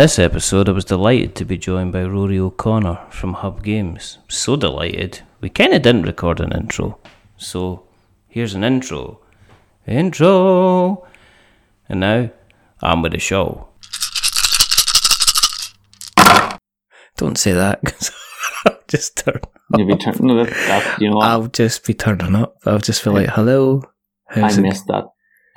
this 0.00 0.18
episode, 0.18 0.66
I 0.66 0.72
was 0.72 0.86
delighted 0.86 1.34
to 1.34 1.44
be 1.44 1.58
joined 1.58 1.92
by 1.92 2.04
Rory 2.04 2.38
O'Connor 2.38 3.00
from 3.10 3.34
Hub 3.34 3.62
Games. 3.62 4.16
So 4.30 4.56
delighted. 4.56 5.20
We 5.42 5.50
kind 5.50 5.74
of 5.74 5.82
didn't 5.82 6.04
record 6.04 6.40
an 6.40 6.52
intro. 6.52 6.98
So 7.36 7.82
here's 8.26 8.54
an 8.54 8.64
intro. 8.64 9.20
Intro! 9.86 11.06
And 11.86 12.00
now, 12.00 12.30
I'm 12.80 13.02
with 13.02 13.12
the 13.12 13.18
show. 13.18 13.68
Don't 17.18 17.36
say 17.36 17.52
that, 17.52 17.84
'cause 17.84 18.10
I'll 18.64 18.78
just 18.88 19.18
turn 19.18 19.40
You'll 19.76 19.86
be 19.86 19.96
turning 19.98 20.26
no, 20.28 20.42
that, 20.42 20.48
that, 20.48 20.98
you 20.98 21.10
know 21.10 21.16
what? 21.16 21.28
I'll 21.28 21.48
just 21.48 21.84
be 21.86 21.92
turning 21.92 22.36
up. 22.36 22.56
I'll 22.64 22.78
just 22.78 23.02
feel 23.02 23.12
like, 23.12 23.28
hello. 23.28 23.82
I 24.30 24.48
it 24.50 24.60
miss 24.60 24.80
that 24.84 25.08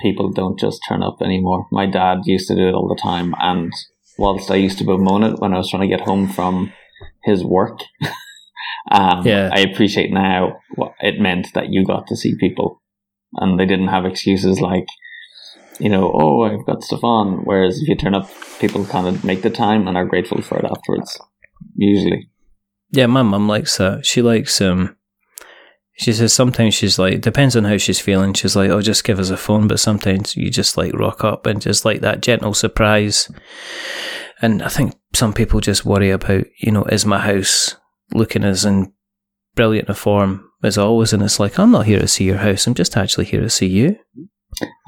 people 0.02 0.32
don't 0.32 0.60
just 0.60 0.80
turn 0.86 1.02
up 1.02 1.22
anymore. 1.22 1.66
My 1.72 1.86
dad 1.86 2.18
used 2.26 2.48
to 2.48 2.54
do 2.54 2.68
it 2.68 2.74
all 2.74 2.88
the 2.88 3.00
time, 3.02 3.34
and 3.40 3.72
whilst 4.18 4.50
I 4.50 4.56
used 4.56 4.78
to 4.78 4.84
bemoan 4.84 5.22
it 5.24 5.38
when 5.40 5.52
I 5.54 5.58
was 5.58 5.70
trying 5.70 5.88
to 5.88 5.96
get 5.96 6.06
home 6.06 6.28
from 6.28 6.72
his 7.24 7.44
work, 7.44 7.80
um, 8.90 9.26
Yeah. 9.26 9.50
I 9.52 9.60
appreciate 9.60 10.10
now 10.12 10.56
what 10.74 10.92
it 11.00 11.20
meant 11.20 11.48
that 11.54 11.70
you 11.70 11.84
got 11.84 12.06
to 12.08 12.16
see 12.16 12.36
people, 12.38 12.82
and 13.34 13.58
they 13.58 13.66
didn't 13.66 13.88
have 13.88 14.04
excuses 14.04 14.60
like, 14.60 14.86
you 15.78 15.88
know, 15.88 16.12
oh, 16.14 16.42
I've 16.42 16.66
got 16.66 16.84
stuff 16.84 17.02
on. 17.02 17.44
Whereas 17.44 17.80
if 17.80 17.88
you 17.88 17.96
turn 17.96 18.14
up, 18.14 18.30
people 18.60 18.84
kind 18.86 19.08
of 19.08 19.24
make 19.24 19.42
the 19.42 19.50
time 19.50 19.88
and 19.88 19.96
are 19.96 20.04
grateful 20.04 20.40
for 20.42 20.58
it 20.58 20.64
afterwards. 20.64 21.18
Usually, 21.76 22.28
Yeah, 22.90 23.06
my 23.06 23.22
mum 23.22 23.48
likes 23.48 23.76
that. 23.78 24.06
She 24.06 24.22
likes 24.22 24.60
um 24.60 24.96
she 25.96 26.12
says 26.12 26.32
sometimes 26.32 26.74
she's 26.74 26.98
like 26.98 27.20
depends 27.20 27.54
on 27.56 27.64
how 27.64 27.76
she's 27.78 28.00
feeling. 28.00 28.32
She's 28.34 28.56
like, 28.56 28.70
Oh, 28.70 28.80
just 28.80 29.04
give 29.04 29.18
us 29.18 29.30
a 29.30 29.36
phone, 29.36 29.68
but 29.68 29.80
sometimes 29.80 30.36
you 30.36 30.50
just 30.50 30.76
like 30.76 30.92
rock 30.94 31.22
up 31.24 31.46
and 31.46 31.60
just 31.60 31.84
like 31.84 32.00
that 32.00 32.20
gentle 32.20 32.54
surprise. 32.54 33.30
And 34.42 34.62
I 34.62 34.68
think 34.68 34.94
some 35.14 35.32
people 35.32 35.60
just 35.60 35.84
worry 35.84 36.10
about, 36.10 36.44
you 36.58 36.72
know, 36.72 36.84
is 36.84 37.06
my 37.06 37.20
house 37.20 37.76
looking 38.12 38.44
as 38.44 38.64
in 38.64 38.92
brilliant 39.54 39.88
a 39.88 39.94
form 39.94 40.48
as 40.62 40.76
always 40.76 41.12
and 41.12 41.22
it's 41.22 41.38
like, 41.38 41.58
I'm 41.58 41.70
not 41.70 41.86
here 41.86 42.00
to 42.00 42.08
see 42.08 42.24
your 42.24 42.38
house, 42.38 42.66
I'm 42.66 42.74
just 42.74 42.96
actually 42.96 43.26
here 43.26 43.40
to 43.40 43.50
see 43.50 43.66
you. 43.68 43.96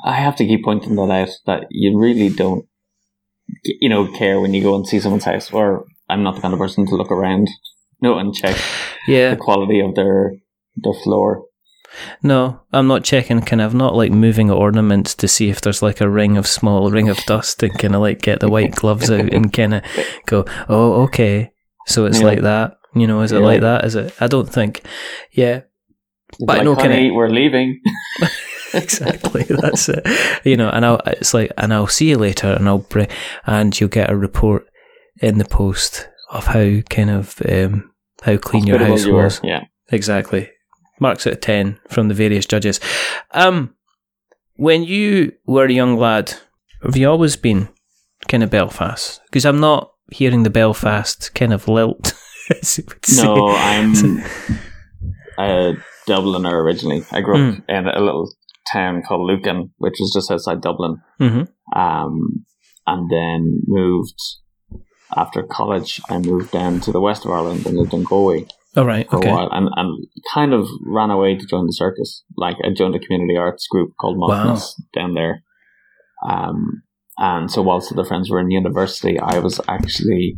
I 0.04 0.12
have 0.14 0.36
to 0.36 0.46
keep 0.46 0.64
pointing 0.64 0.94
that 0.96 1.10
out 1.10 1.28
that 1.46 1.66
you 1.70 1.98
really 1.98 2.28
don't, 2.28 2.66
you 3.64 3.88
know, 3.88 4.06
care 4.16 4.40
when 4.40 4.54
you 4.54 4.62
go 4.62 4.74
and 4.74 4.86
see 4.86 5.00
someone's 5.00 5.24
house. 5.24 5.52
Or 5.52 5.84
I'm 6.08 6.22
not 6.22 6.36
the 6.36 6.40
kind 6.40 6.54
of 6.54 6.60
person 6.60 6.86
to 6.86 6.94
look 6.94 7.10
around, 7.10 7.48
no, 8.00 8.18
and 8.18 8.34
check 8.34 8.56
Yeah. 9.08 9.30
the 9.30 9.36
quality 9.36 9.80
of 9.80 9.94
their 9.94 10.32
their 10.76 10.92
floor. 11.02 11.44
No, 12.22 12.60
I'm 12.72 12.86
not 12.88 13.04
checking 13.04 13.40
kind 13.42 13.62
of 13.62 13.72
not 13.74 13.94
like 13.94 14.12
moving 14.12 14.50
ornaments 14.50 15.14
to 15.14 15.28
see 15.28 15.48
if 15.48 15.60
there's 15.60 15.80
like 15.82 16.00
a 16.00 16.10
ring 16.10 16.36
of 16.36 16.46
small 16.46 16.90
ring 16.90 17.08
of 17.08 17.16
dust 17.26 17.62
and 17.62 17.78
kind 17.78 17.94
of 17.94 18.00
like 18.02 18.20
get 18.20 18.40
the 18.40 18.50
white 18.50 18.74
gloves 18.74 19.10
out 19.10 19.32
and 19.32 19.52
kind 19.52 19.74
of 19.74 19.82
go, 20.26 20.44
oh, 20.68 21.02
okay. 21.04 21.52
So 21.86 22.04
it's 22.04 22.20
Yeah. 22.20 22.26
like 22.26 22.40
that. 22.42 22.76
You 22.94 23.06
know, 23.06 23.22
is 23.22 23.32
it 23.32 23.38
Yeah. 23.40 23.46
like 23.46 23.60
that? 23.62 23.84
Is 23.84 23.94
it? 23.94 24.12
I 24.20 24.26
don't 24.26 24.48
think. 24.52 24.82
Yeah, 25.32 25.62
It's 26.30 26.38
But 26.44 26.60
I 26.60 26.62
like, 26.64 26.78
kinda- 26.78 26.94
honey, 26.96 27.10
we're 27.12 27.28
leaving. 27.30 27.80
exactly. 28.74 29.44
That's 29.44 29.88
it. 29.88 30.06
You 30.44 30.56
know, 30.56 30.68
and 30.68 30.84
I'll, 30.84 31.00
it's 31.06 31.32
like, 31.32 31.52
and 31.56 31.72
I'll 31.72 31.86
see 31.86 32.10
you 32.10 32.18
later 32.18 32.48
and 32.48 32.68
I'll 32.68 32.78
bring, 32.78 33.08
and 33.46 33.78
you'll 33.78 33.88
get 33.88 34.10
a 34.10 34.16
report 34.16 34.66
in 35.22 35.38
the 35.38 35.44
post 35.44 36.08
of 36.30 36.46
how 36.48 36.80
kind 36.90 37.10
of, 37.10 37.40
um, 37.48 37.92
how 38.22 38.36
clean 38.36 38.66
your 38.66 38.78
house 38.78 39.06
was. 39.06 39.40
Yeah. 39.44 39.64
Exactly. 39.90 40.50
Marks 41.00 41.26
out 41.26 41.34
of 41.34 41.40
10 41.40 41.78
from 41.88 42.08
the 42.08 42.14
various 42.14 42.46
judges. 42.46 42.80
Um, 43.32 43.74
when 44.56 44.82
you 44.84 45.32
were 45.46 45.66
a 45.66 45.72
young 45.72 45.96
lad, 45.96 46.34
have 46.82 46.96
you 46.96 47.08
always 47.10 47.36
been 47.36 47.68
kind 48.28 48.42
of 48.42 48.50
Belfast? 48.50 49.20
Because 49.26 49.44
I'm 49.44 49.60
not 49.60 49.92
hearing 50.10 50.42
the 50.42 50.50
Belfast 50.50 51.34
kind 51.34 51.52
of 51.52 51.68
lilt. 51.68 52.14
as 52.62 52.78
you 52.78 52.84
would 52.88 53.04
say. 53.04 53.24
No, 53.24 53.48
I'm 53.56 53.92
a 55.38 55.74
Dubliner 56.08 56.52
originally. 56.52 57.04
I 57.12 57.20
grew 57.20 57.36
Hmm. 57.36 57.58
up 57.58 57.64
in 57.68 57.88
a 57.88 58.00
little 58.00 58.32
town 58.72 59.02
called 59.06 59.26
Lucan, 59.28 59.70
which 59.78 60.00
is 60.00 60.12
just 60.14 60.30
outside 60.30 60.60
Dublin. 60.60 60.96
Mhm. 61.20 61.48
um, 61.74 62.44
and 62.86 63.10
then 63.10 63.62
moved 63.66 64.14
after 65.16 65.42
college. 65.42 66.00
I 66.08 66.18
moved 66.18 66.52
down 66.52 66.80
to 66.80 66.92
the 66.92 67.00
west 67.00 67.24
of 67.24 67.32
Ireland 67.32 67.66
and 67.66 67.76
lived 67.76 67.92
in 67.94 68.04
Galway 68.04 68.46
All 68.76 68.84
right. 68.84 69.08
for 69.08 69.16
Okay. 69.18 69.30
a 69.30 69.32
while, 69.32 69.48
and, 69.52 69.68
and 69.76 70.06
kind 70.34 70.52
of 70.52 70.66
ran 70.84 71.10
away 71.10 71.36
to 71.36 71.46
join 71.46 71.66
the 71.66 71.72
circus. 71.72 72.22
Like 72.36 72.56
I 72.64 72.72
joined 72.76 72.94
a 72.94 72.98
community 72.98 73.36
arts 73.36 73.66
group 73.70 73.92
called 74.00 74.18
Wow. 74.18 74.58
Down 74.94 75.14
there. 75.14 75.42
Um, 76.28 76.82
and 77.18 77.50
so 77.50 77.62
whilst 77.62 77.94
the 77.94 78.04
friends 78.04 78.30
were 78.30 78.40
in 78.40 78.50
university, 78.50 79.18
I 79.18 79.38
was 79.38 79.60
actually 79.68 80.36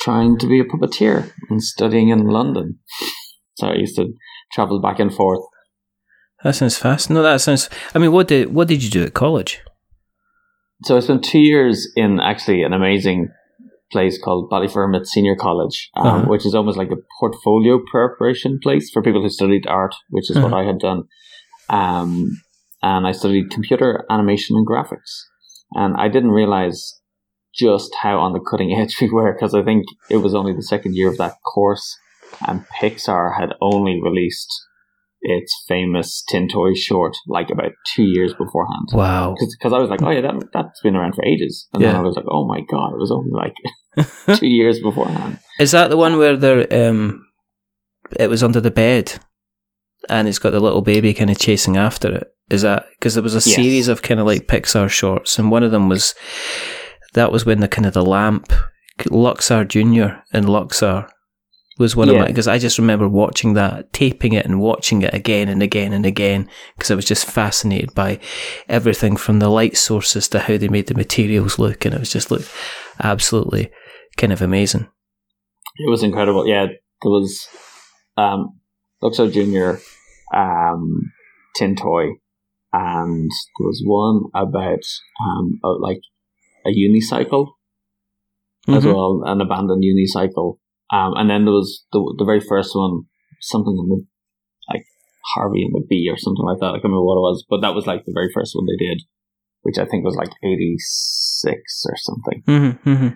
trying 0.00 0.38
to 0.38 0.46
be 0.46 0.60
a 0.60 0.64
puppeteer 0.64 1.30
and 1.50 1.62
studying 1.62 2.08
in 2.08 2.26
London. 2.26 2.78
So 3.56 3.66
I 3.66 3.74
used 3.74 3.96
to 3.96 4.06
travel 4.54 4.80
back 4.80 4.98
and 4.98 5.12
forth. 5.12 5.42
That 6.42 6.54
sounds 6.54 6.78
fast. 6.78 7.10
No, 7.10 7.22
that 7.22 7.42
sounds. 7.42 7.68
I 7.94 7.98
mean, 7.98 8.10
what 8.10 8.26
did 8.26 8.54
what 8.54 8.68
did 8.68 8.82
you 8.82 8.88
do 8.88 9.04
at 9.04 9.12
college? 9.12 9.60
So 10.84 10.96
I 10.96 11.00
spent 11.00 11.22
two 11.24 11.40
years 11.40 11.86
in 11.94 12.20
actually 12.20 12.62
an 12.62 12.72
amazing 12.72 13.28
place 13.92 14.18
called 14.22 14.50
Ballyfermot 14.50 15.04
Senior 15.06 15.36
College, 15.36 15.90
um, 15.96 16.06
Uh-huh. 16.06 16.24
which 16.28 16.46
is 16.46 16.54
almost 16.54 16.78
like 16.78 16.90
a 16.90 16.96
portfolio 17.18 17.80
preparation 17.90 18.58
place 18.62 18.90
for 18.90 19.02
people 19.02 19.22
who 19.22 19.28
studied 19.30 19.66
art, 19.66 19.94
which 20.10 20.30
is 20.30 20.36
what 20.36 20.52
Uh-huh. 20.52 20.56
I 20.62 20.64
had 20.64 20.78
done. 20.78 21.04
Um, 21.68 22.30
and 22.82 23.06
I 23.06 23.12
studied 23.12 23.50
computer 23.50 24.04
animation 24.10 24.56
and 24.56 24.66
graphics. 24.66 25.10
And 25.72 25.96
I 25.96 26.08
didn't 26.08 26.30
realize 26.30 27.00
just 27.54 27.90
how 28.02 28.18
on 28.18 28.32
the 28.32 28.40
cutting 28.40 28.72
edge 28.78 28.96
we 29.00 29.10
were 29.10 29.32
because 29.32 29.54
I 29.54 29.62
think 29.62 29.84
it 30.08 30.18
was 30.18 30.34
only 30.34 30.52
the 30.52 30.62
second 30.62 30.94
year 30.94 31.08
of 31.08 31.18
that 31.18 31.34
course, 31.54 31.96
and 32.46 32.64
Pixar 32.80 33.38
had 33.38 33.50
only 33.60 34.00
released 34.02 34.48
its 35.22 35.52
famous 35.68 36.24
Tin 36.30 36.48
Toy 36.48 36.72
short 36.74 37.14
like 37.26 37.50
about 37.50 37.72
two 37.86 38.04
years 38.04 38.32
beforehand 38.32 38.88
Wow. 38.94 39.34
because 39.58 39.72
I 39.72 39.78
was 39.78 39.90
like, 39.90 40.00
oh 40.02 40.10
yeah, 40.10 40.22
that 40.22 40.48
that's 40.52 40.80
been 40.80 40.96
around 40.96 41.14
for 41.14 41.24
ages, 41.24 41.68
and 41.74 41.82
then 41.84 41.94
I 41.96 42.00
was 42.00 42.16
like, 42.16 42.24
oh 42.30 42.46
my 42.46 42.60
god, 42.70 42.92
it 42.94 42.98
was 42.98 43.10
only 43.12 43.30
like 43.32 43.54
two 44.34 44.46
years 44.46 44.80
beforehand. 44.80 45.38
Is 45.58 45.72
that 45.72 45.88
the 45.90 45.96
one 45.96 46.16
where 46.18 46.36
there 46.36 46.88
um, 46.88 47.26
it 48.18 48.28
was 48.30 48.42
under 48.42 48.60
the 48.60 48.70
bed, 48.70 49.18
and 50.08 50.28
it's 50.28 50.38
got 50.38 50.50
the 50.50 50.60
little 50.60 50.82
baby 50.82 51.12
kind 51.14 51.30
of 51.30 51.38
chasing 51.38 51.76
after 51.76 52.12
it? 52.14 52.28
Is 52.50 52.62
that 52.62 52.86
because 52.98 53.14
there 53.14 53.22
was 53.22 53.34
a 53.34 53.38
Yes. 53.38 53.54
series 53.56 53.88
of 53.88 54.02
kind 54.02 54.20
of 54.20 54.26
like 54.26 54.46
Pixar 54.48 54.88
shorts, 54.88 55.38
and 55.38 55.50
one 55.50 55.62
of 55.62 55.70
them 55.70 55.88
was 55.88 56.14
that 57.14 57.32
was 57.32 57.44
when 57.44 57.60
the 57.60 57.68
kind 57.68 57.86
of 57.86 57.94
the 57.94 58.04
lamp 58.04 58.52
Luxo 59.00 59.66
Junior 59.66 60.22
and 60.32 60.46
Luxo 60.46 61.08
was 61.78 61.96
one 61.96 62.10
of 62.10 62.16
my 62.16 62.26
because 62.26 62.46
I 62.48 62.58
just 62.58 62.78
remember 62.78 63.08
watching 63.08 63.54
that, 63.54 63.92
taping 63.92 64.34
it, 64.34 64.44
and 64.44 64.60
watching 64.60 65.00
it 65.02 65.14
again 65.14 65.48
and 65.48 65.62
again 65.62 65.92
and 65.94 66.04
again 66.04 66.48
because 66.76 66.90
I 66.90 66.94
was 66.94 67.06
just 67.06 67.24
fascinated 67.24 67.94
by 67.94 68.18
everything 68.68 69.16
from 69.16 69.38
the 69.38 69.48
light 69.48 69.76
sources 69.78 70.28
to 70.28 70.40
how 70.40 70.58
they 70.58 70.68
made 70.68 70.88
the 70.88 70.94
materials 70.94 71.58
look, 71.58 71.84
and 71.84 71.94
it 71.94 72.00
was 72.00 72.12
just 72.12 72.30
looked 72.30 72.50
absolutely 73.02 73.70
kind 74.16 74.32
of 74.32 74.42
amazing. 74.42 74.88
It 75.76 75.88
was 75.90 76.02
incredible. 76.02 76.46
Yeah, 76.46 76.66
there 76.66 77.10
was 77.10 77.48
um, 78.16 78.58
Luxo 79.02 79.32
Junior, 79.32 79.80
um, 80.34 81.12
Tin 81.56 81.74
Toy, 81.76 82.06
and 82.72 83.30
there 83.30 83.66
was 83.66 83.82
one 83.84 84.24
about 84.34 84.82
um, 85.26 85.58
like 85.80 86.00
a 86.66 86.70
unicycle 86.70 87.52
as 88.68 88.84
Mhm. 88.84 88.92
well, 88.92 89.22
an 89.24 89.40
abandoned 89.40 89.82
unicycle, 89.82 90.58
um, 90.92 91.14
and 91.16 91.30
then 91.30 91.44
there 91.44 91.54
was 91.54 91.84
the 91.92 92.14
the 92.18 92.24
very 92.24 92.40
first 92.40 92.74
one, 92.76 93.02
something 93.40 93.72
in 93.72 93.88
the 93.88 94.06
like 94.68 94.84
Harvey 95.34 95.64
and 95.64 95.74
the 95.74 95.86
Bee 95.88 96.10
or 96.12 96.18
something 96.18 96.44
like 96.44 96.58
that. 96.60 96.66
I 96.68 96.72
can't 96.74 96.84
remember 96.92 97.04
what 97.04 97.16
it 97.16 97.26
was, 97.30 97.44
but 97.48 97.60
that 97.62 97.74
was 97.74 97.86
like 97.86 98.04
the 98.04 98.12
very 98.14 98.30
first 98.34 98.52
one 98.54 98.66
they 98.66 98.76
did, 98.84 99.02
which 99.62 99.78
I 99.78 99.86
think 99.86 100.04
was 100.04 100.14
like 100.16 100.30
eighty 100.44 100.74
six 100.78 101.84
or 101.88 101.96
something. 101.96 102.42
Mm-hmm, 102.46 102.88
mm-hmm. 102.90 103.08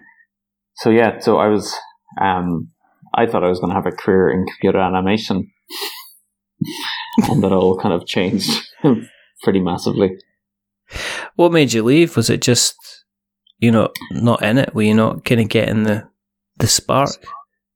So 0.77 0.91
yeah, 0.91 1.19
so 1.19 1.39
I 1.39 1.49
was, 1.49 1.75
um, 2.21 2.71
I 3.15 3.27
thought 3.27 3.45
I 3.45 3.49
was 3.49 3.61
going 3.61 3.71
to 3.71 3.77
have 3.77 3.87
a 3.87 3.93
career 3.93 4.31
in 4.31 4.47
computer 4.47 4.79
animation, 4.79 5.51
and 7.29 7.43
that 7.43 7.53
all 7.53 7.79
kind 7.79 7.95
of 7.95 8.07
changed 8.07 8.51
pretty 9.43 9.61
massively. 9.61 10.17
What 11.37 11.53
made 11.53 11.73
you 11.73 11.83
leave? 11.83 12.17
Was 12.17 12.31
it 12.31 12.43
just 12.43 12.77
you 13.59 13.71
know 13.71 13.91
not 14.11 14.43
in 14.43 14.59
it? 14.59 14.75
Were 14.75 14.83
you 14.83 14.95
not 14.95 15.25
kind 15.25 15.41
of 15.41 15.49
getting 15.49 15.85
the 15.85 16.09
the 16.57 16.67
spark? 16.67 17.11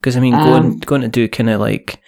Because 0.01 0.17
I 0.17 0.21
mean, 0.21 0.35
going 0.35 0.65
Um, 0.65 0.79
going 0.79 1.03
to 1.03 1.09
do 1.09 1.29
kind 1.29 1.51
of 1.51 1.61
like 1.61 2.01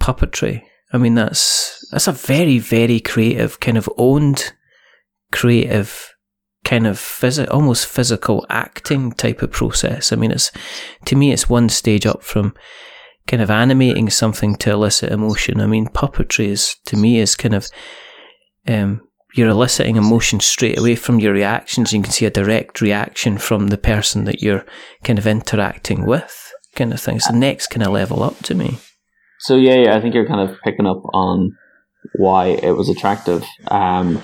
puppetry. 0.00 0.62
I 0.92 0.98
mean, 0.98 1.14
that's 1.14 1.86
that's 1.92 2.08
a 2.08 2.12
very 2.12 2.58
very 2.58 3.00
creative 3.00 3.60
kind 3.60 3.78
of 3.78 3.88
owned 3.96 4.52
creative 5.32 6.14
kind 6.64 6.86
of 6.86 6.96
phys- 6.96 7.50
almost 7.50 7.86
physical 7.86 8.46
acting 8.48 9.12
type 9.12 9.42
of 9.42 9.50
process. 9.50 10.12
I 10.12 10.16
mean, 10.16 10.30
it's 10.30 10.50
to 11.06 11.16
me, 11.16 11.32
it's 11.32 11.48
one 11.48 11.68
stage 11.68 12.06
up 12.06 12.22
from 12.22 12.54
kind 13.26 13.42
of 13.42 13.50
animating 13.50 14.10
something 14.10 14.56
to 14.56 14.70
elicit 14.72 15.12
emotion. 15.12 15.60
I 15.60 15.66
mean, 15.66 15.86
puppetry 15.86 16.48
is 16.48 16.76
to 16.86 16.96
me 16.96 17.18
is 17.18 17.36
kind 17.36 17.54
of 17.54 17.68
um, 18.68 19.00
you're 19.34 19.48
eliciting 19.48 19.96
emotion 19.96 20.40
straight 20.40 20.78
away 20.78 20.96
from 20.96 21.20
your 21.20 21.32
reactions. 21.32 21.92
You 21.92 22.02
can 22.02 22.12
see 22.12 22.26
a 22.26 22.30
direct 22.30 22.80
reaction 22.80 23.38
from 23.38 23.68
the 23.68 23.78
person 23.78 24.24
that 24.24 24.42
you're 24.42 24.64
kind 25.04 25.18
of 25.18 25.26
interacting 25.26 26.04
with, 26.04 26.52
kind 26.74 26.92
of 26.92 27.00
thing. 27.00 27.20
The 27.26 27.36
next 27.36 27.68
kind 27.68 27.86
of 27.86 27.92
level 27.92 28.22
up 28.22 28.38
to 28.44 28.54
me. 28.54 28.78
So 29.38 29.56
yeah, 29.56 29.76
yeah, 29.76 29.96
I 29.96 30.00
think 30.00 30.14
you're 30.14 30.26
kind 30.26 30.48
of 30.48 30.56
picking 30.62 30.86
up 30.86 31.02
on 31.14 31.56
why 32.14 32.46
it 32.48 32.72
was 32.72 32.88
attractive. 32.88 33.44
Um, 33.68 34.20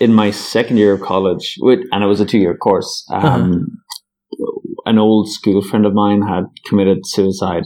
in 0.00 0.14
my 0.14 0.30
second 0.30 0.78
year 0.78 0.94
of 0.94 1.02
college, 1.02 1.56
and 1.60 2.02
it 2.02 2.06
was 2.06 2.20
a 2.20 2.26
two 2.26 2.38
year 2.38 2.56
course, 2.56 3.06
um, 3.12 3.22
uh-huh. 3.22 4.80
an 4.86 4.98
old 4.98 5.30
school 5.30 5.62
friend 5.62 5.86
of 5.86 5.92
mine 5.92 6.22
had 6.22 6.44
committed 6.66 7.06
suicide. 7.06 7.64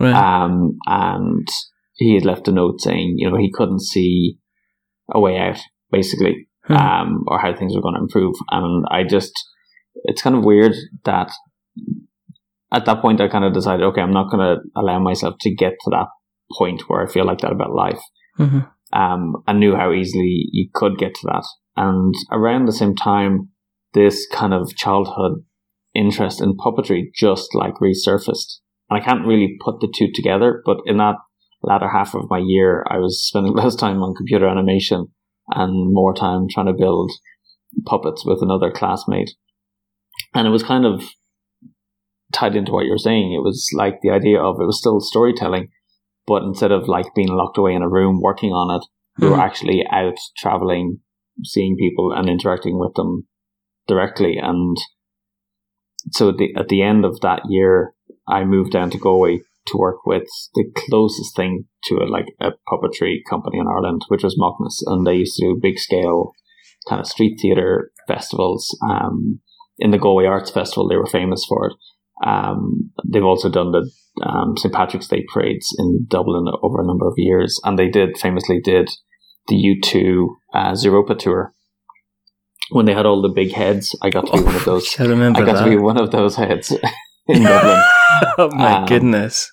Right. 0.00 0.14
Um, 0.14 0.76
and 0.86 1.48
he 1.94 2.14
had 2.14 2.24
left 2.24 2.48
a 2.48 2.52
note 2.52 2.80
saying, 2.80 3.14
you 3.18 3.30
know, 3.30 3.36
he 3.36 3.50
couldn't 3.52 3.82
see 3.82 4.38
a 5.12 5.18
way 5.18 5.38
out, 5.38 5.58
basically, 5.90 6.48
hmm. 6.64 6.74
um, 6.74 7.24
or 7.26 7.38
how 7.40 7.54
things 7.54 7.74
were 7.74 7.82
going 7.82 7.94
to 7.94 8.02
improve. 8.02 8.34
And 8.50 8.84
I 8.90 9.02
just, 9.04 9.32
it's 10.04 10.22
kind 10.22 10.36
of 10.36 10.44
weird 10.44 10.74
that 11.04 11.32
at 12.72 12.84
that 12.84 13.00
point 13.00 13.20
I 13.20 13.28
kind 13.28 13.44
of 13.44 13.54
decided, 13.54 13.84
okay, 13.86 14.00
I'm 14.00 14.12
not 14.12 14.30
going 14.30 14.40
to 14.40 14.62
allow 14.76 14.98
myself 14.98 15.36
to 15.40 15.54
get 15.54 15.72
to 15.84 15.90
that 15.90 16.06
point 16.56 16.82
where 16.86 17.04
I 17.04 17.10
feel 17.10 17.24
like 17.24 17.38
that 17.40 17.52
about 17.52 17.72
life. 17.72 18.00
Mm-hmm. 18.38 18.60
Um, 18.92 19.42
I 19.46 19.52
knew 19.52 19.74
how 19.74 19.92
easily 19.92 20.48
you 20.52 20.68
could 20.72 20.98
get 20.98 21.14
to 21.14 21.26
that. 21.26 21.44
And 21.78 22.12
around 22.32 22.66
the 22.66 22.72
same 22.72 22.96
time, 22.96 23.50
this 23.94 24.26
kind 24.32 24.52
of 24.52 24.74
childhood 24.74 25.44
interest 25.94 26.42
in 26.42 26.56
puppetry 26.56 27.04
just 27.14 27.54
like 27.54 27.74
resurfaced. 27.74 28.58
And 28.90 29.00
I 29.00 29.04
can't 29.04 29.24
really 29.24 29.56
put 29.64 29.78
the 29.78 29.92
two 29.96 30.08
together, 30.12 30.60
but 30.66 30.78
in 30.86 30.96
that 30.96 31.14
latter 31.62 31.88
half 31.88 32.16
of 32.16 32.28
my 32.28 32.42
year, 32.44 32.84
I 32.90 32.98
was 32.98 33.24
spending 33.24 33.52
less 33.56 33.76
time 33.76 34.02
on 34.02 34.16
computer 34.16 34.48
animation 34.48 35.06
and 35.50 35.94
more 35.94 36.14
time 36.14 36.48
trying 36.50 36.66
to 36.66 36.72
build 36.72 37.12
puppets 37.86 38.24
with 38.26 38.42
another 38.42 38.72
classmate. 38.72 39.30
And 40.34 40.48
it 40.48 40.50
was 40.50 40.64
kind 40.64 40.84
of 40.84 41.04
tied 42.32 42.56
into 42.56 42.72
what 42.72 42.86
you're 42.86 42.98
saying. 42.98 43.32
It 43.32 43.44
was 43.44 43.68
like 43.72 44.00
the 44.02 44.10
idea 44.10 44.40
of 44.40 44.56
it 44.60 44.66
was 44.66 44.80
still 44.80 44.98
storytelling, 44.98 45.68
but 46.26 46.42
instead 46.42 46.72
of 46.72 46.88
like 46.88 47.14
being 47.14 47.28
locked 47.28 47.56
away 47.56 47.74
in 47.74 47.82
a 47.82 47.88
room 47.88 48.20
working 48.20 48.50
on 48.50 48.74
it, 48.74 48.82
mm-hmm. 48.82 49.24
we 49.26 49.30
were 49.30 49.40
actually 49.40 49.84
out 49.92 50.18
traveling, 50.36 50.98
seeing 51.44 51.76
people 51.76 52.12
and 52.12 52.28
interacting 52.28 52.78
with 52.78 52.94
them 52.94 53.26
directly. 53.86 54.36
And 54.40 54.76
so 56.12 56.30
at 56.30 56.36
the, 56.36 56.54
at 56.56 56.68
the 56.68 56.82
end 56.82 57.04
of 57.04 57.20
that 57.20 57.42
year, 57.48 57.94
I 58.28 58.44
moved 58.44 58.72
down 58.72 58.90
to 58.90 58.98
Galway 58.98 59.40
to 59.68 59.78
work 59.78 60.06
with 60.06 60.28
the 60.54 60.64
closest 60.74 61.36
thing 61.36 61.64
to 61.84 61.96
a, 61.96 62.06
like 62.06 62.26
a 62.40 62.50
puppetry 62.70 63.18
company 63.28 63.58
in 63.58 63.66
Ireland, 63.66 64.02
which 64.08 64.22
was 64.22 64.38
Macnas, 64.38 64.82
and 64.86 65.06
they 65.06 65.16
used 65.16 65.36
to 65.36 65.46
do 65.46 65.60
big 65.60 65.78
scale 65.78 66.32
kind 66.88 67.00
of 67.00 67.06
street 67.06 67.38
theatre 67.40 67.92
festivals. 68.06 68.76
Um, 68.88 69.40
in 69.78 69.90
the 69.90 69.98
Galway 69.98 70.24
Arts 70.24 70.50
Festival, 70.50 70.88
they 70.88 70.96
were 70.96 71.06
famous 71.06 71.44
for 71.44 71.66
it. 71.66 71.72
Um, 72.26 72.90
they've 73.06 73.22
also 73.24 73.48
done 73.48 73.72
the 73.72 73.90
um, 74.26 74.56
St 74.56 74.74
Patrick's 74.74 75.06
Day 75.06 75.24
parades 75.32 75.74
in 75.78 76.06
Dublin 76.08 76.46
over 76.62 76.80
a 76.80 76.86
number 76.86 77.06
of 77.06 77.14
years, 77.16 77.60
and 77.64 77.78
they 77.78 77.88
did 77.88 78.18
famously 78.18 78.60
did 78.60 78.90
the 79.48 79.56
U2 79.56 80.28
uh, 80.54 80.72
Zooropa 80.72 81.18
tour 81.18 81.52
when 82.70 82.86
they 82.86 82.94
had 82.94 83.06
all 83.06 83.22
the 83.22 83.28
big 83.28 83.52
heads. 83.52 83.96
I 84.02 84.10
got 84.10 84.26
to 84.26 84.32
be 84.32 84.38
oh, 84.38 84.44
one 84.44 84.54
of 84.54 84.64
those. 84.64 85.00
I 85.00 85.04
remember. 85.04 85.42
I 85.42 85.46
got 85.46 85.54
that. 85.54 85.64
to 85.64 85.70
be 85.70 85.76
one 85.76 85.98
of 85.98 86.10
those 86.10 86.36
heads 86.36 86.70
in 87.28 87.42
Dublin. 87.42 87.82
oh 88.38 88.50
my 88.52 88.78
um, 88.78 88.86
goodness! 88.86 89.50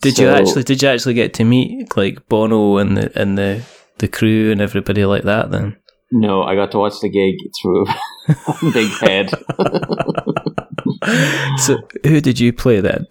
Did 0.00 0.16
so, 0.16 0.22
you 0.22 0.28
actually? 0.30 0.62
Did 0.64 0.82
you 0.82 0.88
actually 0.88 1.14
get 1.14 1.34
to 1.34 1.44
meet 1.44 1.96
like 1.96 2.28
Bono 2.28 2.78
and 2.78 2.96
the 2.96 3.20
and 3.20 3.36
the 3.36 3.62
the 3.98 4.08
crew 4.08 4.50
and 4.50 4.60
everybody 4.60 5.04
like 5.04 5.24
that? 5.24 5.50
Then 5.50 5.76
no, 6.12 6.42
I 6.42 6.54
got 6.54 6.72
to 6.72 6.78
watch 6.78 7.00
the 7.00 7.08
gig 7.08 7.36
through 7.60 7.86
a 8.68 8.72
big 8.72 8.90
head. 9.00 9.30
so, 11.58 11.78
who 12.04 12.20
did 12.20 12.40
you 12.40 12.52
play 12.52 12.80
then? 12.80 13.06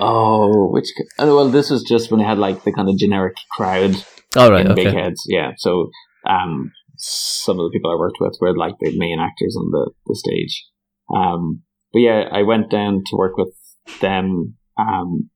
Oh, 0.00 0.68
which? 0.70 0.86
Oh, 1.18 1.34
well, 1.34 1.48
this 1.50 1.70
was 1.70 1.82
just 1.82 2.10
when 2.10 2.20
they 2.20 2.26
had 2.26 2.38
like 2.38 2.62
the 2.62 2.72
kind 2.72 2.88
of 2.88 2.96
generic 2.96 3.36
crowd. 3.56 3.96
All 4.38 4.50
right, 4.50 4.66
okay. 4.66 4.84
big 4.84 4.94
heads. 4.94 5.24
Yeah. 5.26 5.52
So, 5.56 5.90
um, 6.28 6.72
some 6.96 7.58
of 7.58 7.64
the 7.64 7.70
people 7.72 7.90
I 7.90 7.98
worked 7.98 8.18
with 8.20 8.36
were 8.40 8.56
like 8.56 8.74
the 8.80 8.96
main 8.96 9.18
actors 9.20 9.56
on 9.56 9.70
the 9.70 9.90
the 10.06 10.16
stage. 10.16 10.66
Um, 11.14 11.62
but 11.92 12.00
yeah, 12.00 12.24
I 12.32 12.42
went 12.42 12.70
down 12.70 13.02
to 13.06 13.16
work 13.16 13.36
with 13.36 13.54
them. 14.00 14.56
Um, 14.78 15.30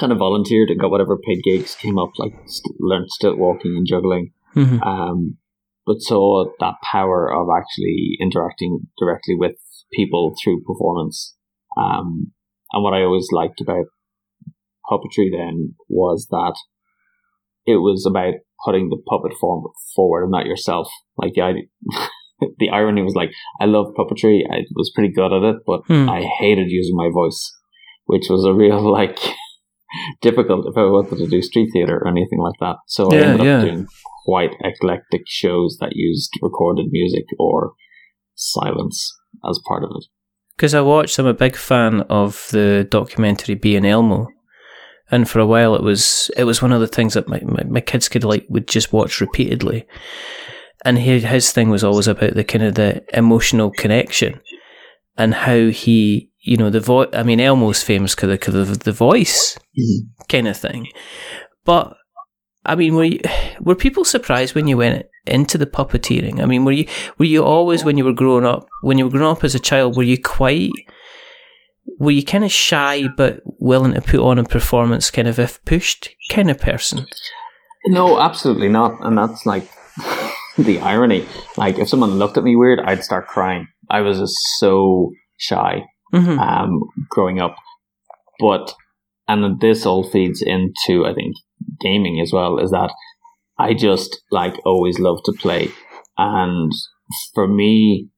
kind 0.00 0.12
of 0.12 0.18
volunteered 0.18 0.70
and 0.70 0.80
got 0.80 0.90
whatever 0.90 1.18
paid 1.18 1.42
gigs 1.44 1.74
came 1.74 1.98
up, 1.98 2.10
like 2.18 2.32
st- 2.46 2.76
learned 2.80 3.10
stilt 3.10 3.38
walking 3.38 3.74
and 3.76 3.86
juggling. 3.86 4.32
Mm-hmm. 4.56 4.82
Um, 4.82 5.36
but 5.86 6.00
saw 6.00 6.46
that 6.60 6.74
power 6.90 7.30
of 7.32 7.48
actually 7.54 8.16
interacting 8.20 8.86
directly 8.98 9.34
with 9.36 9.56
people 9.92 10.34
through 10.42 10.62
performance. 10.62 11.36
Um, 11.76 12.32
and 12.72 12.82
what 12.82 12.94
I 12.94 13.02
always 13.02 13.28
liked 13.32 13.60
about 13.60 13.86
puppetry 14.90 15.30
then 15.30 15.74
was 15.88 16.28
that 16.30 16.54
it 17.66 17.76
was 17.76 18.06
about 18.06 18.34
putting 18.64 18.88
the 18.88 19.00
puppet 19.08 19.36
form 19.40 19.64
forward 19.94 20.22
and 20.22 20.32
not 20.32 20.46
yourself. 20.46 20.88
Like 21.16 21.32
the 21.34 21.42
idea, 21.42 21.62
the 22.58 22.70
irony 22.70 23.02
was 23.02 23.14
like, 23.14 23.30
I 23.60 23.66
love 23.66 23.94
puppetry. 23.96 24.42
I 24.50 24.62
was 24.74 24.92
pretty 24.94 25.12
good 25.12 25.32
at 25.32 25.42
it, 25.42 25.56
but 25.66 25.82
hmm. 25.86 26.08
I 26.08 26.22
hated 26.40 26.70
using 26.70 26.96
my 26.96 27.08
voice, 27.12 27.52
which 28.06 28.26
was 28.28 28.44
a 28.44 28.52
real 28.52 28.90
like 28.92 29.18
difficult 30.20 30.66
if 30.66 30.76
I 30.76 30.84
wanted 30.84 31.18
to 31.18 31.28
do 31.28 31.42
street 31.42 31.70
theater 31.72 31.98
or 31.98 32.08
anything 32.08 32.38
like 32.38 32.58
that. 32.60 32.76
So 32.86 33.12
yeah, 33.12 33.18
I 33.18 33.24
ended 33.24 33.46
yeah. 33.46 33.58
up 33.58 33.64
doing 33.64 33.86
quite 34.24 34.52
eclectic 34.64 35.22
shows 35.26 35.76
that 35.80 35.92
used 35.94 36.30
recorded 36.40 36.86
music 36.90 37.24
or 37.38 37.72
silence 38.34 39.14
as 39.48 39.60
part 39.66 39.84
of 39.84 39.90
it. 39.96 40.04
Because 40.56 40.74
I 40.74 40.80
watched, 40.80 41.18
I'm 41.18 41.26
a 41.26 41.34
big 41.34 41.56
fan 41.56 42.02
of 42.02 42.46
the 42.52 42.86
documentary 42.90 43.54
Being 43.54 43.84
Elmo, 43.84 44.28
and 45.12 45.28
for 45.28 45.38
a 45.38 45.46
while 45.46 45.76
it 45.76 45.82
was 45.82 46.30
it 46.36 46.44
was 46.44 46.62
one 46.62 46.72
of 46.72 46.80
the 46.80 46.88
things 46.88 47.14
that 47.14 47.28
my, 47.28 47.40
my, 47.44 47.62
my 47.64 47.80
kids 47.80 48.08
could 48.08 48.24
like 48.24 48.46
would 48.48 48.66
just 48.66 48.92
watch 48.92 49.20
repeatedly. 49.20 49.86
And 50.84 50.98
he, 50.98 51.20
his 51.20 51.52
thing 51.52 51.70
was 51.70 51.84
always 51.84 52.08
about 52.08 52.34
the 52.34 52.42
kind 52.42 52.64
of 52.64 52.74
the 52.74 53.04
emotional 53.16 53.70
connection 53.70 54.40
and 55.16 55.32
how 55.32 55.68
he, 55.68 56.32
you 56.40 56.56
know, 56.56 56.70
the 56.70 56.80
voice. 56.80 57.10
I 57.12 57.22
mean, 57.22 57.38
Elmo's 57.38 57.84
famous 57.84 58.16
because 58.16 58.54
of 58.54 58.80
the 58.80 58.90
voice 58.90 59.56
mm-hmm. 59.78 60.22
kind 60.28 60.48
of 60.48 60.56
thing, 60.56 60.88
but 61.64 61.94
I 62.64 62.74
mean, 62.74 62.94
were 62.94 63.04
you, 63.04 63.20
were 63.60 63.74
people 63.74 64.04
surprised 64.04 64.54
when 64.54 64.66
you 64.66 64.76
went 64.76 65.06
into 65.26 65.58
the 65.58 65.66
puppeteering? 65.66 66.40
I 66.40 66.46
mean, 66.46 66.64
were 66.64 66.72
you 66.72 66.86
were 67.18 67.26
you 67.26 67.44
always 67.44 67.84
when 67.84 67.98
you 67.98 68.04
were 68.04 68.12
growing 68.12 68.46
up 68.46 68.66
when 68.80 68.98
you 68.98 69.04
were 69.04 69.10
growing 69.10 69.36
up 69.36 69.44
as 69.44 69.54
a 69.54 69.60
child? 69.60 69.96
Were 69.96 70.02
you 70.02 70.20
quite 70.20 70.70
were 72.02 72.10
you 72.10 72.24
kind 72.24 72.42
of 72.42 72.50
shy 72.50 73.06
but 73.16 73.42
willing 73.60 73.94
to 73.94 74.00
put 74.00 74.18
on 74.18 74.36
a 74.36 74.42
performance, 74.42 75.08
kind 75.08 75.28
of 75.28 75.38
if 75.38 75.64
pushed 75.64 76.10
kind 76.30 76.50
of 76.50 76.58
person? 76.58 77.06
No, 77.86 78.18
absolutely 78.18 78.68
not, 78.68 78.98
and 79.06 79.16
that's 79.16 79.46
like 79.46 79.70
the 80.58 80.80
irony. 80.80 81.24
Like 81.56 81.78
if 81.78 81.88
someone 81.88 82.18
looked 82.18 82.36
at 82.36 82.42
me 82.42 82.56
weird, 82.56 82.80
I'd 82.80 83.04
start 83.04 83.28
crying. 83.28 83.68
I 83.88 84.00
was 84.00 84.18
just 84.18 84.34
so 84.58 85.12
shy 85.36 85.84
mm-hmm. 86.12 86.40
um, 86.40 86.80
growing 87.08 87.40
up, 87.40 87.54
but 88.40 88.74
and 89.28 89.60
this 89.60 89.86
all 89.86 90.02
feeds 90.02 90.42
into 90.42 91.06
I 91.06 91.14
think 91.14 91.36
gaming 91.80 92.20
as 92.20 92.32
well 92.32 92.58
is 92.58 92.72
that 92.72 92.92
I 93.60 93.74
just 93.74 94.20
like 94.32 94.54
always 94.66 94.98
love 94.98 95.20
to 95.26 95.32
play. 95.32 95.70
And 96.18 96.72
for 97.32 97.46
me, 97.46 98.08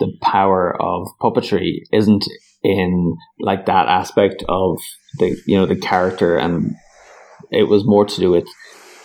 the 0.00 0.12
power 0.20 0.76
of 0.78 1.08
puppetry 1.22 1.78
isn't 1.94 2.26
in 2.62 3.16
like 3.40 3.66
that 3.66 3.88
aspect 3.88 4.44
of 4.48 4.78
the, 5.18 5.36
you 5.46 5.56
know, 5.56 5.66
the 5.66 5.76
character. 5.76 6.36
And 6.36 6.74
it 7.50 7.64
was 7.64 7.84
more 7.84 8.04
to 8.04 8.20
do 8.20 8.30
with 8.30 8.46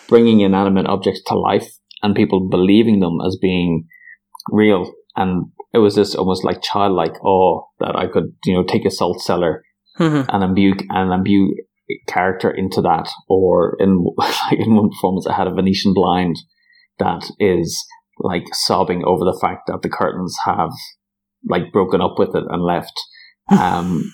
bringing 0.08 0.42
inanimate 0.42 0.88
objects 0.88 1.22
to 1.28 1.38
life 1.38 1.68
and 2.02 2.16
people 2.16 2.50
believing 2.50 3.00
them 3.00 3.20
as 3.26 3.38
being 3.42 3.88
real. 4.50 4.94
And 5.16 5.48
it 5.74 5.80
was 5.80 5.96
this 5.96 6.16
almost 6.16 6.44
like 6.44 6.62
childlike 6.62 7.24
awe 7.24 7.64
that 7.80 7.96
I 7.96 8.08
could, 8.08 8.34
you 8.46 8.54
know, 8.54 8.64
take 8.64 8.86
a 8.86 8.92
salt 8.92 9.22
cellar 9.22 9.64
mm-hmm. 10.00 10.30
and 10.34 10.44
imbue 10.44 10.74
and 10.90 11.12
imbue 11.12 11.56
character 12.08 12.52
into 12.52 12.82
that, 12.82 13.10
or 13.30 13.78
in 13.80 14.06
like 14.18 14.60
in 14.60 14.76
one 14.76 14.90
performance, 14.90 15.28
I 15.28 15.36
had 15.36 15.48
a 15.48 15.54
Venetian 15.54 15.94
blind 15.94 16.38
that 17.00 17.30
is 17.40 17.86
like 18.20 18.46
sobbing 18.52 19.04
over 19.06 19.24
the 19.24 19.38
fact 19.40 19.68
that 19.68 19.82
the 19.84 19.90
curtains 19.90 20.36
have 20.46 20.72
like 21.48 21.72
broken 21.72 22.02
up 22.02 22.16
with 22.18 22.30
it 22.36 22.44
and 22.50 22.64
left. 22.64 22.94
Um, 23.50 24.14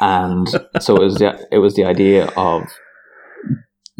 and 0.00 0.48
so 0.80 0.96
it 0.96 1.02
was 1.02 1.16
the, 1.16 1.46
it 1.50 1.58
was 1.58 1.74
the 1.74 1.84
idea 1.84 2.26
of 2.36 2.62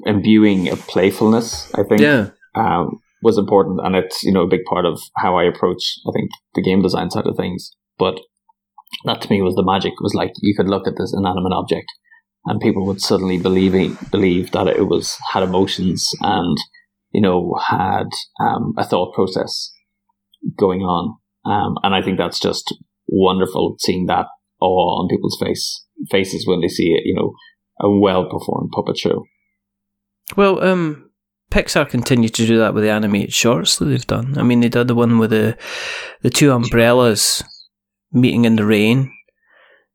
imbuing 0.04 0.68
a 0.68 0.76
playfulness. 0.76 1.72
I 1.74 1.82
think 1.82 2.00
yeah. 2.00 2.30
um, 2.54 3.00
was 3.22 3.38
important, 3.38 3.80
and 3.82 3.96
it's 3.96 4.22
you 4.22 4.32
know 4.32 4.42
a 4.42 4.48
big 4.48 4.64
part 4.68 4.86
of 4.86 5.00
how 5.18 5.36
I 5.36 5.44
approach 5.44 5.82
I 6.08 6.12
think 6.12 6.30
the 6.54 6.62
game 6.62 6.82
design 6.82 7.10
side 7.10 7.26
of 7.26 7.36
things. 7.36 7.74
But 7.98 8.20
that 9.04 9.20
to 9.22 9.30
me 9.30 9.42
was 9.42 9.54
the 9.54 9.64
magic. 9.64 9.92
It 9.92 10.02
was 10.02 10.14
like 10.14 10.32
you 10.40 10.54
could 10.56 10.68
look 10.68 10.86
at 10.86 10.94
this 10.96 11.14
inanimate 11.16 11.52
object 11.52 11.86
and 12.46 12.60
people 12.60 12.86
would 12.86 13.00
suddenly 13.00 13.38
believe 13.38 13.72
believe 14.10 14.50
that 14.52 14.66
it 14.66 14.88
was 14.88 15.18
had 15.32 15.42
emotions 15.42 16.10
and 16.22 16.56
you 17.12 17.20
know, 17.20 17.54
had 17.60 18.08
um, 18.40 18.74
a 18.76 18.84
thought 18.84 19.14
process 19.14 19.72
going 20.58 20.82
on. 20.82 21.16
Um, 21.44 21.76
and 21.82 21.94
I 21.94 22.02
think 22.02 22.18
that's 22.18 22.38
just 22.38 22.74
wonderful 23.08 23.76
seeing 23.80 24.06
that 24.06 24.26
all 24.60 25.00
on 25.00 25.08
people's 25.08 25.38
face 25.40 25.84
faces 26.10 26.46
when 26.46 26.60
they 26.60 26.68
see 26.68 26.92
it, 26.92 27.02
you 27.04 27.14
know, 27.14 27.32
a 27.80 27.90
well 27.90 28.28
performed 28.28 28.70
puppet 28.74 28.98
show. 28.98 29.24
Well, 30.36 30.62
um, 30.62 31.10
Pixar 31.50 31.88
continue 31.88 32.28
to 32.28 32.46
do 32.46 32.58
that 32.58 32.74
with 32.74 32.84
the 32.84 32.90
animated 32.90 33.32
shorts 33.32 33.78
that 33.78 33.86
they've 33.86 34.06
done. 34.06 34.38
I 34.38 34.42
mean, 34.42 34.60
they 34.60 34.68
did 34.68 34.88
the 34.88 34.94
one 34.94 35.18
with 35.18 35.30
the 35.30 35.56
the 36.22 36.30
two 36.30 36.52
umbrellas 36.52 37.42
meeting 38.12 38.44
in 38.44 38.56
the 38.56 38.64
rain. 38.64 39.12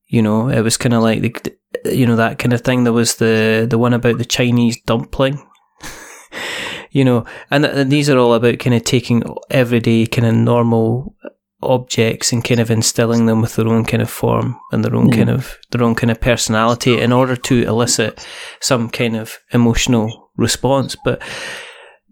You 0.07 0.21
know, 0.21 0.49
it 0.49 0.61
was 0.61 0.77
kind 0.77 0.93
of 0.93 1.01
like 1.01 1.43
the, 1.43 1.57
you 1.95 2.05
know 2.05 2.17
that 2.17 2.39
kind 2.39 2.53
of 2.53 2.61
thing. 2.61 2.83
There 2.83 2.93
was 2.93 3.15
the 3.15 3.65
the 3.69 3.77
one 3.77 3.93
about 3.93 4.17
the 4.17 4.25
Chinese 4.25 4.77
dumpling. 4.85 5.45
you 6.91 7.05
know, 7.05 7.25
and, 7.49 7.65
and 7.65 7.91
these 7.91 8.09
are 8.09 8.17
all 8.17 8.33
about 8.33 8.59
kind 8.59 8.75
of 8.75 8.83
taking 8.83 9.23
everyday 9.49 10.05
kind 10.05 10.27
of 10.27 10.35
normal 10.35 11.15
objects 11.61 12.31
and 12.31 12.43
kind 12.43 12.59
of 12.59 12.69
instilling 12.69 13.25
them 13.25 13.41
with 13.41 13.55
their 13.55 13.67
own 13.67 13.85
kind 13.85 14.01
of 14.01 14.09
form 14.09 14.59
and 14.71 14.83
their 14.83 14.95
own 14.95 15.09
mm. 15.09 15.15
kind 15.15 15.29
of 15.29 15.57
their 15.71 15.83
own 15.83 15.95
kind 15.95 16.11
of 16.11 16.21
personality 16.21 16.99
in 16.99 17.11
order 17.11 17.35
to 17.35 17.63
elicit 17.63 18.25
some 18.59 18.89
kind 18.89 19.15
of 19.15 19.39
emotional 19.51 20.31
response. 20.37 20.95
But 21.03 21.21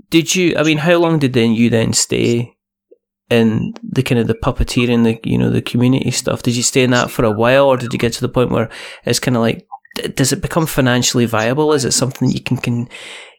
did 0.09 0.35
you? 0.35 0.55
I 0.57 0.63
mean, 0.63 0.79
how 0.79 0.97
long 0.97 1.19
did 1.19 1.33
then 1.33 1.53
you 1.53 1.69
then 1.69 1.93
stay 1.93 2.57
in 3.29 3.73
the 3.81 4.03
kind 4.03 4.19
of 4.19 4.27
the 4.27 4.35
puppeteering, 4.35 5.03
the 5.03 5.19
you 5.29 5.37
know 5.37 5.49
the 5.49 5.61
community 5.61 6.11
stuff? 6.11 6.43
Did 6.43 6.55
you 6.55 6.63
stay 6.63 6.83
in 6.83 6.91
that 6.91 7.11
for 7.11 7.25
a 7.25 7.31
while, 7.31 7.67
or 7.67 7.77
did 7.77 7.93
you 7.93 7.99
get 7.99 8.13
to 8.13 8.21
the 8.21 8.29
point 8.29 8.51
where 8.51 8.69
it's 9.05 9.19
kind 9.19 9.35
of 9.35 9.41
like, 9.41 9.67
does 10.15 10.31
it 10.31 10.41
become 10.41 10.65
financially 10.65 11.25
viable? 11.25 11.73
Is 11.73 11.85
it 11.85 11.93
something 11.93 12.27
that 12.27 12.35
you 12.35 12.43
can 12.43 12.57
can 12.57 12.89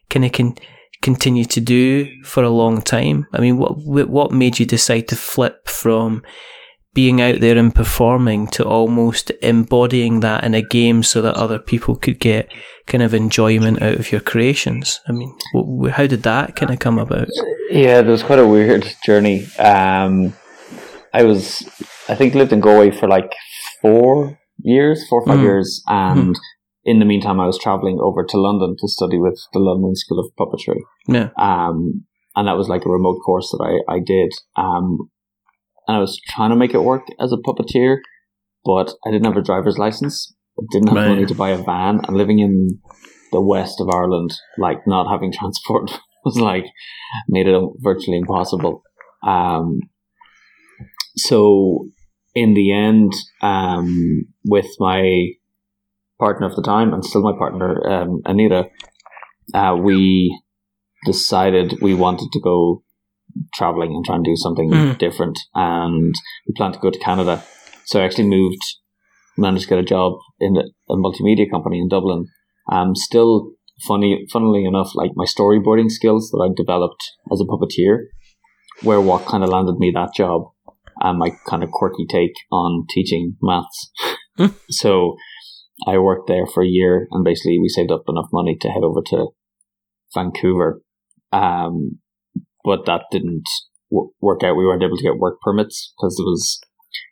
kind 0.09 0.25
of 0.25 0.31
can 0.31 0.55
continue 1.01 1.45
to 1.45 1.61
do 1.61 2.23
for 2.23 2.43
a 2.43 2.49
long 2.49 2.81
time? 2.81 3.27
I 3.33 3.39
mean, 3.41 3.57
what 3.57 3.77
what 3.85 4.31
made 4.31 4.59
you 4.59 4.65
decide 4.65 5.07
to 5.09 5.15
flip 5.15 5.67
from 5.67 6.23
being 6.93 7.21
out 7.21 7.41
there 7.41 7.57
and 7.57 7.75
performing 7.75 8.47
to 8.47 8.63
almost 8.63 9.29
embodying 9.41 10.21
that 10.21 10.43
in 10.45 10.53
a 10.53 10.61
game 10.61 11.03
so 11.03 11.21
that 11.21 11.35
other 11.35 11.59
people 11.59 11.95
could 11.95 12.19
get 12.19 12.49
kind 12.87 13.03
of 13.03 13.13
enjoyment 13.13 13.81
out 13.81 13.95
of 13.95 14.11
your 14.11 14.21
creations? 14.21 15.01
I 15.07 15.11
mean, 15.11 15.37
how 15.91 16.07
did 16.07 16.23
that 16.23 16.55
kind 16.55 16.71
of 16.71 16.79
come 16.79 16.97
about? 16.97 17.27
Yeah, 17.69 17.99
it 17.99 18.05
was 18.05 18.23
quite 18.23 18.39
a 18.39 18.47
weird 18.47 18.87
journey. 19.05 19.45
Um, 19.59 20.33
I 21.13 21.23
was, 21.23 21.67
I 22.09 22.15
think, 22.15 22.33
lived 22.33 22.53
in 22.53 22.59
Galway 22.61 22.91
for 22.91 23.07
like 23.07 23.33
four 23.81 24.39
years, 24.59 25.07
four 25.07 25.21
or 25.21 25.25
five 25.25 25.39
mm. 25.39 25.43
years, 25.43 25.83
and 25.87 26.35
mm 26.35 26.39
in 26.85 26.99
the 26.99 27.05
meantime, 27.05 27.39
I 27.39 27.47
was 27.47 27.57
traveling 27.57 27.99
over 27.99 28.23
to 28.23 28.37
London 28.37 28.75
to 28.79 28.87
study 28.87 29.17
with 29.17 29.41
the 29.53 29.59
London 29.59 29.95
School 29.95 30.19
of 30.19 30.31
Puppetry. 30.39 30.81
Yeah. 31.07 31.29
Um, 31.35 32.05
and 32.35 32.47
that 32.47 32.57
was 32.57 32.69
like 32.69 32.85
a 32.85 32.89
remote 32.89 33.19
course 33.25 33.49
that 33.51 33.81
I, 33.89 33.95
I 33.95 33.99
did. 33.99 34.31
Um, 34.55 35.09
and 35.87 35.97
I 35.97 35.99
was 35.99 36.19
trying 36.29 36.51
to 36.51 36.55
make 36.55 36.75
it 36.75 36.83
work 36.83 37.07
as 37.19 37.31
a 37.33 37.37
puppeteer, 37.37 37.97
but 38.63 38.93
I 39.05 39.11
didn't 39.11 39.25
have 39.25 39.37
a 39.37 39.41
driver's 39.41 39.79
license. 39.79 40.33
I 40.59 40.63
didn't 40.71 40.89
have 40.89 41.09
money 41.09 41.25
to 41.25 41.35
buy 41.35 41.49
a 41.49 41.57
van. 41.57 42.01
And 42.07 42.15
living 42.15 42.39
in 42.39 42.79
the 43.31 43.41
west 43.41 43.81
of 43.81 43.89
Ireland, 43.89 44.33
like 44.59 44.85
not 44.85 45.09
having 45.09 45.31
transport 45.37 45.91
was 46.23 46.39
like 46.39 46.65
made 47.27 47.47
it 47.47 47.61
virtually 47.77 48.17
impossible. 48.17 48.83
Um, 49.25 49.79
so 51.17 51.87
in 52.35 52.53
the 52.53 52.73
end, 52.73 53.13
um, 53.41 54.25
with 54.45 54.67
my 54.79 55.29
partner 56.19 56.47
of 56.47 56.55
the 56.55 56.61
time 56.61 56.93
and 56.93 57.03
still 57.03 57.21
my 57.21 57.37
partner, 57.37 57.85
um, 57.87 58.21
Anita, 58.25 58.69
uh, 59.53 59.75
we 59.79 60.37
decided 61.05 61.79
we 61.81 61.93
wanted 61.93 62.29
to 62.31 62.39
go 62.41 62.83
traveling 63.53 63.91
and 63.91 64.05
try 64.05 64.15
and 64.15 64.25
do 64.25 64.35
something 64.35 64.71
mm. 64.71 64.97
different. 64.97 65.37
And 65.53 66.13
we 66.47 66.53
planned 66.55 66.73
to 66.75 66.79
go 66.79 66.89
to 66.89 66.99
Canada. 66.99 67.43
So 67.85 68.01
I 68.01 68.05
actually 68.05 68.27
moved, 68.27 68.61
managed 69.37 69.63
to 69.63 69.69
get 69.69 69.79
a 69.79 69.83
job 69.83 70.13
in 70.39 70.57
a 70.57 70.95
multimedia 70.95 71.49
company 71.49 71.79
in 71.79 71.89
Dublin. 71.89 72.25
Um, 72.71 72.95
still 72.95 73.51
funny, 73.87 74.25
funnily 74.31 74.65
enough, 74.65 74.95
like 74.95 75.11
my 75.15 75.25
storyboarding 75.25 75.89
skills 75.91 76.29
that 76.31 76.41
I 76.41 76.53
developed 76.55 77.03
as 77.31 77.41
a 77.41 77.45
puppeteer 77.45 78.05
were 78.83 79.01
what 79.01 79.25
kind 79.25 79.43
of 79.43 79.49
landed 79.49 79.77
me 79.77 79.91
that 79.93 80.13
job 80.15 80.51
and 81.01 81.19
my 81.19 81.31
kind 81.47 81.63
of 81.63 81.71
quirky 81.71 82.05
take 82.09 82.33
on 82.51 82.85
teaching 82.89 83.35
maths. 83.41 83.91
Mm. 84.39 84.53
So 84.69 85.15
I 85.87 85.97
worked 85.97 86.27
there 86.27 86.45
for 86.45 86.63
a 86.63 86.67
year 86.67 87.07
and 87.11 87.23
basically 87.23 87.59
we 87.59 87.69
saved 87.69 87.91
up 87.91 88.03
enough 88.07 88.29
money 88.31 88.57
to 88.61 88.69
head 88.69 88.83
over 88.83 89.01
to 89.07 89.27
Vancouver. 90.13 90.81
Um, 91.31 91.99
but 92.63 92.85
that 92.85 93.03
didn't 93.11 93.43
w- 93.91 94.11
work 94.21 94.43
out. 94.43 94.55
We 94.55 94.65
weren't 94.65 94.83
able 94.83 94.97
to 94.97 95.03
get 95.03 95.17
work 95.17 95.39
permits 95.41 95.93
because 95.97 96.15
there 96.15 96.25
was 96.25 96.59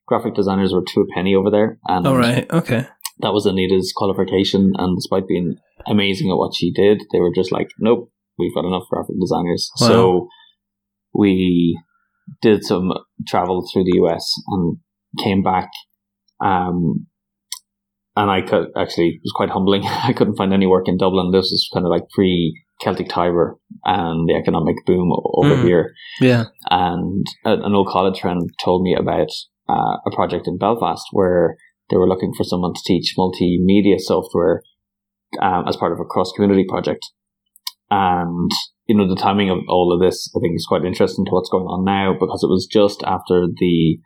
graphic 0.08 0.34
designers 0.34 0.74
were 0.74 0.84
two 0.88 1.01
a 1.01 1.13
penny 1.13 1.36
over 1.36 1.50
there. 1.50 1.79
And 1.88 2.08
All 2.08 2.17
right. 2.17 2.50
Okay. 2.51 2.88
That 3.20 3.34
was 3.34 3.46
Anita's 3.46 3.93
qualification. 3.96 4.74
And 4.77 4.98
despite 4.98 5.27
being 5.27 5.58
amazing 5.86 6.29
at 6.32 6.38
what 6.38 6.55
she 6.55 6.72
did, 6.72 7.03
they 7.12 7.20
were 7.20 7.34
just 7.34 7.51
like, 7.51 7.70
nope, 7.79 8.12
we've 8.38 8.55
got 8.55 8.65
enough 8.65 8.88
graphic 8.89 9.15
designers. 9.20 9.70
Wow. 9.79 9.88
So 9.88 10.27
we 11.13 11.79
did 12.41 12.63
some 12.63 12.91
travel 13.27 13.67
through 13.72 13.84
the 13.84 14.00
US 14.03 14.34
and 14.48 14.77
came 15.22 15.43
back. 15.43 15.70
Um, 16.43 17.08
and 18.15 18.29
I 18.29 18.41
could 18.41 18.67
actually 18.77 19.10
it 19.15 19.22
was 19.24 19.34
quite 19.36 19.50
humbling. 19.50 19.84
I 19.86 20.13
couldn't 20.13 20.36
find 20.36 20.53
any 20.53 20.67
work 20.67 20.88
in 20.88 20.98
Dublin. 20.98 21.32
This 21.32 21.51
is 21.51 21.70
kind 21.74 21.86
of 21.86 21.89
like 21.89 22.10
pre 22.10 22.60
Celtic 22.82 23.10
Tiger 23.10 23.55
and 23.86 24.27
the 24.27 24.36
economic 24.36 24.75
boom 24.86 25.12
over 25.36 25.55
mm. 25.55 25.63
here. 25.63 25.93
Yeah, 26.20 26.46
and 26.70 27.25
an 27.46 27.74
old 27.74 27.88
college 27.88 28.20
friend 28.20 28.50
told 28.63 28.84
me 28.84 28.96
about 28.98 29.29
uh, 29.70 29.98
a 30.05 30.12
project 30.13 30.48
in 30.48 30.58
Belfast 30.58 31.03
where 31.12 31.58
they 31.89 31.98
were 31.98 32.08
looking 32.08 32.34
for 32.36 32.43
someone 32.43 32.74
to 32.74 32.82
teach 32.86 33.15
multimedia 33.17 34.00
software 34.00 34.62
um, 35.41 35.65
as 35.67 35.77
part 35.77 35.93
of 35.93 36.00
a 36.00 36.05
cross 36.05 36.32
community 36.36 36.65
project. 36.67 37.05
And 37.89 38.50
you 38.88 38.98
know 38.98 39.08
the 39.08 39.20
timing 39.20 39.50
of 39.50 39.60
all 39.70 39.93
of 39.93 40.01
this, 40.01 40.32
I 40.36 40.39
think, 40.39 40.55
is 40.55 40.65
quite 40.67 40.86
interesting 40.86 41.25
to 41.25 41.32
what's 41.32 41.50
going 41.50 41.65
on 41.65 41.86
now 41.86 42.13
because 42.13 42.43
it 42.43 42.48
was 42.48 42.67
just 42.70 43.03
after 43.03 43.48
the 43.48 43.98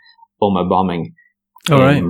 Omagh 0.41 0.69
bombing. 0.69 1.13
All 1.69 1.79
right 1.79 2.03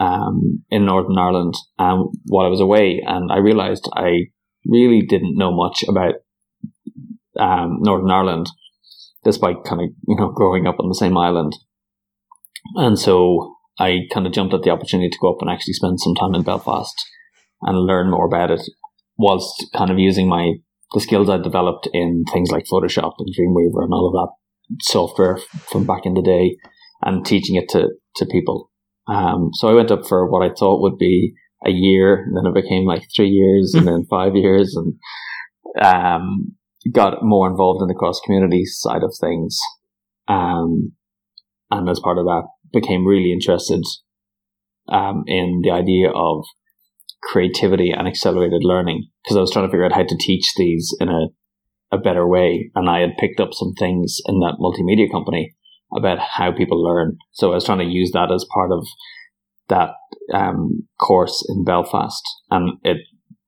um, 0.00 0.64
in 0.70 0.86
Northern 0.86 1.18
Ireland 1.18 1.54
um, 1.78 2.10
while 2.26 2.46
I 2.46 2.50
was 2.50 2.60
away, 2.60 3.02
and 3.04 3.30
I 3.32 3.38
realised 3.38 3.88
I 3.94 4.28
really 4.64 5.02
didn't 5.06 5.36
know 5.36 5.52
much 5.52 5.84
about 5.88 6.14
um, 7.38 7.78
Northern 7.80 8.10
Ireland, 8.10 8.46
despite 9.24 9.64
kind 9.64 9.82
of 9.82 9.88
you 10.06 10.16
know 10.16 10.30
growing 10.30 10.66
up 10.66 10.76
on 10.78 10.88
the 10.88 10.94
same 10.94 11.16
island. 11.16 11.54
And 12.74 12.98
so 12.98 13.54
I 13.78 14.00
kind 14.12 14.26
of 14.26 14.32
jumped 14.32 14.54
at 14.54 14.62
the 14.62 14.70
opportunity 14.70 15.08
to 15.10 15.18
go 15.20 15.32
up 15.32 15.40
and 15.40 15.50
actually 15.50 15.74
spend 15.74 16.00
some 16.00 16.14
time 16.14 16.34
in 16.34 16.42
Belfast 16.42 16.94
and 17.62 17.86
learn 17.86 18.10
more 18.10 18.26
about 18.26 18.50
it, 18.50 18.62
whilst 19.16 19.66
kind 19.74 19.90
of 19.90 19.98
using 19.98 20.28
my 20.28 20.54
the 20.94 21.00
skills 21.00 21.28
I 21.28 21.36
developed 21.36 21.88
in 21.92 22.24
things 22.32 22.50
like 22.50 22.64
Photoshop 22.64 23.12
and 23.18 23.28
Dreamweaver 23.28 23.84
and 23.84 23.92
all 23.92 24.08
of 24.08 24.14
that 24.14 24.82
software 24.82 25.38
from 25.70 25.86
back 25.86 26.06
in 26.06 26.14
the 26.14 26.22
day, 26.22 26.56
and 27.02 27.26
teaching 27.26 27.56
it 27.56 27.68
to 27.70 27.88
to 28.16 28.26
people. 28.26 28.67
Um, 29.08 29.50
so 29.54 29.68
I 29.68 29.74
went 29.74 29.90
up 29.90 30.06
for 30.06 30.30
what 30.30 30.44
I 30.44 30.52
thought 30.54 30.82
would 30.82 30.98
be 30.98 31.34
a 31.66 31.70
year, 31.70 32.24
and 32.24 32.36
then 32.36 32.46
it 32.46 32.62
became 32.62 32.84
like 32.84 33.02
three 33.14 33.28
years, 33.28 33.74
and 33.74 33.86
then 33.86 34.06
five 34.10 34.34
years, 34.34 34.76
and 34.76 34.94
um, 35.82 36.54
got 36.92 37.22
more 37.22 37.48
involved 37.48 37.82
in 37.82 37.88
the 37.88 37.94
cross 37.94 38.20
community 38.24 38.64
side 38.64 39.02
of 39.02 39.14
things. 39.20 39.58
Um, 40.28 40.92
and 41.70 41.88
as 41.88 42.00
part 42.00 42.18
of 42.18 42.24
that, 42.26 42.42
became 42.72 43.06
really 43.06 43.32
interested 43.32 43.82
um, 44.88 45.24
in 45.26 45.60
the 45.62 45.70
idea 45.70 46.10
of 46.10 46.44
creativity 47.22 47.90
and 47.90 48.06
accelerated 48.06 48.62
learning 48.62 49.08
because 49.24 49.36
I 49.36 49.40
was 49.40 49.50
trying 49.50 49.66
to 49.66 49.70
figure 49.70 49.84
out 49.84 49.92
how 49.92 50.04
to 50.04 50.16
teach 50.18 50.52
these 50.56 50.94
in 51.00 51.08
a 51.08 51.28
a 51.90 51.98
better 51.98 52.28
way, 52.28 52.70
and 52.74 52.88
I 52.88 53.00
had 53.00 53.16
picked 53.18 53.40
up 53.40 53.54
some 53.54 53.72
things 53.78 54.18
in 54.26 54.40
that 54.40 54.58
multimedia 54.60 55.10
company 55.10 55.54
about 55.96 56.18
how 56.18 56.52
people 56.52 56.82
learn. 56.82 57.16
So 57.32 57.52
I 57.52 57.54
was 57.54 57.64
trying 57.64 57.78
to 57.78 57.84
use 57.84 58.10
that 58.12 58.30
as 58.32 58.46
part 58.52 58.70
of 58.72 58.86
that 59.68 59.90
um, 60.32 60.88
course 61.00 61.44
in 61.48 61.64
Belfast, 61.64 62.22
and 62.50 62.78
it 62.82 62.98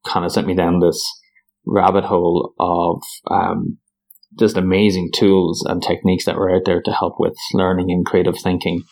kind 0.07 0.25
of 0.25 0.33
sent 0.33 0.47
me 0.47 0.55
down 0.55 0.81
this 0.81 1.03
rabbit 1.67 2.05
hole 2.05 2.55
of 2.59 3.03
um, 3.31 3.79
just 4.39 4.57
amazing 4.57 5.11
tools 5.15 5.65
and 5.67 5.83
techniques 5.83 6.25
that 6.25 6.37
were 6.37 6.55
out 6.55 6.63
there 6.65 6.81
to 6.83 6.93
help 6.93 7.15
with 7.19 7.35
learning 7.53 7.91
and 7.91 8.07
creative 8.07 8.37
thinking. 8.43 8.83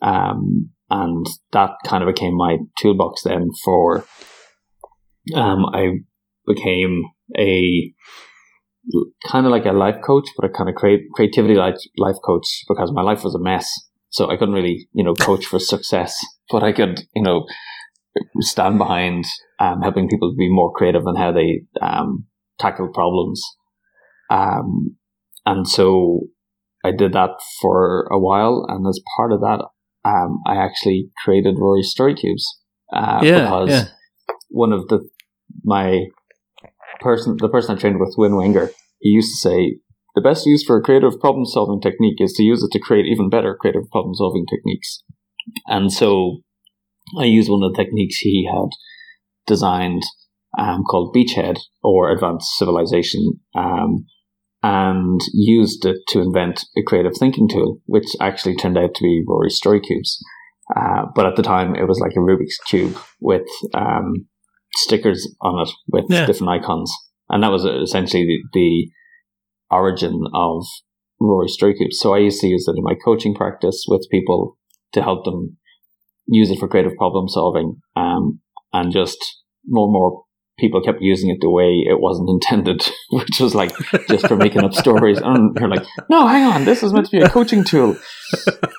Um, 0.00 0.70
and 0.90 1.26
that 1.52 1.70
kind 1.84 2.02
of 2.02 2.12
became 2.12 2.36
my 2.36 2.58
toolbox 2.80 3.22
then 3.22 3.48
for. 3.64 4.06
Um, 5.34 5.66
I 5.66 5.98
became 6.46 7.02
a 7.36 7.92
kind 9.26 9.46
of 9.46 9.52
like 9.52 9.66
a 9.66 9.72
life 9.72 9.96
coach, 10.04 10.28
but 10.36 10.48
a 10.48 10.52
kind 10.52 10.68
of 10.68 10.74
create, 10.74 11.02
creativity 11.14 11.54
life, 11.54 11.76
life 11.96 12.16
coach 12.24 12.46
because 12.68 12.90
my 12.92 13.02
life 13.02 13.24
was 13.24 13.34
a 13.34 13.38
mess. 13.40 13.68
So 14.10 14.30
I 14.30 14.36
couldn't 14.36 14.54
really, 14.54 14.88
you 14.92 15.04
know, 15.04 15.14
coach 15.14 15.44
for 15.46 15.58
success, 15.58 16.16
but 16.50 16.62
I 16.62 16.72
could, 16.72 17.00
you 17.14 17.22
know, 17.22 17.46
stand 18.40 18.78
behind 18.78 19.24
um, 19.58 19.82
helping 19.82 20.08
people 20.08 20.34
be 20.36 20.48
more 20.50 20.72
creative 20.72 21.02
in 21.06 21.16
how 21.16 21.32
they 21.32 21.62
um, 21.80 22.24
tackle 22.58 22.88
problems. 22.88 23.42
Um, 24.30 24.96
and 25.44 25.66
so 25.68 26.20
I 26.84 26.92
did 26.92 27.12
that 27.12 27.30
for 27.60 28.06
a 28.10 28.18
while, 28.18 28.64
and 28.68 28.86
as 28.86 29.00
part 29.16 29.32
of 29.32 29.40
that, 29.40 29.64
um, 30.04 30.40
I 30.46 30.56
actually 30.56 31.10
created 31.24 31.56
Rory 31.58 31.82
Story 31.82 32.14
Cubes. 32.14 32.46
Uh, 32.92 33.20
Yeah, 33.22 33.42
because 33.42 33.70
yeah. 33.70 33.84
one 34.48 34.72
of 34.72 34.88
the 34.88 35.08
my 35.64 36.06
person, 37.00 37.36
the 37.38 37.48
person 37.48 37.76
I 37.76 37.80
trained 37.80 38.00
with, 38.00 38.14
Win 38.16 38.36
Wenger, 38.36 38.70
he 39.00 39.10
used 39.10 39.32
to 39.32 39.48
say 39.48 39.78
the 40.14 40.20
best 40.20 40.46
use 40.46 40.64
for 40.64 40.76
a 40.76 40.82
creative 40.82 41.20
problem 41.20 41.46
solving 41.46 41.80
technique 41.80 42.20
is 42.20 42.32
to 42.34 42.42
use 42.42 42.62
it 42.62 42.70
to 42.72 42.80
create 42.80 43.06
even 43.06 43.30
better 43.30 43.56
creative 43.58 43.88
problem 43.90 44.14
solving 44.14 44.46
techniques. 44.46 45.02
And 45.66 45.92
so 45.92 46.38
I 47.18 47.24
used 47.24 47.50
one 47.50 47.62
of 47.62 47.72
the 47.72 47.82
techniques 47.82 48.18
he 48.18 48.48
had 48.52 48.70
designed 49.46 50.02
um, 50.58 50.82
called 50.84 51.14
Beachhead 51.14 51.58
or 51.82 52.10
Advanced 52.10 52.48
Civilization 52.58 53.40
um, 53.54 54.06
and 54.62 55.20
used 55.32 55.84
it 55.84 55.98
to 56.08 56.20
invent 56.20 56.64
a 56.76 56.82
creative 56.82 57.12
thinking 57.18 57.48
tool, 57.48 57.80
which 57.86 58.06
actually 58.20 58.56
turned 58.56 58.76
out 58.78 58.94
to 58.94 59.02
be 59.02 59.22
Rory 59.26 59.50
Story 59.50 59.80
Cubes. 59.80 60.18
Uh, 60.74 61.06
but 61.14 61.26
at 61.26 61.36
the 61.36 61.42
time, 61.42 61.74
it 61.74 61.88
was 61.88 62.00
like 62.00 62.12
a 62.12 62.20
Rubik's 62.20 62.58
Cube 62.66 62.96
with 63.20 63.46
um, 63.74 64.27
stickers 64.74 65.28
on 65.40 65.60
it 65.66 65.72
with 65.88 66.04
Yeah. 66.08 66.26
different 66.26 66.50
icons. 66.62 66.92
And 67.28 67.42
that 67.42 67.50
was 67.52 67.64
essentially 67.64 68.24
the, 68.24 68.38
the 68.52 68.90
origin 69.70 70.22
of 70.34 70.64
Rory 71.20 71.48
Cubes. 71.48 71.98
So 71.98 72.14
I 72.14 72.18
used 72.18 72.40
to 72.40 72.46
use 72.46 72.66
it 72.68 72.76
in 72.76 72.84
my 72.84 72.94
coaching 73.04 73.34
practice 73.34 73.84
with 73.88 74.06
people 74.10 74.56
to 74.92 75.02
help 75.02 75.24
them 75.24 75.58
use 76.26 76.50
it 76.50 76.58
for 76.58 76.68
creative 76.68 76.96
problem 76.96 77.28
solving. 77.28 77.76
Um, 77.96 78.40
and 78.72 78.92
just 78.92 79.18
more 79.66 79.86
and 79.86 79.92
more 79.92 80.22
people 80.58 80.80
kept 80.82 81.00
using 81.00 81.30
it 81.30 81.38
the 81.40 81.50
way 81.50 81.84
it 81.88 82.00
wasn't 82.00 82.28
intended, 82.36 82.88
which 83.10 83.40
was 83.40 83.54
like 83.54 83.72
just 84.08 84.26
for 84.28 84.36
making 84.36 84.64
up 84.64 84.74
stories. 84.74 85.18
And 85.18 85.56
you're 85.58 85.68
like, 85.68 85.86
no, 86.10 86.26
hang 86.26 86.44
on, 86.44 86.64
this 86.64 86.82
is 86.82 86.92
meant 86.92 87.06
to 87.06 87.16
be 87.18 87.22
a 87.22 87.28
coaching 87.28 87.64
tool. 87.64 87.96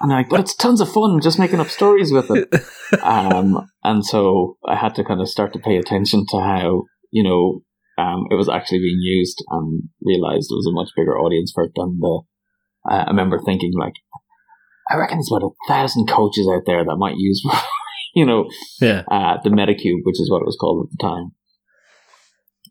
And 0.02 0.12
like, 0.12 0.30
but 0.30 0.40
it's 0.42 0.56
tons 0.56 0.82
of 0.82 0.92
fun 0.92 1.20
just 1.22 1.40
making 1.40 1.60
up 1.60 1.70
stories 1.70 2.12
with 2.12 2.30
it. 2.32 2.54
Um, 3.04 3.68
and 3.84 4.04
so 4.04 4.58
I 4.68 4.76
had 4.76 4.96
to 4.96 5.04
kind 5.04 5.22
of 5.22 5.30
start 5.30 5.54
to 5.54 5.60
pay 5.60 5.78
attention 5.78 6.26
to 6.30 6.40
how, 6.40 6.86
you 7.12 7.24
know, 7.24 7.62
um, 8.04 8.26
it 8.32 8.36
was 8.36 8.50
actually 8.50 8.80
being 8.80 8.98
used 9.00 9.44
and 9.48 9.84
realized 10.02 10.50
it 10.50 10.56
was 10.58 10.68
a 10.68 10.74
much 10.74 10.90
bigger 10.98 11.16
audience 11.16 11.52
for 11.54 11.66
it 11.66 11.72
than 11.76 12.00
the, 12.00 12.22
uh, 12.90 13.04
I 13.06 13.10
remember 13.10 13.38
thinking 13.46 13.74
like, 13.78 13.94
I 14.90 14.96
reckon 14.96 15.18
there's 15.20 15.30
about 15.32 15.46
a 15.52 15.72
thousand 15.72 16.08
coaches 16.10 16.50
out 16.52 16.64
there 16.66 16.84
that 16.84 16.96
might 16.98 17.18
use, 17.18 17.46
you 18.16 18.26
know, 18.26 18.50
Yeah. 18.82 19.04
uh, 19.12 19.38
the 19.44 19.52
Metacube, 19.52 20.02
which 20.04 20.20
is 20.20 20.32
what 20.32 20.42
it 20.42 20.46
was 20.48 20.58
called 20.60 20.88
at 20.88 20.98
the 20.98 21.08
time. 21.08 21.32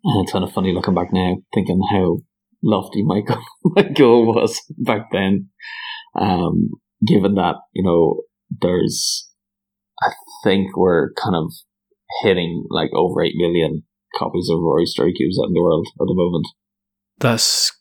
And 0.05 0.23
it's 0.23 0.33
kind 0.33 0.45
of 0.45 0.53
funny 0.53 0.73
looking 0.73 0.95
back 0.95 1.09
now, 1.13 1.37
thinking 1.55 1.81
how 1.93 2.19
lofty 2.63 3.03
my 3.03 3.21
goal, 3.21 3.43
my 3.65 3.83
goal 3.83 4.27
was 4.35 4.61
back 4.79 5.09
then. 5.13 5.51
Um, 6.15 6.71
given 7.07 7.35
that, 7.35 7.57
you 7.75 7.85
know, 7.85 8.23
there's, 8.61 9.31
I 10.03 10.11
think 10.45 10.77
we're 10.77 11.13
kind 11.13 11.37
of 11.37 11.53
hitting 12.23 12.65
like 12.71 12.91
over 12.95 13.23
8 13.23 13.33
million 13.37 13.85
copies 14.17 14.49
of 14.51 14.59
Rory 14.61 14.87
Story 14.87 15.13
Cubes 15.17 15.39
out 15.39 15.49
in 15.49 15.55
the 15.55 15.63
world 15.63 15.87
at 15.95 16.07
the 16.07 16.15
moment. 16.15 16.47
That's 17.19 17.73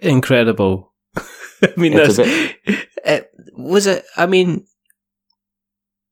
incredible. 0.00 0.92
I 1.16 1.72
mean, 1.76 1.92
It's 1.94 2.16
that's 2.16 2.28
it, 3.04 3.30
was 3.56 3.86
it. 3.86 4.04
I 4.16 4.26
mean, 4.26 4.66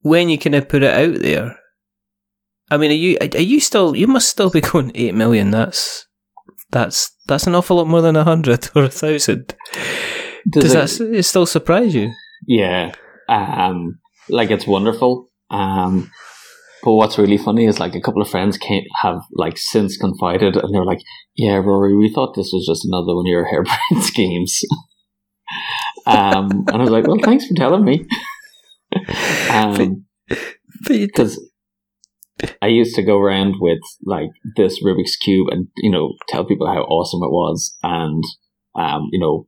when 0.00 0.28
you 0.28 0.38
kind 0.38 0.54
of 0.54 0.68
put 0.68 0.82
it 0.82 0.92
out 0.92 1.20
there, 1.20 1.58
I 2.70 2.76
mean, 2.76 2.90
are 2.90 2.94
you 2.94 3.18
are 3.20 3.40
you 3.40 3.60
still? 3.60 3.96
You 3.96 4.06
must 4.06 4.28
still 4.28 4.50
be 4.50 4.60
going 4.60 4.92
eight 4.94 5.14
million. 5.14 5.50
That's 5.50 6.06
that's 6.70 7.10
that's 7.26 7.46
an 7.46 7.54
awful 7.54 7.76
lot 7.76 7.88
more 7.88 8.02
than 8.02 8.16
a 8.16 8.24
hundred 8.24 8.70
or 8.74 8.84
a 8.84 8.90
thousand. 8.90 9.54
Does 10.48 10.72
Does 10.72 10.98
that 10.98 11.04
it 11.14 11.24
still 11.24 11.46
surprise 11.46 11.94
you? 11.94 12.12
Yeah. 12.46 12.92
Um, 13.28 13.98
like 14.28 14.50
it's 14.50 14.66
wonderful. 14.66 15.30
Um, 15.50 16.10
but 16.82 16.94
what's 16.94 17.18
really 17.18 17.36
funny 17.36 17.66
is 17.66 17.78
like 17.78 17.94
a 17.94 18.00
couple 18.00 18.22
of 18.22 18.30
friends 18.30 18.56
came 18.56 18.84
have 19.02 19.20
like 19.32 19.58
since 19.58 19.96
confided 19.96 20.56
and 20.56 20.74
they're 20.74 20.84
like, 20.84 21.02
yeah, 21.36 21.56
Rory, 21.56 21.94
we 21.94 22.12
thought 22.12 22.34
this 22.34 22.50
was 22.52 22.66
just 22.66 22.86
another 22.86 23.14
one 23.14 23.26
of 23.26 23.30
your 23.30 23.46
hairbrained 23.52 24.02
schemes. 24.02 24.60
um, 26.06 26.64
and 26.68 26.70
I 26.70 26.78
was 26.78 26.90
like, 26.90 27.06
well, 27.06 27.18
thanks 27.22 27.46
for 27.46 27.54
telling 27.54 27.84
me. 27.84 28.06
Um, 29.50 30.06
because 30.88 31.38
I 32.62 32.66
used 32.66 32.94
to 32.96 33.02
go 33.02 33.18
around 33.18 33.56
with 33.60 33.80
like 34.04 34.30
this 34.56 34.82
Rubik's 34.82 35.16
cube 35.16 35.48
and 35.50 35.68
you 35.78 35.90
know 35.90 36.14
tell 36.28 36.44
people 36.44 36.66
how 36.66 36.82
awesome 36.82 37.22
it 37.22 37.30
was, 37.30 37.76
and 37.82 38.22
um, 38.74 39.08
you 39.12 39.18
know, 39.18 39.46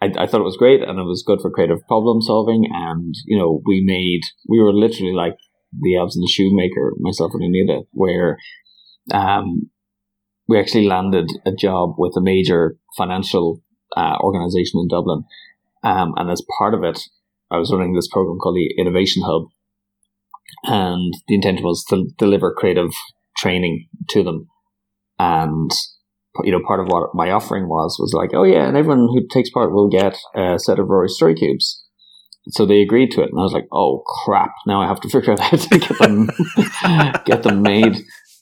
I, 0.00 0.24
I 0.24 0.26
thought 0.26 0.40
it 0.40 0.44
was 0.44 0.56
great 0.56 0.82
and 0.82 0.98
it 0.98 1.04
was 1.04 1.24
good 1.26 1.40
for 1.40 1.50
creative 1.50 1.78
problem 1.88 2.20
solving, 2.20 2.64
and 2.72 3.14
you 3.26 3.38
know, 3.38 3.60
we 3.66 3.82
made 3.84 4.22
we 4.48 4.60
were 4.60 4.72
literally 4.72 5.14
like 5.14 5.36
the 5.80 5.96
elves 5.96 6.16
and 6.16 6.22
the 6.22 6.30
shoemaker, 6.30 6.92
myself 6.98 7.32
and 7.34 7.44
Anita, 7.44 7.82
where 7.92 8.38
um, 9.12 9.70
we 10.48 10.58
actually 10.58 10.86
landed 10.86 11.28
a 11.44 11.52
job 11.52 11.94
with 11.98 12.14
a 12.16 12.22
major 12.22 12.76
financial 12.96 13.62
uh, 13.96 14.16
organization 14.20 14.80
in 14.80 14.88
Dublin, 14.88 15.24
um, 15.82 16.12
and 16.16 16.30
as 16.30 16.42
part 16.58 16.74
of 16.74 16.82
it, 16.82 17.00
I 17.50 17.58
was 17.58 17.72
running 17.72 17.94
this 17.94 18.08
program 18.08 18.38
called 18.38 18.56
the 18.56 18.74
Innovation 18.80 19.22
Hub 19.24 19.48
and 20.64 21.14
the 21.28 21.34
intent 21.34 21.60
was 21.62 21.84
to 21.88 22.08
deliver 22.18 22.54
creative 22.54 22.90
training 23.36 23.88
to 24.10 24.22
them. 24.22 24.48
And 25.18 25.70
you 26.44 26.52
know, 26.52 26.60
part 26.66 26.80
of 26.80 26.88
what 26.88 27.14
my 27.14 27.30
offering 27.30 27.68
was 27.68 27.96
was 27.98 28.12
like, 28.12 28.30
oh 28.34 28.44
yeah, 28.44 28.66
and 28.66 28.76
everyone 28.76 29.08
who 29.08 29.26
takes 29.30 29.50
part 29.50 29.72
will 29.72 29.88
get 29.88 30.16
a 30.34 30.58
set 30.58 30.78
of 30.78 30.88
Rory 30.88 31.08
Story 31.08 31.34
Cubes. 31.34 31.82
So 32.48 32.64
they 32.64 32.80
agreed 32.80 33.10
to 33.12 33.22
it, 33.22 33.30
and 33.30 33.40
I 33.40 33.42
was 33.42 33.52
like, 33.52 33.66
oh 33.72 34.04
crap! 34.24 34.52
Now 34.66 34.82
I 34.82 34.86
have 34.86 35.00
to 35.00 35.08
figure 35.08 35.32
out 35.32 35.40
how 35.40 35.56
to 35.56 35.78
get 35.78 35.98
them 35.98 36.30
get 37.24 37.42
them 37.42 37.62
made. 37.62 37.96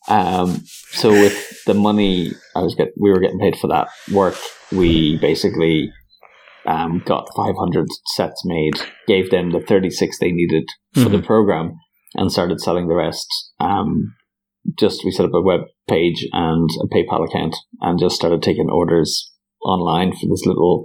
Um, 0.08 0.62
so 0.90 1.10
with 1.10 1.64
the 1.64 1.74
money 1.74 2.32
I 2.54 2.60
was 2.60 2.74
get, 2.74 2.88
we 3.00 3.10
were 3.10 3.20
getting 3.20 3.38
paid 3.38 3.56
for 3.56 3.68
that 3.68 3.88
work. 4.12 4.36
We 4.70 5.16
basically 5.18 5.90
um, 6.66 7.02
got 7.06 7.28
500 7.34 7.86
sets 8.14 8.42
made, 8.44 8.74
gave 9.06 9.30
them 9.30 9.50
the 9.50 9.60
36 9.60 10.18
they 10.18 10.32
needed 10.32 10.68
for 10.94 11.08
the 11.08 11.22
program, 11.22 11.78
and 12.14 12.30
started 12.30 12.60
selling 12.60 12.88
the 12.88 12.94
rest. 12.94 13.26
Um, 13.60 14.14
just 14.78 15.04
we 15.04 15.10
set 15.10 15.26
up 15.26 15.34
a 15.34 15.42
web 15.42 15.60
page 15.88 16.26
and 16.32 16.68
a 16.82 16.94
PayPal 16.94 17.26
account, 17.28 17.56
and 17.80 17.98
just 17.98 18.16
started 18.16 18.42
taking 18.42 18.70
orders 18.70 19.32
online 19.64 20.12
for 20.12 20.26
this 20.28 20.44
little 20.46 20.84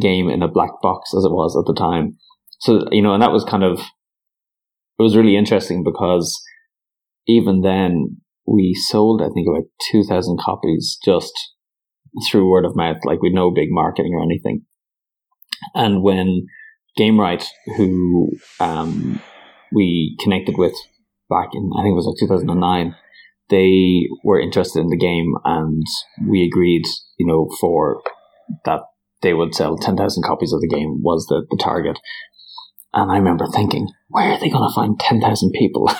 game 0.00 0.28
in 0.28 0.42
a 0.42 0.48
black 0.48 0.70
box 0.82 1.14
as 1.16 1.24
it 1.24 1.32
was 1.32 1.56
at 1.56 1.66
the 1.66 1.78
time. 1.78 2.16
So 2.60 2.88
you 2.90 3.02
know, 3.02 3.14
and 3.14 3.22
that 3.22 3.32
was 3.32 3.44
kind 3.44 3.64
of 3.64 3.78
it 3.78 5.02
was 5.02 5.16
really 5.16 5.36
interesting 5.36 5.84
because 5.84 6.40
even 7.26 7.60
then 7.60 8.18
we 8.46 8.74
sold 8.74 9.22
I 9.22 9.28
think 9.32 9.46
about 9.48 9.68
two 9.90 10.02
thousand 10.02 10.38
copies 10.40 10.98
just 11.04 11.32
through 12.28 12.50
word 12.50 12.64
of 12.64 12.76
mouth, 12.76 12.98
like 13.04 13.20
with 13.20 13.32
no 13.32 13.50
big 13.50 13.68
marketing 13.70 14.12
or 14.14 14.22
anything. 14.22 14.62
And 15.74 16.02
when 16.02 16.46
Gamewright, 16.98 17.44
who 17.76 18.30
um, 18.58 19.20
we 19.72 20.16
connected 20.20 20.56
with 20.56 20.74
back 21.28 21.50
in, 21.52 21.70
I 21.76 21.82
think 21.82 21.92
it 21.92 21.96
was 21.96 22.06
like 22.06 22.28
2009, 22.28 22.94
they 23.50 24.08
were 24.24 24.40
interested 24.40 24.80
in 24.80 24.88
the 24.88 24.96
game 24.96 25.32
and 25.44 25.84
we 26.26 26.44
agreed, 26.44 26.84
you 27.18 27.26
know, 27.26 27.48
for 27.60 28.02
that 28.64 28.80
they 29.22 29.34
would 29.34 29.54
sell 29.54 29.76
10,000 29.76 30.22
copies 30.24 30.52
of 30.52 30.60
the 30.60 30.68
game 30.68 31.02
was 31.02 31.26
the, 31.28 31.46
the 31.50 31.58
target. 31.62 31.98
And 32.92 33.10
I 33.10 33.16
remember 33.16 33.46
thinking, 33.46 33.88
where 34.08 34.32
are 34.32 34.40
they 34.40 34.48
going 34.48 34.68
to 34.68 34.74
find 34.74 34.98
10,000 34.98 35.52
people 35.52 35.90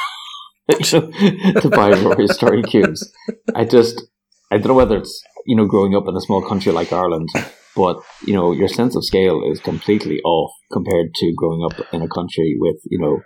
to 0.82 1.70
buy 1.70 1.90
Rory 1.90 2.28
Story 2.28 2.62
Cubes? 2.62 3.12
I 3.54 3.64
just, 3.64 4.02
I 4.50 4.58
don't 4.58 4.68
know 4.68 4.74
whether 4.74 4.98
it's, 4.98 5.22
you 5.46 5.56
know, 5.56 5.66
growing 5.66 5.94
up 5.94 6.04
in 6.06 6.16
a 6.16 6.20
small 6.20 6.46
country 6.46 6.72
like 6.72 6.92
Ireland, 6.92 7.28
but, 7.76 7.98
you 8.26 8.34
know, 8.34 8.52
your 8.52 8.68
sense 8.68 8.96
of 8.96 9.04
scale 9.04 9.42
is 9.50 9.60
completely 9.60 10.20
off 10.20 10.52
compared 10.72 11.14
to 11.14 11.34
growing 11.36 11.62
up 11.64 11.86
in 11.92 12.02
a 12.02 12.08
country 12.08 12.56
with, 12.58 12.76
you 12.90 12.98
know, 12.98 13.20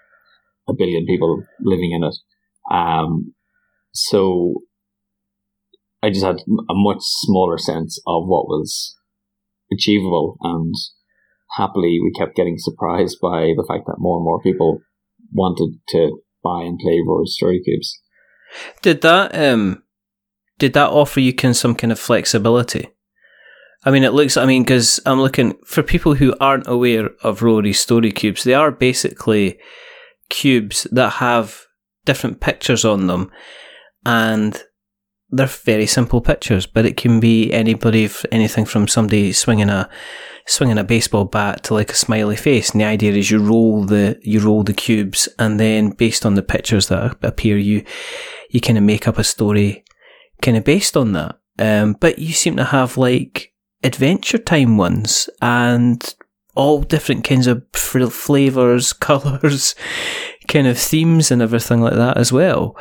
a 0.68 0.75
billion 0.75 1.07
people 1.07 1.42
living 1.61 1.92
in 1.92 2.05
it. 2.05 2.14
Um, 2.75 3.35
so 3.92 4.62
I 6.03 6.11
just 6.11 6.25
had 6.25 6.37
a 6.37 6.75
much 6.75 7.01
smaller 7.01 7.59
sense 7.59 8.01
of 8.07 8.25
what 8.27 8.46
was 8.46 8.96
achievable 9.72 10.37
and 10.42 10.75
happily 11.57 11.98
we 12.03 12.12
kept 12.18 12.37
getting 12.37 12.57
surprised 12.59 13.18
by 13.20 13.53
the 13.57 13.64
fact 13.68 13.85
that 13.87 13.96
more 13.98 14.18
and 14.18 14.25
more 14.25 14.40
people 14.40 14.81
wanted 15.33 15.79
to 15.88 16.18
buy 16.42 16.62
and 16.62 16.79
play 16.79 17.01
Rory 17.07 17.27
Story 17.27 17.62
Cubes. 17.64 17.98
Did 18.83 19.01
that 19.03 19.35
um 19.35 19.83
did 20.59 20.75
that 20.75 20.90
offer 20.90 21.20
you 21.20 21.33
can 21.33 21.55
some 21.55 21.75
kind 21.75 21.92
of 21.92 21.98
flexibility? 21.98 22.88
I 23.85 23.90
mean, 23.90 24.05
it 24.05 24.12
looks. 24.12 24.37
I 24.37 24.46
mean, 24.46 24.62
because 24.62 25.01
I'm 25.07 25.20
looking 25.20 25.59
for 25.64 25.83
people 25.83 26.14
who 26.14 26.37
aren't 26.40 26.68
aware 26.68 27.11
of 27.22 27.42
Rory 27.42 27.72
story 27.72 28.12
cubes. 28.12 28.44
They 28.44 28.55
are 28.55 28.70
basically 28.70 29.59
cubes 30.32 30.86
that 30.90 31.10
have 31.10 31.66
different 32.04 32.40
pictures 32.40 32.84
on 32.84 33.06
them, 33.06 33.30
and 34.04 34.60
they're 35.30 35.46
very 35.46 35.86
simple 35.86 36.20
pictures, 36.20 36.66
but 36.66 36.84
it 36.84 36.96
can 36.96 37.20
be 37.20 37.52
anybody, 37.52 38.08
anything 38.32 38.64
from 38.64 38.88
somebody 38.88 39.32
swinging 39.32 39.70
a 39.70 39.88
swinging 40.46 40.78
a 40.78 40.84
baseball 40.84 41.24
bat 41.24 41.62
to 41.62 41.74
like 41.74 41.92
a 41.92 41.94
smiley 41.96 42.34
face. 42.34 42.70
And 42.70 42.80
the 42.80 42.84
idea 42.84 43.12
is 43.12 43.30
you 43.30 43.38
roll 43.38 43.84
the 43.84 44.18
you 44.22 44.40
roll 44.40 44.64
the 44.64 44.74
cubes, 44.74 45.28
and 45.38 45.60
then 45.60 45.90
based 45.90 46.26
on 46.26 46.34
the 46.34 46.42
pictures 46.42 46.88
that 46.88 47.16
appear, 47.22 47.56
you 47.56 47.84
you 48.50 48.60
kind 48.60 48.78
of 48.78 48.84
make 48.84 49.06
up 49.06 49.18
a 49.18 49.24
story, 49.24 49.84
kind 50.40 50.56
of 50.56 50.64
based 50.64 50.96
on 50.96 51.12
that. 51.12 51.38
Um, 51.58 51.96
but 52.00 52.18
you 52.18 52.32
seem 52.32 52.56
to 52.56 52.64
have 52.64 52.96
like 52.96 53.52
Adventure 53.82 54.38
Time 54.38 54.76
ones 54.76 55.28
and 55.40 56.14
all 56.54 56.82
different 56.82 57.24
kinds 57.24 57.46
of 57.46 57.62
flavors, 57.72 58.92
colors, 58.92 59.74
kind 60.48 60.66
of 60.66 60.78
themes, 60.78 61.30
and 61.30 61.42
everything 61.42 61.80
like 61.80 61.94
that 61.94 62.16
as 62.16 62.32
well. 62.32 62.76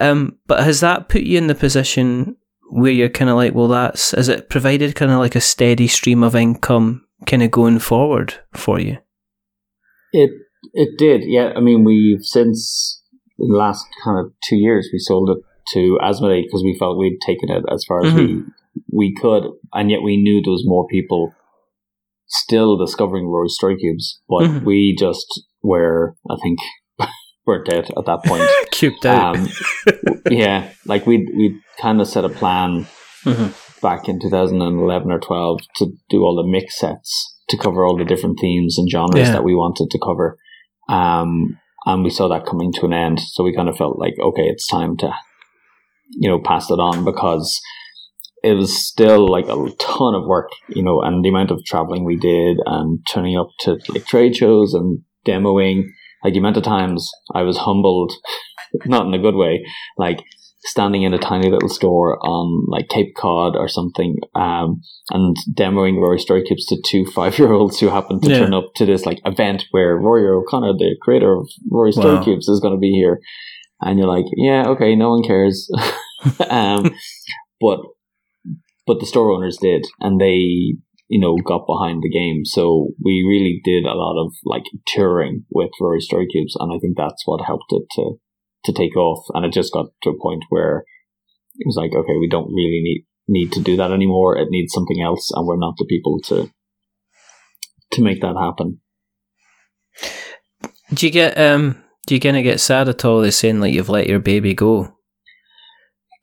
Um, 0.00 0.38
but 0.46 0.64
has 0.64 0.80
that 0.80 1.08
put 1.08 1.22
you 1.22 1.38
in 1.38 1.46
the 1.46 1.54
position 1.54 2.36
where 2.70 2.92
you're 2.92 3.08
kind 3.08 3.30
of 3.30 3.36
like, 3.36 3.54
well, 3.54 3.68
that's 3.68 4.12
has 4.12 4.28
it 4.28 4.48
provided 4.48 4.94
kind 4.94 5.10
of 5.10 5.18
like 5.18 5.36
a 5.36 5.40
steady 5.40 5.88
stream 5.88 6.22
of 6.22 6.34
income 6.34 7.06
kind 7.26 7.42
of 7.42 7.50
going 7.50 7.78
forward 7.78 8.34
for 8.52 8.78
you? 8.78 8.98
It 10.12 10.30
it 10.72 10.98
did, 10.98 11.22
yeah. 11.24 11.52
I 11.56 11.60
mean, 11.60 11.84
we've 11.84 12.22
since 12.22 13.02
the 13.38 13.54
last 13.56 13.86
kind 14.04 14.18
of 14.18 14.32
two 14.48 14.56
years 14.56 14.88
we 14.92 14.98
sold 14.98 15.30
it 15.30 15.38
to 15.74 15.98
Asmodee 16.02 16.44
because 16.44 16.62
we 16.62 16.76
felt 16.78 16.98
we'd 16.98 17.20
taken 17.26 17.50
it 17.50 17.64
as 17.70 17.84
far 17.86 18.04
as 18.04 18.12
mm-hmm. 18.12 18.18
we 18.18 18.44
we 18.92 19.14
could, 19.14 19.44
and 19.72 19.90
yet 19.90 20.02
we 20.02 20.16
knew 20.16 20.42
there 20.42 20.52
was 20.52 20.64
more 20.66 20.86
people 20.86 21.34
still 22.28 22.76
discovering 22.76 23.28
Rory 23.28 23.48
Story 23.48 23.76
Cubes, 23.76 24.20
but 24.28 24.42
mm-hmm. 24.42 24.64
we 24.64 24.96
just 24.98 25.26
were, 25.62 26.16
I 26.30 26.36
think, 26.42 26.58
we're 27.46 27.62
dead 27.64 27.90
at 27.96 28.06
that 28.06 28.24
point. 28.24 28.48
Cubed 28.72 29.06
out. 29.06 29.36
Um, 29.36 29.48
yeah, 30.30 30.72
like 30.84 31.06
we 31.06 31.18
we 31.36 31.60
kind 31.80 32.00
of 32.00 32.08
set 32.08 32.24
a 32.24 32.28
plan 32.28 32.86
mm-hmm. 33.24 33.80
back 33.80 34.08
in 34.08 34.20
2011 34.20 35.10
or 35.10 35.18
12 35.18 35.60
to 35.76 35.92
do 36.08 36.22
all 36.22 36.36
the 36.36 36.50
mix 36.50 36.78
sets 36.78 37.36
to 37.48 37.56
cover 37.56 37.84
all 37.84 37.96
the 37.96 38.04
different 38.04 38.38
themes 38.40 38.76
and 38.78 38.90
genres 38.90 39.28
yeah. 39.28 39.32
that 39.32 39.44
we 39.44 39.54
wanted 39.54 39.88
to 39.90 39.98
cover. 39.98 40.36
Um, 40.88 41.58
and 41.84 42.02
we 42.02 42.10
saw 42.10 42.28
that 42.28 42.46
coming 42.46 42.72
to 42.72 42.86
an 42.86 42.92
end. 42.92 43.20
So 43.20 43.44
we 43.44 43.54
kind 43.54 43.68
of 43.68 43.76
felt 43.76 43.98
like, 43.98 44.14
okay, 44.20 44.42
it's 44.42 44.66
time 44.66 44.96
to, 44.98 45.12
you 46.10 46.28
know, 46.28 46.40
pass 46.40 46.70
it 46.70 46.80
on 46.80 47.04
because 47.04 47.60
it 48.46 48.54
was 48.54 48.86
still 48.86 49.28
like 49.28 49.46
a 49.46 49.56
ton 49.78 50.14
of 50.14 50.24
work, 50.24 50.50
you 50.68 50.82
know, 50.82 51.02
and 51.02 51.24
the 51.24 51.28
amount 51.28 51.50
of 51.50 51.64
traveling 51.64 52.04
we 52.04 52.16
did 52.16 52.58
and 52.64 53.00
turning 53.12 53.36
up 53.36 53.48
to 53.60 53.76
like 53.88 54.06
trade 54.06 54.36
shows 54.36 54.72
and 54.72 55.00
demoing, 55.26 55.82
like 56.22 56.32
the 56.32 56.38
amount 56.38 56.56
of 56.56 56.62
times 56.62 57.10
I 57.34 57.42
was 57.42 57.58
humbled, 57.58 58.12
not 58.86 59.06
in 59.06 59.14
a 59.14 59.18
good 59.18 59.34
way, 59.34 59.64
like 59.98 60.20
standing 60.60 61.02
in 61.02 61.12
a 61.12 61.18
tiny 61.18 61.50
little 61.50 61.68
store 61.68 62.18
on 62.24 62.66
like 62.68 62.88
Cape 62.88 63.14
Cod 63.16 63.56
or 63.56 63.66
something, 63.66 64.16
um, 64.36 64.80
and 65.10 65.36
demoing 65.52 66.00
Rory 66.00 66.20
Story 66.20 66.44
Cubes 66.44 66.66
to 66.66 66.80
two 66.86 67.04
five 67.06 67.36
year 67.40 67.52
olds 67.52 67.80
who 67.80 67.88
happened 67.88 68.22
to 68.22 68.30
yeah. 68.30 68.38
turn 68.38 68.54
up 68.54 68.74
to 68.76 68.86
this 68.86 69.04
like 69.04 69.20
event 69.24 69.64
where 69.72 69.96
Rory 69.96 70.28
O'Connor, 70.28 70.74
the 70.74 70.96
creator 71.02 71.34
of 71.34 71.48
Rory 71.68 71.90
Story 71.90 72.14
wow. 72.14 72.22
Cubes, 72.22 72.48
is 72.48 72.60
going 72.60 72.74
to 72.74 72.80
be 72.80 72.92
here. 72.92 73.18
And 73.80 73.98
you're 73.98 74.08
like, 74.08 74.24
yeah, 74.36 74.68
okay, 74.68 74.94
no 74.94 75.10
one 75.10 75.24
cares. 75.24 75.68
um, 76.48 76.94
but 77.60 77.80
but 78.86 79.00
the 79.00 79.06
store 79.06 79.30
owners 79.32 79.58
did, 79.60 79.84
and 80.00 80.20
they 80.20 80.76
you 81.08 81.20
know 81.20 81.36
got 81.44 81.66
behind 81.66 82.02
the 82.02 82.10
game. 82.10 82.44
So 82.44 82.88
we 83.02 83.24
really 83.28 83.60
did 83.64 83.84
a 83.84 83.94
lot 83.94 84.22
of 84.22 84.32
like 84.44 84.64
touring 84.86 85.44
with 85.50 85.70
Rory 85.80 86.00
Story 86.00 86.26
Cubes, 86.30 86.56
and 86.58 86.72
I 86.72 86.78
think 86.78 86.96
that's 86.96 87.22
what 87.26 87.44
helped 87.44 87.70
it 87.70 87.82
to 87.96 88.14
to 88.64 88.72
take 88.72 88.96
off. 88.96 89.26
And 89.34 89.44
it 89.44 89.52
just 89.52 89.72
got 89.72 89.86
to 90.02 90.10
a 90.10 90.20
point 90.20 90.44
where 90.48 90.84
it 91.56 91.66
was 91.66 91.76
like, 91.76 91.92
okay, 91.94 92.16
we 92.18 92.28
don't 92.28 92.52
really 92.52 92.80
need 92.82 93.04
need 93.28 93.52
to 93.52 93.60
do 93.60 93.76
that 93.76 93.90
anymore. 93.90 94.38
It 94.38 94.48
needs 94.50 94.72
something 94.72 95.02
else, 95.02 95.30
and 95.32 95.46
we're 95.46 95.58
not 95.58 95.74
the 95.78 95.86
people 95.86 96.20
to 96.26 96.50
to 97.92 98.02
make 98.02 98.20
that 98.20 98.36
happen. 98.36 98.80
Do 100.94 101.06
you 101.06 101.12
get 101.12 101.36
um? 101.38 101.82
Do 102.06 102.14
you 102.14 102.20
kind 102.20 102.36
of 102.36 102.44
get 102.44 102.60
sad 102.60 102.88
at 102.88 103.04
all? 103.04 103.20
They 103.20 103.32
saying 103.32 103.58
like 103.58 103.74
you've 103.74 103.88
let 103.88 104.06
your 104.06 104.20
baby 104.20 104.54
go, 104.54 104.96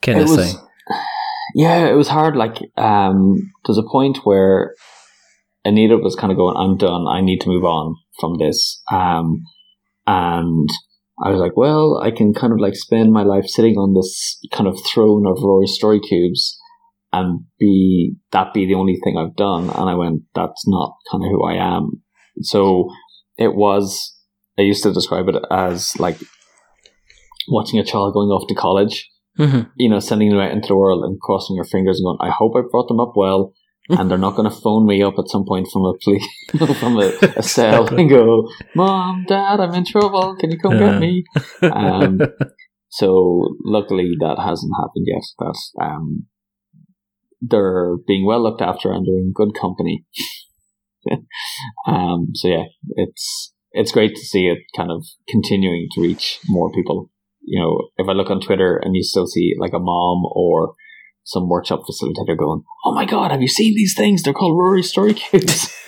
kind 0.02 0.20
it 0.20 0.24
of 0.24 0.30
was, 0.30 0.54
thing 0.54 0.68
yeah, 1.54 1.88
it 1.88 1.94
was 1.94 2.08
hard. 2.08 2.36
Like, 2.36 2.58
um, 2.78 3.52
there's 3.66 3.78
a 3.78 3.90
point 3.90 4.20
where 4.24 4.74
Anita 5.66 5.98
was 5.98 6.16
kind 6.16 6.32
of 6.32 6.38
going, 6.38 6.56
I'm 6.58 6.78
done. 6.78 7.06
I 7.08 7.22
need 7.22 7.40
to 7.42 7.50
move 7.50 7.64
on 7.64 7.96
from 8.20 8.38
this. 8.38 8.82
Um, 8.92 9.44
and 10.06 10.70
I 11.24 11.30
was 11.30 11.40
like, 11.40 11.56
well, 11.56 12.02
I 12.04 12.12
can 12.12 12.34
kind 12.34 12.52
of 12.52 12.60
like 12.60 12.76
spend 12.76 13.14
my 13.14 13.24
life 13.24 13.46
sitting 13.46 13.76
on 13.76 13.94
this 13.94 14.40
kind 14.52 14.68
of 14.68 14.78
throne 14.86 15.26
of 15.26 15.44
Rory 15.44 15.68
Story 15.68 16.00
Cubes 16.00 16.60
and 17.12 17.46
be, 17.60 18.16
that 18.32 18.54
be 18.54 18.66
the 18.66 18.74
only 18.74 19.00
thing 19.04 19.18
I've 19.18 19.36
done. 19.36 19.70
And 19.70 19.90
I 19.90 19.94
went, 19.94 20.24
that's 20.34 20.68
not 20.68 20.98
kind 21.12 21.24
of 21.24 21.30
who 21.30 21.46
I 21.46 21.54
am. 21.54 22.04
So 22.42 22.90
it 23.38 23.56
was, 23.56 24.18
I 24.58 24.64
used 24.64 24.84
to 24.84 24.94
describe 24.94 25.30
it 25.30 25.36
as 25.52 25.98
like 26.00 26.18
watching 27.48 27.80
a 27.80 27.84
child 27.86 28.14
going 28.14 28.30
off 28.30 28.48
to 28.48 28.56
college 28.56 29.10
Mm-hmm. 29.40 29.70
You 29.76 29.90
know, 29.90 30.00
sending 30.00 30.30
them 30.30 30.40
out 30.40 30.52
into 30.52 30.70
the 30.70 30.76
world 30.76 31.04
and 31.04 31.20
crossing 31.20 31.56
your 31.56 31.66
fingers 31.66 32.00
and 32.00 32.06
going, 32.06 32.18
I 32.22 32.34
hope 32.34 32.54
I 32.56 32.62
brought 32.70 32.88
them 32.88 33.00
up 33.00 33.14
well. 33.16 33.54
and 33.90 34.10
they're 34.10 34.18
not 34.18 34.36
going 34.36 34.50
to 34.50 34.56
phone 34.56 34.86
me 34.86 35.04
up 35.04 35.16
at 35.20 35.28
some 35.28 35.46
point 35.46 35.68
from 35.72 35.84
a 35.84 35.94
police, 36.02 36.26
from 36.80 36.98
a, 36.98 37.12
a, 37.36 37.44
cell 37.56 37.86
and 37.94 38.10
go, 38.10 38.48
"Mom, 38.76 39.26
Dad, 39.28 39.60
I'm 39.60 39.74
in 39.74 39.86
trouble. 39.86 40.38
Can 40.38 40.52
you 40.52 40.58
come 40.58 40.78
get 40.80 41.00
me?" 41.00 41.26
Um, 41.62 42.20
so 42.90 43.58
luckily 43.66 44.14
that 44.20 44.38
hasn't 44.40 44.72
happened 44.80 45.08
yet. 45.08 45.24
That 45.40 45.84
um, 45.84 46.28
they're 47.42 47.98
being 48.08 48.26
well 48.26 48.42
looked 48.42 48.62
after 48.62 48.92
and 48.94 49.06
they're 49.06 49.18
in 49.18 49.34
good 49.36 49.52
company. 49.60 50.06
um, 51.86 52.28
so 52.36 52.48
yeah, 52.48 52.64
it's 52.96 53.54
it's 53.74 53.92
great 53.92 54.16
to 54.16 54.22
see 54.22 54.46
it 54.46 54.60
kind 54.78 54.92
of 54.92 55.06
continuing 55.28 55.88
to 55.94 56.02
reach 56.02 56.40
more 56.48 56.72
people 56.72 57.10
you 57.44 57.62
know, 57.62 57.90
if 57.98 58.08
I 58.08 58.14
look 58.14 58.30
on 58.30 58.42
Twitter 58.42 58.80
and 58.82 58.96
you 58.96 59.04
still 59.04 59.28
see 59.28 59.54
like 59.60 59.74
a 59.74 59.80
mom 59.80 60.24
or 60.34 60.76
some 61.24 61.50
workshop 61.50 61.82
facilitator 61.82 62.38
going, 62.38 62.64
"Oh 62.86 62.94
my 62.94 63.06
god, 63.06 63.32
have 63.32 63.42
you 63.42 63.48
seen 63.48 63.76
these 63.76 63.96
things? 63.96 64.24
They're 64.24 64.34
called 64.34 64.58
Rory 64.58 64.84
Story 64.84 65.14
Cubes." 65.14 65.74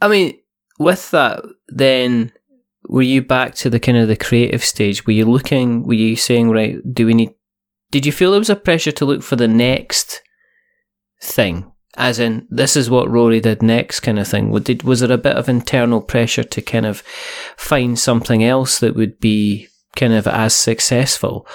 I 0.00 0.08
mean, 0.08 0.38
with 0.78 1.10
that, 1.12 1.42
then 1.68 2.32
were 2.88 3.02
you 3.02 3.22
back 3.22 3.54
to 3.56 3.70
the 3.70 3.80
kind 3.80 3.98
of 3.98 4.08
the 4.08 4.16
creative 4.16 4.64
stage? 4.64 5.06
Were 5.06 5.12
you 5.12 5.24
looking? 5.24 5.84
Were 5.84 5.94
you 5.94 6.16
saying, 6.16 6.50
right? 6.50 6.76
Do 6.92 7.06
we 7.06 7.14
need? 7.14 7.34
Did 7.90 8.06
you 8.06 8.12
feel 8.12 8.30
there 8.30 8.40
was 8.40 8.50
a 8.50 8.56
pressure 8.56 8.92
to 8.92 9.04
look 9.04 9.22
for 9.22 9.36
the 9.36 9.48
next 9.48 10.20
thing? 11.22 11.70
As 11.96 12.18
in 12.18 12.46
this 12.50 12.76
is 12.76 12.90
what 12.90 13.10
Rory 13.10 13.40
did 13.40 13.62
next 13.62 14.00
kind 14.00 14.18
of 14.18 14.28
thing. 14.28 14.52
Did 14.60 14.82
was 14.82 15.00
there 15.00 15.12
a 15.12 15.18
bit 15.18 15.36
of 15.36 15.48
internal 15.48 16.00
pressure 16.00 16.44
to 16.44 16.62
kind 16.62 16.86
of 16.86 17.02
find 17.56 17.98
something 17.98 18.42
else 18.42 18.80
that 18.80 18.96
would 18.96 19.20
be 19.20 19.68
kind 19.96 20.12
of 20.12 20.26
as 20.26 20.54
successful? 20.54 21.46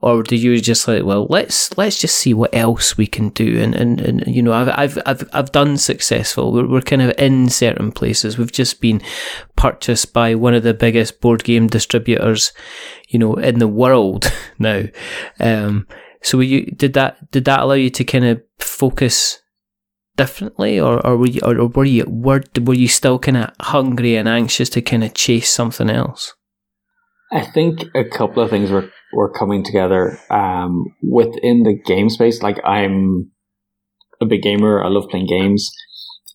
Or 0.00 0.22
do 0.22 0.36
you 0.36 0.60
just 0.60 0.86
like, 0.86 1.04
well, 1.04 1.26
let's 1.30 1.76
let's 1.78 1.98
just 1.98 2.16
see 2.16 2.34
what 2.34 2.54
else 2.54 2.98
we 2.98 3.06
can 3.06 3.30
do, 3.30 3.58
and 3.58 3.74
and, 3.74 4.00
and 4.02 4.26
you 4.26 4.42
know, 4.42 4.52
I've 4.52 4.68
I've 4.68 4.98
I've 5.06 5.28
I've 5.32 5.52
done 5.52 5.78
successful. 5.78 6.52
We're 6.52 6.68
we're 6.68 6.82
kind 6.82 7.00
of 7.00 7.18
in 7.18 7.48
certain 7.48 7.90
places. 7.90 8.36
We've 8.36 8.52
just 8.52 8.82
been 8.82 9.00
purchased 9.56 10.12
by 10.12 10.34
one 10.34 10.52
of 10.52 10.62
the 10.62 10.74
biggest 10.74 11.22
board 11.22 11.42
game 11.42 11.68
distributors, 11.68 12.52
you 13.08 13.18
know, 13.18 13.36
in 13.36 13.60
the 13.60 13.68
world 13.68 14.30
now. 14.58 14.82
Um, 15.40 15.86
so 16.20 16.40
you 16.40 16.66
did 16.66 16.92
that 16.92 17.30
did 17.30 17.46
that 17.46 17.60
allow 17.60 17.72
you 17.72 17.88
to 17.88 18.04
kind 18.04 18.26
of 18.26 18.42
focus 18.58 19.40
differently, 20.16 20.80
or, 20.80 21.04
or 21.06 21.16
were 21.16 21.28
you, 21.28 21.40
or 21.44 21.66
were 21.66 21.84
you 21.84 22.04
were, 22.06 22.42
were 22.60 22.74
you 22.74 22.88
still 22.88 23.18
kind 23.18 23.36
of 23.36 23.50
hungry 23.60 24.16
and 24.16 24.28
anxious 24.28 24.68
to 24.70 24.82
kind 24.82 25.04
of 25.04 25.14
chase 25.14 25.50
something 25.50 25.90
else? 25.90 26.34
I 27.32 27.44
think 27.44 27.84
a 27.94 28.04
couple 28.04 28.42
of 28.42 28.50
things 28.50 28.70
were 28.70 28.90
were 29.12 29.32
coming 29.32 29.64
together 29.64 30.18
um, 30.30 30.84
within 31.02 31.62
the 31.62 31.74
game 31.84 32.08
space. 32.08 32.42
Like 32.42 32.58
I'm 32.64 33.30
a 34.20 34.26
big 34.26 34.42
gamer. 34.42 34.82
I 34.82 34.88
love 34.88 35.08
playing 35.10 35.26
games, 35.26 35.70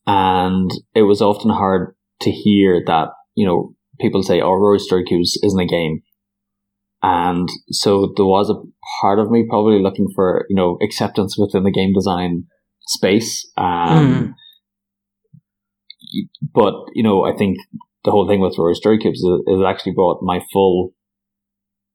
and 0.06 0.70
it 0.94 1.04
was 1.04 1.22
often 1.22 1.52
hard 1.52 1.96
to 2.22 2.32
hear 2.32 2.82
that 2.88 3.10
you 3.36 3.46
know 3.46 3.76
people 4.00 4.24
say, 4.24 4.42
"Oh, 4.42 4.54
Rory 4.54 4.80
Story 4.80 5.06
isn't 5.10 5.60
a 5.60 5.66
game." 5.66 6.02
And 7.02 7.48
so 7.70 8.14
there 8.18 8.26
was 8.26 8.50
a 8.50 8.60
part 9.02 9.20
of 9.20 9.32
me 9.32 9.46
probably 9.50 9.82
looking 9.82 10.08
for, 10.14 10.46
you 10.50 10.56
know, 10.56 10.78
acceptance 10.84 11.38
within 11.38 11.64
the 11.64 11.72
game 11.72 11.94
design 11.94 12.44
space. 12.90 13.50
Um, 13.56 13.66
mm. 14.08 14.34
But, 16.54 16.74
you 16.94 17.04
know, 17.04 17.24
I 17.24 17.38
think 17.38 17.58
the 18.04 18.12
whole 18.12 18.28
thing 18.28 18.42
with 18.42 18.58
Rory 18.58 18.76
Story 18.76 18.98
Cubes 18.98 19.20
is, 19.20 19.42
is 19.48 19.62
actually 19.66 19.94
brought 19.94 20.24
my 20.24 20.42
full 20.52 20.94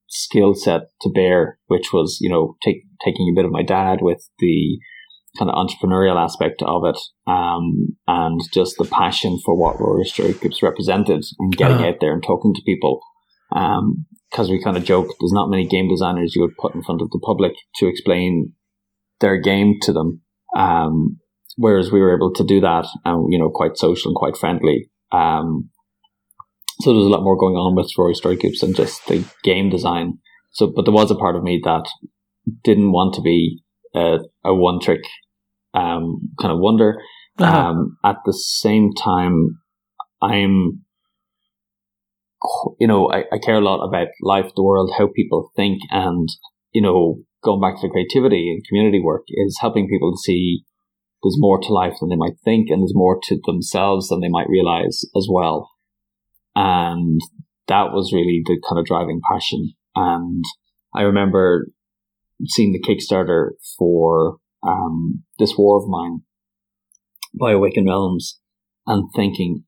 skill 0.07 0.55
set 0.55 0.83
to 1.01 1.11
bear, 1.11 1.59
which 1.67 1.93
was, 1.93 2.19
you 2.21 2.31
know, 2.31 2.57
take, 2.65 2.85
taking 3.05 3.29
a 3.29 3.35
bit 3.35 3.45
of 3.45 3.51
my 3.51 3.63
dad 3.63 3.99
with 4.01 4.29
the 4.39 4.79
kind 5.37 5.51
of 5.51 5.57
entrepreneurial 5.57 6.23
aspect 6.23 6.63
of 6.63 6.83
it, 6.85 6.99
um, 7.27 7.97
and 8.07 8.41
just 8.53 8.77
the 8.79 8.85
passion 8.85 9.41
for 9.45 9.57
what 9.57 9.81
Rory 9.81 10.05
Story 10.05 10.35
represented 10.63 11.25
and 11.41 11.57
getting 11.57 11.79
uh-huh. 11.79 11.89
out 11.89 11.97
there 12.01 12.13
and 12.13 12.23
talking 12.23 12.55
to 12.55 12.63
people. 12.65 13.01
Um, 13.55 14.07
because 14.31 14.51
we 14.51 14.63
kind 14.63 14.77
of 14.77 14.85
joke, 14.85 15.07
there's 15.21 15.33
not 15.33 15.49
many 15.49 15.65
game 15.65 15.89
designers 15.89 16.35
you 16.35 16.43
would 16.43 16.57
put 16.57 16.75
in 16.75 16.83
front 16.83 17.01
of 17.01 17.11
the 17.11 17.21
public 17.25 17.53
to 17.77 17.87
explain 17.87 18.53
their 19.21 19.41
game 19.41 19.75
to 19.83 19.93
them. 19.93 20.23
Um, 20.55 21.19
whereas 21.57 21.91
we 21.91 22.01
were 22.01 22.15
able 22.15 22.33
to 22.35 22.45
do 22.45 22.61
that, 22.61 22.87
and 23.05 23.33
you 23.33 23.39
know, 23.39 23.51
quite 23.51 23.77
social 23.77 24.11
and 24.11 24.17
quite 24.17 24.37
friendly. 24.37 24.91
Um, 25.13 25.71
so 26.81 26.93
there's 26.93 27.07
a 27.07 27.11
lot 27.11 27.23
more 27.23 27.37
going 27.37 27.55
on 27.55 27.77
with 27.77 27.93
Rory 27.97 28.15
Story 28.15 28.37
Cubes 28.37 28.61
than 28.61 28.75
just 28.75 29.07
the 29.07 29.25
game 29.43 29.71
design. 29.71 30.19
So, 30.51 30.73
but 30.75 30.85
there 30.85 30.95
was 30.95 31.11
a 31.11 31.17
part 31.17 31.37
of 31.37 31.43
me 31.43 31.61
that 31.65 31.89
didn't 32.63 32.93
want 32.93 33.15
to 33.15 33.21
be 33.21 33.63
a, 33.95 34.19
a 34.45 34.55
one 34.55 34.81
trick 34.81 35.03
um, 35.73 36.31
kind 36.41 36.53
of 36.53 36.59
wonder. 36.59 37.01
Uh-huh. 37.39 37.59
Um, 37.59 37.97
at 38.05 38.17
the 38.25 38.33
same 38.33 38.93
time, 38.93 39.61
I'm, 40.23 40.85
you 42.79 42.87
know, 42.87 43.11
I, 43.11 43.25
I 43.33 43.39
care 43.39 43.57
a 43.57 43.61
lot 43.61 43.85
about 43.87 44.09
life, 44.23 44.53
the 44.55 44.63
world, 44.63 44.93
how 44.97 45.09
people 45.15 45.51
think, 45.57 45.81
and 45.91 46.29
you 46.73 46.83
know, 46.83 47.19
going 47.45 47.61
back 47.61 47.81
to 47.81 47.89
creativity 47.89 48.51
and 48.51 48.67
community 48.67 49.01
work 49.01 49.25
is 49.29 49.59
helping 49.61 49.89
people 49.89 50.13
to 50.13 50.19
see 50.19 50.65
there's 51.23 51.37
more 51.39 51.59
to 51.59 51.73
life 51.73 51.95
than 52.01 52.11
they 52.11 52.17
might 52.17 52.39
think, 52.45 52.69
and 52.69 52.83
there's 52.83 52.95
more 52.95 53.19
to 53.25 53.39
themselves 53.47 54.09
than 54.09 54.21
they 54.21 54.29
might 54.29 54.49
realize 54.49 55.05
as 55.17 55.27
well. 55.31 55.71
And 56.55 57.21
that 57.67 57.93
was 57.93 58.13
really 58.13 58.43
the 58.45 58.61
kind 58.69 58.79
of 58.79 58.85
driving 58.85 59.21
passion. 59.31 59.73
And 59.97 60.45
I 60.95 61.03
remember 61.03 61.69
seeing 62.47 62.73
the 62.73 62.81
Kickstarter 62.81 63.51
for 63.79 64.37
um, 64.63 65.25
this 65.39 65.55
war 65.57 65.79
of 65.79 65.89
mine 65.89 66.21
by 67.39 67.53
Awakened 67.53 67.89
Realms 67.89 68.39
and 68.87 69.09
thinking 69.15 69.65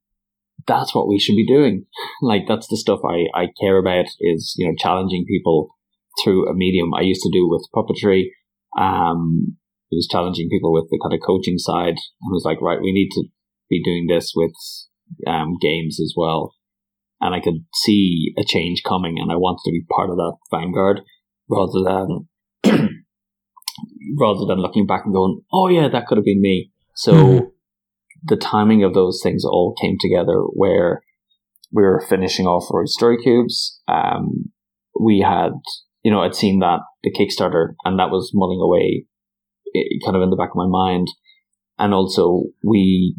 that's 0.67 0.95
what 0.95 1.09
we 1.09 1.19
should 1.19 1.37
be 1.37 1.47
doing. 1.47 1.87
like 2.23 2.43
that's 2.47 2.69
the 2.69 2.77
stuff 2.77 3.01
I, 3.05 3.27
I 3.35 3.47
care 3.61 3.79
about 3.79 4.07
is, 4.21 4.55
you 4.59 4.67
know, 4.67 4.75
challenging 4.79 5.25
people 5.27 5.76
through 6.23 6.49
a 6.49 6.55
medium 6.55 6.95
I 6.95 7.03
used 7.03 7.23
to 7.23 7.31
do 7.33 7.49
with 7.49 7.69
puppetry. 7.75 8.31
Um, 8.79 9.57
it 9.91 9.97
was 9.97 10.09
challenging 10.11 10.49
people 10.51 10.73
with 10.73 10.89
the 10.91 10.99
kind 11.03 11.15
of 11.15 11.25
coaching 11.25 11.59
side 11.59 11.97
and 11.97 12.33
was 12.33 12.45
like, 12.45 12.61
right, 12.61 12.81
we 12.81 12.93
need 12.93 13.11
to 13.13 13.25
be 13.71 13.83
doing 13.83 14.07
this 14.09 14.33
with 14.35 14.53
um, 15.27 15.57
games 15.61 16.01
as 16.01 16.15
well. 16.17 16.53
And 17.21 17.35
I 17.35 17.41
could 17.41 17.65
see 17.73 18.33
a 18.39 18.45
change 18.45 18.83
coming 18.87 19.17
and 19.19 19.33
I 19.33 19.37
wanted 19.37 19.63
to 19.65 19.73
be 19.73 19.87
part 19.95 20.11
of 20.11 20.17
that 20.17 20.37
vanguard 20.51 21.01
rather 21.49 21.83
than 21.85 22.29
rather 24.19 24.47
than 24.47 24.59
looking 24.59 24.87
back 24.87 25.03
and 25.05 25.15
going, 25.15 25.41
oh 25.53 25.69
yeah, 25.69 25.89
that 25.89 26.07
could 26.07 26.19
have 26.19 26.25
been 26.25 26.41
me. 26.41 26.71
So 26.95 27.13
mm-hmm. 27.13 27.45
the 28.25 28.37
timing 28.37 28.85
of 28.85 28.95
those 28.95 29.21
things 29.23 29.45
all 29.45 29.75
came 29.81 29.97
together 30.01 30.41
where 30.53 31.03
we 31.73 31.83
were 31.83 32.05
finishing 32.09 32.47
off 32.47 32.73
our 32.73 32.87
story 32.87 33.19
cubes. 33.23 33.81
Um, 33.89 34.53
we 34.99 35.21
had, 35.21 35.53
you 36.07 36.13
know, 36.13 36.21
I'd 36.21 36.37
seen 36.37 36.61
that 36.61 36.83
the 37.03 37.11
Kickstarter 37.11 37.75
and 37.85 37.99
that 37.99 38.11
was 38.11 38.31
mulling 38.33 38.61
away 38.63 39.07
kind 40.05 40.15
of 40.15 40.23
in 40.23 40.31
the 40.31 40.37
back 40.37 40.51
of 40.51 40.55
my 40.55 40.69
mind. 40.69 41.09
And 41.81 41.93
also 41.93 42.45
we 42.63 43.17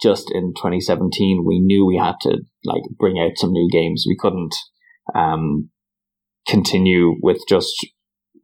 just 0.00 0.32
in 0.32 0.54
2017, 0.56 1.44
we 1.46 1.60
knew 1.60 1.84
we 1.84 1.98
had 1.98 2.14
to 2.22 2.38
like 2.64 2.80
bring 2.98 3.18
out 3.18 3.32
some 3.36 3.52
new 3.52 3.68
games. 3.70 4.06
We 4.08 4.16
couldn't, 4.18 4.54
um, 5.14 5.68
continue 6.48 7.16
with 7.20 7.42
just 7.46 7.74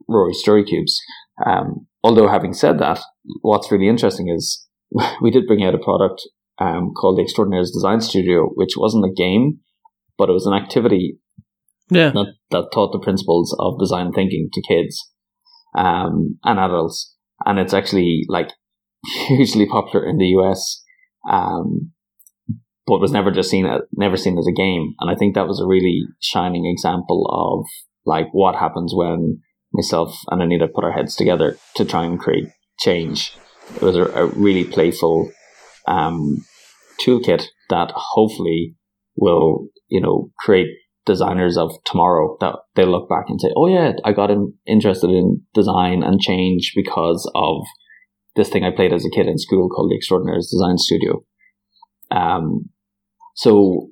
Rory 0.07 0.33
Story 0.33 0.63
Cubes. 0.63 1.01
Um, 1.43 1.87
although 2.03 2.27
having 2.27 2.53
said 2.53 2.77
that, 2.77 2.99
what's 3.41 3.71
really 3.71 3.87
interesting 3.87 4.29
is 4.29 4.67
we 5.23 5.31
did 5.31 5.47
bring 5.47 5.63
out 5.63 5.73
a 5.73 5.79
product 5.79 6.21
um, 6.59 6.93
called 6.93 7.17
the 7.17 7.23
Extraordinaires 7.23 7.71
Design 7.71 8.01
Studio, 8.01 8.51
which 8.53 8.77
wasn't 8.77 9.05
a 9.05 9.11
game, 9.11 9.61
but 10.19 10.29
it 10.29 10.33
was 10.33 10.45
an 10.45 10.53
activity 10.53 11.17
yeah. 11.89 12.11
that, 12.11 12.33
that 12.51 12.69
taught 12.73 12.91
the 12.91 13.03
principles 13.03 13.55
of 13.59 13.79
design 13.79 14.11
thinking 14.11 14.49
to 14.53 14.61
kids 14.61 15.11
um, 15.77 16.39
and 16.43 16.59
adults. 16.59 17.15
And 17.45 17.59
it's 17.59 17.73
actually 17.73 18.23
like 18.27 18.49
hugely 19.27 19.67
popular 19.67 20.07
in 20.07 20.17
the 20.17 20.27
US, 20.39 20.83
um, 21.29 21.91
but 22.85 22.99
was 22.99 23.11
never 23.11 23.31
just 23.31 23.49
seen 23.49 23.65
as, 23.65 23.81
never 23.93 24.17
seen 24.17 24.37
as 24.37 24.47
a 24.47 24.55
game. 24.55 24.93
And 24.99 25.09
I 25.09 25.15
think 25.15 25.35
that 25.35 25.47
was 25.47 25.59
a 25.59 25.67
really 25.67 26.03
shining 26.21 26.65
example 26.65 27.27
of 27.31 27.65
like 28.05 28.27
what 28.31 28.55
happens 28.55 28.93
when 28.95 29.41
myself 29.73 30.17
and 30.29 30.41
Anita 30.41 30.67
put 30.67 30.83
our 30.83 30.93
heads 30.93 31.15
together 31.15 31.57
to 31.75 31.85
try 31.85 32.05
and 32.05 32.19
create 32.19 32.47
change. 32.79 33.33
It 33.75 33.81
was 33.81 33.97
a, 33.97 34.05
a 34.05 34.27
really 34.27 34.63
playful 34.63 35.29
um, 35.87 36.45
toolkit 37.01 37.45
that 37.69 37.91
hopefully 37.93 38.75
will, 39.15 39.67
you 39.89 40.01
know, 40.01 40.31
create 40.39 40.69
designers 41.07 41.57
of 41.57 41.71
tomorrow 41.85 42.37
that 42.41 42.55
they 42.75 42.85
look 42.85 43.09
back 43.09 43.25
and 43.29 43.41
say, 43.41 43.49
"Oh 43.55 43.67
yeah, 43.67 43.93
I 44.05 44.11
got 44.11 44.29
in, 44.29 44.53
interested 44.67 45.09
in 45.09 45.41
design 45.55 46.03
and 46.03 46.21
change 46.21 46.73
because 46.75 47.29
of 47.33 47.63
this 48.35 48.49
thing 48.49 48.63
I 48.63 48.75
played 48.75 48.93
as 48.93 49.05
a 49.05 49.09
kid 49.09 49.27
in 49.27 49.39
school 49.39 49.69
called 49.69 49.89
the 49.89 49.95
Extraordinaires 49.95 50.51
Design 50.51 50.77
Studio." 50.77 51.23
Um, 52.11 52.69
so 53.35 53.89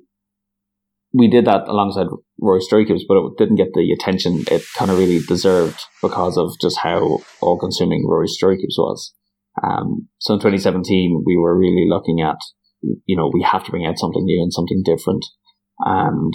we 1.12 1.28
did 1.28 1.46
that 1.46 1.66
alongside 1.66 2.08
Rory 2.40 2.60
Storycubes, 2.60 3.02
but 3.08 3.16
it 3.16 3.38
didn't 3.38 3.56
get 3.56 3.72
the 3.72 3.90
attention 3.92 4.44
it 4.50 4.62
kind 4.76 4.90
of 4.90 4.98
really 4.98 5.20
deserved 5.26 5.80
because 6.02 6.36
of 6.36 6.50
just 6.60 6.78
how 6.78 7.20
all 7.40 7.58
consuming 7.58 8.06
Rory 8.06 8.26
Storycubes 8.26 8.76
was. 8.76 9.14
Um, 9.62 10.08
so 10.18 10.34
in 10.34 10.40
2017, 10.40 11.22
we 11.24 11.36
were 11.38 11.58
really 11.58 11.86
looking 11.88 12.20
at, 12.20 12.36
you 12.82 13.16
know, 13.16 13.30
we 13.32 13.42
have 13.42 13.64
to 13.64 13.70
bring 13.70 13.86
out 13.86 13.98
something 13.98 14.24
new 14.24 14.42
and 14.42 14.52
something 14.52 14.82
different. 14.84 15.24
And 15.80 16.32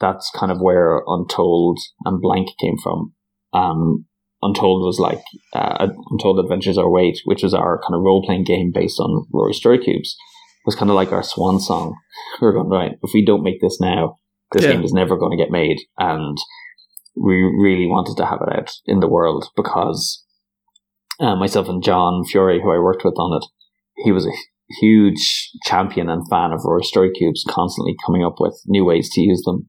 that's 0.00 0.30
kind 0.34 0.52
of 0.52 0.60
where 0.60 1.02
Untold 1.06 1.78
and 2.04 2.20
Blank 2.20 2.48
came 2.60 2.76
from. 2.82 3.12
Um, 3.52 4.06
Untold 4.42 4.84
was 4.84 4.98
like, 4.98 5.22
uh, 5.52 5.88
Untold 6.10 6.38
Adventures 6.38 6.78
Await, 6.78 7.20
which 7.24 7.42
was 7.42 7.54
our 7.54 7.80
kind 7.82 7.94
of 7.94 8.02
role 8.02 8.22
playing 8.24 8.44
game 8.44 8.70
based 8.72 9.00
on 9.00 9.26
Rory 9.32 9.52
Story 9.52 9.78
Cubes, 9.78 10.16
was 10.64 10.76
kind 10.76 10.90
of 10.90 10.96
like 10.96 11.12
our 11.12 11.22
swan 11.22 11.60
song. 11.60 11.96
We 12.40 12.46
were 12.46 12.52
going, 12.52 12.68
right, 12.68 12.92
if 13.02 13.10
we 13.12 13.24
don't 13.24 13.42
make 13.42 13.60
this 13.60 13.78
now, 13.80 14.16
this 14.52 14.64
yeah. 14.64 14.72
game 14.72 14.84
is 14.84 14.92
never 14.92 15.16
going 15.16 15.36
to 15.36 15.42
get 15.42 15.50
made. 15.50 15.78
And 15.98 16.36
we 17.16 17.42
really 17.42 17.86
wanted 17.86 18.16
to 18.18 18.26
have 18.26 18.40
it 18.42 18.56
out 18.56 18.70
in 18.86 19.00
the 19.00 19.08
world 19.08 19.46
because 19.56 20.24
uh, 21.20 21.34
myself 21.34 21.68
and 21.68 21.82
John 21.82 22.24
Fury, 22.24 22.60
who 22.62 22.70
I 22.70 22.78
worked 22.78 23.04
with 23.04 23.18
on 23.18 23.42
it, 23.42 23.46
he 24.04 24.12
was 24.12 24.26
a 24.26 24.32
huge 24.80 25.50
champion 25.64 26.08
and 26.08 26.22
fan 26.28 26.52
of 26.52 26.60
Rory 26.64 26.84
Story 26.84 27.10
Cubes, 27.10 27.44
constantly 27.48 27.96
coming 28.06 28.24
up 28.24 28.36
with 28.38 28.60
new 28.66 28.84
ways 28.84 29.10
to 29.12 29.20
use 29.20 29.42
them. 29.44 29.68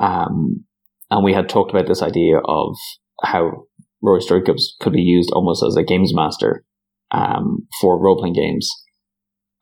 Um, 0.00 0.64
and 1.10 1.24
we 1.24 1.32
had 1.32 1.48
talked 1.48 1.70
about 1.70 1.86
this 1.86 2.02
idea 2.02 2.38
of 2.38 2.76
how 3.22 3.64
Rory 4.02 4.20
Story 4.20 4.42
Cubes 4.42 4.76
could 4.80 4.92
be 4.92 5.02
used 5.02 5.30
almost 5.32 5.64
as 5.66 5.76
a 5.76 5.82
games 5.82 6.14
master 6.14 6.64
um, 7.10 7.66
for 7.80 8.00
role 8.00 8.18
playing 8.18 8.34
games. 8.34 8.68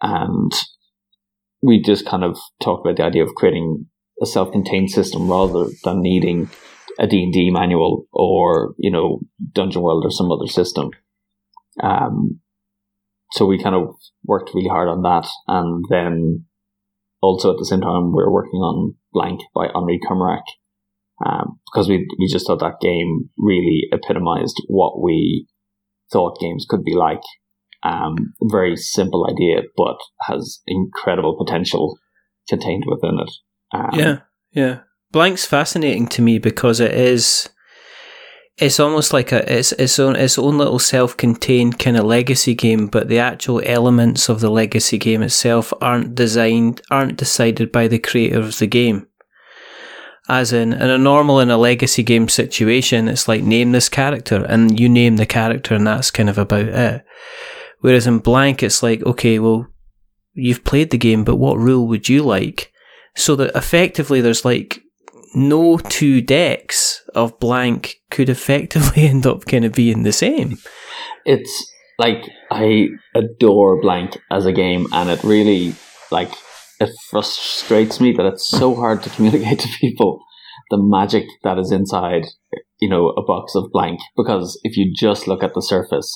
And 0.01 0.53
we 1.63 1.81
just 1.81 2.07
kind 2.07 2.25
of 2.25 2.39
talked 2.61 2.87
about 2.87 2.97
the 2.97 3.05
idea 3.05 3.23
of 3.23 3.35
creating 3.35 3.87
a 4.23 4.27
self-contained 4.27 4.91
system 4.91 5.31
rather 5.31 5.67
than 5.85 6.03
needing 6.03 6.51
a 6.99 7.07
D&D 7.07 7.51
manual 7.51 8.07
or, 8.13 8.75
you 8.79 8.91
know, 8.91 9.21
Dungeon 9.53 9.83
World 9.83 10.05
or 10.05 10.11
some 10.11 10.31
other 10.31 10.47
system. 10.47 10.91
Um, 11.83 12.41
so 13.33 13.45
we 13.45 13.63
kind 13.63 13.75
of 13.75 13.95
worked 14.25 14.51
really 14.55 14.69
hard 14.69 14.89
on 14.89 15.03
that. 15.03 15.29
And 15.47 15.85
then 15.91 16.45
also 17.21 17.53
at 17.53 17.59
the 17.59 17.67
same 17.67 17.81
time, 17.81 18.09
we 18.09 18.23
were 18.23 18.33
working 18.33 18.61
on 18.61 18.95
Blank 19.17 19.41
by 19.55 19.69
Henri 19.75 19.99
Kermarrec. 19.99 20.43
Um, 21.25 21.59
because 21.65 21.89
we, 21.89 22.07
we 22.19 22.29
just 22.31 22.47
thought 22.47 22.61
that 22.61 22.81
game 22.83 23.31
really 23.39 23.85
epitomized 23.91 24.63
what 24.69 25.03
we 25.03 25.47
thought 26.13 26.39
games 26.39 26.67
could 26.69 26.85
be 26.85 26.95
like. 26.95 27.23
Um, 27.83 28.35
very 28.43 28.77
simple 28.77 29.27
idea, 29.27 29.63
but 29.75 29.97
has 30.29 30.61
incredible 30.67 31.35
potential 31.43 31.99
contained 32.49 32.85
within 32.87 33.19
it. 33.19 33.31
Um, 33.73 33.99
yeah, 33.99 34.19
yeah. 34.53 34.81
Blank's 35.11 35.47
fascinating 35.47 36.07
to 36.09 36.21
me 36.21 36.39
because 36.39 36.81
it 36.81 36.93
is. 36.93 37.49
It's 38.59 38.81
almost 38.81 39.13
like 39.13 39.33
a 39.33 39.59
it's 39.59 39.73
its 39.73 39.99
own 39.99 40.17
its 40.17 40.39
own 40.39 40.57
little 40.57 40.79
self-contained 40.79 41.79
kind 41.79 41.97
of 41.97 42.05
legacy 42.05 42.55
game, 42.55 42.87
but 42.87 43.09
the 43.09 43.19
actual 43.19 43.61
elements 43.65 44.29
of 44.29 44.41
the 44.41 44.51
legacy 44.51 44.97
game 44.97 45.23
itself 45.23 45.73
aren't 45.81 46.15
designed 46.15 46.81
aren't 46.91 47.19
decided 47.19 47.71
by 47.71 47.87
the 47.87 47.99
creator 47.99 48.39
of 48.39 48.59
the 48.59 48.67
game. 48.67 49.07
As 50.29 50.53
in, 50.53 50.73
in 50.73 50.91
a 50.91 50.99
normal 50.99 51.39
in 51.39 51.51
a 51.51 51.59
legacy 51.59 52.03
game 52.03 52.29
situation, 52.29 53.09
it's 53.09 53.29
like 53.29 53.43
name 53.43 53.73
this 53.73 53.89
character, 53.89 54.45
and 54.49 54.81
you 54.81 54.89
name 54.89 55.17
the 55.17 55.27
character, 55.27 55.75
and 55.75 55.87
that's 55.87 56.11
kind 56.11 56.29
of 56.29 56.39
about 56.39 56.67
it. 56.67 57.05
Whereas 57.81 58.07
in 58.09 58.19
blank, 58.19 58.63
it's 58.63 58.83
like, 58.83 59.03
okay, 59.03 59.39
well, 59.39 59.69
you've 60.33 60.65
played 60.65 60.91
the 60.91 60.99
game, 60.99 61.23
but 61.23 61.37
what 61.37 61.59
rule 61.59 61.87
would 61.87 62.09
you 62.09 62.25
like? 62.25 62.73
so 63.17 63.35
that 63.35 63.57
effectively 63.57 64.21
there's 64.21 64.45
like 64.45 64.83
no 65.37 65.77
two 65.77 66.23
decks 66.23 67.03
of 67.15 67.39
blank 67.39 68.01
could 68.11 68.29
effectively 68.31 69.03
end 69.09 69.27
up 69.27 69.45
kind 69.45 69.65
of 69.65 69.75
being 69.75 70.03
the 70.03 70.13
same. 70.13 70.57
It's 71.25 71.73
like 71.99 72.29
I 72.51 72.89
adore 73.15 73.81
blank 73.81 74.19
as 74.31 74.47
a 74.47 74.53
game, 74.53 74.87
and 74.93 75.11
it 75.11 75.23
really 75.23 75.75
like 76.11 76.33
it 76.81 76.91
frustrates 77.11 78.01
me 78.01 78.13
that 78.13 78.27
it's 78.27 78.47
so 78.47 78.75
hard 78.75 79.03
to 79.03 79.11
communicate 79.11 79.59
to 79.61 79.69
people 79.81 80.23
the 80.71 80.79
magic 80.79 81.27
that 81.45 81.59
is 81.59 81.71
inside, 81.71 82.27
you 82.81 82.89
know, 82.89 83.09
a 83.11 83.23
box 83.23 83.55
of 83.55 83.71
blank. 83.73 84.01
Because 84.17 84.59
if 84.65 84.77
you 84.77 84.93
just 84.97 85.29
look 85.29 85.43
at 85.43 85.55
the 85.55 85.63
surface, 85.63 86.11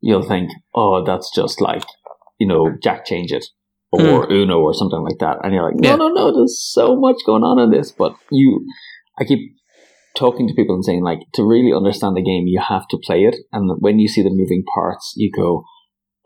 you'll 0.00 0.26
think, 0.26 0.50
oh, 0.74 1.04
that's 1.04 1.30
just 1.34 1.60
like, 1.60 1.84
you 2.38 2.46
know, 2.46 2.70
Jack 2.82 3.04
change 3.04 3.32
it 3.32 3.44
or 3.92 4.26
mm. 4.26 4.32
Uno 4.32 4.58
or 4.60 4.74
something 4.74 5.02
like 5.02 5.18
that. 5.18 5.38
And 5.42 5.52
you're 5.52 5.64
like, 5.64 5.76
no, 5.76 5.90
yeah. 5.90 5.96
no, 5.96 6.08
no, 6.08 6.34
there's 6.34 6.60
so 6.62 6.96
much 6.96 7.16
going 7.26 7.42
on 7.42 7.58
in 7.58 7.70
this. 7.70 7.92
But 7.92 8.14
you, 8.30 8.66
I 9.18 9.24
keep 9.24 9.54
talking 10.16 10.48
to 10.48 10.54
people 10.54 10.74
and 10.74 10.84
saying 10.84 11.02
like, 11.02 11.20
to 11.34 11.44
really 11.44 11.72
understand 11.76 12.16
the 12.16 12.22
game, 12.22 12.44
you 12.46 12.60
have 12.66 12.88
to 12.88 12.98
play 13.02 13.20
it. 13.24 13.36
And 13.52 13.70
when 13.80 13.98
you 13.98 14.08
see 14.08 14.22
the 14.22 14.30
moving 14.30 14.64
parts, 14.74 15.12
you 15.16 15.30
go, 15.30 15.64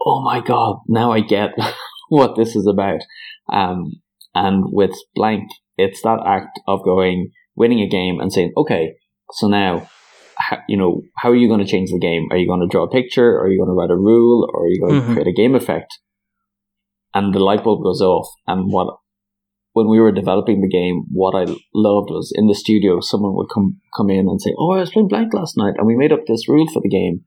oh 0.04 0.22
my 0.22 0.40
God, 0.40 0.78
now 0.86 1.10
I 1.10 1.20
get 1.20 1.50
what 2.08 2.36
this 2.36 2.54
is 2.54 2.66
about. 2.66 3.00
Um, 3.52 4.00
and 4.34 4.64
with 4.66 4.94
blank, 5.14 5.48
it's 5.76 6.02
that 6.02 6.20
act 6.24 6.60
of 6.68 6.84
going, 6.84 7.32
winning 7.56 7.80
a 7.80 7.88
game 7.88 8.20
and 8.20 8.32
saying, 8.32 8.52
okay, 8.56 8.94
so 9.32 9.48
now, 9.48 9.88
you 10.68 10.76
know, 10.76 11.02
how 11.18 11.30
are 11.30 11.36
you 11.36 11.48
going 11.48 11.64
to 11.64 11.66
change 11.66 11.90
the 11.90 11.98
game? 11.98 12.28
Are 12.30 12.36
you 12.36 12.46
going 12.46 12.60
to 12.60 12.68
draw 12.68 12.84
a 12.84 12.90
picture? 12.90 13.40
Are 13.40 13.50
you 13.50 13.58
going 13.58 13.70
to 13.70 13.74
write 13.74 13.90
a 13.90 13.96
rule? 13.96 14.48
Or 14.52 14.64
are 14.64 14.68
you 14.68 14.80
going 14.80 15.00
mm-hmm. 15.00 15.08
to 15.08 15.14
create 15.14 15.26
a 15.26 15.32
game 15.32 15.54
effect? 15.54 15.98
And 17.14 17.34
the 17.34 17.38
light 17.38 17.64
bulb 17.64 17.82
goes 17.82 18.00
off. 18.00 18.28
And 18.46 18.70
what, 18.70 18.96
when 19.72 19.88
we 19.88 20.00
were 20.00 20.12
developing 20.12 20.60
the 20.60 20.68
game, 20.68 21.04
what 21.10 21.34
I 21.34 21.44
loved 21.74 22.10
was 22.10 22.32
in 22.34 22.46
the 22.46 22.54
studio, 22.54 23.00
someone 23.00 23.34
would 23.34 23.48
come, 23.52 23.80
come 23.96 24.10
in 24.10 24.26
and 24.28 24.40
say, 24.40 24.52
Oh, 24.58 24.72
I 24.72 24.80
was 24.80 24.90
playing 24.90 25.08
blank 25.08 25.32
last 25.34 25.56
night 25.56 25.74
and 25.76 25.86
we 25.86 25.96
made 25.96 26.12
up 26.12 26.26
this 26.26 26.48
rule 26.48 26.66
for 26.72 26.82
the 26.82 26.88
game. 26.88 27.24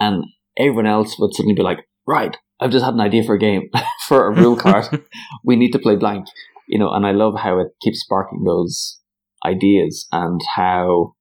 And 0.00 0.24
everyone 0.56 0.86
else 0.86 1.18
would 1.18 1.34
suddenly 1.34 1.54
be 1.54 1.62
like, 1.62 1.86
right, 2.06 2.36
I've 2.60 2.70
just 2.70 2.84
had 2.84 2.94
an 2.94 3.00
idea 3.00 3.24
for 3.24 3.34
a 3.34 3.38
game, 3.38 3.70
for 4.08 4.26
a 4.26 4.34
rule 4.34 4.56
card. 4.56 5.04
we 5.44 5.56
need 5.56 5.72
to 5.72 5.78
play 5.78 5.96
blank, 5.96 6.26
you 6.68 6.78
know, 6.78 6.90
and 6.90 7.06
I 7.06 7.12
love 7.12 7.40
how 7.40 7.58
it 7.58 7.68
keeps 7.82 8.00
sparking 8.00 8.44
those 8.44 9.00
ideas 9.44 10.06
and 10.12 10.40
how, 10.56 11.14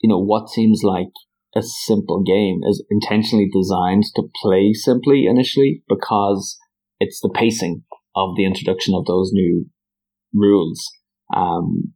you 0.00 0.08
know, 0.08 0.18
what 0.18 0.48
seems 0.48 0.82
like 0.82 1.08
a 1.56 1.62
simple 1.62 2.22
game 2.22 2.60
is 2.68 2.84
intentionally 2.90 3.48
designed 3.52 4.04
to 4.14 4.22
play 4.42 4.72
simply 4.72 5.26
initially 5.26 5.82
because 5.88 6.58
it's 7.00 7.20
the 7.20 7.30
pacing 7.34 7.82
of 8.14 8.30
the 8.36 8.44
introduction 8.44 8.94
of 8.94 9.06
those 9.06 9.30
new 9.32 9.66
rules 10.34 10.82
um, 11.34 11.94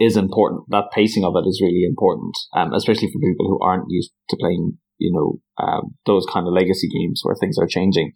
is 0.00 0.16
important. 0.16 0.64
That 0.68 0.90
pacing 0.92 1.24
of 1.24 1.34
it 1.36 1.48
is 1.48 1.60
really 1.62 1.84
important, 1.88 2.36
um, 2.54 2.72
especially 2.72 3.08
for 3.08 3.20
people 3.20 3.48
who 3.48 3.64
aren't 3.64 3.86
used 3.88 4.10
to 4.30 4.36
playing 4.38 4.78
you 4.98 5.12
know, 5.12 5.64
um, 5.64 5.94
those 6.06 6.26
kind 6.32 6.46
of 6.46 6.52
legacy 6.52 6.88
games 6.88 7.20
where 7.22 7.36
things 7.38 7.58
are 7.58 7.66
changing. 7.66 8.12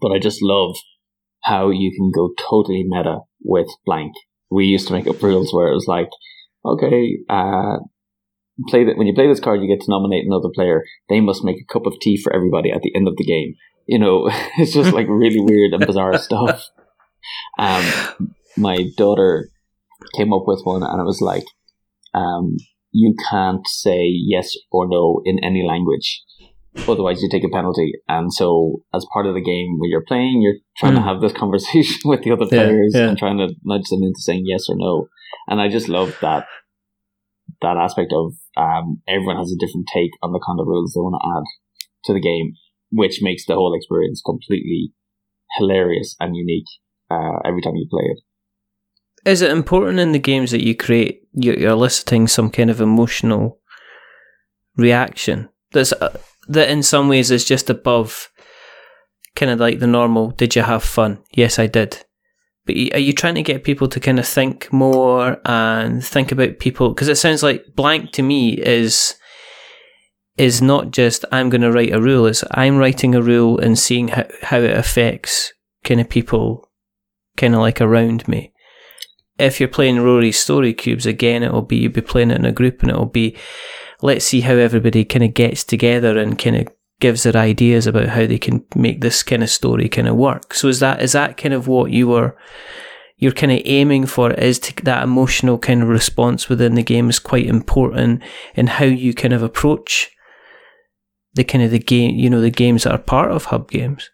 But 0.00 0.12
I 0.12 0.18
just 0.18 0.42
love 0.42 0.76
how 1.42 1.70
you 1.70 1.92
can 1.96 2.10
go 2.14 2.30
totally 2.38 2.84
meta 2.86 3.20
with 3.42 3.68
blank. 3.84 4.12
We 4.50 4.66
used 4.66 4.86
to 4.88 4.92
make 4.92 5.06
up 5.06 5.22
rules 5.22 5.52
where 5.52 5.68
it 5.68 5.74
was 5.74 5.86
like, 5.86 6.08
okay, 6.64 7.18
uh, 7.28 7.78
play 8.68 8.84
that 8.84 8.96
when 8.96 9.06
you 9.06 9.14
play 9.14 9.28
this 9.28 9.40
card, 9.40 9.60
you 9.60 9.68
get 9.68 9.84
to 9.84 9.90
nominate 9.90 10.24
another 10.26 10.48
player. 10.54 10.84
They 11.08 11.20
must 11.20 11.44
make 11.44 11.56
a 11.60 11.72
cup 11.72 11.86
of 11.86 11.98
tea 12.00 12.20
for 12.22 12.32
everybody 12.34 12.70
at 12.70 12.82
the 12.82 12.94
end 12.94 13.08
of 13.08 13.16
the 13.16 13.24
game. 13.24 13.54
You 13.86 13.98
know, 13.98 14.28
it's 14.58 14.72
just 14.72 14.92
like 14.92 15.06
really 15.08 15.40
weird 15.40 15.72
and 15.72 15.86
bizarre 15.86 16.16
stuff. 16.18 16.68
Um, 17.58 18.34
my 18.56 18.86
daughter 18.96 19.48
came 20.14 20.32
up 20.32 20.44
with 20.46 20.62
one, 20.64 20.82
and 20.82 21.00
it 21.00 21.04
was 21.04 21.20
like, 21.20 21.44
um, 22.12 22.56
you 22.92 23.14
can't 23.30 23.66
say 23.66 24.06
yes 24.06 24.52
or 24.70 24.86
no 24.88 25.20
in 25.24 25.38
any 25.42 25.64
language. 25.66 26.22
Otherwise, 26.88 27.22
you 27.22 27.28
take 27.30 27.44
a 27.44 27.48
penalty. 27.48 27.92
And 28.08 28.32
so, 28.32 28.82
as 28.92 29.06
part 29.12 29.26
of 29.26 29.34
the 29.34 29.40
game, 29.40 29.78
when 29.78 29.90
you're 29.90 30.04
playing, 30.06 30.42
you're 30.42 30.60
trying 30.76 30.92
mm. 30.92 30.96
to 30.96 31.02
hmm. 31.02 31.08
have 31.08 31.20
this 31.20 31.32
conversation 31.38 32.00
with 32.04 32.22
the 32.22 32.32
other 32.32 32.46
players 32.46 32.92
yeah, 32.94 33.02
yeah. 33.02 33.08
and 33.08 33.18
trying 33.18 33.38
to 33.38 33.54
nudge 33.64 33.88
them 33.90 34.02
into 34.02 34.20
saying 34.20 34.44
yes 34.46 34.66
or 34.68 34.76
no. 34.76 35.08
And 35.46 35.60
I 35.60 35.68
just 35.68 35.88
love 35.88 36.16
that 36.20 36.46
that 37.60 37.76
aspect 37.76 38.12
of 38.12 38.32
um, 38.56 39.02
everyone 39.08 39.36
has 39.36 39.52
a 39.52 39.58
different 39.58 39.86
take 39.92 40.10
on 40.22 40.32
the 40.32 40.42
kind 40.44 40.60
of 40.60 40.66
rules 40.66 40.92
they 40.92 41.00
want 41.00 41.16
to 41.20 41.26
add 41.26 41.44
to 42.04 42.12
the 42.12 42.20
game, 42.20 42.52
which 42.94 43.18
makes 43.20 43.44
the 43.46 43.54
whole 43.54 43.74
experience 43.74 44.22
completely 44.24 44.92
hilarious 45.58 46.16
and 46.20 46.36
unique 46.36 46.68
uh, 47.10 47.38
every 47.44 47.60
time 47.60 47.74
you 47.76 47.86
play 47.90 48.04
it. 48.04 48.20
Is 49.28 49.42
it 49.42 49.50
important 49.50 49.98
in 49.98 50.12
the 50.12 50.18
games 50.18 50.50
that 50.50 50.64
you 50.64 50.74
create 50.74 51.22
you're 51.32 51.70
eliciting 51.70 52.28
some 52.28 52.50
kind 52.50 52.70
of 52.70 52.80
emotional 52.80 53.58
reaction? 54.76 55.48
That's 55.72 55.92
uh, 55.92 56.16
that 56.48 56.70
in 56.70 56.82
some 56.82 57.08
ways 57.08 57.30
is 57.30 57.44
just 57.44 57.70
above 57.70 58.30
kind 59.34 59.50
of 59.50 59.58
like 59.58 59.80
the 59.80 59.86
normal 59.86 60.30
did 60.30 60.54
you 60.54 60.62
have 60.62 60.84
fun? 60.84 61.18
Yes 61.32 61.58
i 61.58 61.66
did. 61.66 62.04
But 62.66 62.76
are 62.94 62.98
you 62.98 63.12
trying 63.12 63.34
to 63.34 63.42
get 63.42 63.64
people 63.64 63.88
to 63.88 64.00
kind 64.00 64.18
of 64.18 64.26
think 64.26 64.72
more 64.72 65.38
and 65.44 66.04
think 66.04 66.32
about 66.32 66.60
people? 66.60 66.90
Because 66.90 67.08
it 67.08 67.16
sounds 67.16 67.42
like 67.42 67.74
blank 67.76 68.12
to 68.12 68.22
me 68.22 68.54
is 68.54 69.16
is 70.36 70.60
not 70.60 70.90
just 70.90 71.24
i'm 71.30 71.48
going 71.48 71.60
to 71.60 71.72
write 71.72 71.92
a 71.92 72.00
rule 72.00 72.26
it's 72.26 72.44
i'm 72.52 72.76
writing 72.76 73.14
a 73.14 73.22
rule 73.22 73.58
and 73.58 73.78
seeing 73.78 74.08
how, 74.08 74.24
how 74.42 74.58
it 74.58 74.76
affects 74.76 75.52
kind 75.84 76.00
of 76.00 76.08
people 76.08 76.68
kind 77.36 77.54
of 77.54 77.60
like 77.60 77.80
around 77.80 78.26
me 78.26 78.52
if 79.38 79.58
you're 79.58 79.68
playing 79.68 80.00
Rory's 80.00 80.38
story 80.38 80.72
cubes 80.72 81.06
again, 81.06 81.42
it'll 81.42 81.62
be 81.62 81.76
you'll 81.76 81.92
be 81.92 82.00
playing 82.00 82.30
it 82.30 82.38
in 82.38 82.44
a 82.44 82.52
group, 82.52 82.82
and 82.82 82.90
it'll 82.90 83.06
be 83.06 83.36
let's 84.02 84.24
see 84.24 84.42
how 84.42 84.54
everybody 84.54 85.04
kind 85.04 85.24
of 85.24 85.34
gets 85.34 85.64
together 85.64 86.18
and 86.18 86.38
kind 86.38 86.56
of 86.56 86.68
gives 87.00 87.24
their 87.24 87.36
ideas 87.36 87.86
about 87.86 88.08
how 88.08 88.26
they 88.26 88.38
can 88.38 88.64
make 88.74 89.00
this 89.00 89.22
kind 89.22 89.42
of 89.42 89.50
story 89.50 89.88
kind 89.88 90.08
of 90.08 90.16
work. 90.16 90.54
So 90.54 90.68
is 90.68 90.80
that 90.80 91.02
is 91.02 91.12
that 91.12 91.36
kind 91.36 91.54
of 91.54 91.66
what 91.66 91.90
you 91.90 92.08
were 92.08 92.36
you're 93.16 93.32
kind 93.32 93.52
of 93.52 93.62
aiming 93.64 94.06
for? 94.06 94.32
Is 94.32 94.58
to, 94.60 94.84
that 94.84 95.02
emotional 95.02 95.58
kind 95.58 95.82
of 95.82 95.88
response 95.88 96.48
within 96.48 96.74
the 96.74 96.82
game 96.82 97.10
is 97.10 97.18
quite 97.18 97.46
important 97.46 98.22
in 98.54 98.68
how 98.68 98.84
you 98.84 99.14
kind 99.14 99.34
of 99.34 99.42
approach 99.42 100.10
the 101.34 101.44
kind 101.44 101.64
of 101.64 101.70
the 101.70 101.78
game, 101.78 102.16
you 102.16 102.30
know, 102.30 102.40
the 102.40 102.50
games 102.50 102.84
that 102.84 102.92
are 102.92 102.98
part 102.98 103.30
of 103.30 103.46
hub 103.46 103.70
games. 103.70 104.10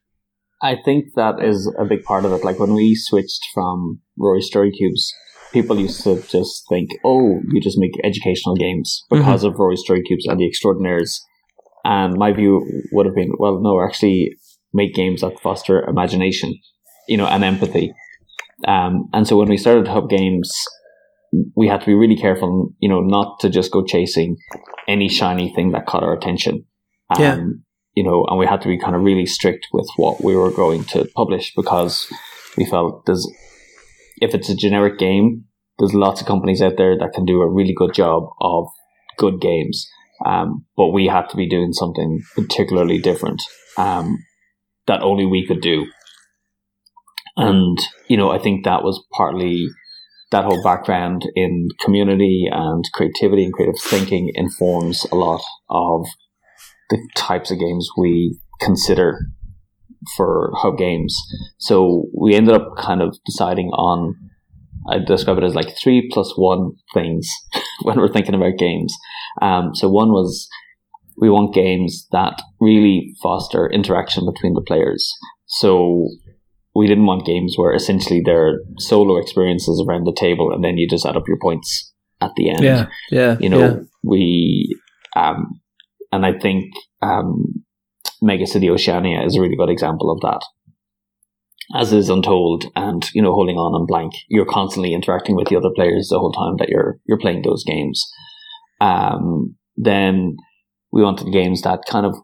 I 0.62 0.76
think 0.84 1.06
that 1.16 1.42
is 1.42 1.72
a 1.78 1.84
big 1.84 2.02
part 2.04 2.24
of 2.24 2.32
it. 2.32 2.44
Like 2.44 2.58
when 2.58 2.74
we 2.74 2.94
switched 2.94 3.40
from 3.54 4.00
Rory 4.18 4.42
Story 4.42 4.70
Cubes, 4.72 5.12
people 5.52 5.78
used 5.78 6.02
to 6.04 6.22
just 6.22 6.64
think, 6.68 6.90
oh, 7.04 7.40
you 7.50 7.60
just 7.60 7.78
make 7.78 7.92
educational 8.04 8.56
games 8.56 9.04
because 9.10 9.42
mm-hmm. 9.42 9.54
of 9.54 9.58
Rory 9.58 9.76
Story 9.76 10.02
Cubes 10.02 10.26
and 10.26 10.38
the 10.38 10.46
Extraordinaires. 10.46 11.20
And 11.84 12.14
my 12.18 12.32
view 12.32 12.66
would 12.92 13.06
have 13.06 13.14
been, 13.14 13.32
well, 13.38 13.60
no, 13.60 13.82
actually 13.82 14.36
make 14.74 14.94
games 14.94 15.22
that 15.22 15.40
foster 15.40 15.82
imagination, 15.82 16.54
you 17.08 17.16
know, 17.16 17.26
and 17.26 17.42
empathy. 17.42 17.92
Um, 18.68 19.08
and 19.14 19.26
so 19.26 19.38
when 19.38 19.48
we 19.48 19.56
started 19.56 19.88
Hub 19.88 20.10
Games, 20.10 20.52
we 21.56 21.68
had 21.68 21.80
to 21.80 21.86
be 21.86 21.94
really 21.94 22.16
careful, 22.16 22.74
you 22.80 22.88
know, 22.88 23.00
not 23.00 23.40
to 23.40 23.48
just 23.48 23.70
go 23.72 23.84
chasing 23.84 24.36
any 24.86 25.08
shiny 25.08 25.52
thing 25.54 25.72
that 25.72 25.86
caught 25.86 26.02
our 26.02 26.14
attention. 26.14 26.66
Um, 27.10 27.20
yeah 27.20 27.38
you 27.94 28.04
know, 28.04 28.24
and 28.28 28.38
we 28.38 28.46
had 28.46 28.60
to 28.62 28.68
be 28.68 28.78
kind 28.78 28.94
of 28.94 29.02
really 29.02 29.26
strict 29.26 29.66
with 29.72 29.88
what 29.96 30.22
we 30.22 30.36
were 30.36 30.50
going 30.50 30.84
to 30.84 31.08
publish 31.16 31.52
because 31.54 32.10
we 32.56 32.64
felt 32.64 33.04
there's, 33.06 33.26
if 34.20 34.34
it's 34.34 34.48
a 34.48 34.54
generic 34.54 34.98
game, 34.98 35.44
there's 35.78 35.94
lots 35.94 36.20
of 36.20 36.26
companies 36.26 36.62
out 36.62 36.76
there 36.76 36.96
that 36.98 37.12
can 37.14 37.24
do 37.24 37.40
a 37.40 37.50
really 37.50 37.74
good 37.76 37.94
job 37.94 38.24
of 38.40 38.66
good 39.18 39.40
games. 39.40 39.86
Um, 40.24 40.66
but 40.76 40.88
we 40.88 41.06
had 41.06 41.28
to 41.30 41.36
be 41.36 41.48
doing 41.48 41.72
something 41.72 42.20
particularly 42.36 42.98
different 42.98 43.42
um, 43.76 44.18
that 44.86 45.02
only 45.02 45.26
we 45.26 45.46
could 45.46 45.60
do. 45.60 45.86
And, 47.36 47.78
you 48.08 48.16
know, 48.16 48.30
I 48.30 48.38
think 48.38 48.64
that 48.64 48.82
was 48.82 49.02
partly 49.12 49.66
that 50.30 50.44
whole 50.44 50.62
background 50.62 51.22
in 51.34 51.68
community 51.80 52.46
and 52.50 52.84
creativity 52.92 53.44
and 53.44 53.52
creative 53.52 53.80
thinking 53.80 54.30
informs 54.34 55.06
a 55.10 55.16
lot 55.16 55.42
of 55.70 56.06
the 56.90 56.98
types 57.16 57.50
of 57.50 57.58
games 57.58 57.88
we 57.96 58.38
consider 58.60 59.18
for 60.16 60.50
hub 60.56 60.78
games. 60.78 61.16
So 61.58 62.06
we 62.18 62.34
ended 62.34 62.54
up 62.54 62.76
kind 62.78 63.02
of 63.02 63.16
deciding 63.26 63.68
on, 63.68 64.14
I 64.90 64.98
describe 64.98 65.38
it 65.38 65.44
as 65.44 65.54
like 65.54 65.76
three 65.76 66.08
plus 66.12 66.32
one 66.36 66.72
things 66.94 67.28
when 67.82 67.98
we're 67.98 68.12
thinking 68.12 68.34
about 68.34 68.58
games. 68.58 68.94
Um, 69.40 69.74
so 69.74 69.88
one 69.88 70.10
was 70.10 70.48
we 71.20 71.28
want 71.28 71.54
games 71.54 72.06
that 72.12 72.40
really 72.60 73.14
foster 73.22 73.68
interaction 73.68 74.24
between 74.24 74.54
the 74.54 74.62
players. 74.62 75.12
So 75.46 76.08
we 76.74 76.86
didn't 76.86 77.06
want 77.06 77.26
games 77.26 77.54
where 77.56 77.74
essentially 77.74 78.22
they're 78.24 78.60
solo 78.78 79.18
experiences 79.18 79.84
around 79.86 80.04
the 80.04 80.16
table 80.18 80.52
and 80.52 80.64
then 80.64 80.78
you 80.78 80.88
just 80.88 81.04
add 81.04 81.16
up 81.16 81.28
your 81.28 81.38
points 81.40 81.92
at 82.20 82.34
the 82.36 82.50
end. 82.50 82.62
Yeah, 82.62 82.86
yeah. 83.10 83.36
You 83.38 83.48
know, 83.48 83.58
yeah. 83.58 83.76
we 84.02 84.78
um, 85.16 85.59
and 86.12 86.26
I 86.26 86.38
think 86.38 86.72
um, 87.02 87.64
Mega 88.20 88.46
City 88.46 88.68
Oceania 88.70 89.22
is 89.24 89.36
a 89.36 89.40
really 89.40 89.56
good 89.56 89.70
example 89.70 90.10
of 90.10 90.20
that. 90.20 90.40
As 91.74 91.92
is 91.92 92.08
Untold 92.08 92.64
and, 92.74 93.08
you 93.14 93.22
know, 93.22 93.32
holding 93.32 93.56
on 93.56 93.78
and 93.78 93.86
blank, 93.86 94.12
you're 94.28 94.44
constantly 94.44 94.92
interacting 94.92 95.36
with 95.36 95.48
the 95.48 95.56
other 95.56 95.70
players 95.74 96.08
the 96.08 96.18
whole 96.18 96.32
time 96.32 96.56
that 96.58 96.68
you're 96.68 96.98
you're 97.06 97.18
playing 97.18 97.42
those 97.42 97.62
games. 97.64 98.04
Um, 98.80 99.56
then 99.76 100.36
we 100.90 101.02
wanted 101.02 101.32
games 101.32 101.62
that 101.62 101.84
kind 101.88 102.06
of 102.06 102.16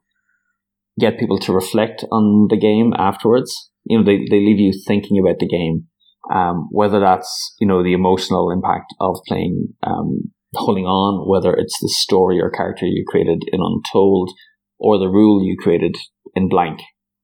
get 0.98 1.18
people 1.18 1.38
to 1.38 1.52
reflect 1.52 2.04
on 2.10 2.48
the 2.50 2.56
game 2.56 2.92
afterwards. 2.96 3.70
You 3.84 3.98
know, 3.98 4.04
they, 4.04 4.18
they 4.28 4.40
leave 4.40 4.58
you 4.58 4.72
thinking 4.86 5.18
about 5.18 5.38
the 5.38 5.46
game 5.46 5.86
Um, 6.28 6.66
whether 6.72 6.98
that's 6.98 7.54
you 7.60 7.68
know 7.68 7.84
the 7.84 7.92
emotional 7.92 8.50
impact 8.50 8.92
of 8.98 9.20
playing 9.28 9.68
um, 9.86 10.32
holding 10.56 10.84
on, 10.84 11.28
whether 11.28 11.54
it's 11.54 11.78
the 11.80 11.88
story 11.88 12.40
or 12.40 12.50
character 12.50 12.86
you 12.86 13.04
created 13.06 13.42
in 13.52 13.60
Untold, 13.60 14.30
or 14.78 14.98
the 14.98 15.08
rule 15.08 15.44
you 15.44 15.56
created 15.56 15.96
in 16.34 16.48
Blank, 16.48 16.80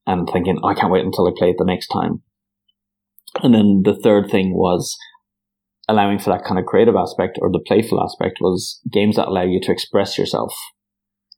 and 0.07 0.29
thinking, 0.33 0.59
I 0.65 0.75
can't 0.75 0.93
wait 0.93 1.05
until 1.05 1.27
I 1.27 1.33
play 1.37 1.51
it 1.51 1.57
the 1.59 1.65
next 1.65 1.89
time. 1.89 2.23
And 3.43 3.55
then 3.55 3.83
the 3.85 3.99
third 3.99 4.31
thing 4.31 4.55
was 4.55 4.97
allowing 5.89 6.19
for 6.19 6.31
that 6.31 6.45
kind 6.45 6.59
of 6.59 6.67
creative 6.67 6.95
aspect 6.97 7.39
or 7.41 7.51
the 7.51 7.63
playful 7.67 8.03
aspect 8.03 8.39
was 8.41 8.81
games 8.91 9.17
that 9.17 9.29
allow 9.29 9.43
you 9.43 9.61
to 9.63 9.73
express 9.73 10.17
yourself 10.17 10.55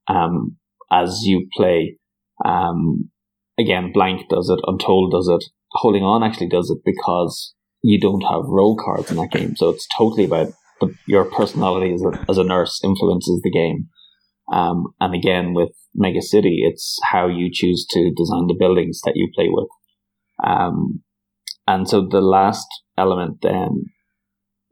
um, 0.09 0.57
as 0.91 1.23
you 1.23 1.49
play. 1.57 1.99
Um, 2.45 3.11
again, 3.59 3.93
Blank 3.93 4.29
does 4.29 4.51
it, 4.51 4.61
Untold 4.67 5.13
does 5.13 5.29
it, 5.29 5.45
Holding 5.71 6.03
On 6.03 6.23
actually 6.23 6.49
does 6.49 6.71
it 6.71 6.79
because 6.85 7.55
you 7.83 8.01
don't 8.01 8.23
have 8.23 8.43
role 8.47 8.77
cards 8.77 9.11
in 9.11 9.17
that 9.17 9.33
game. 9.33 9.57
So 9.57 9.71
it's 9.71 9.87
totally 9.97 10.25
about 10.25 10.53
your 11.07 11.25
personality 11.25 11.95
as 11.95 12.03
a, 12.03 12.25
as 12.29 12.39
a 12.39 12.45
nurse 12.45 12.81
influences 12.85 13.41
the 13.43 13.51
game. 13.51 13.89
Um, 14.53 14.89
and 15.01 15.15
again, 15.15 15.55
with 15.55 15.71
Mega 15.95 16.21
City, 16.21 16.63
it's 16.63 16.99
how 17.11 17.29
you 17.29 17.51
choose 17.53 17.87
to 17.91 18.13
design 18.17 18.47
the 18.47 18.57
buildings 18.59 19.01
that 19.05 19.15
you 19.15 19.31
play 19.35 19.49
with. 19.49 19.69
Um, 20.45 21.03
and 21.67 21.89
so 21.89 22.07
the 22.07 22.21
last 22.21 22.67
element 22.99 23.39
then 23.43 23.85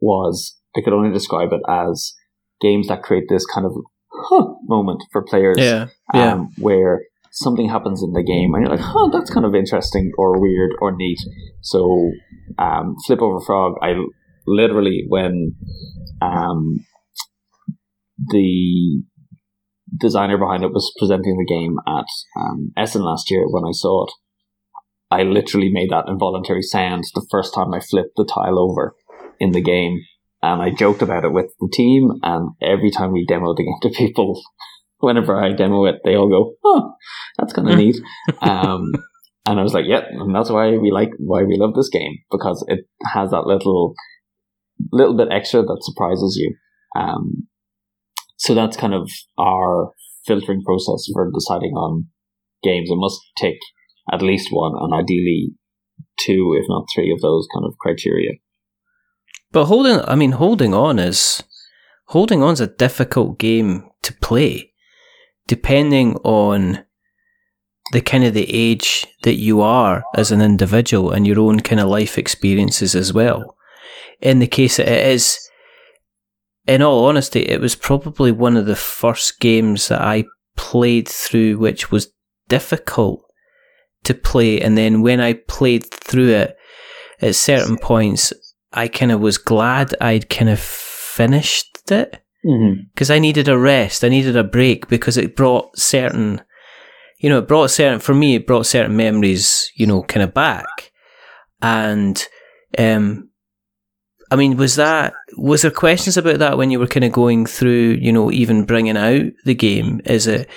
was 0.00 0.58
I 0.76 0.80
could 0.82 0.92
only 0.92 1.12
describe 1.12 1.52
it 1.52 1.62
as 1.68 2.14
games 2.60 2.88
that 2.88 3.02
create 3.02 3.24
this 3.28 3.46
kind 3.46 3.66
of 3.66 3.72
huh, 4.10 4.54
moment 4.64 5.02
for 5.10 5.22
players. 5.22 5.56
Yeah. 5.58 5.86
Yeah. 6.12 6.34
Um, 6.34 6.50
where 6.58 7.02
something 7.30 7.68
happens 7.68 8.02
in 8.02 8.12
the 8.12 8.22
game 8.22 8.52
and 8.54 8.62
you're 8.62 8.76
like, 8.76 8.94
oh, 8.94 9.10
that's 9.10 9.32
kind 9.32 9.46
of 9.46 9.54
interesting 9.54 10.12
or 10.18 10.38
weird 10.38 10.72
or 10.80 10.94
neat. 10.94 11.18
So, 11.62 12.12
um, 12.58 12.94
Flip 13.06 13.22
Over 13.22 13.40
Frog, 13.40 13.76
I 13.80 13.94
literally, 14.46 15.04
when 15.08 15.54
um, 16.20 16.84
the 18.18 19.02
designer 20.00 20.38
behind 20.38 20.64
it 20.64 20.72
was 20.72 20.92
presenting 20.98 21.36
the 21.36 21.46
game 21.46 21.76
at 21.86 22.06
um, 22.40 22.72
Essen 22.76 23.02
last 23.02 23.30
year 23.30 23.44
when 23.48 23.64
I 23.64 23.72
saw 23.72 24.06
it, 24.06 24.12
I 25.10 25.24
literally 25.24 25.70
made 25.70 25.90
that 25.90 26.08
involuntary 26.08 26.62
sound 26.62 27.04
the 27.14 27.26
first 27.30 27.54
time 27.54 27.74
I 27.74 27.80
flipped 27.80 28.16
the 28.16 28.24
tile 28.24 28.58
over 28.58 28.94
in 29.38 29.52
the 29.52 29.60
game. 29.60 30.00
And 30.44 30.60
I 30.60 30.70
joked 30.70 31.02
about 31.02 31.24
it 31.24 31.32
with 31.32 31.52
the 31.60 31.70
team, 31.72 32.10
and 32.24 32.50
every 32.60 32.90
time 32.90 33.12
we 33.12 33.24
demo 33.24 33.54
the 33.54 33.62
game 33.62 33.78
to 33.82 33.96
people, 33.96 34.42
whenever 34.98 35.40
I 35.40 35.52
demo 35.52 35.84
it, 35.84 36.00
they 36.04 36.16
all 36.16 36.28
go, 36.28 36.54
"Oh, 36.64 36.94
that's 37.38 37.52
kind 37.52 37.70
of 37.70 37.78
neat." 37.78 37.96
Um, 38.40 38.90
and 39.46 39.60
I 39.60 39.62
was 39.62 39.72
like, 39.72 39.84
"Yep," 39.86 40.04
and 40.10 40.34
that's 40.34 40.50
why 40.50 40.76
we 40.78 40.90
like 40.90 41.10
why 41.18 41.44
we 41.44 41.56
love 41.56 41.74
this 41.74 41.90
game 41.90 42.18
because 42.28 42.64
it 42.66 42.80
has 43.14 43.30
that 43.30 43.46
little 43.46 43.94
little 44.90 45.16
bit 45.16 45.28
extra 45.30 45.62
that 45.62 45.78
surprises 45.82 46.36
you. 46.40 46.56
Um, 46.98 47.48
so 48.38 48.54
that's 48.54 48.76
kind 48.76 48.94
of 48.94 49.10
our 49.38 49.92
filtering 50.26 50.62
process 50.62 51.06
for 51.12 51.30
deciding 51.32 51.72
on 51.72 52.06
games. 52.62 52.90
It 52.90 52.96
must 52.96 53.20
tick 53.38 53.58
at 54.12 54.22
least 54.22 54.48
one, 54.50 54.72
and 54.76 54.92
ideally 54.92 55.50
two, 56.20 56.56
if 56.60 56.66
not 56.68 56.86
three, 56.94 57.12
of 57.12 57.20
those 57.20 57.46
kind 57.54 57.64
of 57.64 57.78
criteria. 57.78 58.32
But 59.52 59.66
holding, 59.66 60.00
I 60.06 60.14
mean, 60.14 60.32
holding 60.32 60.74
on 60.74 60.98
is 60.98 61.42
holding 62.06 62.42
on 62.42 62.54
is 62.54 62.60
a 62.60 62.66
difficult 62.66 63.38
game 63.38 63.88
to 64.02 64.12
play, 64.14 64.72
depending 65.46 66.16
on 66.24 66.84
the 67.92 68.00
kind 68.00 68.24
of 68.24 68.32
the 68.32 68.48
age 68.48 69.06
that 69.22 69.34
you 69.34 69.60
are 69.60 70.02
as 70.16 70.32
an 70.32 70.40
individual 70.40 71.10
and 71.10 71.26
your 71.26 71.38
own 71.38 71.60
kind 71.60 71.80
of 71.80 71.88
life 71.88 72.16
experiences 72.16 72.94
as 72.94 73.12
well. 73.12 73.56
In 74.22 74.38
the 74.38 74.46
case 74.46 74.78
that 74.78 74.88
it 74.88 75.06
is, 75.08 75.38
in 76.66 76.80
all 76.80 77.06
honesty, 77.06 77.40
it 77.40 77.60
was 77.60 77.74
probably 77.74 78.32
one 78.32 78.56
of 78.56 78.66
the 78.66 78.76
first 78.76 79.40
games 79.40 79.88
that 79.88 80.00
I 80.00 80.24
played 80.56 81.08
through 81.08 81.58
which 81.58 81.90
was 81.90 82.12
difficult 82.48 83.24
to 84.04 84.14
play. 84.14 84.60
And 84.60 84.78
then 84.78 85.02
when 85.02 85.20
I 85.20 85.34
played 85.34 85.84
through 85.84 86.28
it, 86.28 86.56
at 87.22 87.36
certain 87.36 87.78
points, 87.78 88.32
I 88.72 88.88
kind 88.88 89.12
of 89.12 89.20
was 89.20 89.38
glad 89.38 89.94
I'd 90.00 90.28
kind 90.28 90.50
of 90.50 90.58
finished 90.58 91.90
it 91.90 92.20
because 92.42 93.08
mm-hmm. 93.08 93.12
I 93.12 93.18
needed 93.20 93.48
a 93.48 93.56
rest. 93.56 94.02
I 94.02 94.08
needed 94.08 94.36
a 94.36 94.44
break 94.44 94.88
because 94.88 95.16
it 95.16 95.36
brought 95.36 95.78
certain, 95.78 96.42
you 97.18 97.30
know, 97.30 97.38
it 97.38 97.48
brought 97.48 97.70
certain, 97.70 98.00
for 98.00 98.14
me, 98.14 98.34
it 98.34 98.46
brought 98.46 98.66
certain 98.66 98.96
memories, 98.96 99.70
you 99.76 99.86
know, 99.86 100.02
kind 100.02 100.24
of 100.24 100.34
back. 100.34 100.90
And, 101.60 102.26
um, 102.76 103.30
I 104.32 104.36
mean, 104.36 104.56
was 104.56 104.76
that, 104.76 105.12
was 105.36 105.60
there 105.60 105.70
questions 105.70 106.16
about 106.16 106.38
that 106.38 106.56
when 106.56 106.70
you 106.70 106.78
were 106.78 106.86
kind 106.86 107.04
of 107.04 107.12
going 107.12 107.44
through, 107.44 107.98
you 108.00 108.10
know, 108.10 108.32
even 108.32 108.64
bringing 108.64 108.96
out 108.96 109.30
the 109.44 109.54
game? 109.54 110.00
Is 110.06 110.26
it, 110.26 110.48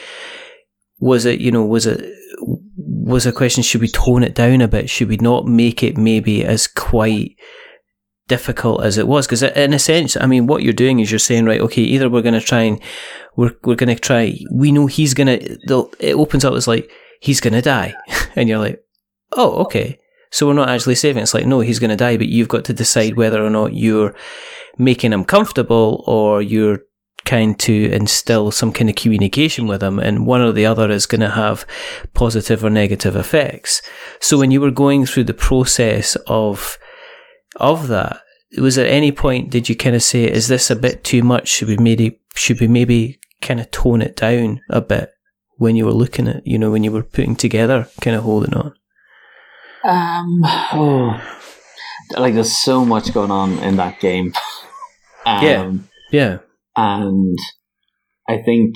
was 1.00 1.26
it, 1.26 1.42
you 1.42 1.52
know, 1.52 1.66
was 1.66 1.86
it, 1.86 2.10
was 2.40 3.26
a 3.26 3.34
question, 3.34 3.64
should 3.64 3.82
we 3.82 3.90
tone 3.90 4.24
it 4.24 4.34
down 4.34 4.62
a 4.62 4.70
bit? 4.70 4.90
Should 4.90 5.10
we 5.10 5.18
not 5.18 5.46
make 5.46 5.84
it 5.84 5.98
maybe 5.98 6.46
as 6.46 6.68
quite 6.68 7.36
difficult 8.30 8.82
as 8.82 8.98
it 8.98 9.10
was? 9.10 9.28
Because 9.28 9.44
in 9.44 9.74
a 9.74 9.80
sense, 9.80 10.16
I 10.16 10.26
mean, 10.26 10.48
what 10.48 10.64
you're 10.64 10.72
doing 10.72 11.02
is 11.02 11.12
you're 11.12 11.20
saying, 11.20 11.44
right, 11.44 11.60
okay, 11.60 11.82
either 11.82 12.10
we're 12.10 12.22
going 12.22 12.34
to 12.34 12.40
try 12.40 12.62
and 12.62 12.82
we're, 13.36 13.58
we're 13.66 13.76
going 13.76 13.94
to 13.94 14.02
try, 14.02 14.40
we 14.54 14.72
know 14.72 14.86
he's 14.86 15.14
going 15.14 15.28
to, 15.28 15.90
it 16.00 16.16
opens 16.16 16.46
up 16.46 16.54
as 16.54 16.66
like, 16.66 16.90
he's 17.20 17.42
going 17.42 17.56
to 17.56 17.62
die. 17.62 17.94
and 18.38 18.48
you're 18.48 18.60
like, 18.60 18.82
oh, 19.34 19.64
okay. 19.64 20.00
So 20.36 20.46
we're 20.46 20.54
not 20.54 20.68
actually 20.68 20.96
saving. 20.96 21.24
It's 21.24 21.34
like, 21.34 21.46
no, 21.46 21.62
he's 21.62 21.80
going 21.80 21.92
to 21.92 21.96
die, 21.96 22.18
but 22.18 22.28
you've 22.28 22.50
got 22.50 22.66
to 22.66 22.74
decide 22.74 23.16
whether 23.16 23.42
or 23.42 23.50
not 23.50 23.74
you're 23.74 24.14
making 24.78 25.14
him 25.14 25.24
comfortable 25.24 26.04
or 26.06 26.42
you're 26.42 26.80
kind 27.24 27.58
to 27.60 27.90
instill 27.94 28.52
some 28.52 28.74
kind 28.74 28.90
of 28.90 28.98
communication 28.98 29.66
with 29.66 29.80
them, 29.80 29.98
and 29.98 30.28
one 30.28 30.42
or 30.42 30.52
the 30.52 30.66
other 30.66 30.92
is 30.92 31.06
going 31.06 31.22
to 31.22 31.30
have 31.30 31.66
positive 32.14 32.66
or 32.66 32.70
negative 32.70 33.16
effects. 33.16 33.82
So 34.20 34.38
when 34.38 34.52
you 34.52 34.60
were 34.60 34.72
going 34.72 35.06
through 35.06 35.24
the 35.24 35.34
process 35.34 36.18
of 36.28 36.78
of 37.56 37.88
that, 37.88 38.20
was 38.58 38.78
at 38.78 38.88
any 38.88 39.14
point 39.14 39.52
did 39.52 39.70
you 39.70 39.76
kind 39.78 39.96
of 39.96 40.04
say, 40.04 40.26
"Is 40.26 40.50
this 40.50 40.70
a 40.70 40.76
bit 40.76 41.06
too 41.06 41.24
much? 41.24 41.48
Should 41.48 41.70
we 41.70 41.78
maybe 41.78 42.20
should 42.36 42.60
we 42.60 42.68
maybe 42.68 43.22
kind 43.42 43.62
of 43.62 43.72
tone 43.72 44.02
it 44.02 44.18
down 44.18 44.60
a 44.70 44.82
bit?" 44.82 45.12
When 45.56 45.78
you 45.78 45.86
were 45.86 45.94
looking 45.94 46.28
at, 46.28 46.46
you 46.46 46.58
know, 46.60 46.72
when 46.72 46.84
you 46.84 46.92
were 46.92 47.04
putting 47.04 47.38
together, 47.38 47.88
kind 48.02 48.18
of 48.18 48.24
holding 48.24 48.54
on. 48.54 48.74
Um, 49.86 50.42
oh, 50.74 51.22
like 52.18 52.34
there's 52.34 52.62
so 52.62 52.84
much 52.86 53.14
going 53.14 53.32
on 53.32 53.60
in 53.60 53.78
that 53.78 54.00
game. 54.00 54.34
Um, 55.28 55.44
yeah, 55.44 55.72
yeah. 56.12 56.38
And 56.76 57.36
I 58.30 58.38
think 58.44 58.76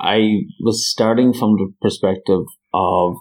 I 0.00 0.40
was 0.60 0.90
starting 0.90 1.32
from 1.32 1.52
the 1.52 1.72
perspective 1.80 2.42
of 2.74 3.14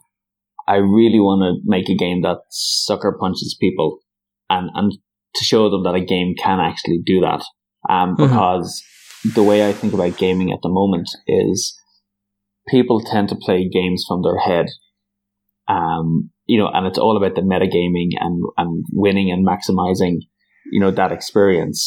I 0.68 0.76
really 0.76 1.20
want 1.20 1.41
to 1.41 1.62
make 1.64 1.89
a 1.89 1.95
game 1.95 2.22
that 2.22 2.39
sucker 2.49 3.16
punches 3.20 3.57
people 3.60 3.99
and, 4.49 4.70
and 4.74 4.93
to 5.36 5.43
show 5.43 5.70
them 5.70 5.84
that 5.84 5.95
a 5.95 5.99
game 6.03 6.36
can 6.41 6.60
actually 6.60 7.01
do 7.05 7.22
that. 7.22 7.43
Um, 7.89 8.16
mm-hmm. 8.16 8.24
because 8.24 8.84
mm-hmm. 9.26 9.34
the 9.36 9.43
way 9.43 9.68
I 9.68 9.74
think 9.74 9.93
about 9.93 10.18
gaming 10.18 10.51
at 10.51 10.62
the 10.62 10.70
moment 10.70 11.10
is 11.28 11.76
people 12.68 13.01
tend 13.01 13.30
to 13.30 13.36
play 13.36 13.68
games 13.68 14.05
from 14.07 14.22
their 14.22 14.38
head. 14.38 14.68
Um, 15.68 16.32
you 16.50 16.58
know, 16.58 16.68
and 16.74 16.88
it's 16.88 16.97
all 16.97 17.16
about 17.16 17.36
the 17.36 17.41
metagaming 17.41 18.10
and, 18.20 18.43
and 18.58 18.84
winning 18.91 19.32
and 19.32 19.45
maximizing, 19.45 20.18
you 20.72 20.80
know, 20.80 20.89
that 20.89 21.12
experience. 21.12 21.86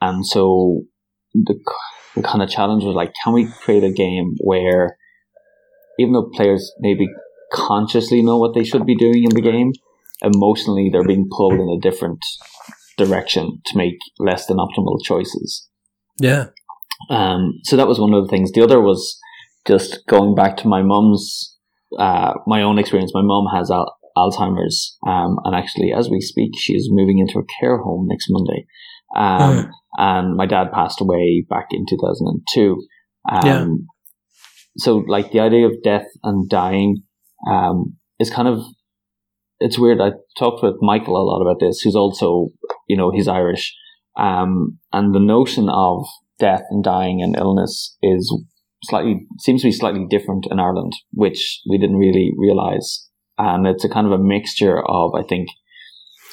And 0.00 0.24
so 0.24 0.82
the, 1.34 1.58
the 2.14 2.22
kind 2.22 2.40
of 2.40 2.48
challenge 2.48 2.84
was 2.84 2.94
like, 2.94 3.12
can 3.24 3.32
we 3.32 3.48
create 3.62 3.82
a 3.82 3.90
game 3.90 4.36
where 4.38 4.96
even 5.98 6.12
though 6.12 6.30
players 6.32 6.72
maybe 6.78 7.08
consciously 7.52 8.22
know 8.22 8.38
what 8.38 8.54
they 8.54 8.62
should 8.62 8.86
be 8.86 8.94
doing 8.94 9.24
in 9.24 9.34
the 9.34 9.42
game, 9.42 9.72
emotionally 10.22 10.88
they're 10.92 11.04
being 11.04 11.28
pulled 11.28 11.54
in 11.54 11.68
a 11.68 11.80
different 11.80 12.20
direction 12.96 13.60
to 13.66 13.76
make 13.76 13.98
less 14.20 14.46
than 14.46 14.58
optimal 14.58 14.98
choices. 15.02 15.68
Yeah. 16.20 16.46
Um, 17.10 17.58
so 17.64 17.76
that 17.76 17.88
was 17.88 17.98
one 17.98 18.14
of 18.14 18.24
the 18.24 18.30
things. 18.30 18.52
The 18.52 18.62
other 18.62 18.80
was 18.80 19.18
just 19.66 20.06
going 20.06 20.36
back 20.36 20.56
to 20.58 20.68
my 20.68 20.82
mum's, 20.82 21.58
uh, 21.98 22.34
my 22.46 22.62
own 22.62 22.78
experience. 22.78 23.12
My 23.14 23.22
mum 23.22 23.46
has 23.54 23.70
al- 23.70 23.95
Alzheimer's, 24.16 24.96
um, 25.06 25.36
and 25.44 25.54
actually, 25.54 25.92
as 25.96 26.08
we 26.08 26.20
speak, 26.20 26.52
she 26.56 26.74
is 26.74 26.88
moving 26.90 27.18
into 27.18 27.38
a 27.38 27.60
care 27.60 27.78
home 27.78 28.06
next 28.08 28.26
Monday. 28.30 28.66
Um, 29.16 29.70
and 29.98 30.36
my 30.36 30.46
dad 30.46 30.72
passed 30.72 31.00
away 31.00 31.44
back 31.48 31.68
in 31.70 31.86
2002. 31.88 32.76
Um, 33.30 33.46
yeah. 33.46 33.66
So, 34.78 34.96
like, 34.96 35.32
the 35.32 35.40
idea 35.40 35.66
of 35.66 35.82
death 35.82 36.06
and 36.22 36.48
dying 36.48 37.02
um, 37.50 37.96
is 38.18 38.30
kind 38.30 38.48
of, 38.48 38.62
it's 39.58 39.78
weird. 39.78 40.00
I 40.00 40.12
talked 40.38 40.62
with 40.62 40.74
Michael 40.80 41.16
a 41.16 41.24
lot 41.24 41.40
about 41.40 41.60
this, 41.60 41.80
who's 41.80 41.96
also, 41.96 42.48
you 42.88 42.96
know, 42.96 43.10
he's 43.10 43.28
Irish. 43.28 43.74
Um, 44.18 44.78
and 44.92 45.14
the 45.14 45.20
notion 45.20 45.68
of 45.70 46.04
death 46.38 46.62
and 46.70 46.84
dying 46.84 47.22
and 47.22 47.36
illness 47.38 47.96
is 48.02 48.34
slightly, 48.84 49.26
seems 49.38 49.62
to 49.62 49.68
be 49.68 49.72
slightly 49.72 50.06
different 50.08 50.46
in 50.50 50.60
Ireland, 50.60 50.92
which 51.12 51.60
we 51.68 51.78
didn't 51.78 51.96
really 51.96 52.32
realize. 52.36 53.05
And 53.38 53.66
it's 53.66 53.84
a 53.84 53.88
kind 53.88 54.06
of 54.06 54.12
a 54.12 54.22
mixture 54.22 54.82
of, 54.86 55.14
I 55.14 55.22
think, 55.22 55.48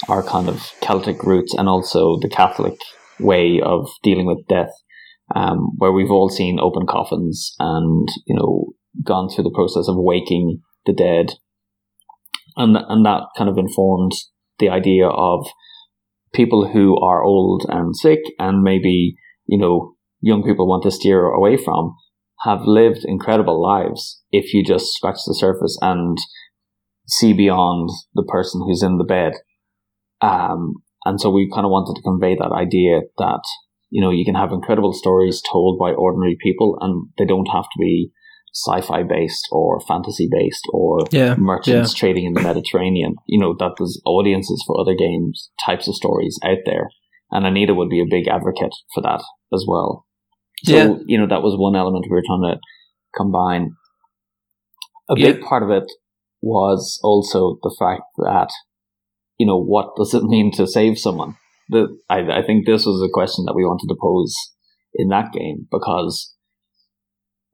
our 0.07 0.23
kind 0.23 0.49
of 0.49 0.71
Celtic 0.81 1.23
roots 1.23 1.53
and 1.53 1.67
also 1.67 2.17
the 2.21 2.29
Catholic 2.29 2.77
way 3.19 3.61
of 3.63 3.87
dealing 4.01 4.25
with 4.25 4.47
death, 4.47 4.71
um, 5.35 5.71
where 5.77 5.91
we've 5.91 6.11
all 6.11 6.29
seen 6.29 6.59
open 6.59 6.85
coffins 6.87 7.55
and 7.59 8.07
you 8.25 8.35
know 8.35 8.73
gone 9.03 9.29
through 9.29 9.43
the 9.43 9.53
process 9.53 9.87
of 9.87 9.95
waking 9.97 10.61
the 10.85 10.93
dead, 10.93 11.33
and 12.55 12.77
and 12.77 13.05
that 13.05 13.23
kind 13.37 13.49
of 13.49 13.57
informed 13.57 14.11
the 14.59 14.69
idea 14.69 15.07
of 15.07 15.45
people 16.33 16.71
who 16.71 16.99
are 16.99 17.23
old 17.23 17.65
and 17.69 17.95
sick 17.95 18.19
and 18.39 18.63
maybe 18.63 19.15
you 19.45 19.57
know 19.57 19.95
young 20.19 20.43
people 20.43 20.67
want 20.67 20.83
to 20.83 20.91
steer 20.91 21.25
away 21.25 21.57
from 21.57 21.95
have 22.43 22.61
lived 22.65 23.05
incredible 23.05 23.61
lives 23.61 24.21
if 24.31 24.53
you 24.53 24.63
just 24.65 24.93
scratch 24.93 25.19
the 25.25 25.35
surface 25.35 25.77
and 25.81 26.17
see 27.07 27.33
beyond 27.33 27.89
the 28.13 28.23
person 28.23 28.61
who's 28.65 28.83
in 28.83 28.97
the 28.97 29.03
bed. 29.03 29.33
Um, 30.21 30.75
and 31.05 31.19
so 31.19 31.29
we 31.29 31.51
kind 31.53 31.65
of 31.65 31.71
wanted 31.71 31.95
to 31.95 32.03
convey 32.03 32.35
that 32.35 32.55
idea 32.55 33.01
that, 33.17 33.41
you 33.89 34.01
know, 34.01 34.09
you 34.09 34.23
can 34.25 34.35
have 34.35 34.51
incredible 34.51 34.93
stories 34.93 35.41
told 35.51 35.77
by 35.77 35.91
ordinary 35.91 36.37
people 36.41 36.77
and 36.79 37.09
they 37.17 37.25
don't 37.25 37.49
have 37.51 37.65
to 37.65 37.79
be 37.79 38.11
sci-fi 38.55 39.03
based 39.03 39.47
or 39.51 39.81
fantasy 39.81 40.29
based 40.31 40.63
or 40.71 40.99
yeah, 41.11 41.35
merchants 41.35 41.93
yeah. 41.93 41.99
trading 41.99 42.25
in 42.25 42.33
the 42.33 42.41
Mediterranean. 42.41 43.15
You 43.27 43.39
know, 43.39 43.55
that 43.59 43.73
there's 43.77 43.99
audiences 44.05 44.63
for 44.65 44.79
other 44.79 44.93
games, 44.93 45.49
types 45.65 45.87
of 45.87 45.95
stories 45.95 46.39
out 46.43 46.59
there. 46.65 46.89
And 47.31 47.45
Anita 47.45 47.73
would 47.73 47.89
be 47.89 47.99
a 47.99 48.05
big 48.09 48.27
advocate 48.27 48.73
for 48.93 49.01
that 49.01 49.23
as 49.53 49.65
well. 49.67 50.05
So, 50.63 50.75
Yeah. 50.75 50.93
you 51.05 51.17
know, 51.17 51.27
that 51.27 51.41
was 51.41 51.57
one 51.57 51.75
element 51.75 52.05
we 52.09 52.15
were 52.15 52.23
trying 52.25 52.53
to 52.53 52.59
combine. 53.17 53.71
A 55.09 55.15
big 55.15 55.41
part 55.41 55.63
of 55.63 55.69
it 55.69 55.83
was 56.43 56.99
also 57.01 57.57
the 57.63 57.73
fact 57.79 58.03
that, 58.17 58.49
you 59.39 59.47
know, 59.47 59.57
what 59.57 59.95
does 59.95 60.13
it 60.13 60.23
mean 60.23 60.51
to 60.51 60.67
save 60.67 60.99
someone? 60.99 61.37
The, 61.69 61.97
I, 62.09 62.19
I 62.19 62.43
think 62.45 62.65
this 62.65 62.85
was 62.85 63.01
a 63.01 63.11
question 63.11 63.45
that 63.45 63.55
we 63.55 63.63
wanted 63.63 63.87
to 63.87 63.97
pose 63.99 64.35
in 64.93 65.07
that 65.07 65.31
game 65.31 65.67
because 65.71 66.35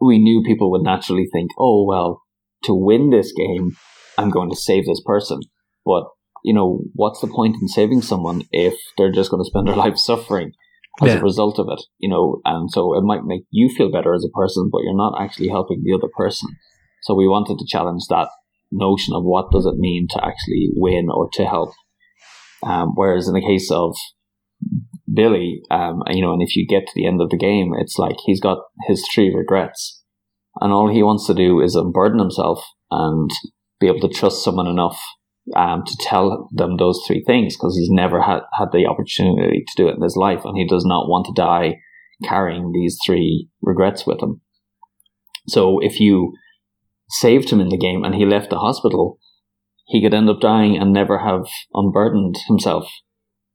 we 0.01 0.17
knew 0.17 0.41
people 0.43 0.71
would 0.71 0.81
naturally 0.81 1.27
think, 1.31 1.51
oh, 1.59 1.85
well, 1.87 2.23
to 2.63 2.73
win 2.73 3.11
this 3.11 3.31
game, 3.31 3.73
I'm 4.17 4.31
going 4.31 4.49
to 4.49 4.55
save 4.55 4.85
this 4.85 5.01
person. 5.05 5.39
But, 5.85 6.05
you 6.43 6.53
know, 6.53 6.81
what's 6.93 7.21
the 7.21 7.27
point 7.27 7.57
in 7.61 7.67
saving 7.67 8.01
someone 8.01 8.41
if 8.51 8.73
they're 8.97 9.11
just 9.11 9.29
going 9.29 9.43
to 9.43 9.49
spend 9.49 9.67
their 9.67 9.75
life 9.85 9.97
suffering 9.97 10.53
as 11.01 11.13
Yeah. 11.13 11.19
a 11.19 11.23
result 11.23 11.59
of 11.59 11.67
it? 11.69 11.81
You 11.99 12.09
know, 12.09 12.41
and 12.43 12.71
so 12.71 12.97
it 12.97 13.03
might 13.03 13.23
make 13.23 13.43
you 13.51 13.69
feel 13.69 13.91
better 13.91 14.15
as 14.15 14.25
a 14.25 14.35
person, 14.35 14.69
but 14.71 14.81
you're 14.83 14.97
not 14.97 15.21
actually 15.21 15.49
helping 15.49 15.83
the 15.83 15.93
other 15.93 16.11
person. 16.17 16.49
So 17.03 17.13
we 17.13 17.27
wanted 17.27 17.59
to 17.59 17.65
challenge 17.67 18.03
that 18.09 18.29
notion 18.71 19.13
of 19.15 19.23
what 19.23 19.51
does 19.51 19.65
it 19.65 19.77
mean 19.77 20.07
to 20.11 20.17
actually 20.17 20.69
win 20.75 21.07
or 21.09 21.29
to 21.33 21.45
help. 21.45 21.71
Um, 22.63 22.91
whereas 22.95 23.27
in 23.27 23.33
the 23.33 23.41
case 23.41 23.69
of 23.71 23.95
Billy, 25.11 25.61
um, 25.71 26.03
you 26.09 26.21
know, 26.21 26.33
and 26.33 26.41
if 26.41 26.55
you 26.55 26.67
get 26.67 26.85
to 26.85 26.93
the 26.95 27.07
end 27.07 27.21
of 27.21 27.29
the 27.29 27.37
game, 27.37 27.71
it's 27.77 27.97
like 27.97 28.15
he's 28.25 28.41
got 28.41 28.59
his 28.87 29.07
three 29.13 29.33
regrets, 29.33 30.03
and 30.59 30.73
all 30.73 30.91
he 30.91 31.03
wants 31.03 31.25
to 31.27 31.33
do 31.33 31.61
is 31.61 31.75
unburden 31.75 32.19
himself 32.19 32.63
and 32.91 33.29
be 33.79 33.87
able 33.87 34.01
to 34.01 34.09
trust 34.09 34.43
someone 34.43 34.67
enough 34.67 34.99
um, 35.55 35.83
to 35.85 35.97
tell 36.01 36.49
them 36.51 36.77
those 36.77 37.01
three 37.07 37.23
things 37.25 37.55
because 37.55 37.75
he's 37.77 37.89
never 37.89 38.21
had 38.21 38.41
had 38.57 38.67
the 38.71 38.85
opportunity 38.85 39.63
to 39.65 39.73
do 39.77 39.87
it 39.87 39.95
in 39.95 40.03
his 40.03 40.17
life, 40.17 40.41
and 40.43 40.57
he 40.57 40.67
does 40.67 40.85
not 40.85 41.07
want 41.07 41.25
to 41.25 41.33
die 41.33 41.79
carrying 42.23 42.71
these 42.73 42.97
three 43.05 43.49
regrets 43.61 44.05
with 44.05 44.21
him. 44.21 44.41
So 45.47 45.79
if 45.79 45.99
you 45.99 46.33
saved 47.09 47.49
him 47.49 47.59
in 47.59 47.69
the 47.69 47.77
game 47.77 48.03
and 48.03 48.15
he 48.15 48.25
left 48.25 48.49
the 48.49 48.59
hospital, 48.59 49.19
he 49.85 50.01
could 50.01 50.13
end 50.13 50.29
up 50.29 50.39
dying 50.39 50.77
and 50.77 50.93
never 50.93 51.19
have 51.19 51.45
unburdened 51.73 52.35
himself. 52.47 52.87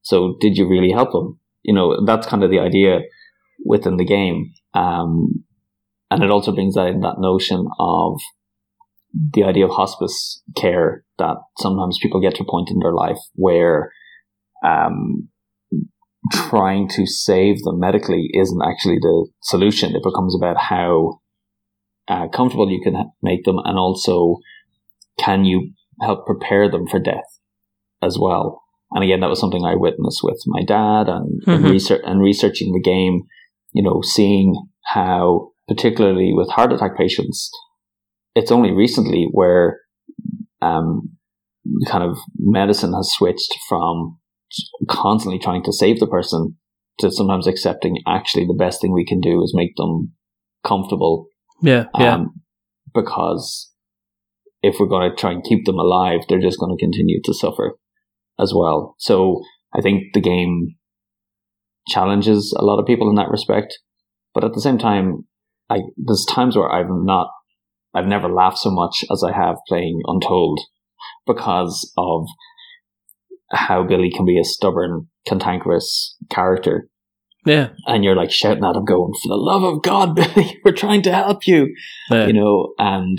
So 0.03 0.37
did 0.41 0.57
you 0.57 0.69
really 0.69 0.91
help 0.93 1.15
him? 1.15 1.39
You 1.63 1.75
know, 1.75 2.05
that's 2.05 2.27
kind 2.27 2.45
of 2.45 2.51
the 2.51 2.59
idea 2.59 3.01
within 3.65 3.97
the 3.97 4.05
game. 4.05 4.53
Um, 4.75 5.45
and 6.11 6.23
it 6.23 6.31
also 6.31 6.53
brings 6.53 6.77
out 6.77 6.93
that 7.01 7.17
notion 7.19 7.67
of 7.79 8.21
the 9.33 9.45
idea 9.45 9.65
of 9.65 9.71
hospice 9.71 10.43
care 10.57 11.05
that 11.19 11.37
sometimes 11.59 11.99
people 12.03 12.21
get 12.21 12.35
to 12.35 12.43
a 12.43 12.51
point 12.51 12.71
in 12.71 12.81
their 12.81 12.93
life 12.93 13.19
where 13.35 13.93
um, 14.67 15.29
trying 16.33 16.89
to 16.89 17.07
save 17.07 17.63
them 17.63 17.79
medically 17.79 18.29
isn't 18.35 18.63
actually 18.63 18.99
the 19.01 19.29
solution. 19.43 19.95
It 19.95 20.03
becomes 20.03 20.37
about 20.37 20.57
how 20.59 21.21
uh, 22.09 22.29
comfortable 22.29 22.71
you 22.71 22.81
can 22.83 23.11
make 23.23 23.45
them 23.45 23.57
and 23.65 23.79
also 23.79 24.37
can 25.19 25.45
you 25.45 25.73
help 26.01 26.27
prepare 26.27 26.71
them 26.71 26.87
for 26.87 26.99
death 26.99 27.41
as 28.03 28.19
well. 28.19 28.63
And 28.91 29.03
again, 29.03 29.21
that 29.21 29.31
was 29.31 29.41
something 29.41 29.65
I 29.65 29.75
witnessed 29.75 30.21
with 30.23 30.41
my 30.47 30.63
dad 30.65 31.09
and, 31.09 31.43
and 31.47 31.65
Mhm. 31.65 31.71
research 31.71 32.03
and 32.05 32.21
researching 32.21 32.73
the 32.73 32.81
game, 32.81 33.23
you 33.73 33.83
know, 33.83 34.01
seeing 34.03 34.55
how, 34.87 35.53
particularly 35.69 36.33
with 36.35 36.51
heart 36.51 36.73
attack 36.73 36.97
patients, 36.97 37.51
it's 38.35 38.53
only 38.53 38.73
recently 38.73 39.29
where, 39.33 39.81
um, 40.61 41.11
kind 41.89 42.05
of 42.05 42.19
medicine 42.39 42.93
has 42.93 43.11
switched 43.13 43.55
from 43.69 44.19
constantly 44.89 45.39
trying 45.39 45.63
to 45.63 45.73
save 45.73 45.99
the 45.99 46.07
person 46.07 46.57
to 46.99 47.11
sometimes 47.11 47.47
accepting 47.47 47.99
actually 48.07 48.47
the 48.47 48.55
best 48.55 48.81
thing 48.81 48.93
we 48.93 49.07
can 49.07 49.21
do 49.21 49.43
is 49.43 49.53
make 49.55 49.75
them 49.77 50.13
comfortable 50.63 51.27
Yeah, 51.63 51.85
yeah, 51.99 52.15
um, 52.15 52.41
because 52.95 53.73
if 54.63 54.77
we're 54.79 54.87
going 54.87 55.11
to 55.11 55.17
try 55.17 55.33
and 55.33 55.45
keep 55.45 55.65
them 55.67 55.79
alive, 55.79 56.21
they're 56.29 56.41
just 56.41 56.59
going 56.59 56.77
to 56.77 56.83
continue 56.83 57.21
to 57.25 57.35
suffer 57.35 57.77
as 58.39 58.53
well. 58.55 58.95
So 58.99 59.43
I 59.75 59.81
think 59.81 60.15
the 60.15 60.21
game 60.21 60.77
challenges 61.89 62.55
a 62.59 62.65
lot 62.65 62.79
of 62.79 62.87
people 62.87 63.09
in 63.11 63.17
that 63.17 63.31
respect, 63.31 63.79
but 64.33 64.45
at 64.45 64.55
the 64.55 64.61
same 64.61 64.79
time, 64.79 65.27
I 65.71 65.81
there's 65.97 66.27
times 66.29 66.57
where 66.57 66.71
I've 66.71 66.91
not, 66.91 67.29
I've 67.95 68.07
never 68.07 68.29
laughed 68.29 68.59
so 68.59 68.71
much 68.71 69.05
as 69.11 69.23
I 69.23 69.37
have 69.37 69.57
playing 69.69 70.01
Untold 70.07 70.61
because 71.27 71.93
of 71.97 72.27
how 73.51 73.85
Billy 73.87 74.11
can 74.11 74.25
be 74.25 74.39
a 74.39 74.45
stubborn, 74.45 75.09
cantankerous 75.27 76.17
character 76.31 76.89
yeah, 77.45 77.71
and 77.87 78.05
you're 78.05 78.17
like 78.17 78.31
shouting 78.31 78.65
at 78.65 78.77
him, 78.77 78.85
going, 78.85 79.13
"For 79.23 79.29
the 79.29 79.37
love 79.37 79.63
of 79.63 79.83
God, 79.83 80.15
Billy, 80.17 80.61
we're 80.65 80.73
trying 80.73 81.03
to 81.03 81.13
help 81.13 81.47
you," 81.47 81.75
yeah. 82.11 82.27
you 82.27 82.33
know. 82.33 82.75
And 82.79 83.19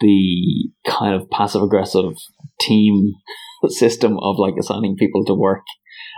the 0.00 0.70
kind 0.86 1.14
of 1.14 1.30
passive 1.30 1.62
aggressive 1.62 2.14
team 2.60 3.12
system 3.68 4.18
of 4.20 4.36
like 4.38 4.54
assigning 4.58 4.96
people 4.96 5.24
to 5.24 5.34
work 5.34 5.62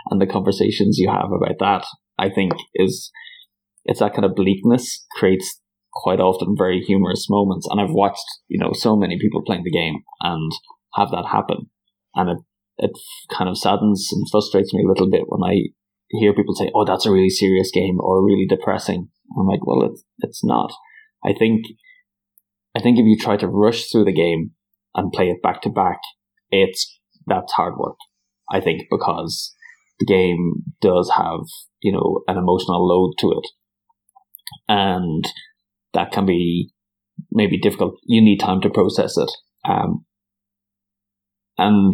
and 0.09 0.21
the 0.21 0.27
conversations 0.27 0.97
you 0.97 1.09
have 1.09 1.31
about 1.31 1.59
that, 1.59 1.85
I 2.17 2.29
think 2.29 2.53
is 2.75 3.11
it's 3.85 3.99
that 3.99 4.13
kind 4.13 4.25
of 4.25 4.35
bleakness 4.35 5.05
creates 5.13 5.61
quite 5.93 6.19
often 6.19 6.55
very 6.57 6.81
humorous 6.81 7.27
moments. 7.29 7.67
And 7.69 7.79
I've 7.79 7.93
watched 7.93 8.25
you 8.47 8.59
know 8.59 8.71
so 8.73 8.95
many 8.95 9.17
people 9.19 9.43
playing 9.45 9.63
the 9.63 9.71
game 9.71 10.03
and 10.21 10.51
have 10.95 11.11
that 11.11 11.27
happen, 11.31 11.69
and 12.15 12.29
it 12.29 12.37
it 12.77 12.91
kind 13.35 13.49
of 13.49 13.57
saddens 13.57 14.09
and 14.11 14.27
frustrates 14.29 14.73
me 14.73 14.83
a 14.83 14.87
little 14.87 15.09
bit 15.09 15.23
when 15.27 15.49
I 15.49 15.69
hear 16.09 16.33
people 16.33 16.55
say, 16.55 16.71
"Oh, 16.73 16.85
that's 16.85 17.05
a 17.05 17.11
really 17.11 17.29
serious 17.29 17.71
game" 17.71 17.97
or 17.99 18.25
"really 18.25 18.45
depressing." 18.47 19.09
I'm 19.37 19.47
like, 19.47 19.65
"Well, 19.65 19.83
it's 19.83 20.03
it's 20.19 20.43
not." 20.43 20.71
I 21.25 21.33
think 21.33 21.65
I 22.75 22.81
think 22.81 22.99
if 22.99 23.05
you 23.05 23.17
try 23.19 23.37
to 23.37 23.47
rush 23.47 23.85
through 23.85 24.05
the 24.05 24.13
game 24.13 24.51
and 24.95 25.11
play 25.11 25.29
it 25.29 25.41
back 25.41 25.61
to 25.63 25.69
back, 25.69 25.99
it's 26.51 26.99
that's 27.25 27.53
hard 27.53 27.77
work. 27.77 27.97
I 28.51 28.61
think 28.61 28.83
because 28.89 29.53
the 29.99 30.05
game 30.05 30.63
does 30.81 31.11
have 31.15 31.41
you 31.81 31.91
know 31.91 32.21
an 32.27 32.37
emotional 32.37 32.87
load 32.87 33.13
to 33.19 33.31
it, 33.31 33.47
and 34.67 35.25
that 35.93 36.11
can 36.11 36.25
be 36.25 36.71
maybe 37.31 37.59
difficult. 37.59 37.95
You 38.03 38.21
need 38.21 38.39
time 38.39 38.61
to 38.61 38.69
process 38.69 39.17
it. 39.17 39.31
Um, 39.67 40.05
and 41.57 41.93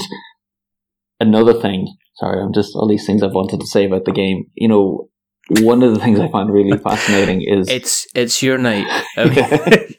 another 1.20 1.54
thing 1.54 1.96
sorry, 2.16 2.42
I'm 2.42 2.54
just 2.54 2.76
all 2.76 2.88
these 2.88 3.06
things 3.06 3.24
I've 3.24 3.34
wanted 3.34 3.60
to 3.60 3.68
say 3.68 3.86
about 3.86 4.06
the 4.06 4.12
game. 4.12 4.46
You 4.56 4.68
know, 4.68 5.10
one 5.62 5.84
of 5.84 5.94
the 5.94 6.00
things 6.00 6.20
I 6.20 6.30
find 6.30 6.52
really 6.52 6.78
fascinating 6.84 7.42
is 7.48 7.68
It's 7.70 8.08
it's 8.16 8.42
your 8.44 8.58
night. 8.58 8.86
Okay. 9.18 9.98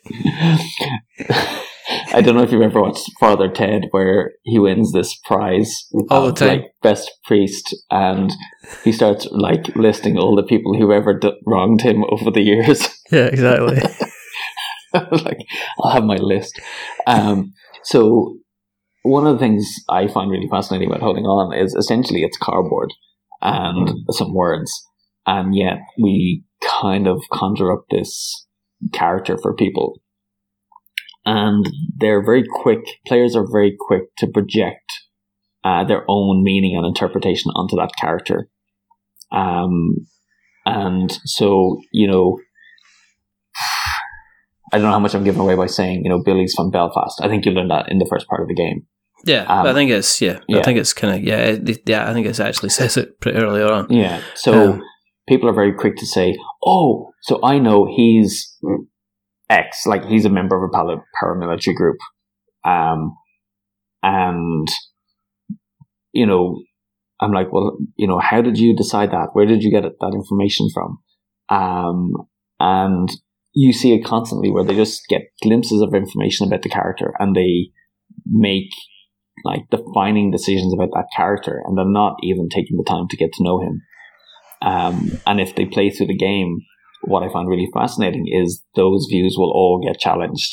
I 2.12 2.21
don't 2.23 2.35
know 2.37 2.43
if 2.43 2.51
you've 2.53 2.62
ever 2.62 2.81
watched 2.81 3.11
Father 3.21 3.49
Ted, 3.51 3.89
where 3.91 4.33
he 4.45 4.59
wins 4.59 4.93
this 4.93 5.15
prize 5.27 5.87
All 6.11 6.27
the 6.27 6.33
time. 6.33 6.49
like 6.49 6.73
best 6.83 7.11
priest, 7.25 7.77
and 7.91 8.33
he 8.85 8.93
starts 8.93 9.27
like 9.31 9.75
listing 9.77 10.17
all 10.17 10.35
the 10.37 10.45
people 10.45 10.77
who 10.79 10.93
ever 10.93 11.19
d- 11.19 11.33
wronged 11.47 11.83
him 11.83 12.05
over 12.11 12.31
the 12.31 12.41
years. 12.41 12.89
yeah, 13.11 13.27
exactly. 13.27 13.81
like 14.93 15.39
I'll 15.81 15.91
have 15.93 16.05
my 16.05 16.17
list. 16.17 16.59
Um, 17.07 17.53
so 17.83 18.39
one 19.05 19.27
of 19.27 19.35
the 19.35 19.39
things 19.39 19.71
I 19.89 20.09
find 20.09 20.31
really 20.31 20.49
fascinating 20.51 20.89
about 20.89 21.03
holding 21.03 21.25
on 21.25 21.55
is 21.57 21.75
essentially 21.75 22.23
it's 22.23 22.39
cardboard 22.39 22.91
and 23.43 23.91
some 24.11 24.35
words, 24.35 24.73
and 25.27 25.55
yet 25.55 25.77
we 26.03 26.43
kind 26.81 27.07
of 27.07 27.23
conjure 27.31 27.71
up 27.71 27.85
this 27.91 28.47
character 28.95 29.37
for 29.37 29.55
people, 29.55 30.01
and 31.27 31.69
they're 31.99 32.25
very 32.25 32.45
quick. 32.51 32.81
Players 33.07 33.37
are 33.37 33.47
very 33.47 33.77
quick 33.79 34.05
to 34.19 34.27
project 34.27 34.91
uh, 35.63 35.85
their 35.85 36.05
own 36.09 36.43
meaning 36.43 36.75
and 36.75 36.87
interpretation 36.87 37.51
onto 37.51 37.77
that 37.77 37.93
character. 38.01 38.49
Um, 39.31 40.07
and 40.65 41.13
so, 41.27 41.79
you 41.93 42.07
know, 42.07 42.39
I 44.73 44.79
don't 44.79 44.87
know 44.87 44.93
how 44.93 44.99
much 44.99 45.15
I'm 45.15 45.25
giving 45.25 45.43
away 45.43 45.57
by 45.57 45.67
saying, 45.67 46.05
you 46.05 46.11
know, 46.11 46.23
Billy's 46.23 46.55
from 46.55 46.71
Belfast. 46.71 47.21
I 47.23 47.29
think 47.29 47.45
you 47.45 47.53
learned 47.53 47.71
that 47.71 47.91
in 47.91 47.99
the 47.99 48.07
first 48.09 48.27
part 48.29 48.41
of 48.41 48.49
the 48.49 48.55
game. 48.55 48.87
Yeah, 49.25 49.43
um, 49.45 49.66
I 49.66 49.72
think 49.72 49.91
it's 49.91 50.20
yeah, 50.20 50.41
yeah. 50.49 50.59
I 50.59 50.62
think 50.62 50.79
it's 50.79 50.93
kind 50.93 51.14
of 51.16 51.22
yeah, 51.22 51.57
yeah. 51.87 52.09
I 52.09 52.12
think 52.12 52.27
it 52.27 52.41
actually 52.41 52.68
says 52.79 52.97
it 52.97 53.20
pretty 53.20 53.39
early 53.39 53.62
on. 53.62 53.87
Yeah, 53.91 54.22
so 54.35 54.72
um, 54.72 54.83
people 55.29 55.49
are 55.49 55.55
very 55.55 55.72
quick 55.72 55.97
to 55.97 56.07
say, 56.07 56.37
"Oh, 56.64 57.12
so 57.22 57.41
I 57.43 57.59
know 57.59 57.87
he's 57.87 58.57
X, 59.49 59.87
like 59.87 60.05
he's 60.05 60.25
a 60.25 60.31
member 60.31 60.57
of 60.57 60.70
a 60.70 60.97
paramilitary 61.22 61.75
group," 61.75 61.99
um, 62.64 63.16
and 64.03 64.68
you 66.12 66.27
know, 66.27 66.62
I'm 67.20 67.33
like, 67.33 67.53
well, 67.53 67.77
you 67.97 68.07
know, 68.07 68.18
how 68.18 68.41
did 68.41 68.59
you 68.59 68.75
decide 68.75 69.11
that? 69.11 69.31
Where 69.33 69.47
did 69.47 69.62
you 69.62 69.70
get 69.70 69.83
that 69.83 70.12
information 70.14 70.68
from? 70.72 70.99
Um, 71.49 72.12
and 72.61 73.09
you 73.53 73.72
see 73.72 73.95
it 73.95 74.05
constantly 74.05 74.51
where 74.51 74.64
they 74.64 74.75
just 74.75 75.03
get 75.09 75.22
glimpses 75.43 75.81
of 75.81 75.95
information 75.95 76.47
about 76.47 76.62
the 76.62 76.68
character 76.68 77.14
and 77.18 77.35
they 77.35 77.70
make 78.27 78.70
like 79.45 79.62
defining 79.70 80.30
decisions 80.30 80.72
about 80.72 80.90
that 80.95 81.09
character 81.14 81.62
and 81.64 81.76
they're 81.76 81.84
not 81.84 82.16
even 82.22 82.49
taking 82.49 82.76
the 82.76 82.84
time 82.88 83.07
to 83.09 83.16
get 83.16 83.32
to 83.34 83.45
know 83.45 83.61
him. 83.61 83.82
Um, 84.62 85.20
and 85.26 85.40
if 85.40 85.55
they 85.55 85.66
play 85.66 85.90
through 85.90 86.07
the 86.07 86.16
game, 86.16 86.61
what 87.03 87.22
I 87.22 87.32
find 87.32 87.49
really 87.49 87.68
fascinating 87.74 88.24
is 88.32 88.62
those 88.74 89.07
views 89.11 89.36
will 89.38 89.51
all 89.51 89.82
get 89.84 90.01
challenged 90.01 90.51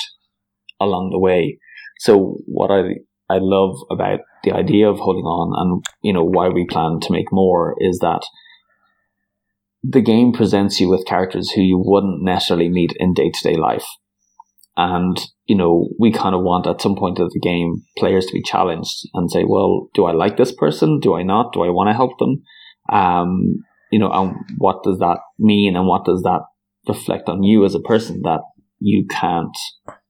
along 0.80 1.12
the 1.12 1.20
way. 1.20 1.58
So 2.00 2.38
what 2.46 2.72
I 2.72 2.96
I 3.30 3.38
love 3.40 3.78
about 3.90 4.20
the 4.44 4.52
idea 4.52 4.90
of 4.90 5.00
holding 5.00 5.24
on 5.24 5.54
and 5.56 5.86
you 6.02 6.12
know 6.12 6.24
why 6.24 6.50
we 6.50 6.66
plan 6.66 7.00
to 7.02 7.14
make 7.14 7.32
more 7.32 7.76
is 7.80 8.00
that 8.00 8.22
the 9.84 10.02
game 10.02 10.34
presents 10.34 10.80
you 10.80 10.90
with 10.90 11.06
characters 11.06 11.52
who 11.52 11.62
you 11.62 11.82
wouldn't 11.84 12.24
necessarily 12.24 12.70
meet 12.70 12.92
in 12.98 13.14
day 13.14 13.32
to 13.34 13.50
day 13.50 13.56
life. 13.56 13.86
And, 14.84 15.16
you 15.46 15.56
know, 15.56 15.90
we 16.00 16.12
kind 16.12 16.34
of 16.34 16.42
want 16.42 16.66
at 16.66 16.82
some 16.82 16.96
point 16.96 17.20
of 17.20 17.32
the 17.32 17.40
game 17.40 17.84
players 18.00 18.26
to 18.26 18.34
be 18.34 18.42
challenged 18.42 19.08
and 19.14 19.30
say, 19.30 19.44
well, 19.48 19.90
do 19.94 20.06
I 20.06 20.12
like 20.12 20.38
this 20.38 20.52
person? 20.52 21.00
Do 21.00 21.14
I 21.14 21.22
not? 21.22 21.54
Do 21.54 21.62
I 21.62 21.70
want 21.70 21.90
to 21.90 21.94
help 21.94 22.18
them? 22.18 22.42
Um, 22.92 23.64
you 23.92 24.00
know, 24.00 24.12
and 24.12 24.38
what 24.58 24.82
does 24.84 24.98
that 24.98 25.20
mean? 25.38 25.76
And 25.76 25.86
what 25.86 26.04
does 26.04 26.24
that 26.24 26.42
reflect 26.88 27.30
on 27.30 27.44
you 27.44 27.64
as 27.64 27.76
a 27.76 27.80
person 27.80 28.22
that 28.24 28.42
you 28.80 29.06
can't 29.08 29.56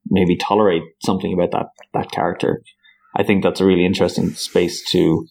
maybe 0.10 0.38
tolerate 0.38 0.84
something 1.04 1.34
about 1.34 1.52
that, 1.52 1.66
that 1.94 2.12
character? 2.12 2.62
I 3.14 3.24
think 3.24 3.44
that's 3.44 3.60
a 3.60 3.66
really 3.66 3.86
interesting 3.86 4.30
space 4.36 4.90
to 4.92 5.26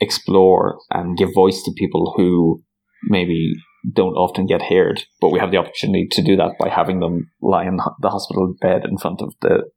explore 0.00 0.78
and 0.92 1.18
give 1.18 1.30
voice 1.34 1.64
to 1.64 1.72
people 1.76 2.14
who 2.16 2.62
maybe 3.08 3.54
don't 3.90 4.14
often 4.14 4.46
get 4.46 4.62
heard, 4.62 5.02
but 5.20 5.30
we 5.30 5.38
have 5.38 5.50
the 5.50 5.56
opportunity 5.56 6.06
to 6.10 6.22
do 6.22 6.36
that 6.36 6.52
by 6.58 6.68
having 6.68 7.00
them 7.00 7.30
lie 7.40 7.66
in 7.66 7.76
the 8.00 8.10
hospital 8.10 8.54
bed 8.60 8.84
in 8.84 8.98
front 8.98 9.20
of 9.20 9.34
the 9.40 9.70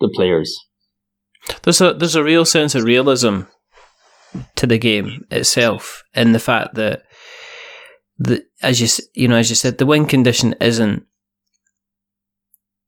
the 0.00 0.12
players. 0.14 0.56
There's 1.62 1.80
a 1.80 1.94
there's 1.94 2.16
a 2.16 2.24
real 2.24 2.44
sense 2.44 2.74
of 2.74 2.84
realism 2.84 3.42
to 4.56 4.66
the 4.66 4.78
game 4.78 5.24
itself, 5.30 6.02
in 6.14 6.32
the 6.32 6.38
fact 6.38 6.74
that 6.74 7.04
the 8.18 8.44
as 8.62 8.80
you 8.80 9.04
you 9.14 9.28
know 9.28 9.36
as 9.36 9.48
you 9.50 9.56
said, 9.56 9.78
the 9.78 9.86
win 9.86 10.06
condition 10.06 10.54
isn't 10.60 11.06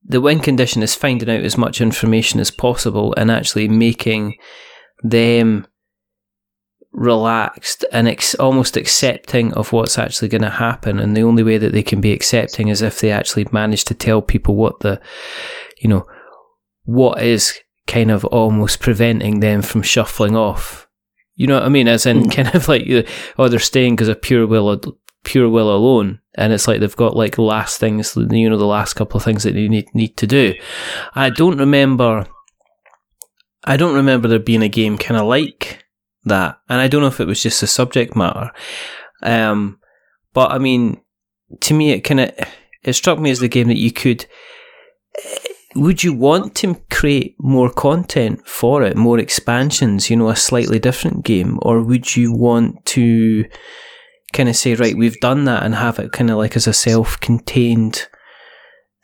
the 0.04 0.20
win 0.20 0.40
condition 0.40 0.82
is 0.82 0.94
finding 0.94 1.28
out 1.28 1.44
as 1.44 1.58
much 1.58 1.80
information 1.80 2.40
as 2.40 2.50
possible 2.50 3.14
and 3.16 3.30
actually 3.30 3.68
making 3.68 4.36
them 5.02 5.66
relaxed 6.98 7.84
and 7.92 8.08
ex- 8.08 8.34
almost 8.34 8.76
accepting 8.76 9.52
of 9.54 9.72
what's 9.72 9.98
actually 9.98 10.28
going 10.28 10.42
to 10.42 10.50
happen. 10.50 10.98
And 10.98 11.16
the 11.16 11.22
only 11.22 11.42
way 11.42 11.58
that 11.58 11.72
they 11.72 11.82
can 11.82 12.00
be 12.00 12.12
accepting 12.12 12.68
is 12.68 12.82
if 12.82 13.00
they 13.00 13.10
actually 13.10 13.46
manage 13.52 13.84
to 13.84 13.94
tell 13.94 14.20
people 14.20 14.56
what 14.56 14.80
the, 14.80 15.00
you 15.78 15.88
know, 15.88 16.06
what 16.84 17.22
is 17.22 17.58
kind 17.86 18.10
of 18.10 18.24
almost 18.26 18.80
preventing 18.80 19.40
them 19.40 19.62
from 19.62 19.82
shuffling 19.82 20.36
off. 20.36 20.88
You 21.36 21.46
know 21.46 21.54
what 21.54 21.64
I 21.64 21.68
mean? 21.68 21.86
As 21.86 22.04
in, 22.04 22.24
hmm. 22.24 22.28
kind 22.30 22.54
of 22.54 22.68
like, 22.68 22.82
oh, 23.38 23.48
they're 23.48 23.60
staying 23.60 23.94
because 23.94 24.08
of 24.08 24.20
pure 24.20 24.46
will, 24.46 24.80
pure 25.22 25.48
will 25.48 25.74
alone, 25.74 26.20
and 26.34 26.52
it's 26.52 26.66
like 26.66 26.80
they've 26.80 26.96
got 26.96 27.16
like 27.16 27.38
last 27.38 27.78
things, 27.78 28.16
you 28.16 28.50
know, 28.50 28.58
the 28.58 28.64
last 28.64 28.94
couple 28.94 29.18
of 29.18 29.24
things 29.24 29.44
that 29.44 29.54
they 29.54 29.68
need 29.68 29.86
need 29.94 30.16
to 30.16 30.26
do. 30.26 30.54
I 31.14 31.30
don't 31.30 31.58
remember. 31.58 32.26
I 33.64 33.76
don't 33.76 33.94
remember 33.94 34.28
there 34.28 34.38
being 34.38 34.62
a 34.62 34.68
game 34.68 34.96
kind 34.98 35.20
of 35.20 35.26
like 35.26 35.84
that. 36.24 36.58
And 36.68 36.80
I 36.80 36.88
don't 36.88 37.00
know 37.00 37.08
if 37.08 37.20
it 37.20 37.26
was 37.26 37.42
just 37.42 37.60
the 37.60 37.66
subject 37.66 38.16
matter. 38.16 38.50
Um, 39.22 39.78
but 40.32 40.52
I 40.52 40.58
mean, 40.58 41.00
to 41.60 41.74
me, 41.74 41.92
it 41.92 42.00
kind 42.00 42.20
of, 42.20 42.30
it 42.82 42.92
struck 42.92 43.18
me 43.18 43.30
as 43.30 43.40
the 43.40 43.48
game 43.48 43.68
that 43.68 43.78
you 43.78 43.92
could, 43.92 44.26
would 45.74 46.02
you 46.02 46.12
want 46.12 46.54
to 46.56 46.80
create 46.90 47.36
more 47.38 47.70
content 47.70 48.46
for 48.46 48.82
it, 48.82 48.96
more 48.96 49.18
expansions, 49.18 50.10
you 50.10 50.16
know, 50.16 50.28
a 50.28 50.36
slightly 50.36 50.78
different 50.78 51.24
game? 51.24 51.58
Or 51.62 51.82
would 51.82 52.16
you 52.16 52.32
want 52.32 52.84
to 52.86 53.44
kind 54.32 54.48
of 54.48 54.56
say, 54.56 54.74
right, 54.74 54.96
we've 54.96 55.20
done 55.20 55.44
that 55.44 55.62
and 55.62 55.74
have 55.74 55.98
it 55.98 56.12
kind 56.12 56.30
of 56.30 56.38
like 56.38 56.56
as 56.56 56.66
a 56.66 56.72
self 56.72 57.18
contained 57.20 58.08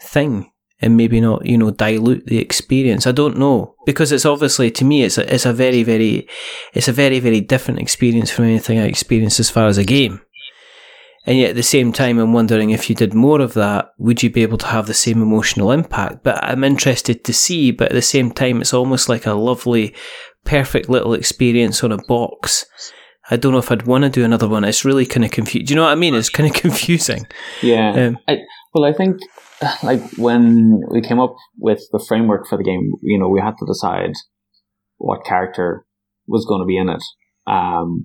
thing? 0.00 0.50
And 0.84 0.98
maybe 0.98 1.18
not, 1.18 1.46
you 1.46 1.56
know, 1.56 1.70
dilute 1.70 2.26
the 2.26 2.38
experience. 2.38 3.06
I 3.06 3.12
don't 3.12 3.38
know 3.38 3.74
because 3.86 4.12
it's 4.12 4.26
obviously 4.26 4.70
to 4.72 4.84
me 4.84 5.02
it's 5.02 5.16
a, 5.16 5.34
it's 5.34 5.46
a 5.46 5.52
very 5.52 5.82
very 5.82 6.28
it's 6.74 6.88
a 6.88 6.92
very 6.92 7.20
very 7.20 7.40
different 7.40 7.80
experience 7.80 8.30
from 8.30 8.44
anything 8.44 8.78
I 8.78 8.84
experienced 8.84 9.40
as 9.40 9.48
far 9.48 9.66
as 9.66 9.78
a 9.78 9.84
game. 9.84 10.20
And 11.26 11.38
yet 11.38 11.50
at 11.50 11.56
the 11.56 11.62
same 11.62 11.90
time, 11.90 12.18
I'm 12.18 12.34
wondering 12.34 12.68
if 12.68 12.90
you 12.90 12.94
did 12.94 13.14
more 13.14 13.40
of 13.40 13.54
that, 13.54 13.94
would 13.96 14.22
you 14.22 14.28
be 14.28 14.42
able 14.42 14.58
to 14.58 14.66
have 14.66 14.86
the 14.86 14.92
same 14.92 15.22
emotional 15.22 15.72
impact? 15.72 16.22
But 16.22 16.44
I'm 16.44 16.62
interested 16.62 17.24
to 17.24 17.32
see. 17.32 17.70
But 17.70 17.88
at 17.92 17.94
the 17.94 18.02
same 18.02 18.30
time, 18.30 18.60
it's 18.60 18.74
almost 18.74 19.08
like 19.08 19.24
a 19.24 19.32
lovely, 19.32 19.94
perfect 20.44 20.90
little 20.90 21.14
experience 21.14 21.82
on 21.82 21.92
a 21.92 21.96
box. 21.96 22.66
I 23.30 23.36
don't 23.36 23.52
know 23.52 23.58
if 23.58 23.72
I'd 23.72 23.86
want 23.86 24.04
to 24.04 24.10
do 24.10 24.22
another 24.22 24.46
one. 24.46 24.64
It's 24.64 24.84
really 24.84 25.06
kind 25.06 25.24
of 25.24 25.30
confusing. 25.30 25.64
Do 25.64 25.72
you 25.72 25.76
know 25.76 25.84
what 25.84 25.92
I 25.92 25.94
mean? 25.94 26.14
It's 26.14 26.28
kind 26.28 26.54
of 26.54 26.54
confusing. 26.60 27.26
Yeah. 27.62 28.08
Um, 28.08 28.18
I, 28.28 28.40
well, 28.74 28.84
I 28.84 28.92
think 28.92 29.18
like 29.82 30.02
when 30.16 30.80
we 30.90 31.00
came 31.00 31.20
up 31.20 31.36
with 31.58 31.80
the 31.92 32.04
framework 32.06 32.46
for 32.46 32.58
the 32.58 32.64
game, 32.64 32.90
you 33.02 33.18
know, 33.18 33.28
we 33.28 33.40
had 33.40 33.54
to 33.58 33.66
decide 33.66 34.12
what 34.98 35.24
character 35.24 35.84
was 36.26 36.46
going 36.46 36.60
to 36.60 36.66
be 36.66 36.76
in 36.76 36.88
it. 36.88 37.02
Um, 37.46 38.04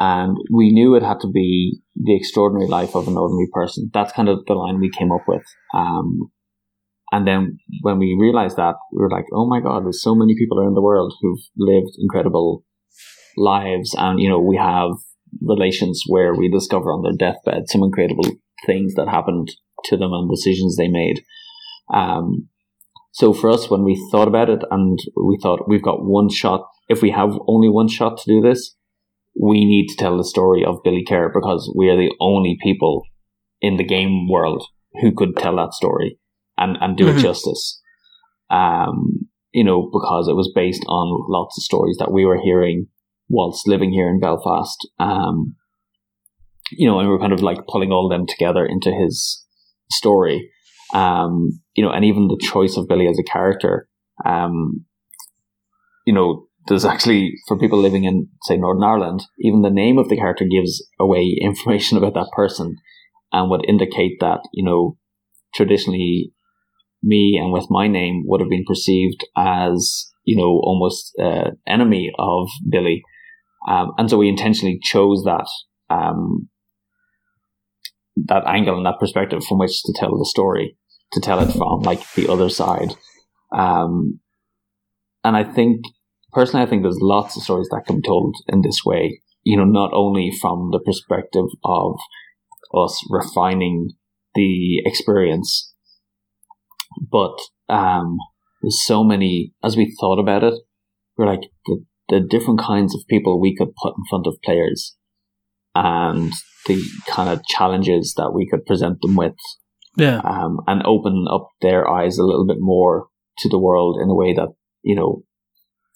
and 0.00 0.36
we 0.52 0.70
knew 0.70 0.94
it 0.94 1.02
had 1.02 1.20
to 1.20 1.30
be 1.30 1.80
the 1.96 2.14
extraordinary 2.14 2.68
life 2.68 2.94
of 2.94 3.08
an 3.08 3.16
ordinary 3.16 3.48
person. 3.52 3.90
That's 3.92 4.12
kind 4.12 4.28
of 4.28 4.44
the 4.46 4.54
line 4.54 4.78
we 4.78 4.90
came 4.90 5.10
up 5.10 5.24
with. 5.26 5.42
Um, 5.74 6.30
and 7.10 7.26
then 7.26 7.58
when 7.80 7.98
we 7.98 8.16
realized 8.18 8.56
that, 8.56 8.74
we 8.92 9.00
were 9.00 9.10
like, 9.10 9.24
oh 9.32 9.48
my 9.48 9.60
God, 9.60 9.84
there's 9.84 10.02
so 10.02 10.14
many 10.14 10.34
people 10.36 10.60
around 10.60 10.74
the 10.74 10.82
world 10.82 11.14
who've 11.20 11.40
lived 11.56 11.96
incredible 11.98 12.64
lives. 13.36 13.94
And, 13.98 14.20
you 14.20 14.28
know, 14.28 14.40
we 14.40 14.56
have 14.56 14.90
relations 15.40 16.04
where 16.06 16.34
we 16.34 16.50
discover 16.50 16.92
on 16.92 17.02
their 17.02 17.16
deathbed 17.16 17.68
some 17.68 17.82
incredible 17.82 18.24
things 18.66 18.94
that 18.94 19.08
happened 19.08 19.50
to 19.84 19.96
them 19.96 20.12
and 20.12 20.30
decisions 20.30 20.76
they 20.76 20.88
made. 20.88 21.22
Um, 21.92 22.48
so 23.12 23.32
for 23.32 23.50
us, 23.50 23.70
when 23.70 23.84
we 23.84 24.00
thought 24.10 24.28
about 24.28 24.50
it 24.50 24.62
and 24.70 24.98
we 25.16 25.38
thought 25.42 25.68
we've 25.68 25.82
got 25.82 26.04
one 26.04 26.28
shot, 26.30 26.68
if 26.88 27.02
we 27.02 27.10
have 27.10 27.38
only 27.46 27.68
one 27.68 27.88
shot 27.88 28.18
to 28.18 28.30
do 28.30 28.40
this, 28.40 28.76
we 29.40 29.64
need 29.64 29.88
to 29.88 29.96
tell 29.96 30.16
the 30.16 30.24
story 30.24 30.64
of 30.64 30.82
Billy 30.82 31.04
Kerr 31.06 31.30
because 31.32 31.72
we 31.76 31.88
are 31.88 31.96
the 31.96 32.14
only 32.20 32.58
people 32.62 33.02
in 33.60 33.76
the 33.76 33.84
game 33.84 34.28
world 34.28 34.64
who 35.00 35.12
could 35.14 35.36
tell 35.36 35.56
that 35.56 35.72
story 35.72 36.18
and, 36.56 36.76
and 36.80 36.96
do 36.96 37.06
mm-hmm. 37.06 37.18
it 37.18 37.22
justice. 37.22 37.80
Um, 38.50 39.28
you 39.52 39.64
know, 39.64 39.88
because 39.92 40.28
it 40.28 40.34
was 40.34 40.52
based 40.54 40.84
on 40.88 41.26
lots 41.28 41.58
of 41.58 41.64
stories 41.64 41.96
that 41.98 42.12
we 42.12 42.24
were 42.24 42.40
hearing 42.40 42.86
whilst 43.28 43.66
living 43.66 43.92
here 43.92 44.08
in 44.08 44.20
Belfast. 44.20 44.88
Um, 44.98 45.56
you 46.70 46.86
know, 46.86 46.98
and 46.98 47.08
we 47.08 47.14
we're 47.14 47.20
kind 47.20 47.32
of 47.32 47.42
like 47.42 47.66
pulling 47.66 47.92
all 47.92 48.08
them 48.08 48.26
together 48.26 48.66
into 48.66 48.90
his 48.92 49.44
story. 49.90 50.50
Um, 50.94 51.60
you 51.74 51.84
know, 51.84 51.90
and 51.90 52.04
even 52.04 52.28
the 52.28 52.40
choice 52.40 52.76
of 52.76 52.88
Billy 52.88 53.08
as 53.08 53.18
a 53.18 53.30
character, 53.30 53.88
um, 54.24 54.86
you 56.06 56.14
know, 56.14 56.48
there's 56.68 56.84
actually 56.84 57.32
for 57.46 57.58
people 57.58 57.78
living 57.78 58.04
in 58.04 58.28
say 58.42 58.56
Northern 58.56 58.84
Ireland, 58.84 59.24
even 59.40 59.62
the 59.62 59.70
name 59.70 59.98
of 59.98 60.08
the 60.08 60.16
character 60.16 60.44
gives 60.50 60.86
away 61.00 61.36
information 61.40 61.98
about 61.98 62.14
that 62.14 62.30
person 62.34 62.76
and 63.32 63.50
would 63.50 63.68
indicate 63.68 64.18
that 64.20 64.40
you 64.52 64.64
know 64.64 64.96
traditionally 65.54 66.32
me 67.02 67.38
and 67.40 67.52
with 67.52 67.66
my 67.70 67.86
name 67.86 68.24
would 68.26 68.40
have 68.40 68.50
been 68.50 68.64
perceived 68.66 69.24
as 69.36 70.10
you 70.24 70.36
know 70.36 70.60
almost 70.62 71.12
uh, 71.22 71.50
enemy 71.66 72.10
of 72.18 72.48
Billy, 72.70 73.02
um, 73.68 73.92
and 73.98 74.08
so 74.08 74.18
we 74.18 74.28
intentionally 74.28 74.78
chose 74.82 75.24
that 75.24 75.46
um, 75.90 76.48
that 78.26 78.46
angle 78.46 78.76
and 78.76 78.86
that 78.86 78.98
perspective 79.00 79.42
from 79.44 79.58
which 79.58 79.82
to 79.84 79.94
tell 79.96 80.16
the 80.16 80.26
story, 80.26 80.76
to 81.12 81.20
tell 81.20 81.40
it 81.40 81.52
from 81.52 81.80
like 81.82 82.00
the 82.14 82.28
other 82.28 82.48
side. 82.48 82.94
Um, 83.52 84.20
and 85.24 85.36
I 85.36 85.44
think 85.44 85.82
personally, 86.32 86.64
I 86.64 86.68
think 86.68 86.82
there's 86.82 86.98
lots 87.00 87.36
of 87.36 87.42
stories 87.42 87.68
that 87.70 87.84
can 87.86 87.96
be 87.96 88.02
told 88.02 88.34
in 88.48 88.62
this 88.62 88.80
way. 88.84 89.20
You 89.42 89.56
know, 89.56 89.64
not 89.64 89.92
only 89.94 90.30
from 90.40 90.70
the 90.72 90.80
perspective 90.80 91.46
of 91.64 91.96
us 92.74 93.02
refining 93.08 93.90
the 94.34 94.82
experience, 94.84 95.74
but 97.10 97.36
um, 97.68 98.18
there's 98.62 98.84
so 98.84 99.04
many. 99.04 99.52
As 99.62 99.76
we 99.76 99.94
thought 100.00 100.18
about 100.18 100.44
it, 100.44 100.54
we're 101.16 101.26
like 101.26 101.50
the 101.66 101.84
the 102.08 102.20
different 102.20 102.60
kinds 102.60 102.94
of 102.94 103.06
people 103.08 103.40
we 103.40 103.54
could 103.54 103.74
put 103.82 103.94
in 103.96 104.04
front 104.08 104.26
of 104.26 104.40
players, 104.42 104.96
and 105.78 106.32
the 106.66 106.82
kind 107.08 107.28
of 107.30 107.44
challenges 107.46 108.14
that 108.16 108.32
we 108.34 108.48
could 108.50 108.66
present 108.66 109.00
them 109.00 109.14
with 109.16 109.36
Yeah. 109.96 110.20
um, 110.24 110.60
and 110.66 110.82
open 110.84 111.26
up 111.30 111.48
their 111.62 111.88
eyes 111.88 112.18
a 112.18 112.24
little 112.24 112.46
bit 112.46 112.58
more 112.60 113.06
to 113.38 113.48
the 113.48 113.58
world 113.58 113.98
in 114.02 114.10
a 114.10 114.14
way 114.14 114.34
that 114.34 114.48
you 114.82 114.96
know 114.96 115.22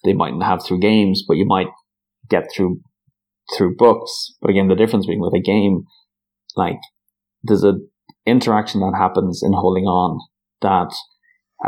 they 0.04 0.12
mightn't 0.12 0.42
have 0.44 0.64
through 0.64 0.80
games, 0.80 1.24
but 1.26 1.36
you 1.36 1.46
might 1.46 1.68
get 2.28 2.44
through 2.54 2.80
through 3.56 3.76
books. 3.76 4.12
But 4.40 4.50
again, 4.50 4.68
the 4.68 4.76
difference 4.76 5.06
being 5.06 5.20
with 5.20 5.34
a 5.34 5.40
game, 5.54 5.84
like 6.56 6.78
there's 7.42 7.64
a 7.64 7.74
interaction 8.24 8.80
that 8.80 8.94
happens 8.96 9.42
in 9.42 9.52
holding 9.52 9.84
on 9.84 10.18
that 10.60 10.92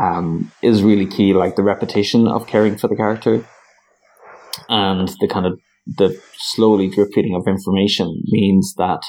um, 0.00 0.52
is 0.62 0.82
really 0.82 1.06
key, 1.06 1.34
like 1.34 1.56
the 1.56 1.62
repetition 1.62 2.28
of 2.28 2.46
caring 2.46 2.76
for 2.78 2.88
the 2.88 2.96
character 2.96 3.44
and 4.68 5.08
the 5.20 5.28
kind 5.28 5.46
of 5.46 5.58
the 5.86 6.20
slowly 6.36 6.88
drip 6.88 7.08
feeding 7.14 7.34
of 7.34 7.46
information 7.46 8.22
means 8.26 8.74
that 8.78 9.00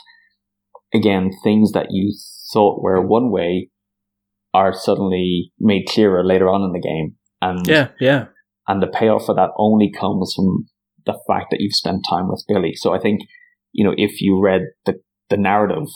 again 0.94 1.32
things 1.44 1.72
that 1.72 1.88
you 1.90 2.14
thought 2.54 2.82
were 2.82 3.02
one 3.06 3.32
way 3.32 3.70
are 4.54 4.74
suddenly 4.74 5.52
made 5.60 5.86
clearer 5.88 6.24
later 6.24 6.50
on 6.50 6.62
in 6.64 6.72
the 6.72 6.80
game 6.80 7.16
and 7.42 7.68
Yeah. 7.68 7.90
Yeah. 8.00 8.26
and 8.68 8.82
the 8.82 8.88
payoff 8.88 9.26
for 9.26 9.36
that 9.36 9.52
only 9.58 9.92
comes 9.92 10.34
from 10.36 10.68
the 11.06 11.20
fact 11.28 11.48
that 11.52 11.60
you've 11.60 11.76
spent 11.76 12.06
time 12.10 12.28
with 12.28 12.44
Billy. 12.48 12.74
So 12.76 12.94
I 12.94 13.00
think, 13.00 13.22
you 13.72 13.86
know, 13.86 13.94
if 13.96 14.22
you 14.22 14.42
read 14.42 14.62
the, 14.86 14.96
the 15.30 15.38
narrative, 15.38 15.88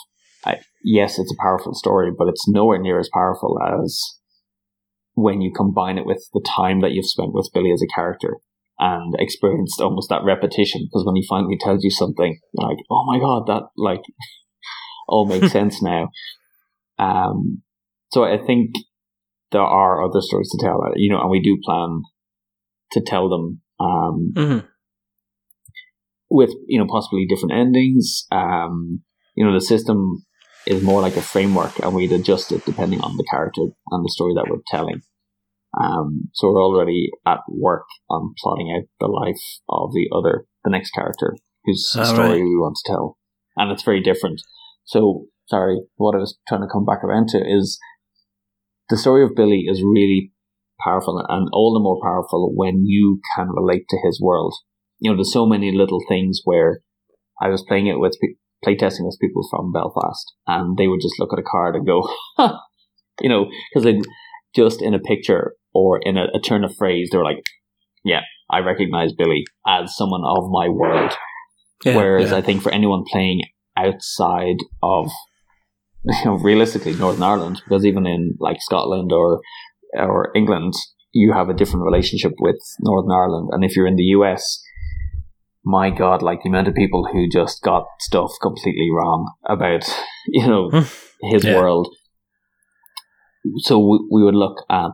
I, 0.45 0.59
yes, 0.84 1.17
it's 1.17 1.34
a 1.34 1.41
powerful 1.41 1.73
story, 1.73 2.11
but 2.15 2.27
it's 2.27 2.47
nowhere 2.47 2.80
near 2.80 2.99
as 2.99 3.09
powerful 3.11 3.57
as 3.59 3.99
when 5.15 5.41
you 5.41 5.51
combine 5.55 5.97
it 5.97 6.05
with 6.05 6.23
the 6.34 6.45
time 6.55 6.82
that 6.82 6.91
you've 6.91 7.07
spent 7.07 7.34
with 7.34 7.49
Billy 7.53 7.71
as 7.71 7.82
a 7.82 7.93
character 7.93 8.36
and 8.80 9.13
experienced 9.19 9.82
almost 9.82 10.09
that 10.09 10.23
repetition. 10.23 10.86
Because 10.86 11.05
when 11.05 11.15
he 11.15 11.25
finally 11.27 11.57
tells 11.59 11.84
you 11.84 11.91
something, 11.91 12.39
like, 12.53 12.77
oh 12.89 13.05
my 13.05 13.19
God, 13.19 13.47
that 13.47 13.63
like 13.77 14.01
all 15.07 15.25
makes 15.25 15.51
sense 15.51 15.82
now. 15.82 16.09
Um, 16.97 17.61
so 18.11 18.23
I 18.23 18.38
think 18.38 18.71
there 19.51 19.61
are 19.61 20.03
other 20.03 20.21
stories 20.21 20.49
to 20.51 20.65
tell, 20.65 20.82
you 20.95 21.11
know, 21.11 21.21
and 21.21 21.30
we 21.30 21.41
do 21.41 21.57
plan 21.63 22.01
to 22.93 23.01
tell 23.01 23.30
them 23.30 23.61
um, 23.80 24.34
hmm 24.36 24.59
with 26.30 26.51
you 26.67 26.80
know 26.80 26.88
possibly 26.88 27.25
different 27.25 27.53
endings. 27.53 28.25
Um, 28.32 29.01
you 29.36 29.45
know, 29.45 29.53
the 29.53 29.61
system 29.61 30.23
is 30.67 30.84
more 30.84 31.01
like 31.01 31.17
a 31.17 31.21
framework, 31.21 31.80
and 31.80 31.93
we'd 31.93 32.11
adjust 32.11 32.51
it 32.51 32.65
depending 32.65 33.01
on 33.01 33.17
the 33.17 33.25
character 33.30 33.61
and 33.61 34.05
the 34.05 34.11
story 34.13 34.34
that 34.36 34.47
we're 34.49 34.61
telling. 34.67 35.01
Um, 35.82 36.30
so 36.34 36.49
we're 36.49 36.63
already 36.63 37.09
at 37.25 37.39
work 37.47 37.86
on 38.09 38.34
plotting 38.41 38.75
out 38.75 38.88
the 38.99 39.07
life 39.07 39.41
of 39.69 39.93
the 39.93 40.09
other, 40.13 40.45
the 40.63 40.69
next 40.69 40.91
character, 40.91 41.36
whose 41.63 41.89
story 41.89 42.17
right. 42.17 42.34
we 42.36 42.57
want 42.57 42.75
to 42.84 42.91
tell, 42.91 43.17
and 43.55 43.71
it's 43.71 43.84
very 43.84 44.01
different. 44.01 44.41
So, 44.84 45.27
sorry, 45.47 45.80
what 45.95 46.15
I 46.15 46.19
was 46.19 46.38
trying 46.47 46.61
to 46.61 46.67
come 46.71 46.86
back 46.86 47.03
around 47.03 47.30
to 47.30 47.38
is 47.38 47.80
the 48.89 48.97
story 48.97 49.23
of 49.23 49.36
Billy 49.36 49.65
is 49.69 49.82
really 49.82 50.34
powerful, 50.84 51.23
and 51.30 51.47
all 51.53 51.73
the 51.73 51.80
more 51.80 51.99
powerful 52.03 52.51
when 52.53 52.84
you 52.86 53.21
can 53.36 53.47
relate 53.49 53.86
to 53.89 53.97
his 54.03 54.19
world. 54.21 54.53
You 54.99 55.11
know, 55.11 55.15
there's 55.15 55.32
so 55.32 55.45
many 55.45 55.71
little 55.71 56.01
things 56.09 56.41
where 56.43 56.82
I 57.41 57.47
was 57.47 57.63
playing 57.65 57.88
it 57.88 57.99
with 57.99 58.17
playtesting 58.65 59.05
with 59.05 59.17
people 59.21 59.47
from 59.49 59.71
Belfast, 59.71 60.34
and 60.45 60.75
they 60.75 60.88
would 60.88 60.99
just 61.01 61.19
look 61.19 61.32
at 61.32 61.39
a 61.39 61.49
card 61.49 61.75
and 61.75 61.88
go, 61.88 62.05
you 63.21 63.30
know, 63.30 63.49
because 63.71 63.86
they 63.86 64.01
just 64.53 64.82
in 64.82 64.93
a 64.93 64.99
picture 64.99 65.53
or 65.74 65.99
in 66.01 66.17
a, 66.17 66.26
a 66.34 66.39
turn 66.39 66.63
of 66.63 66.76
phrase, 66.76 67.09
they 67.11 67.17
were 67.17 67.24
like, 67.24 67.43
"Yeah, 68.03 68.22
I 68.49 68.59
recognize 68.59 69.13
Billy 69.13 69.43
as 69.67 69.95
someone 69.95 70.24
of 70.26 70.49
my 70.49 70.67
world." 70.70 71.13
Yeah. 71.86 71.95
Whereas 71.95 72.32
yeah. 72.32 72.38
I 72.38 72.41
think 72.41 72.61
for 72.61 72.72
anyone 72.72 73.03
playing 73.09 73.41
outside 73.78 74.57
of, 74.84 75.09
you 76.03 76.26
know, 76.26 76.38
realistically 76.38 76.93
Northern 76.95 77.24
Ireland, 77.24 77.61
because 77.63 77.86
even 77.86 78.05
in 78.05 78.36
like 78.39 78.57
Scotland 78.61 79.11
or 79.11 79.41
or 79.93 80.32
England, 80.36 80.74
you 81.13 81.34
have 81.34 81.49
a 81.49 81.53
different 81.53 81.86
relationship 81.86 82.34
with 82.39 82.57
Northern 82.80 83.11
Ireland, 83.11 83.49
and 83.51 83.63
if 83.63 83.76
you're 83.76 83.88
in 83.88 83.95
the 83.95 84.11
US, 84.17 84.61
my 85.63 85.89
God, 85.89 86.22
like 86.22 86.39
the 86.43 86.49
amount 86.49 86.67
of 86.67 86.76
people 86.76 87.07
who 87.11 87.28
just 87.30 87.61
got 87.61 87.86
stuff 87.99 88.32
completely 88.41 88.89
wrong 88.93 89.32
about, 89.47 89.84
you 90.28 90.47
know, 90.47 90.70
hmm. 90.70 91.30
his 91.30 91.43
Yeah. 91.43 91.55
world. 91.55 91.88
So 93.59 93.80
we, 93.80 93.99
we 94.11 94.24
would 94.24 94.36
look 94.36 94.57
at 94.70 94.91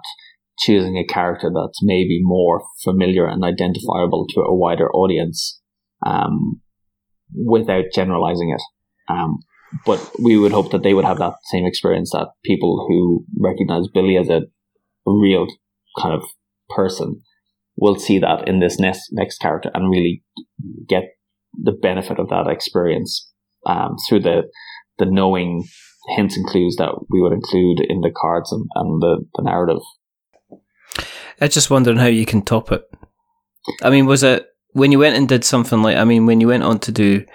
choosing 0.60 0.98
a 0.98 1.06
character 1.06 1.52
that's 1.54 1.80
maybe 1.84 2.20
more 2.22 2.64
familiar 2.84 3.28
and 3.28 3.44
identifiable 3.44 4.26
to 4.30 4.42
a 4.42 4.56
wider 4.56 4.90
audience, 4.92 5.62
um, 6.06 6.62
without 7.34 7.86
generalizing 7.94 8.52
it. 8.52 8.62
Um, 9.14 9.40
but 9.86 10.12
we 10.22 10.38
would 10.38 10.52
hope 10.52 10.72
that 10.72 10.84
they 10.84 10.94
would 10.94 11.06
have 11.06 11.20
that 11.20 11.36
same 11.46 11.66
experience 11.66 12.12
that 12.12 12.30
people 12.44 12.86
who 12.88 13.26
recognize 13.40 13.88
Billy 13.94 14.18
as 14.18 14.30
a 14.30 14.44
real 15.06 15.48
kind 16.00 16.14
of 16.14 16.24
person 16.70 17.22
will 17.78 18.00
see 18.00 18.20
that 18.20 18.48
in 18.48 18.60
this 18.60 18.80
next 18.80 19.10
next 19.12 19.40
character 19.40 19.70
and 19.74 19.92
really 19.92 20.24
get 20.88 21.04
the 21.54 21.72
benefit 21.72 22.20
of 22.20 22.30
that 22.30 22.48
experience 22.48 23.32
um, 23.66 23.96
through 24.08 24.22
the 24.22 24.44
the 24.98 25.06
knowing 25.06 25.64
hints 26.16 26.38
and 26.38 26.46
clues 26.46 26.76
that 26.78 26.94
we 27.10 27.22
would 27.22 27.34
include 27.34 27.80
in 27.88 28.02
the 28.02 28.12
cards 28.16 28.52
and, 28.52 28.66
and 28.76 29.02
the, 29.02 29.26
the 29.36 29.44
narrative. 29.44 29.82
I'm 31.42 31.50
just 31.50 31.70
wondering 31.70 31.98
how 31.98 32.06
you 32.06 32.26
can 32.26 32.42
top 32.42 32.72
it. 32.72 32.84
I 33.82 33.90
mean, 33.90 34.06
was 34.06 34.24
it 34.24 34.48
when 34.72 34.92
you 34.92 35.00
went 35.00 35.16
and 35.16 35.28
did 35.28 35.44
something 35.44 35.82
like? 35.82 35.98
I 35.98 36.06
mean, 36.06 36.26
when 36.26 36.42
you 36.42 36.48
went 36.48 36.64
on 36.64 36.80
to 36.80 36.92
do 36.92 37.26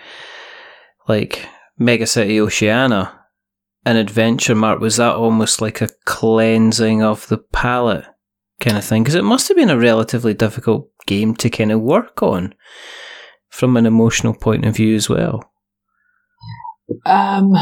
like 1.08 1.46
Mega 1.78 2.06
City 2.06 2.40
Oceania, 2.40 3.18
an 3.84 3.96
adventure 3.96 4.54
mark, 4.54 4.80
was 4.80 4.96
that 4.96 5.14
almost 5.14 5.60
like 5.60 5.80
a 5.80 5.88
cleansing 6.04 7.02
of 7.02 7.26
the 7.28 7.38
palette 7.38 8.04
kind 8.60 8.76
of 8.76 8.84
thing? 8.84 9.02
Because 9.02 9.14
it 9.14 9.24
must 9.24 9.48
have 9.48 9.56
been 9.56 9.70
a 9.70 9.78
relatively 9.78 10.34
difficult 10.34 10.90
game 11.06 11.34
to 11.36 11.50
kind 11.50 11.72
of 11.72 11.80
work 11.80 12.22
on 12.22 12.54
from 13.48 13.76
an 13.76 13.86
emotional 13.86 14.34
point 14.34 14.64
of 14.64 14.76
view 14.76 14.94
as 14.94 15.08
well. 15.08 15.42
Um, 17.06 17.52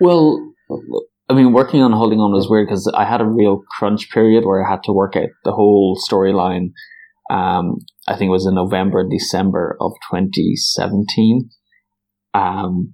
well, 0.00 0.52
I 1.28 1.32
mean, 1.32 1.52
working 1.52 1.80
on 1.80 1.92
Holding 1.92 2.20
On 2.20 2.32
was 2.32 2.50
weird 2.50 2.68
because 2.68 2.90
I 2.94 3.04
had 3.04 3.22
a 3.22 3.26
real 3.26 3.62
crunch 3.78 4.10
period 4.10 4.44
where 4.44 4.64
I 4.64 4.70
had 4.70 4.82
to 4.84 4.92
work 4.92 5.16
out 5.16 5.30
the 5.44 5.52
whole 5.52 5.98
storyline. 6.10 6.72
Um, 7.30 7.76
I 8.06 8.16
think 8.16 8.28
it 8.28 8.32
was 8.32 8.46
in 8.46 8.54
November 8.54 9.00
and 9.00 9.10
December 9.10 9.76
of 9.80 9.92
2017. 10.10 11.48
Um, 12.34 12.92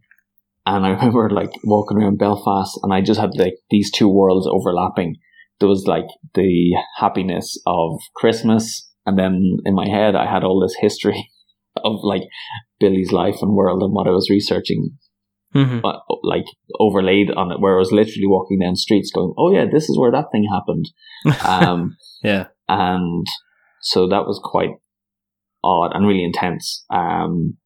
and 0.64 0.86
I 0.86 0.90
remember 0.90 1.30
like 1.30 1.50
walking 1.64 1.98
around 1.98 2.18
Belfast 2.18 2.78
and 2.84 2.94
I 2.94 3.00
just 3.00 3.18
had 3.20 3.36
like 3.36 3.54
these 3.70 3.90
two 3.90 4.08
worlds 4.08 4.46
overlapping. 4.46 5.16
There 5.58 5.68
was 5.68 5.86
like 5.86 6.06
the 6.34 6.76
happiness 6.98 7.60
of 7.66 7.98
Christmas. 8.14 8.88
And 9.06 9.18
then 9.18 9.56
in 9.64 9.74
my 9.74 9.88
head, 9.88 10.14
I 10.14 10.30
had 10.30 10.44
all 10.44 10.60
this 10.60 10.76
history 10.80 11.28
of 11.84 11.96
like 12.04 12.22
Billy's 12.78 13.10
life 13.10 13.42
and 13.42 13.56
world 13.56 13.82
and 13.82 13.92
what 13.92 14.06
I 14.06 14.10
was 14.10 14.30
researching 14.30 14.90
Mm-hmm. 15.55 15.80
but 15.80 16.03
like 16.22 16.44
overlaid 16.78 17.30
on 17.32 17.51
it, 17.51 17.59
where 17.59 17.74
I 17.74 17.78
was 17.78 17.90
literally 17.90 18.26
walking 18.26 18.61
down 18.61 18.76
streets 18.76 19.11
going, 19.12 19.34
"Oh 19.36 19.53
yeah, 19.53 19.64
this 19.70 19.88
is 19.88 19.98
where 19.98 20.12
that 20.12 20.26
thing 20.30 20.46
happened," 20.53 20.86
um, 21.44 21.96
yeah. 22.22 22.46
and 22.68 23.26
so 23.80 24.09
that 24.09 24.26
was 24.26 24.40
quite 24.42 24.70
odd 25.64 25.90
and 25.92 26.07
really 26.07 26.22
intense. 26.22 26.84
Um, 26.88 27.57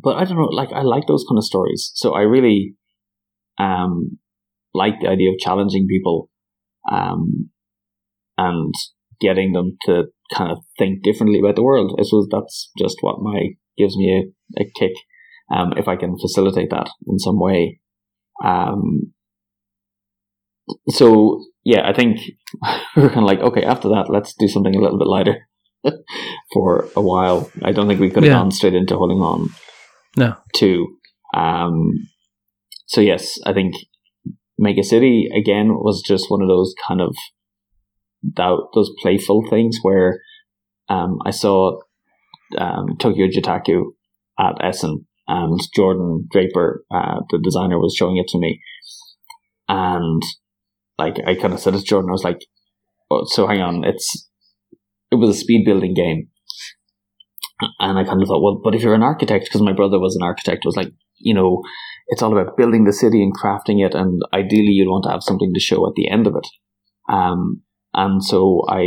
but 0.00 0.16
I 0.16 0.24
don't 0.24 0.36
know, 0.36 0.48
like 0.50 0.72
I 0.72 0.82
like 0.82 1.06
those 1.06 1.24
kind 1.28 1.38
of 1.38 1.44
stories, 1.44 1.92
so 1.94 2.14
I 2.14 2.22
really 2.22 2.74
um, 3.58 4.18
like 4.74 4.94
the 5.00 5.08
idea 5.08 5.30
of 5.30 5.38
challenging 5.38 5.86
people 5.88 6.28
um, 6.90 7.50
and 8.36 8.74
getting 9.20 9.52
them 9.52 9.76
to 9.86 10.04
kind 10.34 10.52
of 10.52 10.58
think 10.78 11.02
differently 11.02 11.38
about 11.38 11.56
the 11.56 11.62
world. 11.62 11.96
I 11.98 12.02
suppose 12.02 12.28
that's 12.30 12.70
just 12.78 12.96
what 13.00 13.22
my 13.22 13.50
gives 13.76 13.96
me 13.96 14.32
a, 14.58 14.62
a 14.62 14.70
kick 14.78 14.92
um, 15.50 15.72
if 15.76 15.88
I 15.88 15.96
can 15.96 16.18
facilitate 16.18 16.70
that 16.70 16.88
in 17.06 17.18
some 17.18 17.38
way. 17.40 17.80
Um, 18.44 19.12
so 20.88 21.44
yeah, 21.64 21.88
I 21.88 21.92
think 21.92 22.18
we 22.96 23.02
were 23.02 23.08
kind 23.08 23.20
of 23.20 23.24
like, 23.24 23.40
okay, 23.40 23.62
after 23.64 23.88
that, 23.90 24.06
let's 24.10 24.34
do 24.38 24.48
something 24.48 24.74
a 24.74 24.80
little 24.80 24.98
bit 24.98 25.06
lighter 25.08 25.48
for 26.52 26.88
a 26.96 27.02
while. 27.02 27.50
I 27.64 27.72
don't 27.72 27.88
think 27.88 28.00
we 28.00 28.10
could 28.10 28.22
have 28.24 28.32
Yeah. 28.32 28.38
gone 28.38 28.50
straight 28.50 28.74
into 28.74 28.96
holding 28.96 29.18
on 29.18 29.48
No. 30.16 30.34
to. 30.56 30.86
Um, 31.34 31.90
so 32.86 33.00
yes, 33.00 33.38
I 33.44 33.52
think 33.52 33.74
Mega 34.58 34.82
City 34.82 35.28
again 35.36 35.68
was 35.74 36.02
just 36.06 36.30
one 36.30 36.42
of 36.42 36.48
those 36.48 36.74
kind 36.86 37.00
of 37.00 37.14
that 38.34 38.56
those 38.74 38.90
playful 39.00 39.44
things 39.48 39.78
where 39.82 40.20
um, 40.88 41.18
I 41.24 41.30
saw 41.30 41.78
um, 42.56 42.96
Tokyo 42.98 43.26
Jutaku 43.28 43.82
at 44.38 44.54
Essen, 44.64 45.06
and 45.28 45.60
Jordan 45.74 46.26
Draper, 46.30 46.84
uh, 46.90 47.20
the 47.30 47.38
designer, 47.38 47.78
was 47.78 47.94
showing 47.96 48.16
it 48.16 48.28
to 48.28 48.38
me, 48.38 48.60
and 49.68 50.22
like 50.98 51.16
I 51.26 51.34
kind 51.34 51.54
of 51.54 51.60
said 51.60 51.74
to 51.74 51.82
Jordan, 51.82 52.10
I 52.10 52.12
was 52.12 52.24
like, 52.24 52.40
oh, 53.10 53.24
"So 53.26 53.46
hang 53.46 53.60
on, 53.60 53.84
it's 53.84 54.28
it 55.12 55.16
was 55.16 55.30
a 55.30 55.38
speed 55.38 55.64
building 55.64 55.94
game." 55.94 56.28
And 57.80 57.98
I 57.98 58.04
kind 58.04 58.22
of 58.22 58.28
thought, 58.28 58.40
well, 58.40 58.60
but 58.62 58.76
if 58.76 58.82
you're 58.82 58.94
an 58.94 59.02
architect, 59.02 59.46
because 59.46 59.62
my 59.62 59.72
brother 59.72 59.98
was 59.98 60.14
an 60.14 60.22
architect, 60.22 60.62
was 60.64 60.76
like, 60.76 60.92
you 61.16 61.34
know, 61.34 61.60
it's 62.06 62.22
all 62.22 62.30
about 62.32 62.56
building 62.56 62.84
the 62.84 62.92
city 62.92 63.20
and 63.20 63.36
crafting 63.36 63.84
it, 63.84 63.94
and 63.94 64.22
ideally 64.32 64.70
you'd 64.70 64.88
want 64.88 65.04
to 65.04 65.10
have 65.10 65.24
something 65.24 65.52
to 65.52 65.60
show 65.60 65.86
at 65.86 65.94
the 65.96 66.08
end 66.08 66.26
of 66.26 66.34
it. 66.36 66.46
Um, 67.12 67.62
and 67.94 68.22
so 68.22 68.62
I 68.68 68.84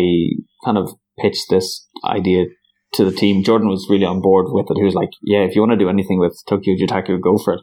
kind 0.63 0.77
of 0.77 0.93
pitched 1.19 1.49
this 1.49 1.87
idea 2.05 2.45
to 2.93 3.05
the 3.05 3.11
team. 3.11 3.43
Jordan 3.43 3.69
was 3.69 3.87
really 3.89 4.05
on 4.05 4.21
board 4.21 4.47
with 4.49 4.67
it. 4.69 4.77
He 4.77 4.83
was 4.83 4.95
like, 4.95 5.09
"Yeah, 5.21 5.39
if 5.39 5.55
you 5.55 5.61
want 5.61 5.71
to 5.71 5.77
do 5.77 5.89
anything 5.89 6.19
with 6.19 6.37
Tokyo 6.47 6.75
Jutaku, 6.75 7.21
go 7.21 7.37
for 7.37 7.53
it." 7.55 7.61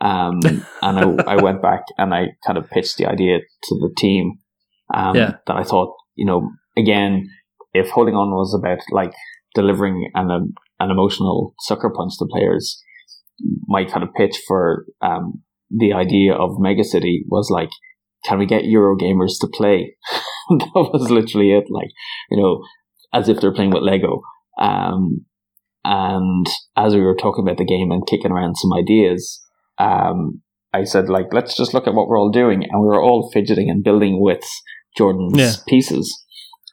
Um, 0.00 0.40
and 0.82 1.20
I, 1.22 1.34
I 1.34 1.42
went 1.42 1.62
back 1.62 1.82
and 1.96 2.14
I 2.14 2.28
kind 2.46 2.58
of 2.58 2.70
pitched 2.70 2.96
the 2.96 3.06
idea 3.06 3.38
to 3.38 3.74
the 3.76 3.92
team. 3.96 4.38
Um, 4.94 5.16
yeah. 5.16 5.32
That 5.46 5.56
I 5.56 5.64
thought, 5.64 5.94
you 6.14 6.24
know, 6.24 6.50
again, 6.76 7.28
if 7.74 7.90
holding 7.90 8.14
on 8.14 8.30
was 8.30 8.54
about 8.58 8.78
like 8.90 9.12
delivering 9.54 10.10
an 10.14 10.30
um, 10.30 10.54
an 10.80 10.90
emotional 10.90 11.54
sucker 11.60 11.90
punch 11.90 12.12
to 12.18 12.26
players, 12.30 12.82
my 13.66 13.84
kind 13.84 14.02
of 14.02 14.14
pitch 14.14 14.36
for 14.46 14.86
um, 15.02 15.42
the 15.70 15.92
idea 15.92 16.32
of 16.32 16.58
Megacity 16.58 17.20
was 17.26 17.50
like, 17.50 17.70
can 18.24 18.38
we 18.38 18.46
get 18.46 18.64
Euro 18.64 18.96
gamers 18.96 19.38
to 19.40 19.48
play? 19.48 19.96
that 20.50 20.70
was 20.74 21.10
literally 21.10 21.52
it. 21.52 21.64
Like, 21.70 21.90
you 22.30 22.40
know, 22.40 22.62
as 23.12 23.28
if 23.28 23.40
they're 23.40 23.54
playing 23.54 23.70
with 23.70 23.82
Lego. 23.82 24.22
Um, 24.58 25.24
and 25.84 26.46
as 26.76 26.94
we 26.94 27.00
were 27.00 27.16
talking 27.16 27.44
about 27.44 27.56
the 27.56 27.64
game 27.64 27.90
and 27.90 28.06
kicking 28.06 28.32
around 28.32 28.56
some 28.56 28.72
ideas, 28.72 29.40
um, 29.78 30.42
I 30.72 30.84
said, 30.84 31.08
like, 31.08 31.32
let's 31.32 31.56
just 31.56 31.72
look 31.72 31.86
at 31.86 31.94
what 31.94 32.08
we're 32.08 32.18
all 32.18 32.30
doing. 32.30 32.62
And 32.62 32.82
we 32.82 32.88
were 32.88 33.02
all 33.02 33.30
fidgeting 33.32 33.70
and 33.70 33.82
building 33.82 34.20
with 34.20 34.44
Jordan's 34.96 35.38
yeah. 35.38 35.52
pieces. 35.66 36.14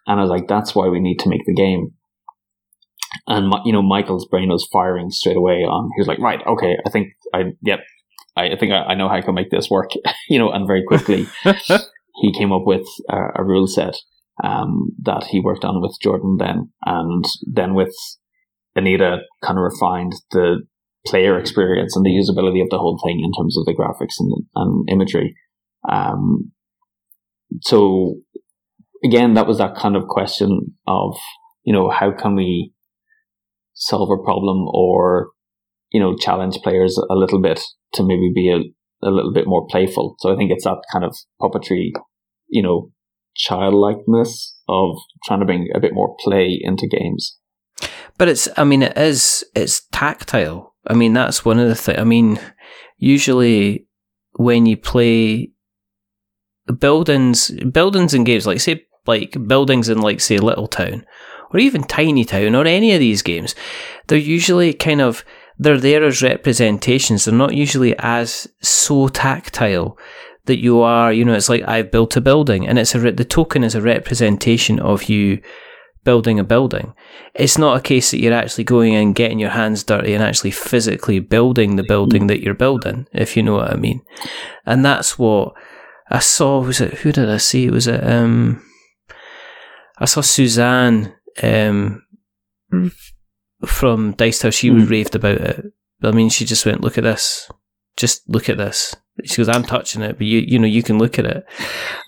And 0.07 0.19
I 0.19 0.23
was 0.23 0.29
like, 0.29 0.47
that's 0.47 0.75
why 0.75 0.87
we 0.87 0.99
need 0.99 1.19
to 1.19 1.29
make 1.29 1.45
the 1.45 1.53
game. 1.53 1.91
And, 3.27 3.53
you 3.63 3.71
know, 3.71 3.81
Michael's 3.81 4.27
brain 4.27 4.49
was 4.49 4.67
firing 4.71 5.09
straight 5.09 5.37
away 5.37 5.63
on, 5.63 5.89
he 5.95 6.01
was 6.01 6.07
like, 6.07 6.19
right, 6.19 6.45
okay, 6.45 6.75
I 6.85 6.89
think 6.89 7.13
I, 7.33 7.53
yep, 7.61 7.79
I, 8.35 8.49
I 8.49 8.57
think 8.57 8.73
I, 8.73 8.83
I, 8.83 8.95
know 8.95 9.07
how 9.07 9.15
I 9.15 9.21
can 9.21 9.33
make 9.33 9.49
this 9.49 9.69
work, 9.69 9.91
you 10.29 10.37
know, 10.37 10.51
and 10.51 10.67
very 10.67 10.83
quickly 10.85 11.27
he 12.21 12.33
came 12.37 12.51
up 12.51 12.63
with 12.65 12.85
a, 13.09 13.17
a 13.35 13.43
rule 13.43 13.67
set 13.67 13.95
um, 14.43 14.91
that 15.03 15.25
he 15.25 15.39
worked 15.39 15.65
on 15.65 15.81
with 15.81 15.97
Jordan 16.01 16.37
then, 16.39 16.71
and 16.85 17.23
then 17.51 17.73
with 17.73 17.93
Anita 18.75 19.19
kind 19.43 19.57
of 19.57 19.63
refined 19.63 20.13
the 20.31 20.63
player 21.05 21.37
experience 21.37 21.95
and 21.95 22.03
the 22.03 22.09
usability 22.09 22.61
of 22.61 22.69
the 22.69 22.79
whole 22.79 22.99
thing 23.05 23.21
in 23.23 23.31
terms 23.37 23.57
of 23.57 23.65
the 23.65 23.75
graphics 23.75 24.15
and, 24.19 24.33
and 24.55 24.89
imagery. 24.89 25.35
Um, 25.89 26.51
so 27.61 28.15
again, 29.03 29.35
that 29.35 29.47
was 29.47 29.59
that 29.59 29.75
kind 29.75 29.95
of 29.95 30.07
question 30.07 30.75
of, 30.87 31.15
you 31.63 31.73
know, 31.73 31.89
how 31.89 32.11
can 32.11 32.35
we 32.35 32.73
solve 33.73 34.09
a 34.09 34.23
problem 34.23 34.67
or, 34.73 35.29
you 35.91 35.99
know, 35.99 36.15
challenge 36.15 36.57
players 36.63 36.99
a 37.09 37.15
little 37.15 37.41
bit 37.41 37.61
to 37.93 38.03
maybe 38.03 38.31
be 38.33 38.49
a, 38.49 39.07
a 39.07 39.11
little 39.11 39.31
bit 39.31 39.47
more 39.47 39.67
playful. 39.67 40.15
So 40.19 40.33
I 40.33 40.35
think 40.35 40.51
it's 40.51 40.63
that 40.63 40.81
kind 40.91 41.05
of 41.05 41.15
puppetry, 41.39 41.91
you 42.47 42.63
know, 42.63 42.89
childlikeness 43.35 44.57
of 44.67 44.97
trying 45.25 45.39
to 45.39 45.45
bring 45.45 45.67
a 45.75 45.79
bit 45.79 45.93
more 45.93 46.15
play 46.19 46.59
into 46.61 46.87
games. 46.87 47.37
But 48.17 48.29
it's, 48.29 48.47
I 48.57 48.63
mean, 48.63 48.83
it 48.83 48.97
is, 48.97 49.43
it's 49.55 49.85
tactile. 49.91 50.73
I 50.87 50.93
mean, 50.93 51.13
that's 51.13 51.43
one 51.43 51.59
of 51.59 51.67
the 51.67 51.75
things. 51.75 51.99
I 51.99 52.03
mean, 52.03 52.39
usually 52.97 53.87
when 54.37 54.65
you 54.65 54.77
play 54.77 55.51
buildings, 56.79 57.51
buildings 57.71 58.13
in 58.13 58.23
games, 58.23 58.47
like 58.47 58.61
say, 58.61 58.85
like 59.05 59.35
buildings 59.47 59.89
in 59.89 59.99
like 60.01 60.21
say 60.21 60.37
Little 60.37 60.67
Town, 60.67 61.05
or 61.51 61.59
even 61.59 61.83
Tiny 61.83 62.25
Town, 62.25 62.55
or 62.55 62.65
any 62.65 62.93
of 62.93 62.99
these 62.99 63.21
games, 63.21 63.53
they're 64.07 64.17
usually 64.17 64.73
kind 64.73 65.01
of, 65.01 65.25
they're 65.57 65.77
there 65.77 66.03
as 66.03 66.21
representations. 66.21 67.25
They're 67.25 67.33
not 67.33 67.53
usually 67.53 67.95
as 67.99 68.47
so 68.61 69.07
tactile 69.07 69.97
that 70.45 70.59
you 70.59 70.81
are, 70.81 71.11
you 71.11 71.25
know, 71.25 71.33
it's 71.33 71.49
like 71.49 71.67
I've 71.67 71.91
built 71.91 72.15
a 72.15 72.21
building 72.21 72.67
and 72.67 72.79
it's 72.79 72.95
a, 72.95 73.11
the 73.11 73.25
token 73.25 73.63
is 73.63 73.75
a 73.75 73.81
representation 73.81 74.79
of 74.79 75.03
you 75.09 75.41
building 76.03 76.39
a 76.39 76.43
building. 76.43 76.93
It's 77.33 77.57
not 77.57 77.77
a 77.77 77.81
case 77.81 78.11
that 78.11 78.19
you're 78.19 78.33
actually 78.33 78.63
going 78.63 78.93
in, 78.93 79.13
getting 79.13 79.39
your 79.39 79.49
hands 79.49 79.83
dirty 79.83 80.13
and 80.13 80.23
actually 80.23 80.51
physically 80.51 81.19
building 81.19 81.75
the 81.75 81.83
building 81.83 82.27
that 82.27 82.41
you're 82.41 82.53
building, 82.53 83.07
if 83.11 83.35
you 83.35 83.43
know 83.43 83.55
what 83.55 83.71
I 83.71 83.75
mean. 83.75 84.01
And 84.65 84.85
that's 84.85 85.17
what 85.17 85.53
I 86.09 86.19
saw. 86.19 86.61
Was 86.61 86.79
it, 86.79 86.93
who 86.99 87.11
did 87.11 87.29
I 87.29 87.37
see? 87.37 87.69
Was 87.69 87.87
it, 87.87 88.05
um, 88.05 88.63
I 89.97 90.05
saw 90.05 90.21
Suzanne, 90.21 91.15
um, 91.41 92.03
from 93.65 94.11
Dice 94.13 94.39
Tower. 94.39 94.51
She 94.51 94.69
mm. 94.69 94.87
raved 94.89 95.15
about 95.15 95.37
it. 95.37 95.65
I 96.03 96.11
mean, 96.11 96.29
she 96.29 96.45
just 96.45 96.65
went, 96.65 96.81
look 96.81 96.97
at 96.97 97.03
this. 97.03 97.49
Just 97.97 98.29
look 98.29 98.49
at 98.49 98.57
this 98.57 98.95
she 99.23 99.37
goes, 99.37 99.49
I'm 99.49 99.63
touching 99.63 100.01
it, 100.01 100.17
but 100.17 100.27
you, 100.27 100.39
you 100.39 100.59
know, 100.59 100.67
you 100.67 100.83
can 100.83 100.97
look 100.97 101.17
at 101.17 101.25
it. 101.25 101.45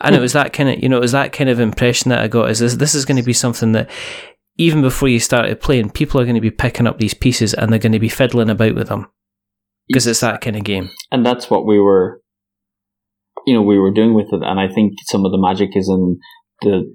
And 0.02 0.16
it 0.16 0.20
was 0.20 0.34
that 0.34 0.52
kind 0.52 0.70
of, 0.70 0.84
you 0.84 0.90
know, 0.90 0.98
it 0.98 1.02
was 1.02 1.14
that 1.14 1.32
kind 1.32 1.50
of 1.50 1.60
impression 1.60 2.10
that 2.10 2.20
I 2.20 2.28
got 2.28 2.50
is 2.50 2.60
this, 2.60 2.76
this 2.76 2.96
is 2.96 3.06
going 3.06 3.18
to 3.18 3.24
be 3.24 3.34
something 3.34 3.72
that 3.72 3.90
even 4.58 4.82
before 4.82 5.08
you 5.08 5.20
started 5.20 5.62
playing, 5.62 5.92
people 5.92 6.20
are 6.20 6.26
going 6.26 6.36
to 6.36 6.42
be 6.42 6.52
picking 6.52 6.88
up 6.88 6.98
these 6.98 7.14
pieces 7.14 7.54
and 7.54 7.72
they're 7.72 7.80
going 7.80 7.92
to 7.92 8.00
be 8.00 8.10
fiddling 8.10 8.50
about 8.50 8.76
with 8.76 8.90
them 8.90 9.08
because 9.88 10.06
it's 10.06 10.20
that 10.20 10.42
kind 10.42 10.56
of 10.56 10.64
game. 10.64 10.90
And 11.12 11.26
that's 11.26 11.50
what 11.50 11.66
we 11.66 11.80
were, 11.80 12.22
you 13.46 13.54
know, 13.54 13.62
we 13.62 13.80
were 13.80 13.94
doing 13.94 14.14
with 14.14 14.34
it. 14.34 14.42
And 14.44 14.60
I 14.60 14.68
think 14.68 14.94
some 15.06 15.26
of 15.26 15.32
the 15.32 15.40
magic 15.40 15.70
is 15.76 15.88
in 15.88 16.20
the 16.62 16.94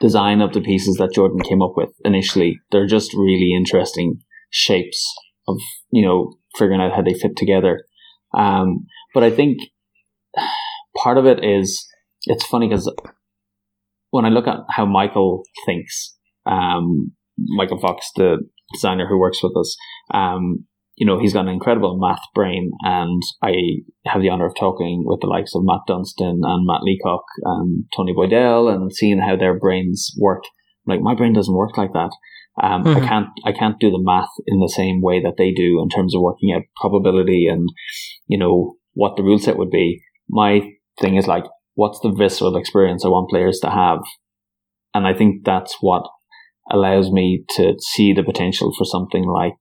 design 0.00 0.40
of 0.40 0.52
the 0.52 0.60
pieces 0.60 0.96
that 0.96 1.12
Jordan 1.14 1.40
came 1.40 1.62
up 1.62 1.72
with 1.76 1.90
initially. 2.04 2.58
They're 2.70 2.86
just 2.86 3.12
really 3.12 3.52
interesting 3.54 4.20
shapes 4.50 5.14
of, 5.48 5.58
you 5.90 6.06
know, 6.06 6.38
figuring 6.56 6.80
out 6.80 6.94
how 6.94 7.02
they 7.02 7.14
fit 7.14 7.36
together. 7.36 7.84
Um, 8.36 8.86
but 9.14 9.22
I 9.22 9.30
think 9.30 9.58
part 11.02 11.18
of 11.18 11.26
it 11.26 11.44
is 11.44 11.86
it's 12.24 12.46
funny 12.46 12.68
because 12.68 12.92
when 14.10 14.24
I 14.24 14.28
look 14.28 14.46
at 14.46 14.58
how 14.70 14.86
Michael 14.86 15.42
thinks, 15.64 16.16
um, 16.44 17.12
Michael 17.38 17.80
Fox, 17.80 18.10
the 18.16 18.38
designer 18.72 19.06
who 19.08 19.18
works 19.18 19.42
with 19.42 19.56
us, 19.56 19.76
um, 20.12 20.66
you 20.96 21.06
know, 21.06 21.18
he's 21.18 21.34
got 21.34 21.46
an 21.46 21.52
incredible 21.52 21.98
math 22.00 22.22
brain, 22.34 22.70
and 22.80 23.22
I 23.42 23.52
have 24.06 24.22
the 24.22 24.30
honor 24.30 24.46
of 24.46 24.54
talking 24.58 25.04
with 25.04 25.20
the 25.20 25.26
likes 25.26 25.54
of 25.54 25.62
Matt 25.64 25.80
Dunstan 25.86 26.40
and 26.42 26.66
Matt 26.66 26.82
Leacock 26.82 27.24
and 27.44 27.84
Tony 27.94 28.14
Boydell 28.14 28.72
and 28.74 28.90
seeing 28.94 29.20
how 29.20 29.36
their 29.36 29.58
brains 29.58 30.14
work. 30.18 30.42
Like 30.86 31.00
my 31.00 31.14
brain 31.14 31.34
doesn't 31.34 31.54
work 31.54 31.76
like 31.76 31.92
that. 31.92 32.10
Um, 32.62 32.84
mm-hmm. 32.84 33.04
I 33.04 33.06
can't 33.06 33.26
I 33.44 33.52
can't 33.52 33.78
do 33.78 33.90
the 33.90 34.02
math 34.02 34.30
in 34.46 34.60
the 34.60 34.72
same 34.74 35.02
way 35.02 35.20
that 35.22 35.34
they 35.36 35.52
do 35.52 35.82
in 35.82 35.90
terms 35.90 36.14
of 36.14 36.22
working 36.22 36.54
out 36.56 36.62
probability 36.80 37.46
and 37.46 37.68
you 38.26 38.38
know 38.38 38.76
what 38.94 39.16
the 39.16 39.22
rule 39.22 39.38
set 39.38 39.56
would 39.56 39.70
be. 39.70 40.02
My 40.28 40.60
thing 41.00 41.16
is 41.16 41.26
like, 41.26 41.44
what's 41.74 42.00
the 42.00 42.14
visceral 42.16 42.56
experience 42.56 43.04
I 43.04 43.08
want 43.08 43.30
players 43.30 43.60
to 43.60 43.70
have, 43.70 44.00
and 44.94 45.06
I 45.06 45.14
think 45.14 45.44
that's 45.44 45.76
what 45.80 46.08
allows 46.70 47.10
me 47.10 47.44
to 47.56 47.74
see 47.78 48.12
the 48.12 48.24
potential 48.24 48.72
for 48.76 48.84
something 48.84 49.24
like 49.24 49.54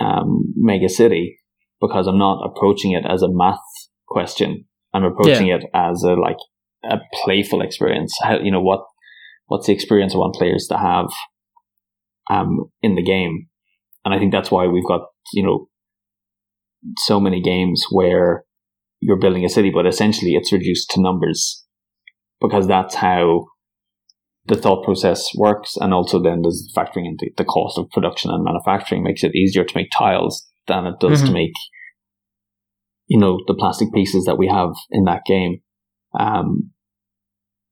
um, 0.00 0.54
Mega 0.56 0.88
City 0.88 1.38
because 1.80 2.06
I'm 2.06 2.18
not 2.18 2.44
approaching 2.44 2.92
it 2.92 3.04
as 3.08 3.22
a 3.22 3.28
math 3.28 3.58
question. 4.06 4.66
I'm 4.94 5.04
approaching 5.04 5.48
yeah. 5.48 5.56
it 5.56 5.64
as 5.74 6.02
a 6.04 6.12
like 6.12 6.36
a 6.84 6.98
playful 7.24 7.62
experience. 7.62 8.16
How 8.22 8.38
you 8.38 8.52
know 8.52 8.62
what 8.62 8.84
what's 9.46 9.66
the 9.66 9.72
experience 9.72 10.14
I 10.14 10.18
want 10.18 10.34
players 10.34 10.66
to 10.68 10.78
have 10.78 11.08
um, 12.30 12.70
in 12.82 12.94
the 12.94 13.02
game. 13.02 13.48
And 14.04 14.14
I 14.14 14.18
think 14.18 14.32
that's 14.32 14.50
why 14.50 14.66
we've 14.66 14.86
got, 14.86 15.02
you 15.32 15.42
know, 15.44 15.68
so 16.98 17.20
many 17.20 17.40
games 17.40 17.84
where 17.90 18.44
you're 19.00 19.18
building 19.18 19.44
a 19.44 19.48
city, 19.48 19.70
but 19.70 19.86
essentially 19.86 20.32
it's 20.32 20.52
reduced 20.52 20.90
to 20.90 21.00
numbers 21.00 21.64
because 22.40 22.66
that's 22.66 22.94
how 22.96 23.46
the 24.46 24.56
thought 24.56 24.84
process 24.84 25.26
works. 25.36 25.76
And 25.76 25.94
also 25.94 26.20
then 26.20 26.42
there's 26.42 26.72
factoring 26.76 27.06
into 27.06 27.30
the 27.36 27.44
cost 27.44 27.78
of 27.78 27.90
production 27.90 28.30
and 28.30 28.44
manufacturing 28.44 29.02
makes 29.02 29.22
it 29.24 29.34
easier 29.34 29.64
to 29.64 29.76
make 29.76 29.88
tiles 29.96 30.46
than 30.66 30.86
it 30.86 30.94
does 31.00 31.18
mm-hmm. 31.18 31.26
to 31.26 31.32
make, 31.32 31.52
you 33.06 33.18
know, 33.18 33.38
the 33.46 33.54
plastic 33.54 33.92
pieces 33.92 34.24
that 34.24 34.38
we 34.38 34.48
have 34.48 34.70
in 34.90 35.04
that 35.04 35.22
game. 35.26 35.60
Um, 36.18 36.70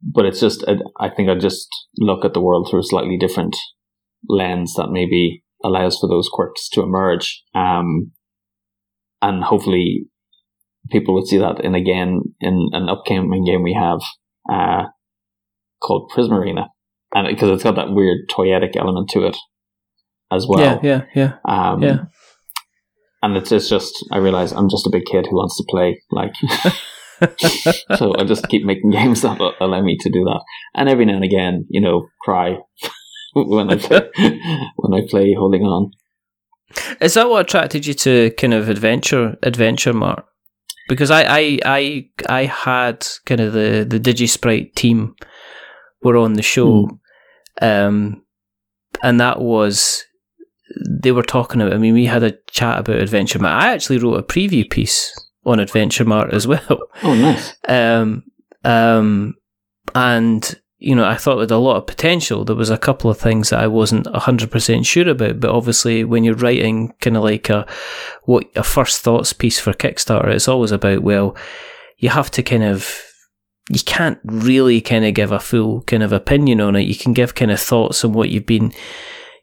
but 0.02 0.24
it's 0.24 0.40
just, 0.40 0.64
I 0.98 1.11
think 1.11 1.28
I 1.28 1.34
just 1.34 1.68
look 1.98 2.24
at 2.24 2.32
the 2.32 2.40
world 2.40 2.68
through 2.70 2.80
a 2.80 2.84
slightly 2.84 3.18
different 3.18 3.56
lens 4.28 4.74
that 4.74 4.90
maybe 4.90 5.44
allows 5.62 5.98
for 5.98 6.08
those 6.08 6.28
quirks 6.32 6.68
to 6.70 6.82
emerge. 6.82 7.42
Um, 7.54 8.12
and 9.22 9.44
hopefully 9.44 10.06
people 10.90 11.14
would 11.14 11.26
see 11.26 11.38
that 11.38 11.60
in 11.64 11.74
again 11.74 12.20
in 12.40 12.68
an 12.72 12.88
upcoming 12.88 13.44
game 13.44 13.62
we 13.62 13.74
have 13.78 14.00
uh, 14.50 14.88
called 15.82 16.10
Prismarina, 16.14 16.68
and 17.14 17.28
because 17.28 17.50
it's 17.50 17.62
got 17.62 17.76
that 17.76 17.92
weird 17.92 18.28
toyetic 18.30 18.76
element 18.76 19.08
to 19.10 19.26
it 19.26 19.36
as 20.30 20.46
well. 20.48 20.60
Yeah, 20.60 20.78
yeah, 20.82 21.04
yeah. 21.14 21.32
Um, 21.44 21.82
Yeah. 21.82 22.04
And 23.22 23.36
it's, 23.36 23.52
it's 23.52 23.68
just, 23.68 23.92
I 24.10 24.16
realize 24.16 24.52
I'm 24.52 24.70
just 24.70 24.86
a 24.86 24.90
big 24.90 25.04
kid 25.04 25.26
who 25.26 25.36
wants 25.36 25.56
to 25.58 25.64
play. 25.68 26.00
Like, 26.10 26.32
so 27.98 28.14
I 28.16 28.24
just 28.24 28.48
keep 28.48 28.64
making 28.64 28.90
games 28.92 29.20
that 29.22 29.38
allow 29.60 29.82
me 29.82 29.98
to 30.00 30.10
do 30.10 30.24
that. 30.24 30.42
And 30.74 30.88
every 30.88 31.04
now 31.04 31.16
and 31.16 31.24
again, 31.24 31.66
you 31.68 31.82
know, 31.82 32.08
cry 32.22 32.56
when 33.34 33.70
I 33.70 33.76
play, 33.76 34.08
when 34.76 34.94
I 34.94 35.06
play 35.06 35.34
holding 35.34 35.62
on. 35.62 35.90
Is 37.00 37.14
that 37.14 37.28
what 37.28 37.42
attracted 37.42 37.86
you 37.86 37.94
to 37.94 38.30
kind 38.38 38.54
of 38.54 38.68
adventure 38.68 39.36
Adventure 39.42 39.92
Mart? 39.92 40.24
Because 40.88 41.10
I 41.10 41.22
I 41.22 41.58
I, 41.64 42.08
I 42.28 42.44
had 42.44 43.06
kind 43.26 43.40
of 43.40 43.52
the 43.52 43.86
the 43.88 44.00
DigiSprite 44.00 44.74
team 44.74 45.14
were 46.02 46.16
on 46.16 46.34
the 46.34 46.42
show, 46.42 46.98
um, 47.60 48.22
and 49.02 49.20
that 49.20 49.40
was 49.40 50.04
they 50.88 51.12
were 51.12 51.22
talking 51.22 51.60
about. 51.60 51.74
I 51.74 51.78
mean, 51.78 51.94
we 51.94 52.06
had 52.06 52.22
a 52.22 52.36
chat 52.50 52.78
about 52.78 52.96
Adventure 52.96 53.38
Mart. 53.38 53.62
I 53.62 53.72
actually 53.72 53.98
wrote 53.98 54.18
a 54.18 54.22
preview 54.22 54.68
piece 54.68 55.12
on 55.44 55.58
Adventure 55.60 56.04
Mart 56.04 56.32
as 56.32 56.46
well. 56.46 56.88
Oh, 57.02 57.14
nice. 57.14 57.54
Um, 57.68 58.24
um, 58.64 59.34
and 59.94 60.60
you 60.81 60.95
know, 60.95 61.05
I 61.05 61.16
thought 61.16 61.37
with 61.37 61.53
a 61.53 61.59
lot 61.59 61.76
of 61.76 61.87
potential. 61.87 62.43
There 62.43 62.57
was 62.57 62.70
a 62.70 62.78
couple 62.78 63.11
of 63.11 63.18
things 63.18 63.51
that 63.51 63.61
I 63.61 63.66
wasn't 63.66 64.07
hundred 64.09 64.51
percent 64.51 64.87
sure 64.87 65.09
about, 65.09 65.39
but 65.39 65.51
obviously, 65.51 66.05
when 66.05 66.24
you're 66.24 66.35
writing 66.35 66.95
kind 67.01 67.18
of 67.18 67.22
like 67.22 67.51
a 67.51 67.66
what 68.24 68.47
a 68.57 68.62
first 68.62 69.03
thoughts 69.03 69.35
piece 69.35 69.61
for 69.61 69.74
Kickstarter, 69.74 70.28
it's 70.28 70.49
always 70.49 70.72
about 70.72 71.03
well, 71.03 71.37
you 71.99 72.09
have 72.09 72.31
to 72.33 72.43
kind 72.43 72.64
of 72.64 72.99
you 73.68 73.81
can't 73.85 74.18
really 74.24 74.81
kind 74.81 75.05
of 75.05 75.12
give 75.12 75.33
a 75.33 75.39
full 75.39 75.83
kind 75.83 76.03
of 76.03 76.14
opinion 76.14 76.62
on 76.62 76.74
it. 76.76 76.89
You 76.89 76.97
can 76.97 77.12
give 77.12 77.35
kind 77.35 77.51
of 77.51 77.61
thoughts 77.61 78.03
on 78.03 78.14
what 78.14 78.31
you've 78.31 78.47
been 78.47 78.72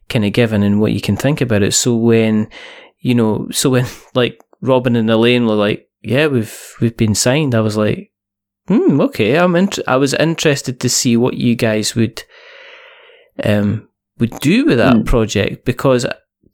kind 0.08 0.24
of 0.24 0.32
given 0.32 0.64
and 0.64 0.80
what 0.80 0.92
you 0.92 1.00
can 1.00 1.16
think 1.16 1.40
about 1.40 1.62
it. 1.62 1.72
So 1.72 1.94
when 1.94 2.50
you 2.98 3.14
know, 3.14 3.46
so 3.52 3.70
when 3.70 3.86
like 4.14 4.42
Robin 4.60 4.96
and 4.96 5.08
Elaine 5.08 5.46
were 5.46 5.54
like, 5.54 5.88
"Yeah, 6.02 6.26
we've 6.26 6.74
we've 6.80 6.96
been 6.96 7.14
signed," 7.14 7.54
I 7.54 7.60
was 7.60 7.76
like, 7.76 8.10
"Hmm, 8.68 9.00
okay." 9.00 9.36
I'm 9.36 9.56
int- 9.56 9.78
I 9.88 9.96
was 9.96 10.14
interested 10.14 10.78
to 10.80 10.88
see 10.88 11.16
what 11.16 11.34
you 11.34 11.54
guys 11.56 11.94
would 11.94 12.22
um 13.44 13.88
would 14.18 14.38
do 14.40 14.64
with 14.66 14.78
that 14.78 14.96
Hmm. 14.96 15.02
project 15.04 15.64
because, 15.64 16.06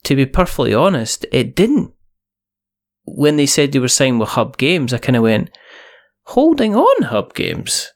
to 0.05 0.17
be 0.17 0.27
perfectly 0.27 0.75
honest, 0.75 1.27
it 1.33 1.55
didn't. 1.55 1.93
When 3.07 3.37
they 3.37 3.47
said 3.47 3.73
they 3.73 3.79
were 3.79 3.89
signed 3.89 4.21
with 4.21 4.31
Hub 4.31 4.57
Games, 4.57 4.93
I 4.93 4.99
kind 4.99 5.17
of 5.17 5.23
went, 5.23 5.51
"Holding 6.27 6.75
on, 6.75 7.03
Hub 7.05 7.35
Games." 7.35 7.91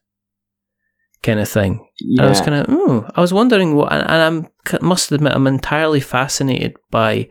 Kind 1.23 1.41
of 1.41 1.49
thing. 1.49 1.85
Yeah. 2.01 2.27
I 2.27 2.29
was 2.29 2.41
kind 2.41 2.55
of, 2.55 2.67
oh, 2.69 3.09
I 3.17 3.21
was 3.21 3.33
wondering 3.33 3.75
what, 3.75 3.93
and, 3.93 4.03
and 4.09 4.23
I'm 4.23 4.81
must 4.83 5.11
admit, 5.11 5.33
I'm 5.35 5.47
entirely 5.49 5.99
fascinated 6.01 6.77
by 6.91 7.29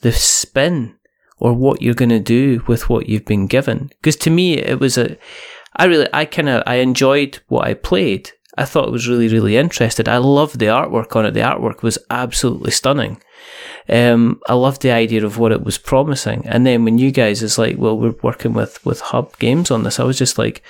the 0.00 0.10
spin 0.12 0.96
or 1.38 1.52
what 1.52 1.80
you're 1.80 1.94
going 1.94 2.08
to 2.08 2.18
do 2.18 2.64
with 2.66 2.88
what 2.90 3.08
you've 3.08 3.24
been 3.24 3.46
given. 3.46 3.90
Because 4.00 4.16
to 4.16 4.30
me, 4.30 4.54
it 4.58 4.80
was 4.80 4.98
a, 4.98 5.16
I 5.76 5.84
really, 5.84 6.08
I 6.12 6.24
kind 6.24 6.48
of, 6.48 6.62
I 6.66 6.76
enjoyed 6.76 7.40
what 7.48 7.66
I 7.66 7.74
played. 7.74 8.30
I 8.56 8.64
thought 8.64 8.88
it 8.88 8.92
was 8.92 9.08
really, 9.08 9.28
really 9.28 9.56
interesting. 9.56 10.08
I 10.08 10.18
loved 10.18 10.58
the 10.58 10.66
artwork 10.66 11.14
on 11.14 11.24
it. 11.24 11.32
The 11.32 11.40
artwork 11.40 11.82
was 11.82 11.98
absolutely 12.10 12.72
stunning. 12.72 13.22
Um, 13.88 14.40
I 14.48 14.54
loved 14.54 14.82
the 14.82 14.90
idea 14.90 15.24
of 15.24 15.38
what 15.38 15.52
it 15.52 15.62
was 15.62 15.78
promising. 15.78 16.46
And 16.46 16.66
then 16.66 16.84
when 16.84 16.98
you 16.98 17.10
guys 17.10 17.42
is 17.42 17.56
like, 17.56 17.76
well, 17.78 17.96
we're 17.96 18.16
working 18.22 18.52
with, 18.52 18.84
with 18.84 19.00
Hub 19.00 19.38
Games 19.38 19.70
on 19.70 19.84
this, 19.84 20.00
I 20.00 20.04
was 20.04 20.18
just 20.18 20.38
like, 20.38 20.62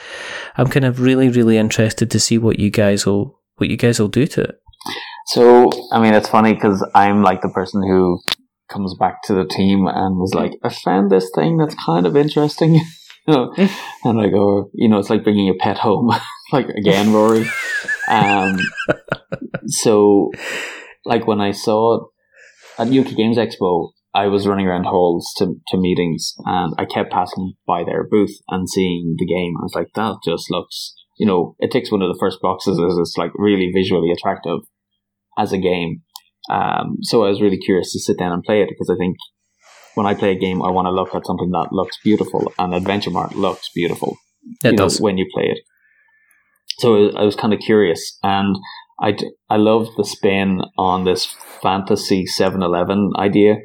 I'm 0.56 0.68
kind 0.68 0.84
of 0.84 1.00
really, 1.00 1.28
really 1.28 1.56
interested 1.56 2.10
to 2.10 2.20
see 2.20 2.36
what 2.38 2.58
you 2.58 2.70
guys 2.70 3.06
will, 3.06 3.40
what 3.56 3.70
you 3.70 3.76
guys 3.76 3.98
will 3.98 4.08
do 4.08 4.26
to 4.26 4.42
it. 4.42 4.60
So, 5.28 5.70
I 5.90 6.00
mean, 6.00 6.14
it's 6.14 6.28
funny 6.28 6.54
because 6.54 6.86
I'm 6.94 7.22
like 7.22 7.42
the 7.42 7.48
person 7.48 7.82
who 7.82 8.20
comes 8.68 8.94
back 8.98 9.22
to 9.24 9.34
the 9.34 9.46
team 9.46 9.86
and 9.86 10.18
was 10.18 10.34
like, 10.34 10.52
I 10.62 10.68
found 10.68 11.10
this 11.10 11.30
thing 11.34 11.56
that's 11.56 11.74
kind 11.74 12.06
of 12.06 12.16
interesting. 12.16 12.80
And 14.04 14.20
I 14.20 14.28
go, 14.28 14.70
you 14.74 14.88
know, 14.88 14.98
it's 14.98 15.10
like 15.10 15.24
bringing 15.24 15.48
a 15.48 15.62
pet 15.62 15.78
home. 15.78 16.10
like, 16.52 16.68
again, 16.68 17.12
Rory. 17.12 17.46
Um, 18.08 18.58
so, 19.66 20.30
like, 21.04 21.26
when 21.26 21.40
I 21.40 21.50
saw 21.50 22.06
at 22.78 22.88
UK 22.88 23.16
Games 23.16 23.36
Expo, 23.36 23.90
I 24.14 24.28
was 24.28 24.46
running 24.46 24.66
around 24.66 24.84
halls 24.84 25.30
to, 25.36 25.54
to 25.68 25.76
meetings 25.76 26.34
and 26.44 26.74
I 26.78 26.86
kept 26.86 27.12
passing 27.12 27.54
by 27.66 27.84
their 27.84 28.06
booth 28.08 28.36
and 28.48 28.68
seeing 28.68 29.16
the 29.18 29.26
game. 29.26 29.54
I 29.58 29.62
was 29.62 29.74
like, 29.74 29.88
that 29.94 30.16
just 30.24 30.50
looks, 30.50 30.94
you 31.18 31.26
know, 31.26 31.54
it 31.58 31.70
takes 31.70 31.92
one 31.92 32.02
of 32.02 32.08
the 32.08 32.18
first 32.18 32.38
boxes 32.40 32.80
as 32.80 32.96
it's 32.98 33.16
like 33.18 33.32
really 33.34 33.70
visually 33.74 34.10
attractive 34.10 34.60
as 35.36 35.52
a 35.52 35.58
game. 35.58 36.02
Um, 36.50 36.98
so 37.02 37.24
I 37.24 37.28
was 37.28 37.42
really 37.42 37.58
curious 37.58 37.92
to 37.92 38.00
sit 38.00 38.18
down 38.18 38.32
and 38.32 38.42
play 38.42 38.62
it 38.62 38.68
because 38.70 38.90
I 38.90 38.96
think 38.96 39.16
when 39.98 40.06
I 40.06 40.14
play 40.14 40.30
a 40.30 40.38
game, 40.38 40.62
I 40.62 40.70
want 40.70 40.86
to 40.86 40.92
look 40.92 41.12
at 41.12 41.26
something 41.26 41.50
that 41.50 41.72
looks 41.72 41.98
beautiful, 42.04 42.52
and 42.56 42.72
Adventure 42.72 43.10
Mart 43.10 43.34
looks 43.34 43.68
beautiful. 43.74 44.16
It 44.62 44.70
you 44.70 44.76
know, 44.76 44.88
when 45.00 45.18
you 45.18 45.26
play 45.34 45.46
it. 45.54 45.58
So 46.78 47.10
I 47.16 47.24
was- 47.24 47.34
kind 47.34 47.52
of 47.52 47.58
curious, 47.58 48.16
and 48.22 48.54
I 49.00 49.16
I 49.50 49.56
love 49.56 49.88
the 49.96 50.04
spin 50.04 50.62
on 50.78 51.04
this 51.04 51.26
fantasy 51.62 52.24
7-Eleven 52.26 53.12
idea. 53.16 53.56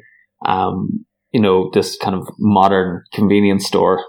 Um, 0.44 1.06
you 1.30 1.40
know, 1.40 1.70
this 1.72 1.96
kind 1.96 2.16
of 2.16 2.26
modern 2.38 3.04
convenience 3.12 3.66
store 3.66 4.04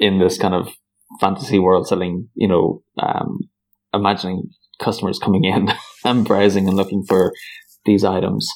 in 0.00 0.18
this 0.18 0.36
kind 0.38 0.54
of 0.54 0.74
fantasy 1.20 1.60
world, 1.60 1.86
selling. 1.86 2.28
You 2.34 2.48
know, 2.48 2.82
um, 2.98 3.38
imagining 3.94 4.50
customers 4.80 5.20
coming 5.20 5.44
in 5.44 5.68
and 6.04 6.26
browsing 6.26 6.66
and 6.66 6.76
looking 6.76 7.04
for 7.08 7.32
these 7.84 8.04
items. 8.04 8.48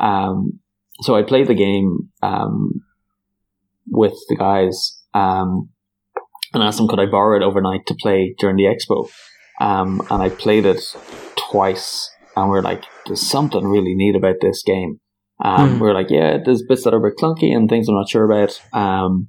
Um, 0.00 0.60
so 1.00 1.16
I 1.16 1.22
played 1.22 1.48
the 1.48 1.54
game 1.54 2.10
um, 2.22 2.82
with 3.90 4.14
the 4.28 4.36
guys 4.36 5.00
um, 5.14 5.70
and 6.52 6.62
asked 6.62 6.78
them 6.78 6.88
could 6.88 7.00
I 7.00 7.06
borrow 7.06 7.36
it 7.36 7.42
overnight 7.44 7.86
to 7.86 7.94
play 8.00 8.34
during 8.38 8.56
the 8.56 8.64
expo. 8.64 9.08
Um, 9.60 10.02
and 10.10 10.22
I 10.22 10.28
played 10.28 10.66
it 10.66 10.82
twice, 11.50 12.10
and 12.36 12.50
we 12.50 12.58
are 12.58 12.62
like, 12.62 12.84
"There's 13.06 13.20
something 13.20 13.64
really 13.64 13.94
neat 13.94 14.16
about 14.16 14.36
this 14.40 14.62
game." 14.62 15.00
Um, 15.44 15.74
Hmm. 15.74 15.80
We 15.80 15.88
are 15.88 15.94
like, 15.94 16.10
"Yeah, 16.10 16.38
there's 16.44 16.64
bits 16.66 16.84
that 16.84 16.94
are 16.94 17.04
a 17.04 17.10
bit 17.10 17.18
clunky 17.18 17.54
and 17.54 17.68
things 17.68 17.88
I'm 17.88 17.94
not 17.94 18.08
sure 18.08 18.24
about." 18.30 18.60
Um, 18.72 19.28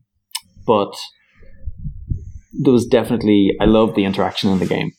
but 0.66 0.93
there 2.53 2.74
was 2.74 2.86
definitely 2.86 3.51
I 3.59 3.66
love 3.66 3.95
the 3.95 4.05
interaction 4.05 4.51
in 4.51 4.59
the 4.59 4.66
game, 4.66 4.91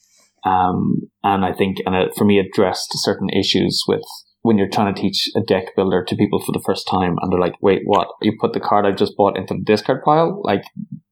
um, 0.45 1.03
and 1.23 1.45
I 1.45 1.53
think 1.53 1.79
and 1.87 1.95
it, 1.95 2.15
for 2.17 2.25
me 2.25 2.39
it 2.39 2.47
addressed 2.53 2.89
certain 2.95 3.31
issues 3.31 3.83
with 3.89 4.05
when 4.45 4.59
you're 4.59 4.69
trying 4.69 4.95
to 4.95 5.01
teach 5.01 5.31
a 5.35 5.41
deck 5.41 5.75
builder 5.75 6.05
to 6.05 6.17
people 6.17 6.39
for 6.39 6.53
the 6.53 6.63
first 6.67 6.87
time, 6.87 7.17
and 7.21 7.33
they're 7.33 7.41
like, 7.41 7.55
"Wait, 7.63 7.81
what? 7.87 8.09
You 8.21 8.37
put 8.39 8.53
the 8.53 8.61
card 8.61 8.85
I've 8.85 8.97
just 8.97 9.17
bought 9.17 9.39
into 9.39 9.55
the 9.55 9.65
discard 9.65 10.03
pile?" 10.05 10.43
Like, 10.45 10.65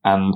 and 0.05 0.35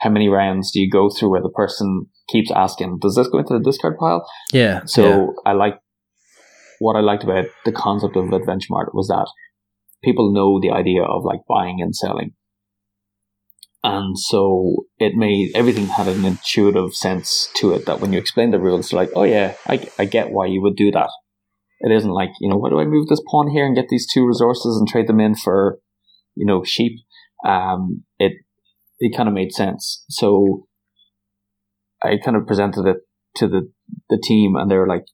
how 0.00 0.08
many 0.08 0.28
rounds 0.30 0.72
do 0.72 0.80
you 0.80 0.90
go 0.90 1.10
through 1.10 1.30
where 1.30 1.42
the 1.42 1.50
person 1.50 2.06
keeps 2.30 2.50
asking, 2.50 3.00
"Does 3.02 3.16
this 3.16 3.28
go 3.28 3.38
into 3.38 3.52
the 3.52 3.62
discard 3.62 3.98
pile?" 3.98 4.26
Yeah. 4.50 4.80
So 4.86 5.02
yeah. 5.04 5.26
I 5.44 5.52
like 5.52 5.74
what 6.78 6.96
I 6.96 7.00
liked 7.00 7.22
about 7.22 7.44
the 7.66 7.72
concept 7.72 8.16
of 8.16 8.32
Adventure 8.32 8.68
Mart 8.70 8.94
was 8.94 9.08
that 9.08 9.28
people 10.02 10.32
know 10.32 10.58
the 10.58 10.74
idea 10.74 11.02
of 11.02 11.24
like 11.24 11.40
buying 11.46 11.82
and 11.82 11.94
selling. 11.94 12.32
And 13.84 14.18
so 14.18 14.86
it 14.98 15.16
made 15.16 15.50
everything 15.54 15.86
had 15.86 16.08
an 16.08 16.24
intuitive 16.24 16.94
sense 16.94 17.50
to 17.56 17.74
it 17.74 17.84
that 17.84 18.00
when 18.00 18.14
you 18.14 18.18
explain 18.18 18.52
the 18.52 18.58
rules, 18.58 18.88
they're 18.88 19.00
like, 19.00 19.12
oh 19.14 19.24
yeah, 19.24 19.54
I, 19.66 19.86
I 19.98 20.06
get 20.06 20.30
why 20.30 20.46
you 20.46 20.62
would 20.62 20.76
do 20.76 20.90
that. 20.92 21.10
It 21.80 21.92
isn't 21.92 22.10
like, 22.10 22.30
you 22.40 22.48
know, 22.48 22.56
why 22.56 22.70
do 22.70 22.80
I 22.80 22.84
move 22.84 23.08
this 23.08 23.22
pawn 23.30 23.50
here 23.50 23.64
and 23.64 23.76
get 23.76 23.88
these 23.88 24.06
two 24.12 24.26
resources 24.26 24.76
and 24.78 24.88
trade 24.88 25.06
them 25.06 25.20
in 25.20 25.34
for, 25.34 25.78
you 26.34 26.44
know, 26.44 26.64
sheep? 26.64 26.92
Um, 27.46 28.04
it, 28.18 28.32
it 28.98 29.16
kind 29.16 29.28
of 29.28 29.34
made 29.34 29.52
sense. 29.52 30.04
So 30.08 30.66
I 32.02 32.16
kind 32.22 32.36
of 32.36 32.46
presented 32.46 32.86
it 32.86 32.96
to 33.36 33.48
the, 33.48 33.70
the 34.10 34.20
team 34.22 34.56
and 34.56 34.70
they 34.70 34.76
were 34.76 34.88
like, 34.88 35.04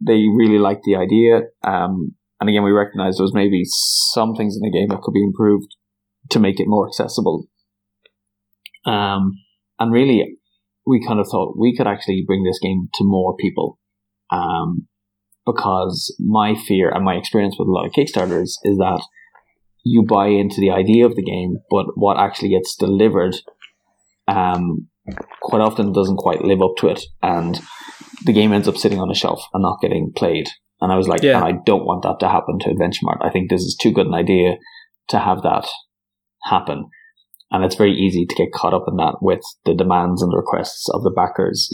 they 0.00 0.24
really 0.34 0.58
liked 0.58 0.84
the 0.84 0.96
idea. 0.96 1.42
Um, 1.62 2.14
and 2.40 2.48
again, 2.48 2.62
we 2.62 2.70
recognized 2.70 3.18
there 3.18 3.24
was 3.24 3.34
maybe 3.34 3.62
some 3.64 4.34
things 4.34 4.56
in 4.56 4.62
the 4.62 4.70
game 4.70 4.88
that 4.88 5.02
could 5.02 5.12
be 5.12 5.22
improved 5.22 5.76
to 6.30 6.38
make 6.38 6.58
it 6.58 6.66
more 6.66 6.88
accessible. 6.88 7.46
Um, 8.86 9.34
and 9.78 9.92
really, 9.92 10.38
we 10.86 11.04
kind 11.06 11.20
of 11.20 11.26
thought 11.30 11.58
we 11.58 11.76
could 11.76 11.86
actually 11.86 12.24
bring 12.26 12.44
this 12.44 12.58
game 12.62 12.88
to 12.94 13.04
more 13.04 13.36
people. 13.36 13.78
Um, 14.30 14.88
because 15.46 16.14
my 16.20 16.54
fear 16.54 16.90
and 16.90 17.04
my 17.04 17.14
experience 17.14 17.56
with 17.58 17.68
a 17.68 17.72
lot 17.72 17.86
of 17.86 17.92
Kickstarters 17.92 18.52
is 18.64 18.76
that 18.78 19.02
you 19.84 20.04
buy 20.06 20.26
into 20.26 20.60
the 20.60 20.70
idea 20.70 21.06
of 21.06 21.16
the 21.16 21.22
game, 21.22 21.58
but 21.70 21.86
what 21.94 22.18
actually 22.18 22.50
gets 22.50 22.76
delivered, 22.76 23.34
um, 24.28 24.88
quite 25.40 25.62
often 25.62 25.92
doesn't 25.92 26.18
quite 26.18 26.42
live 26.44 26.60
up 26.62 26.76
to 26.78 26.88
it. 26.88 27.02
And 27.22 27.58
the 28.24 28.32
game 28.32 28.52
ends 28.52 28.68
up 28.68 28.76
sitting 28.76 29.00
on 29.00 29.10
a 29.10 29.14
shelf 29.14 29.42
and 29.54 29.62
not 29.62 29.80
getting 29.80 30.12
played. 30.14 30.48
And 30.80 30.92
I 30.92 30.96
was 30.96 31.08
like, 31.08 31.22
Yeah. 31.22 31.36
and 31.36 31.44
I 31.44 31.58
don't 31.64 31.84
want 31.86 32.02
that 32.02 32.20
to 32.20 32.28
happen 32.28 32.58
to 32.60 32.70
Adventure 32.70 33.00
Mart. 33.02 33.18
I 33.22 33.30
think 33.30 33.48
this 33.50 33.62
is 33.62 33.76
too 33.80 33.92
good 33.92 34.06
an 34.06 34.14
idea 34.14 34.56
to 35.08 35.18
have 35.18 35.42
that 35.42 35.66
happen. 36.44 36.86
And 37.50 37.64
it's 37.64 37.74
very 37.74 37.92
easy 37.92 38.26
to 38.26 38.34
get 38.34 38.52
caught 38.52 38.74
up 38.74 38.84
in 38.86 38.96
that 38.96 39.16
with 39.20 39.40
the 39.64 39.74
demands 39.74 40.22
and 40.22 40.32
requests 40.34 40.88
of 40.92 41.02
the 41.02 41.10
backers. 41.10 41.68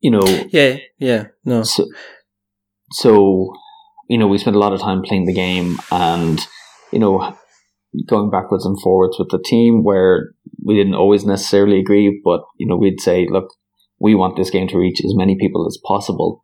You 0.00 0.10
know, 0.10 0.22
Yeah, 0.50 0.78
yeah, 0.98 1.26
no. 1.44 1.62
so, 1.62 1.86
so, 2.92 3.52
you 4.08 4.18
know, 4.18 4.26
we 4.26 4.38
spent 4.38 4.56
a 4.56 4.58
lot 4.58 4.72
of 4.72 4.80
time 4.80 5.02
playing 5.02 5.26
the 5.26 5.34
game 5.34 5.78
and, 5.90 6.40
you 6.92 6.98
know, 6.98 7.36
going 8.08 8.30
backwards 8.30 8.64
and 8.66 8.80
forwards 8.80 9.16
with 9.18 9.28
the 9.30 9.42
team 9.44 9.82
where 9.82 10.30
we 10.64 10.74
didn't 10.74 10.94
always 10.94 11.24
necessarily 11.24 11.80
agree, 11.80 12.20
but, 12.24 12.40
you 12.58 12.66
know, 12.66 12.76
we'd 12.76 13.00
say, 13.00 13.26
look, 13.30 13.52
we 13.98 14.14
want 14.14 14.36
this 14.36 14.50
game 14.50 14.68
to 14.68 14.78
reach 14.78 15.00
as 15.04 15.14
many 15.14 15.36
people 15.38 15.66
as 15.66 15.78
possible. 15.84 16.42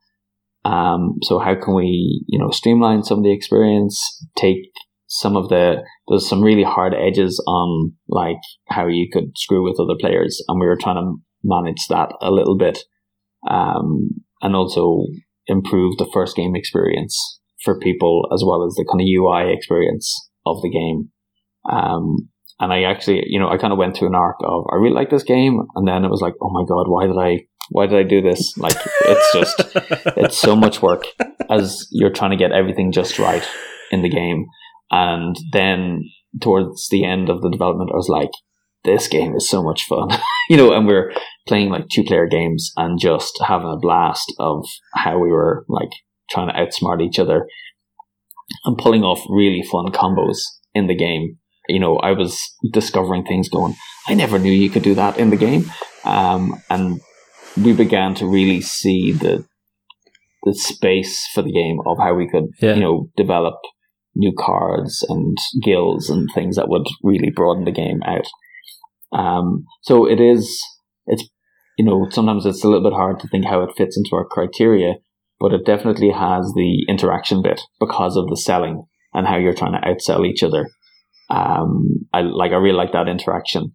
Um, 0.64 1.18
so 1.22 1.38
how 1.38 1.54
can 1.54 1.74
we, 1.74 2.24
you 2.26 2.38
know, 2.38 2.50
streamline 2.50 3.04
some 3.04 3.18
of 3.18 3.24
the 3.24 3.32
experience, 3.32 4.00
take 4.36 4.58
some 5.06 5.36
of 5.36 5.48
the, 5.48 5.76
there's 6.08 6.28
some 6.28 6.42
really 6.42 6.64
hard 6.64 6.92
edges 6.92 7.42
on 7.46 7.92
like 8.08 8.40
how 8.68 8.88
you 8.88 9.08
could 9.12 9.30
screw 9.36 9.62
with 9.62 9.78
other 9.78 9.94
players. 9.98 10.42
And 10.48 10.60
we 10.60 10.66
were 10.66 10.76
trying 10.76 10.96
to 10.96 11.14
manage 11.44 11.86
that 11.88 12.12
a 12.20 12.32
little 12.32 12.56
bit. 12.58 12.80
Um, 13.48 14.10
and 14.42 14.54
also 14.54 15.06
improve 15.46 15.96
the 15.96 16.08
first 16.12 16.36
game 16.36 16.54
experience 16.54 17.40
for 17.62 17.78
people 17.78 18.28
as 18.32 18.42
well 18.46 18.64
as 18.66 18.74
the 18.74 18.86
kind 18.90 19.00
of 19.00 19.06
UI 19.06 19.52
experience 19.52 20.28
of 20.44 20.60
the 20.62 20.70
game. 20.70 21.10
Um, 21.70 22.28
and 22.60 22.72
I 22.72 22.84
actually, 22.84 23.22
you 23.26 23.38
know, 23.38 23.48
I 23.48 23.58
kind 23.58 23.72
of 23.72 23.78
went 23.78 23.96
through 23.96 24.08
an 24.08 24.14
arc 24.14 24.36
of 24.42 24.64
I 24.72 24.76
really 24.76 24.94
like 24.94 25.10
this 25.10 25.22
game, 25.22 25.60
and 25.74 25.86
then 25.86 26.04
it 26.04 26.10
was 26.10 26.20
like, 26.20 26.34
oh 26.40 26.50
my 26.50 26.64
god, 26.66 26.88
why 26.88 27.06
did 27.06 27.18
I, 27.18 27.46
why 27.70 27.86
did 27.86 27.98
I 27.98 28.02
do 28.02 28.22
this? 28.22 28.56
Like, 28.56 28.76
it's 29.02 29.32
just, 29.32 29.62
it's 30.16 30.38
so 30.38 30.56
much 30.56 30.80
work 30.80 31.04
as 31.50 31.86
you're 31.90 32.12
trying 32.12 32.30
to 32.30 32.36
get 32.36 32.52
everything 32.52 32.92
just 32.92 33.18
right 33.18 33.46
in 33.90 34.02
the 34.02 34.08
game, 34.08 34.46
and 34.90 35.36
then 35.52 36.04
towards 36.40 36.88
the 36.90 37.04
end 37.04 37.28
of 37.28 37.42
the 37.42 37.50
development, 37.50 37.90
I 37.92 37.96
was 37.96 38.08
like, 38.08 38.30
this 38.86 39.08
game 39.08 39.34
is 39.36 39.48
so 39.50 39.62
much 39.62 39.84
fun, 39.84 40.08
you 40.48 40.56
know, 40.56 40.72
and 40.72 40.86
we're 40.86 41.12
playing 41.46 41.68
like 41.68 41.88
two 41.88 42.04
player 42.04 42.26
games 42.26 42.72
and 42.76 42.98
just 42.98 43.38
having 43.46 43.68
a 43.68 43.76
blast 43.76 44.32
of 44.38 44.64
how 44.94 45.18
we 45.18 45.30
were 45.30 45.64
like 45.68 45.90
trying 46.30 46.48
to 46.48 46.54
outsmart 46.54 47.02
each 47.02 47.18
other 47.18 47.46
and 48.64 48.78
pulling 48.78 49.02
off 49.02 49.20
really 49.28 49.62
fun 49.62 49.92
combos 49.92 50.38
in 50.74 50.86
the 50.86 50.94
game. 50.94 51.36
You 51.68 51.80
know, 51.80 51.96
I 51.98 52.12
was 52.12 52.40
discovering 52.72 53.24
things 53.24 53.48
going, 53.48 53.74
I 54.08 54.14
never 54.14 54.38
knew 54.38 54.52
you 54.52 54.70
could 54.70 54.84
do 54.84 54.94
that 54.94 55.18
in 55.18 55.30
the 55.30 55.36
game. 55.36 55.64
Um, 56.04 56.62
and 56.70 57.00
we 57.60 57.72
began 57.72 58.14
to 58.16 58.26
really 58.26 58.60
see 58.60 59.12
the, 59.12 59.44
the 60.44 60.54
space 60.54 61.26
for 61.34 61.42
the 61.42 61.52
game 61.52 61.78
of 61.86 61.98
how 61.98 62.14
we 62.14 62.28
could, 62.30 62.44
Yeah. 62.60 62.74
you 62.74 62.80
know, 62.80 63.10
develop 63.16 63.56
new 64.14 64.32
cards 64.38 65.04
and 65.08 65.36
guilds 65.62 66.08
and 66.08 66.28
things 66.34 66.56
that 66.56 66.68
would 66.68 66.86
really 67.02 67.30
broaden 67.30 67.64
the 67.64 67.72
game 67.72 68.00
out. 68.06 68.26
Um, 69.16 69.64
so 69.82 70.06
it 70.06 70.20
is, 70.20 70.62
it's, 71.06 71.28
you 71.78 71.84
know, 71.84 72.06
sometimes 72.10 72.44
it's 72.44 72.62
a 72.62 72.68
little 72.68 72.88
bit 72.88 72.94
hard 72.94 73.18
to 73.20 73.28
think 73.28 73.46
how 73.46 73.62
it 73.62 73.74
fits 73.76 73.96
into 73.96 74.10
our 74.14 74.26
criteria, 74.26 74.94
but 75.40 75.52
it 75.52 75.64
definitely 75.64 76.10
has 76.10 76.52
the 76.54 76.84
interaction 76.88 77.42
bit 77.42 77.60
because 77.80 78.16
of 78.16 78.28
the 78.28 78.36
selling 78.36 78.84
and 79.14 79.26
how 79.26 79.36
you're 79.36 79.54
trying 79.54 79.72
to 79.72 79.86
outsell 79.86 80.26
each 80.26 80.42
other. 80.42 80.68
Um, 81.30 82.06
I 82.12 82.20
like, 82.20 82.52
I 82.52 82.56
really 82.56 82.76
like 82.76 82.92
that 82.92 83.08
interaction, 83.08 83.72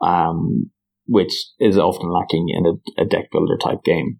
um, 0.00 0.70
which 1.06 1.32
is 1.58 1.76
often 1.76 2.10
lacking 2.10 2.46
in 2.48 2.66
a, 2.66 3.02
a 3.02 3.04
deck 3.06 3.30
builder 3.30 3.58
type 3.62 3.84
game. 3.84 4.18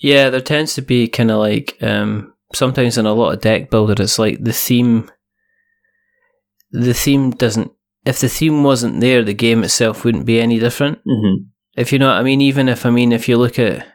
Yeah, 0.00 0.28
there 0.30 0.40
tends 0.40 0.74
to 0.74 0.82
be 0.82 1.08
kind 1.08 1.30
of 1.30 1.38
like 1.38 1.78
um, 1.80 2.34
sometimes 2.52 2.98
in 2.98 3.06
a 3.06 3.14
lot 3.14 3.32
of 3.32 3.40
deck 3.40 3.70
builder, 3.70 4.02
it's 4.02 4.18
like 4.18 4.42
the 4.42 4.52
theme. 4.52 5.10
The 6.72 6.94
theme 6.94 7.30
doesn't. 7.30 7.70
If 8.04 8.20
the 8.20 8.28
theme 8.28 8.62
wasn't 8.62 9.00
there, 9.00 9.22
the 9.22 9.34
game 9.34 9.64
itself 9.64 10.04
wouldn't 10.04 10.26
be 10.26 10.40
any 10.40 10.58
different. 10.58 10.98
Mm-hmm. 10.98 11.44
If 11.76 11.92
you 11.92 11.98
know 11.98 12.08
what 12.08 12.18
I 12.18 12.22
mean. 12.22 12.40
Even 12.40 12.68
if 12.68 12.84
I 12.86 12.90
mean, 12.90 13.12
if 13.12 13.28
you 13.28 13.36
look 13.36 13.58
at, 13.58 13.86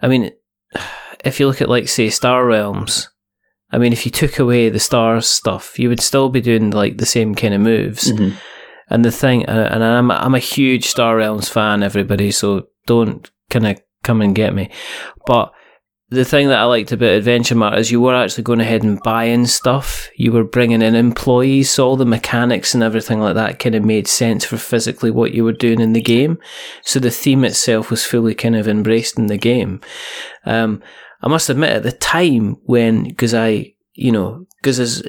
I 0.00 0.08
mean, 0.08 0.30
if 1.24 1.40
you 1.40 1.46
look 1.46 1.60
at 1.60 1.68
like 1.68 1.88
say 1.88 2.08
Star 2.08 2.46
Realms, 2.46 3.08
I 3.70 3.78
mean, 3.78 3.92
if 3.92 4.04
you 4.06 4.12
took 4.12 4.38
away 4.38 4.68
the 4.68 4.78
stars 4.78 5.26
stuff, 5.26 5.78
you 5.78 5.88
would 5.88 6.00
still 6.00 6.28
be 6.28 6.40
doing 6.40 6.70
like 6.70 6.98
the 6.98 7.06
same 7.06 7.34
kind 7.34 7.54
of 7.54 7.60
moves. 7.60 8.10
Mm-hmm. 8.10 8.36
And 8.88 9.04
the 9.04 9.12
thing, 9.12 9.44
and 9.46 9.58
and 9.58 9.84
I'm 9.84 10.10
I'm 10.10 10.34
a 10.34 10.40
huge 10.40 10.86
Star 10.86 11.16
Realms 11.16 11.48
fan, 11.48 11.82
everybody. 11.82 12.30
So 12.30 12.68
don't 12.86 13.30
kind 13.48 13.66
of 13.66 13.80
come 14.02 14.20
and 14.20 14.34
get 14.34 14.54
me. 14.54 14.70
But 15.26 15.52
the 16.10 16.24
thing 16.24 16.48
that 16.48 16.58
I 16.58 16.64
liked 16.64 16.90
about 16.90 17.10
Adventure 17.10 17.54
Mart 17.54 17.78
is 17.78 17.92
you 17.92 18.00
were 18.00 18.16
actually 18.16 18.42
going 18.42 18.60
ahead 18.60 18.82
and 18.82 19.00
buying 19.02 19.46
stuff. 19.46 20.08
You 20.16 20.32
were 20.32 20.42
bringing 20.42 20.82
in 20.82 20.96
employees, 20.96 21.70
so 21.70 21.86
all 21.86 21.96
the 21.96 22.04
mechanics 22.04 22.74
and 22.74 22.82
everything 22.82 23.20
like 23.20 23.36
that 23.36 23.60
kind 23.60 23.76
of 23.76 23.84
made 23.84 24.08
sense 24.08 24.44
for 24.44 24.56
physically 24.56 25.12
what 25.12 25.32
you 25.32 25.44
were 25.44 25.52
doing 25.52 25.80
in 25.80 25.92
the 25.92 26.02
game. 26.02 26.38
So 26.82 26.98
the 26.98 27.12
theme 27.12 27.44
itself 27.44 27.90
was 27.90 28.04
fully 28.04 28.34
kind 28.34 28.56
of 28.56 28.66
embraced 28.66 29.18
in 29.18 29.28
the 29.28 29.38
game. 29.38 29.80
Um, 30.44 30.82
I 31.22 31.28
must 31.28 31.48
admit, 31.48 31.70
at 31.70 31.84
the 31.84 31.92
time 31.92 32.56
when, 32.64 33.04
because 33.04 33.32
I, 33.32 33.74
you 33.94 34.10
know, 34.10 34.46
because 34.56 34.78
there's 34.78 35.02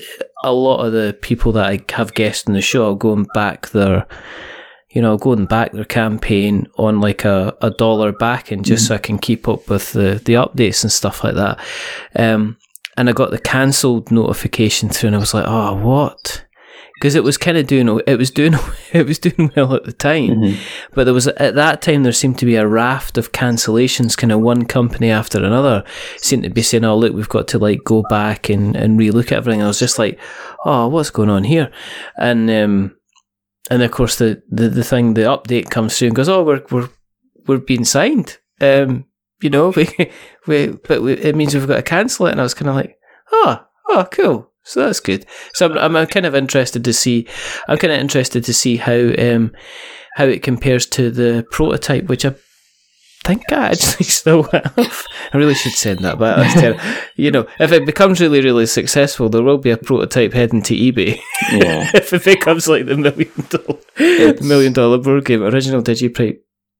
a 0.44 0.54
lot 0.54 0.86
of 0.86 0.94
the 0.94 1.18
people 1.22 1.52
that 1.54 1.66
I 1.66 1.84
have 1.94 2.14
guessed 2.14 2.48
in 2.48 2.54
the 2.54 2.62
show 2.62 2.94
going 2.94 3.26
back 3.34 3.70
their, 3.70 4.06
you 4.92 5.02
know, 5.02 5.18
going 5.18 5.46
back 5.46 5.72
their 5.72 5.86
campaign 5.86 6.68
on 6.78 7.00
like 7.00 7.24
a, 7.24 7.56
a 7.62 7.72
dollar 7.72 8.12
back 8.12 8.52
and 8.52 8.66
just 8.66 8.88
so 8.88 8.96
I 8.96 8.98
can 8.98 9.18
keep 9.18 9.48
up 9.48 9.70
with 9.70 9.94
the, 9.94 10.22
the 10.26 10.34
updates 10.34 10.84
and 10.84 10.92
stuff 10.92 11.24
like 11.24 11.36
that. 11.36 11.60
Um, 12.16 12.58
and 12.98 13.10
I 13.10 13.14
got 13.14 13.32
the 13.32 13.40
cancelled 13.40 14.12
notification 14.12 14.90
through 14.90 15.08
and 15.08 15.16
I 15.16 15.20
was 15.20 15.34
like, 15.34 15.46
oh, 15.48 15.76
what? 15.76 16.46
Because 16.96 17.16
it 17.16 17.24
was 17.24 17.38
kind 17.38 17.58
of 17.58 17.68
doing, 17.68 18.02
it 18.06 18.18
was 18.18 18.30
doing, 18.30 18.54
it 18.92 19.08
was 19.08 19.18
doing 19.18 19.50
well 19.56 19.74
at 19.74 19.86
the 19.86 19.94
time. 19.94 20.30
Mm-hmm. 20.30 20.62
But 20.94 21.06
there 21.06 21.14
was 21.14 21.28
at 21.28 21.56
that 21.56 21.82
time 21.82 22.04
there 22.04 22.12
seemed 22.12 22.38
to 22.40 22.46
be 22.46 22.58
a 22.58 22.68
raft 22.68 23.18
of 23.18 23.32
cancellations, 23.32 24.18
kind 24.18 24.34
of 24.34 24.42
one 24.42 24.66
company 24.66 25.10
after 25.10 25.38
another 25.38 25.86
seemed 26.18 26.44
to 26.44 26.50
be 26.50 26.62
saying, 26.62 26.84
"Oh, 26.84 26.98
look, 26.98 27.14
we've 27.14 27.30
got 27.30 27.48
to 27.50 27.58
like 27.58 27.80
go 27.86 28.04
back 28.10 28.50
and 28.50 28.76
and 28.76 29.00
relook 29.00 29.32
at 29.32 29.38
everything." 29.38 29.62
And 29.62 29.66
I 29.66 29.70
was 29.70 29.80
just 29.80 29.98
like, 29.98 30.20
"Oh, 30.64 30.90
what's 30.90 31.10
going 31.10 31.32
on 31.32 31.44
here?" 31.44 31.72
And 32.18 32.52
um, 32.52 32.96
and 33.72 33.82
of 33.82 33.92
course 33.92 34.18
the 34.18 34.44
the 34.50 34.68
the 34.68 34.84
thing, 34.84 35.14
the 35.14 35.22
update 35.22 35.70
comes 35.70 35.98
through 35.98 36.10
and 36.10 36.16
goes, 36.16 36.28
"Oh, 36.28 36.44
we're 36.44 36.64
we're 36.72 36.90
we're 37.48 37.58
being 37.58 37.86
signed." 37.86 38.38
Um, 38.60 39.06
you 39.42 39.50
know, 39.50 39.70
we 39.76 39.88
we 40.46 40.68
but 40.68 41.02
we, 41.02 41.14
it 41.14 41.38
means 41.38 41.56
we've 41.56 41.68
got 41.68 41.78
to 41.78 41.82
cancel 41.82 42.28
it. 42.28 42.32
And 42.32 42.42
I 42.42 42.44
was 42.44 42.54
kind 42.54 42.68
of 42.68 42.76
like, 42.76 42.98
"Oh, 43.32 43.66
oh, 43.90 44.06
cool." 44.12 44.52
So 44.64 44.86
that's 44.86 45.00
good. 45.00 45.26
So 45.54 45.74
I'm, 45.74 45.96
I'm 45.96 46.08
kind 46.08 46.26
of 46.26 46.36
interested 46.36 46.84
to 46.84 46.92
see. 46.92 47.28
I'm 47.70 47.78
kind 47.78 47.94
of 47.94 48.00
interested 48.02 48.44
to 48.44 48.54
see 48.54 48.76
how 48.76 49.14
um, 49.18 49.54
how 50.16 50.26
it 50.26 50.44
compares 50.44 50.86
to 50.88 51.10
the 51.10 51.48
prototype, 51.50 52.06
which 52.08 52.26
I 52.26 52.36
think 53.24 53.44
I 53.52 53.68
actually 53.70 54.06
still 54.06 54.44
have. 54.44 55.06
I 55.34 55.38
really 55.38 55.54
should 55.54 55.74
send 55.74 56.00
that 56.00 56.18
back. 56.20 56.38
That's 56.38 56.54
terrible. 56.60 56.82
you 57.16 57.32
know, 57.32 57.48
if 57.60 57.72
it 57.72 57.86
becomes 57.86 58.20
really, 58.22 58.42
really 58.42 58.66
successful, 58.66 59.30
there 59.30 59.44
will 59.44 59.58
be 59.60 59.70
a 59.72 59.78
prototype 59.78 60.34
heading 60.34 60.62
to 60.64 60.76
eBay. 60.76 61.20
Yeah. 61.52 61.90
if 61.94 62.14
it 62.14 62.24
becomes 62.24 62.68
like 62.68 62.86
the 62.86 62.98
million 62.98 63.32
dollar, 63.50 63.80
It's- 63.98 64.42
million 64.44 64.74
dollar 64.74 64.98
board 64.98 65.26
game, 65.26 65.44
original 65.44 65.82
DigiSprite. 65.84 66.38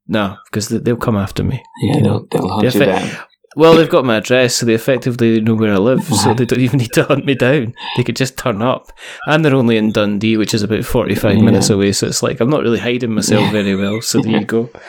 No, 0.08 0.36
because 0.50 0.70
they- 0.70 0.80
they'll 0.80 0.98
come 0.98 1.16
after 1.16 1.44
me. 1.44 1.62
Yeah, 1.84 1.96
you 1.98 2.02
know. 2.02 2.28
they'll, 2.32 2.42
they'll 2.42 2.50
hunt 2.50 2.66
If 2.68 2.76
you 2.76 2.82
it- 2.82 2.86
down. 2.86 3.10
Well, 3.56 3.76
they've 3.76 3.90
got 3.90 4.06
my 4.06 4.16
address, 4.18 4.56
so 4.56 4.66
they 4.66 4.74
effectively 4.74 5.42
know 5.42 5.56
where 5.56 5.74
I 5.74 5.78
live, 5.78 6.04
so 6.04 6.34
they 6.34 6.46
don't 6.46 6.62
even 6.62 6.78
need 6.80 6.94
to 6.94 7.04
hunt 7.04 7.26
me 7.26 7.36
down. 7.36 7.74
They 7.98 8.04
could 8.04 8.16
just 8.16 8.38
turn 8.38 8.62
up. 8.62 8.94
And 9.28 9.44
they're 9.44 9.56
only 9.56 9.76
in 9.78 9.92
Dundee, 9.92 10.38
which 10.38 10.54
is 10.54 10.64
about 10.64 10.86
45 10.86 11.38
Yeah. 11.38 11.44
minutes 11.44 11.70
away, 11.70 11.92
so 11.92 12.08
it's 12.08 12.24
like 12.24 12.40
I'm 12.40 12.50
not 12.50 12.62
really 12.64 12.80
hiding 12.80 13.12
myself 13.14 13.52
very 13.52 13.76
well, 13.76 14.02
so 14.02 14.20
there 14.20 14.32
you 14.40 14.46
go. 14.46 14.70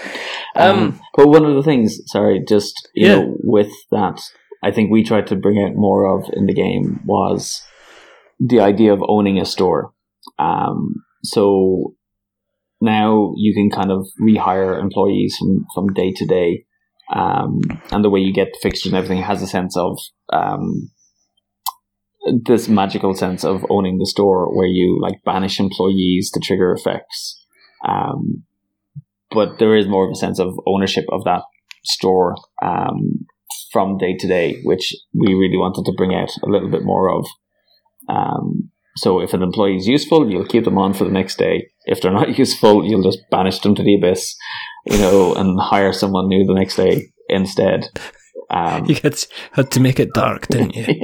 Um, 0.55 0.79
Um, 0.79 1.01
but 1.17 1.29
one 1.29 1.47
of 1.47 1.55
the 1.55 1.63
things, 1.63 1.99
sorry, 2.07 2.45
just 2.47 2.75
you 2.95 3.09
Yeah. 3.09 3.15
know, 3.17 3.37
with 3.43 3.73
that, 3.91 4.21
I 4.63 4.71
think 4.71 4.91
we 4.91 5.03
tried 5.03 5.27
to 5.29 5.37
bring 5.37 5.59
out 5.63 5.75
more 5.75 6.07
of 6.07 6.29
in 6.35 6.45
the 6.47 6.53
game 6.55 7.01
was 7.05 7.63
the 8.39 8.61
idea 8.61 8.93
of 8.93 9.03
owning 9.09 9.39
a 9.39 9.47
store. 9.47 9.93
Um, 10.39 10.97
so 11.25 11.95
now 12.83 13.33
you 13.37 13.55
can 13.55 13.71
kind 13.71 13.91
of 13.91 14.07
rehire 14.21 14.79
employees 14.81 15.37
from 15.39 15.65
from 15.75 15.95
day 15.95 16.13
to 16.17 16.27
day, 16.27 16.67
um, 17.11 17.61
and 17.91 18.05
the 18.05 18.11
way 18.11 18.21
you 18.21 18.33
get 18.33 18.57
fixtures 18.61 18.93
and 18.93 18.97
everything 18.97 19.23
has 19.23 19.43
a 19.43 19.47
sense 19.47 19.77
of 19.77 19.99
um, 20.33 20.91
this 22.45 22.69
magical 22.69 23.15
sense 23.15 23.45
of 23.45 23.67
owning 23.69 23.99
the 23.99 24.07
store, 24.07 24.55
where 24.57 24.67
you 24.67 25.01
like 25.01 25.23
banish 25.25 25.59
employees 25.59 26.31
to 26.31 26.41
trigger 26.41 26.73
effects. 26.73 27.45
Um, 27.87 28.45
but 29.31 29.59
there 29.59 29.77
is 29.77 29.89
more 29.89 30.07
of 30.07 30.13
a 30.13 30.17
sense 30.17 30.39
of 30.39 30.59
ownership 30.67 31.05
of 31.11 31.25
that 31.25 31.43
store 31.85 32.37
um, 32.63 33.27
from 33.73 33.99
day 33.99 34.17
to 34.19 34.29
day, 34.29 34.61
which 34.65 34.95
we 35.15 35.35
really 35.35 35.57
wanted 35.57 35.85
to 35.87 35.95
bring 35.97 36.15
out 36.15 36.31
a 36.43 36.49
little 36.49 36.71
bit 36.71 36.85
more 36.85 37.11
of. 37.11 37.27
Um, 38.09 38.71
so 38.97 39.21
if 39.21 39.33
an 39.33 39.43
employee 39.43 39.77
is 39.77 39.89
useful, 39.89 40.31
you'll 40.31 40.47
keep 40.47 40.65
them 40.65 40.79
on 40.79 40.93
for 40.93 41.05
the 41.05 41.11
next 41.11 41.39
day. 41.39 41.69
If 41.87 42.01
they're 42.01 42.13
not 42.13 42.39
useful, 42.39 42.87
you'll 42.87 43.03
just 43.03 43.29
banish 43.31 43.59
them 43.61 43.75
to 43.75 43.83
the 43.83 43.95
abyss, 43.95 44.37
you 44.87 44.99
know, 44.99 45.35
and 45.35 45.59
hire 45.61 45.93
someone 45.93 46.29
new 46.29 46.45
the 46.47 46.55
next 46.55 46.77
day 46.77 47.13
instead. 47.29 47.89
Um, 48.51 48.85
You 48.89 48.97
had, 49.03 49.19
had 49.53 49.71
to 49.73 49.81
make 49.81 49.99
it 50.01 50.13
dark, 50.15 50.49
didn't 50.49 50.77
you? 50.77 50.87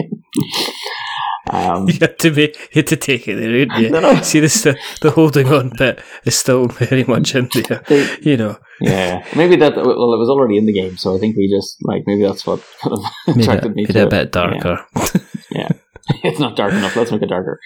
Um, 1.51 1.89
you 1.89 1.95
had 1.99 2.19
to 2.19 2.31
be, 2.31 2.43
you 2.43 2.75
had 2.75 2.87
to 2.89 2.97
take 2.97 3.27
it 3.27 3.37
there, 3.37 3.51
didn't 3.51 3.79
you? 3.81 3.89
No, 3.91 4.01
no. 4.01 4.21
See, 4.21 4.39
this 4.39 4.61
the, 4.65 4.77
the 5.01 5.11
holding 5.13 5.47
on 5.51 5.71
bit 5.79 5.99
is 6.27 6.37
still 6.37 6.67
very 6.69 7.05
much 7.05 7.35
in 7.35 7.49
there. 7.55 7.83
they- 7.87 8.19
You 8.21 8.37
know, 8.37 8.59
yeah, 8.83 9.25
maybe 9.35 9.57
that. 9.57 9.75
Well, 9.75 9.87
it 10.13 10.19
was 10.19 10.29
already 10.29 10.59
in 10.59 10.67
the 10.67 10.75
game, 10.75 10.99
so 10.99 11.17
I 11.17 11.19
think 11.19 11.39
we 11.39 11.49
just 11.51 11.79
like 11.85 12.03
maybe 12.07 12.21
that's 12.23 12.47
what 12.47 12.63
kind 12.83 12.93
of 12.93 13.03
made 13.29 13.37
it, 13.39 13.43
attracted 13.45 13.75
me 13.75 13.85
made 13.85 13.93
to 13.95 13.99
it 14.01 14.07
a 14.07 14.11
bit 14.11 14.31
darker. 14.31 14.85
Yeah. 15.51 15.69
It's 16.23 16.39
not 16.39 16.55
dark 16.55 16.75
enough. 16.75 16.95
Let's 16.97 17.13
make 17.13 17.23
it 17.23 17.31
darker. 17.31 17.59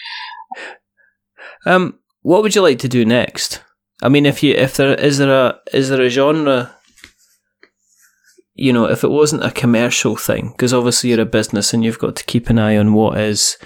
Um, 1.66 1.98
what 2.20 2.43
would 2.43 2.55
you 2.55 2.62
like 2.62 2.78
to 2.80 2.89
do 2.89 3.05
next? 3.05 3.64
I 4.02 4.08
mean, 4.08 4.26
if 4.26 4.42
you 4.42 4.54
if 4.54 4.76
there 4.76 4.94
is 4.94 5.18
there 5.18 5.32
a 5.32 5.60
is 5.72 5.88
there 5.88 6.02
a 6.02 6.08
genre, 6.10 6.76
you 8.54 8.72
know, 8.72 8.86
if 8.86 9.04
it 9.04 9.10
wasn't 9.10 9.44
a 9.44 9.50
commercial 9.52 10.16
thing, 10.16 10.50
because 10.50 10.74
obviously 10.74 11.10
you're 11.10 11.20
a 11.20 11.26
business 11.26 11.72
and 11.72 11.84
you've 11.84 12.00
got 12.00 12.16
to 12.16 12.24
keep 12.24 12.50
an 12.50 12.58
eye 12.58 12.76
on 12.76 12.94
what 12.94 13.18
is 13.18 13.56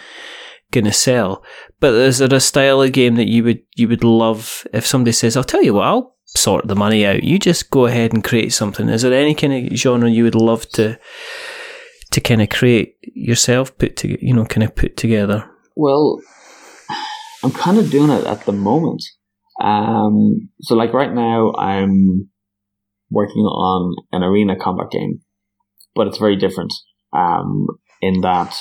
to 0.72 0.92
sell. 0.92 1.42
But 1.80 1.94
is 1.94 2.18
there 2.18 2.32
a 2.34 2.40
style 2.40 2.82
of 2.82 2.92
game 2.92 3.14
that 3.16 3.28
you 3.28 3.44
would 3.44 3.62
you 3.76 3.88
would 3.88 4.04
love 4.04 4.66
if 4.72 4.86
somebody 4.86 5.12
says, 5.12 5.36
"I'll 5.36 5.44
tell 5.44 5.62
you 5.62 5.74
what, 5.74 5.86
I'll 5.86 6.16
sort 6.26 6.68
the 6.68 6.76
money 6.76 7.06
out. 7.06 7.24
You 7.24 7.38
just 7.38 7.70
go 7.70 7.86
ahead 7.86 8.12
and 8.12 8.22
create 8.22 8.52
something." 8.52 8.88
Is 8.88 9.02
there 9.02 9.14
any 9.14 9.34
kind 9.34 9.52
of 9.72 9.76
genre 9.76 10.10
you 10.10 10.24
would 10.24 10.34
love 10.34 10.68
to 10.70 10.98
to 12.10 12.20
kind 12.20 12.42
of 12.42 12.50
create 12.50 12.96
yourself, 13.02 13.76
put 13.78 13.96
to 13.98 14.24
you 14.24 14.34
know, 14.34 14.44
kind 14.44 14.64
of 14.64 14.74
put 14.74 14.96
together? 14.96 15.48
Well, 15.76 16.20
I'm 17.42 17.52
kind 17.52 17.78
of 17.78 17.90
doing 17.90 18.10
it 18.10 18.26
at 18.26 18.44
the 18.44 18.52
moment. 18.52 19.02
Um, 19.62 20.50
so 20.60 20.74
like 20.74 20.92
right 20.92 21.12
now, 21.12 21.52
I'm 21.58 22.28
working 23.10 23.42
on 23.42 23.94
an 24.12 24.22
arena 24.22 24.56
combat 24.56 24.90
game, 24.90 25.20
but 25.94 26.06
it's 26.06 26.18
very 26.18 26.36
different. 26.36 26.72
Um, 27.12 27.66
in 28.02 28.20
that, 28.20 28.54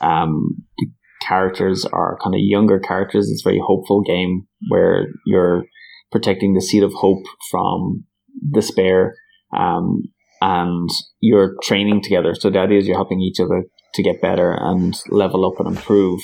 um, 0.00 0.64
the 0.78 0.86
characters 1.22 1.84
are 1.92 2.18
kind 2.22 2.34
of 2.34 2.40
younger 2.42 2.80
characters. 2.80 3.30
It's 3.30 3.44
a 3.44 3.48
very 3.48 3.62
hopeful 3.64 4.02
game 4.02 4.46
where 4.68 5.06
you're 5.24 5.64
protecting 6.10 6.54
the 6.54 6.60
seed 6.60 6.82
of 6.82 6.92
hope 6.92 7.24
from 7.50 8.04
despair. 8.52 9.14
Um, 9.56 10.02
and 10.42 10.90
you're 11.20 11.54
training 11.62 12.02
together. 12.02 12.34
So 12.34 12.50
the 12.50 12.58
idea 12.58 12.78
is 12.78 12.86
you're 12.86 12.96
helping 12.96 13.20
each 13.20 13.38
other 13.38 13.62
to 13.94 14.02
get 14.02 14.20
better 14.20 14.52
and 14.52 15.00
level 15.08 15.46
up 15.46 15.60
and 15.60 15.76
improve. 15.76 16.20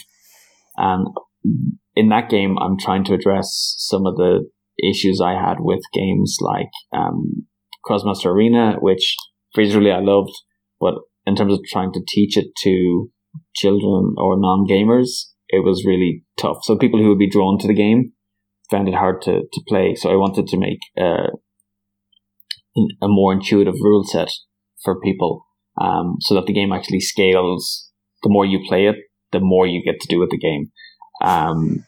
And 0.77 1.07
in 1.95 2.09
that 2.09 2.29
game, 2.29 2.57
I'm 2.59 2.77
trying 2.79 3.05
to 3.05 3.15
address 3.15 3.75
some 3.79 4.07
of 4.07 4.17
the 4.17 4.49
issues 4.89 5.21
I 5.21 5.33
had 5.33 5.57
with 5.59 5.81
games 5.93 6.37
like 6.41 6.71
um, 6.93 7.47
Krosmaster 7.85 8.27
Arena, 8.27 8.77
which 8.81 9.17
visually 9.57 9.91
I 9.91 10.01
loved, 10.01 10.33
but 10.81 10.95
in 11.27 11.37
terms 11.37 11.53
of 11.53 11.61
trying 11.71 11.93
to 11.93 12.01
teach 12.07 12.37
it 12.37 12.49
to 12.63 13.11
children 13.55 14.15
or 14.17 14.39
non 14.39 14.67
gamers, 14.69 15.31
it 15.49 15.65
was 15.65 15.85
really 15.87 16.25
tough. 16.39 16.59
So 16.63 16.77
people 16.77 17.01
who 17.01 17.09
would 17.09 17.19
be 17.19 17.31
drawn 17.31 17.59
to 17.59 17.69
the 17.69 17.75
game 17.75 18.13
found 18.71 18.89
it 18.89 18.95
hard 18.95 19.23
to, 19.23 19.43
to 19.53 19.61
play. 19.67 19.95
So 19.95 20.11
I 20.11 20.17
wanted 20.17 20.47
to 20.49 20.59
make 20.59 20.79
uh, 20.99 21.29
a 23.03 23.09
more 23.09 23.33
intuitive 23.33 23.75
rule 23.81 24.05
set 24.05 24.31
for 24.83 25.01
people 25.01 25.47
um, 25.81 26.17
so 26.21 26.35
that 26.35 26.47
the 26.47 26.53
game 26.53 26.73
actually 26.73 27.01
scales. 27.01 27.91
The 28.23 28.31
more 28.31 28.45
you 28.45 28.61
play 28.69 28.87
it, 28.87 28.97
the 29.33 29.41
more 29.41 29.67
you 29.67 29.83
get 29.85 30.01
to 30.01 30.09
do 30.09 30.19
with 30.19 30.31
the 30.31 30.39
game. 30.39 30.71
Um, 31.23 31.85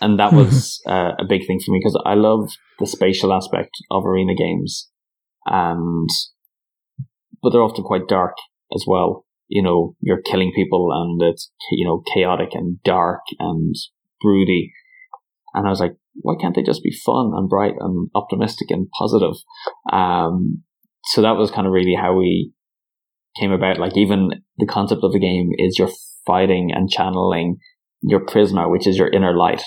and 0.00 0.18
that 0.18 0.32
was 0.32 0.80
uh, 0.86 1.12
a 1.18 1.24
big 1.28 1.46
thing 1.46 1.60
for 1.64 1.72
me 1.72 1.80
because 1.80 2.00
I 2.04 2.14
love 2.14 2.50
the 2.78 2.86
spatial 2.86 3.32
aspect 3.32 3.70
of 3.90 4.04
arena 4.04 4.34
games, 4.34 4.88
and 5.46 6.08
but 7.42 7.50
they're 7.50 7.62
often 7.62 7.84
quite 7.84 8.08
dark 8.08 8.34
as 8.74 8.84
well. 8.86 9.24
You 9.48 9.62
know, 9.62 9.96
you're 10.00 10.22
killing 10.22 10.52
people, 10.54 10.88
and 10.92 11.20
it's 11.22 11.50
you 11.70 11.86
know 11.86 12.02
chaotic 12.14 12.50
and 12.52 12.82
dark 12.82 13.20
and 13.38 13.74
broody. 14.20 14.72
And 15.54 15.66
I 15.66 15.70
was 15.70 15.80
like, 15.80 15.96
why 16.20 16.34
can't 16.40 16.54
they 16.54 16.62
just 16.62 16.82
be 16.82 16.94
fun 17.04 17.32
and 17.34 17.48
bright 17.48 17.74
and 17.78 18.10
optimistic 18.14 18.70
and 18.70 18.88
positive? 18.98 19.36
Um, 19.90 20.62
so 21.04 21.22
that 21.22 21.36
was 21.36 21.50
kind 21.50 21.66
of 21.66 21.72
really 21.72 21.94
how 21.94 22.14
we 22.14 22.52
came 23.38 23.52
about. 23.52 23.78
Like 23.78 23.96
even 23.96 24.30
the 24.58 24.66
concept 24.66 25.02
of 25.02 25.12
the 25.12 25.18
game 25.18 25.50
is 25.56 25.78
you're 25.78 25.90
fighting 26.26 26.70
and 26.74 26.90
channeling 26.90 27.58
your 28.06 28.24
prisma, 28.24 28.70
which 28.70 28.86
is 28.86 28.96
your 28.96 29.08
inner 29.08 29.36
light. 29.36 29.62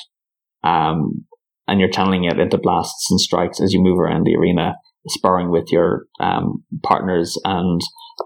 Um, 0.64 1.26
and 1.68 1.80
you're 1.80 1.90
channeling 1.90 2.24
it 2.24 2.40
into 2.40 2.57
blasts 2.57 3.11
and 3.11 3.20
strikes 3.20 3.61
as 3.61 3.74
you 3.74 3.82
move 3.82 3.99
around 3.99 4.26
the 4.26 4.36
arena, 4.36 4.76
sparring 5.07 5.52
with 5.52 5.72
your 5.72 6.06
um, 6.20 6.64
partners 6.84 7.38
and 7.44 7.80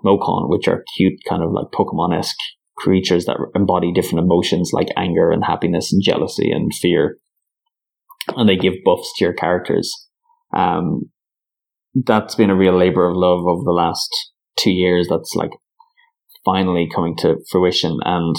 Mokon, 0.05 0.49
which 0.49 0.67
are 0.67 0.85
cute, 0.95 1.19
kind 1.27 1.43
of 1.43 1.51
like 1.51 1.67
Pokemon 1.73 2.17
esque 2.17 2.37
creatures 2.77 3.25
that 3.25 3.37
embody 3.53 3.91
different 3.91 4.23
emotions 4.23 4.71
like 4.73 4.87
anger 4.95 5.31
and 5.31 5.43
happiness 5.43 5.91
and 5.91 6.01
jealousy 6.03 6.51
and 6.51 6.73
fear. 6.73 7.17
And 8.29 8.47
they 8.47 8.55
give 8.55 8.75
buffs 8.85 9.11
to 9.17 9.25
your 9.25 9.33
characters. 9.33 9.91
Um, 10.55 11.11
that's 11.93 12.35
been 12.35 12.49
a 12.49 12.55
real 12.55 12.77
labor 12.77 13.05
of 13.05 13.15
love 13.15 13.45
over 13.45 13.63
the 13.63 13.71
last 13.71 14.09
two 14.57 14.71
years. 14.71 15.07
That's 15.09 15.33
like 15.35 15.51
finally 16.45 16.89
coming 16.93 17.15
to 17.17 17.37
fruition. 17.51 17.99
And 18.05 18.35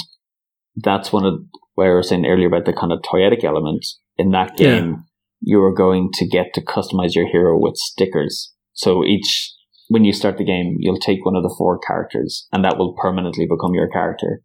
that's 0.76 1.12
one 1.12 1.24
of 1.24 1.34
where 1.74 1.94
I 1.94 1.96
was 1.96 2.08
saying 2.08 2.26
earlier 2.26 2.46
about 2.46 2.64
the 2.64 2.72
kind 2.72 2.92
of 2.92 3.00
toyetic 3.02 3.44
element 3.44 3.84
in 4.16 4.30
that 4.30 4.58
Yeah. 4.58 4.80
game. 4.80 5.04
You 5.40 5.62
are 5.62 5.74
going 5.74 6.10
to 6.14 6.26
get 6.26 6.54
to 6.54 6.64
customize 6.64 7.14
your 7.14 7.26
hero 7.26 7.58
with 7.58 7.76
stickers. 7.76 8.52
So 8.72 9.04
each, 9.04 9.52
when 9.88 10.04
you 10.04 10.12
start 10.12 10.38
the 10.38 10.44
game, 10.44 10.76
you'll 10.78 10.98
take 10.98 11.24
one 11.24 11.36
of 11.36 11.42
the 11.42 11.54
four 11.58 11.78
characters 11.78 12.48
and 12.52 12.64
that 12.64 12.78
will 12.78 12.94
permanently 12.94 13.46
become 13.46 13.74
your 13.74 13.88
character. 13.88 14.40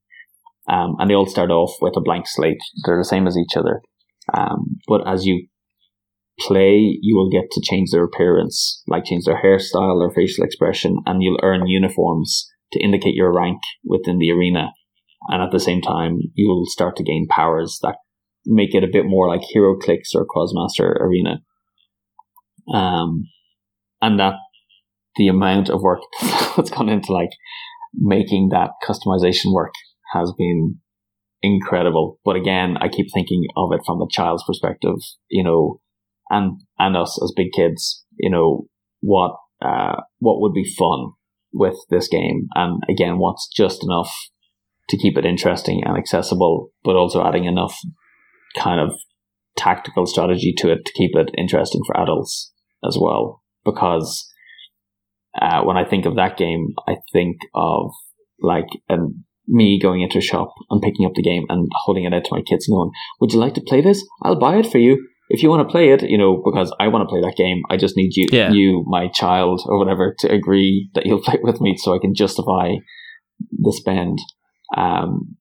Um, 0.67 0.95
and 0.99 1.09
they 1.09 1.15
all 1.15 1.25
start 1.25 1.49
off 1.51 1.75
with 1.81 1.95
a 1.95 2.01
blank 2.01 2.25
slate. 2.27 2.59
They're 2.85 2.97
the 2.97 3.05
same 3.05 3.27
as 3.27 3.37
each 3.37 3.55
other. 3.57 3.81
Um, 4.37 4.79
but 4.87 5.07
as 5.07 5.25
you 5.25 5.47
play, 6.39 6.97
you 7.01 7.15
will 7.15 7.29
get 7.29 7.49
to 7.51 7.61
change 7.63 7.91
their 7.91 8.03
appearance, 8.03 8.83
like 8.87 9.05
change 9.05 9.25
their 9.25 9.41
hairstyle 9.41 10.01
or 10.01 10.11
facial 10.13 10.43
expression, 10.43 10.97
and 11.05 11.23
you'll 11.23 11.39
earn 11.43 11.67
uniforms 11.67 12.47
to 12.71 12.79
indicate 12.79 13.15
your 13.15 13.33
rank 13.33 13.59
within 13.83 14.19
the 14.19 14.31
arena. 14.31 14.71
And 15.29 15.43
at 15.43 15.51
the 15.51 15.59
same 15.59 15.81
time, 15.81 16.19
you'll 16.33 16.65
start 16.65 16.95
to 16.97 17.03
gain 17.03 17.27
powers 17.29 17.77
that 17.83 17.97
make 18.45 18.73
it 18.73 18.83
a 18.83 18.89
bit 18.91 19.05
more 19.05 19.27
like 19.27 19.41
HeroClix 19.55 20.15
or 20.15 20.25
Krosmaster 20.25 20.99
Arena. 20.99 21.41
Um, 22.73 23.25
and 24.01 24.19
that 24.19 24.33
the 25.15 25.27
amount 25.27 25.69
of 25.69 25.81
work 25.81 25.99
that's 26.57 26.71
gone 26.71 26.89
into 26.89 27.13
like 27.13 27.29
making 27.93 28.49
that 28.49 28.71
customization 28.87 29.53
work 29.53 29.73
has 30.13 30.33
been 30.37 30.79
incredible. 31.43 32.19
But 32.25 32.35
again, 32.35 32.77
I 32.79 32.87
keep 32.87 33.07
thinking 33.13 33.45
of 33.55 33.71
it 33.71 33.81
from 33.85 34.01
a 34.01 34.07
child's 34.09 34.43
perspective, 34.45 34.95
you 35.29 35.43
know, 35.43 35.79
and 36.29 36.61
and 36.79 36.97
us 36.97 37.19
as 37.23 37.33
big 37.35 37.51
kids, 37.55 38.03
you 38.17 38.29
know, 38.29 38.65
what 39.01 39.35
uh, 39.61 40.01
what 40.19 40.41
would 40.41 40.53
be 40.53 40.73
fun 40.77 41.11
with 41.51 41.77
this 41.89 42.07
game, 42.07 42.47
and 42.55 42.81
again, 42.89 43.17
what's 43.17 43.49
just 43.55 43.83
enough 43.83 44.11
to 44.89 44.97
keep 44.97 45.17
it 45.17 45.25
interesting 45.25 45.81
and 45.85 45.97
accessible, 45.97 46.71
but 46.83 46.95
also 46.95 47.23
adding 47.25 47.45
enough 47.45 47.75
kind 48.57 48.79
of 48.79 48.93
tactical 49.57 50.05
strategy 50.05 50.53
to 50.57 50.71
it 50.71 50.85
to 50.85 50.93
keep 50.93 51.11
it 51.15 51.29
interesting 51.37 51.81
for 51.85 51.99
adults 51.99 52.51
as 52.87 52.97
well. 52.99 53.41
Because 53.65 54.27
uh, 55.39 55.61
when 55.63 55.77
I 55.77 55.85
think 55.85 56.05
of 56.05 56.15
that 56.15 56.37
game, 56.37 56.73
I 56.87 56.95
think 57.13 57.37
of 57.53 57.91
like 58.41 58.67
um, 58.89 59.25
me 59.47 59.79
going 59.81 60.01
into 60.01 60.17
a 60.17 60.21
shop 60.21 60.53
and 60.69 60.81
picking 60.81 61.05
up 61.05 61.13
the 61.15 61.21
game 61.23 61.45
and 61.49 61.67
holding 61.83 62.05
it 62.05 62.13
out 62.13 62.23
to 62.25 62.33
my 62.35 62.41
kids 62.41 62.67
and 62.67 62.75
going, 62.75 62.91
"Would 63.19 63.33
you 63.33 63.39
like 63.39 63.53
to 63.55 63.61
play 63.61 63.81
this? 63.81 64.03
I'll 64.23 64.39
buy 64.39 64.57
it 64.57 64.71
for 64.71 64.77
you." 64.77 65.05
If 65.31 65.43
you 65.43 65.49
want 65.49 65.67
to 65.67 65.71
play 65.71 65.89
it, 65.89 66.01
you 66.01 66.17
know, 66.17 66.41
because 66.43 66.73
I 66.79 66.87
want 66.87 67.03
to 67.03 67.11
play 67.11 67.21
that 67.21 67.35
game, 67.37 67.61
I 67.69 67.77
just 67.77 67.95
need 67.95 68.15
you, 68.15 68.25
Yeah. 68.31 68.51
you, 68.51 68.83
my 68.87 69.07
child, 69.09 69.61
or 69.67 69.77
whatever, 69.77 70.15
to 70.19 70.31
agree 70.31 70.89
that 70.95 71.05
you'll 71.05 71.21
play 71.27 71.35
it 71.35 71.43
with 71.43 71.61
me, 71.61 71.75
so 71.77 71.93
I 71.93 71.99
can 71.99 72.15
justify 72.15 72.71
the 73.51 73.71
spend. 73.71 74.17
Um, 74.75 75.35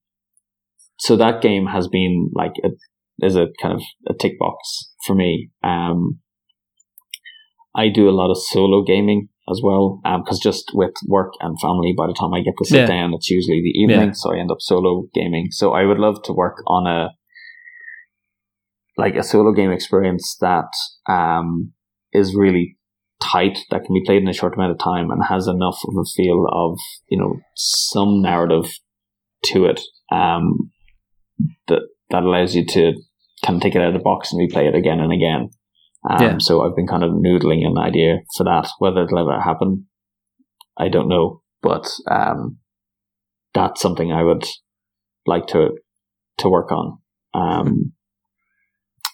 so 0.97 1.15
that 1.15 1.41
game 1.41 1.67
has 1.67 1.87
been 1.87 2.29
like 2.33 2.53
a, 2.63 2.69
is 3.25 3.35
a 3.35 3.47
kind 3.61 3.73
of 3.75 3.81
a 4.07 4.13
tick 4.13 4.37
box 4.39 4.93
for 5.05 5.15
me. 5.15 5.49
Um, 5.63 6.19
I 7.75 7.89
do 7.89 8.09
a 8.09 8.11
lot 8.11 8.31
of 8.31 8.37
solo 8.37 8.83
gaming 8.83 9.29
as 9.49 9.61
well, 9.63 10.01
because 10.03 10.39
just 10.39 10.71
with 10.73 10.93
work 11.07 11.33
and 11.39 11.59
family, 11.59 11.93
by 11.97 12.07
the 12.07 12.13
time 12.19 12.33
I 12.33 12.41
get 12.41 12.53
to 12.57 12.65
sit 12.65 12.79
Yeah. 12.81 12.87
down, 12.87 13.13
it's 13.13 13.29
usually 13.29 13.61
the 13.61 13.79
evening, 13.79 14.09
Yeah. 14.09 14.13
so 14.13 14.33
I 14.33 14.39
end 14.39 14.51
up 14.51 14.57
solo 14.59 15.03
gaming. 15.13 15.47
So 15.51 15.73
I 15.73 15.85
would 15.85 15.99
love 15.99 16.21
to 16.23 16.33
work 16.33 16.57
on 16.67 16.87
a 16.87 17.09
like 18.97 19.15
a 19.15 19.23
solo 19.23 19.53
game 19.53 19.71
experience 19.71 20.35
that 20.41 20.67
um, 21.07 21.71
is 22.11 22.35
really 22.35 22.77
tight, 23.21 23.57
that 23.71 23.83
can 23.85 23.93
be 23.93 24.03
played 24.05 24.21
in 24.21 24.27
a 24.27 24.33
short 24.33 24.55
amount 24.55 24.71
of 24.71 24.79
time, 24.79 25.09
and 25.09 25.23
has 25.23 25.47
enough 25.47 25.77
of 25.87 25.95
a 25.97 26.05
feel 26.15 26.45
of 26.51 26.77
you 27.07 27.17
know 27.17 27.39
some 27.55 28.21
narrative 28.21 28.65
to 29.45 29.65
it 29.65 29.81
um, 30.11 30.71
that 31.67 31.81
that 32.09 32.23
allows 32.23 32.55
you 32.55 32.65
to 32.65 32.93
kind 33.45 33.57
of 33.57 33.61
take 33.61 33.75
it 33.75 33.81
out 33.81 33.89
of 33.89 33.93
the 33.93 33.99
box 33.99 34.33
and 34.33 34.41
replay 34.41 34.67
it 34.67 34.75
again 34.75 34.99
and 34.99 35.13
again. 35.13 35.49
Um, 36.09 36.21
Yeah. 36.21 36.37
So 36.39 36.61
I've 36.61 36.75
been 36.75 36.87
kind 36.87 37.03
of 37.03 37.11
noodling 37.11 37.65
an 37.65 37.77
idea 37.77 38.19
for 38.35 38.43
that. 38.45 38.69
Whether 38.79 39.03
it'll 39.03 39.19
ever 39.19 39.41
happen, 39.41 39.87
I 40.77 40.89
don't 40.89 41.09
know. 41.09 41.41
But 41.61 41.87
um, 42.09 42.57
that's 43.53 43.81
something 43.81 44.11
I 44.11 44.23
would 44.23 44.45
like 45.25 45.47
to 45.47 45.71
to 46.39 46.49
work 46.49 46.71
on. 46.71 46.99
Um, 47.33 47.93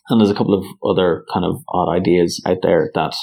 and 0.09 0.21
there's 0.21 0.29
a 0.29 0.35
couple 0.35 0.53
of 0.53 0.65
other 0.87 1.25
kind 1.33 1.45
of 1.45 1.61
odd 1.67 1.91
ideas 1.91 2.41
out 2.45 2.57
there 2.61 2.91
that 2.93 3.15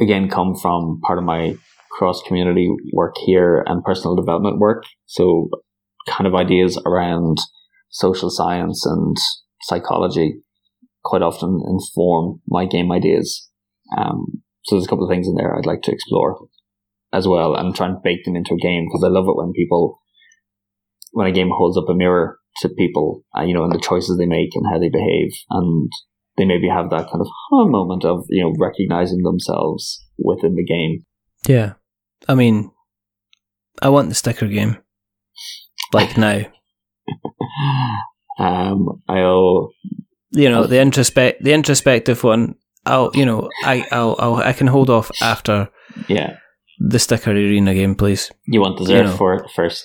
again 0.00 0.28
come 0.28 0.54
from 0.54 1.00
part 1.06 1.18
of 1.18 1.24
my 1.24 1.56
cross 1.90 2.22
community 2.26 2.70
work 2.94 3.14
here 3.24 3.62
and 3.66 3.84
personal 3.84 4.16
development 4.16 4.58
work. 4.58 4.84
So 5.06 5.50
kind 6.08 6.26
of 6.26 6.34
ideas 6.34 6.80
around 6.86 7.38
social 7.90 8.30
science 8.30 8.84
and 8.86 9.16
psychology 9.62 10.40
quite 11.04 11.22
often 11.22 11.60
inform 11.66 12.40
my 12.48 12.64
game 12.64 12.90
ideas. 12.90 13.48
Um, 13.96 14.42
so 14.64 14.76
there's 14.76 14.86
a 14.86 14.88
couple 14.88 15.04
of 15.04 15.10
things 15.10 15.26
in 15.26 15.34
there 15.34 15.56
I'd 15.56 15.66
like 15.66 15.82
to 15.82 15.92
explore 15.92 16.38
as 17.12 17.28
well 17.28 17.54
and 17.54 17.74
try 17.74 17.88
and 17.88 18.02
bake 18.02 18.24
them 18.24 18.36
into 18.36 18.54
a 18.54 18.62
game 18.62 18.86
because 18.86 19.04
I 19.04 19.08
love 19.08 19.26
it 19.28 19.36
when 19.36 19.52
people, 19.52 20.00
when 21.10 21.26
a 21.26 21.32
game 21.32 21.50
holds 21.52 21.76
up 21.76 21.88
a 21.88 21.94
mirror 21.94 22.38
to 22.60 22.68
people, 22.68 23.24
uh, 23.36 23.42
you 23.42 23.54
know, 23.54 23.64
and 23.64 23.72
the 23.72 23.80
choices 23.80 24.16
they 24.18 24.26
make 24.26 24.50
and 24.54 24.64
how 24.70 24.78
they 24.78 24.88
behave 24.88 25.32
and 25.50 25.90
they 26.38 26.44
maybe 26.44 26.68
have 26.68 26.90
that 26.90 27.08
kind 27.10 27.20
of 27.20 27.26
huh 27.50 27.66
moment 27.66 28.04
of, 28.04 28.24
you 28.30 28.42
know, 28.42 28.54
recognizing 28.58 29.22
themselves 29.22 30.06
within 30.18 30.54
the 30.54 30.64
game. 30.64 31.04
Yeah. 31.46 31.74
I 32.28 32.34
mean, 32.34 32.70
I 33.82 33.88
want 33.88 34.08
the 34.08 34.14
sticker 34.14 34.46
game. 34.46 34.78
Like 35.92 36.16
now. 36.16 36.42
um, 38.38 39.02
I'll. 39.08 39.70
You 40.30 40.48
know, 40.48 40.66
the 40.66 40.76
introspect, 40.76 41.40
the 41.40 41.52
introspective 41.52 42.24
one. 42.24 42.54
I'll, 42.84 43.10
you 43.14 43.24
know, 43.24 43.48
I, 43.64 43.86
I'll, 43.92 44.16
I'll, 44.18 44.36
I 44.36 44.52
can 44.52 44.66
hold 44.66 44.90
off 44.90 45.10
after. 45.20 45.68
Yeah. 46.08 46.36
The 46.78 46.98
sticker 46.98 47.30
arena 47.30 47.74
game, 47.74 47.94
please. 47.94 48.32
You 48.46 48.60
want 48.60 48.78
dessert 48.78 48.96
you 48.96 49.02
know, 49.04 49.16
for 49.16 49.34
it 49.34 49.50
first. 49.54 49.84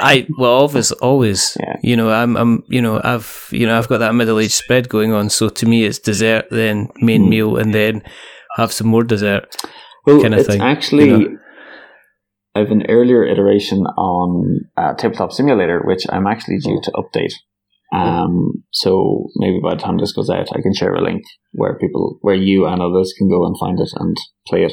I 0.00 0.26
well, 0.38 0.52
always, 0.52 0.92
always. 0.92 1.56
Yeah. 1.60 1.76
You 1.82 1.96
know, 1.96 2.10
I'm, 2.10 2.36
I'm, 2.36 2.62
you 2.68 2.80
know, 2.80 3.00
I've, 3.02 3.48
you 3.50 3.66
know, 3.66 3.76
I've 3.76 3.88
got 3.88 3.98
that 3.98 4.14
middle 4.14 4.38
age 4.38 4.52
spread 4.52 4.88
going 4.88 5.12
on. 5.12 5.28
So 5.28 5.48
to 5.48 5.66
me, 5.66 5.84
it's 5.84 5.98
dessert, 5.98 6.46
then 6.50 6.88
main 6.96 7.24
mm. 7.24 7.28
meal, 7.28 7.56
and 7.56 7.74
then 7.74 8.02
have 8.56 8.72
some 8.72 8.86
more 8.86 9.02
dessert. 9.02 9.54
Well, 10.06 10.22
kind 10.22 10.34
of 10.34 10.40
it's 10.40 10.48
thing, 10.48 10.60
actually. 10.60 11.08
You 11.08 11.18
know? 11.18 11.38
I 12.54 12.60
have 12.60 12.70
an 12.70 12.86
earlier 12.88 13.24
iteration 13.24 13.78
on 13.78 14.60
uh, 14.76 14.94
Tabletop 14.94 15.32
Simulator, 15.32 15.82
which 15.84 16.04
I'm 16.08 16.26
actually 16.26 16.58
due 16.58 16.80
to 16.82 16.92
update. 16.92 17.32
Um, 17.90 18.64
so 18.72 19.28
maybe 19.36 19.60
by 19.62 19.74
the 19.74 19.80
time 19.80 19.96
this 19.96 20.12
goes 20.12 20.28
out, 20.28 20.48
I 20.52 20.60
can 20.60 20.74
share 20.74 20.94
a 20.94 21.02
link 21.02 21.22
where 21.52 21.78
people, 21.78 22.18
where 22.20 22.34
you 22.34 22.66
and 22.66 22.82
others 22.82 23.14
can 23.16 23.28
go 23.28 23.46
and 23.46 23.56
find 23.58 23.78
it 23.80 23.88
and 23.94 24.16
play 24.46 24.64
it. 24.64 24.72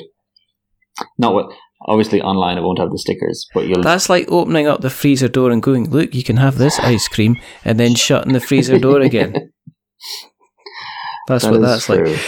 Not 1.17 1.33
what, 1.33 1.53
obviously 1.87 2.21
online, 2.21 2.57
it 2.57 2.61
won't 2.61 2.79
have 2.79 2.91
the 2.91 2.97
stickers, 2.97 3.47
but 3.53 3.67
you'll. 3.67 3.83
That's 3.83 4.09
like 4.09 4.29
opening 4.29 4.67
up 4.67 4.81
the 4.81 4.89
freezer 4.89 5.27
door 5.27 5.51
and 5.51 5.61
going, 5.61 5.89
"Look, 5.89 6.13
you 6.13 6.23
can 6.23 6.37
have 6.37 6.57
this 6.57 6.79
ice 6.79 7.07
cream," 7.07 7.37
and 7.63 7.79
then 7.79 7.95
shutting 7.95 8.33
the 8.33 8.39
freezer 8.39 8.79
door 8.79 9.01
again. 9.01 9.51
That's 11.27 11.43
that 11.43 11.51
what 11.51 11.61
that's 11.61 11.85
true. 11.87 12.05
like. 12.05 12.19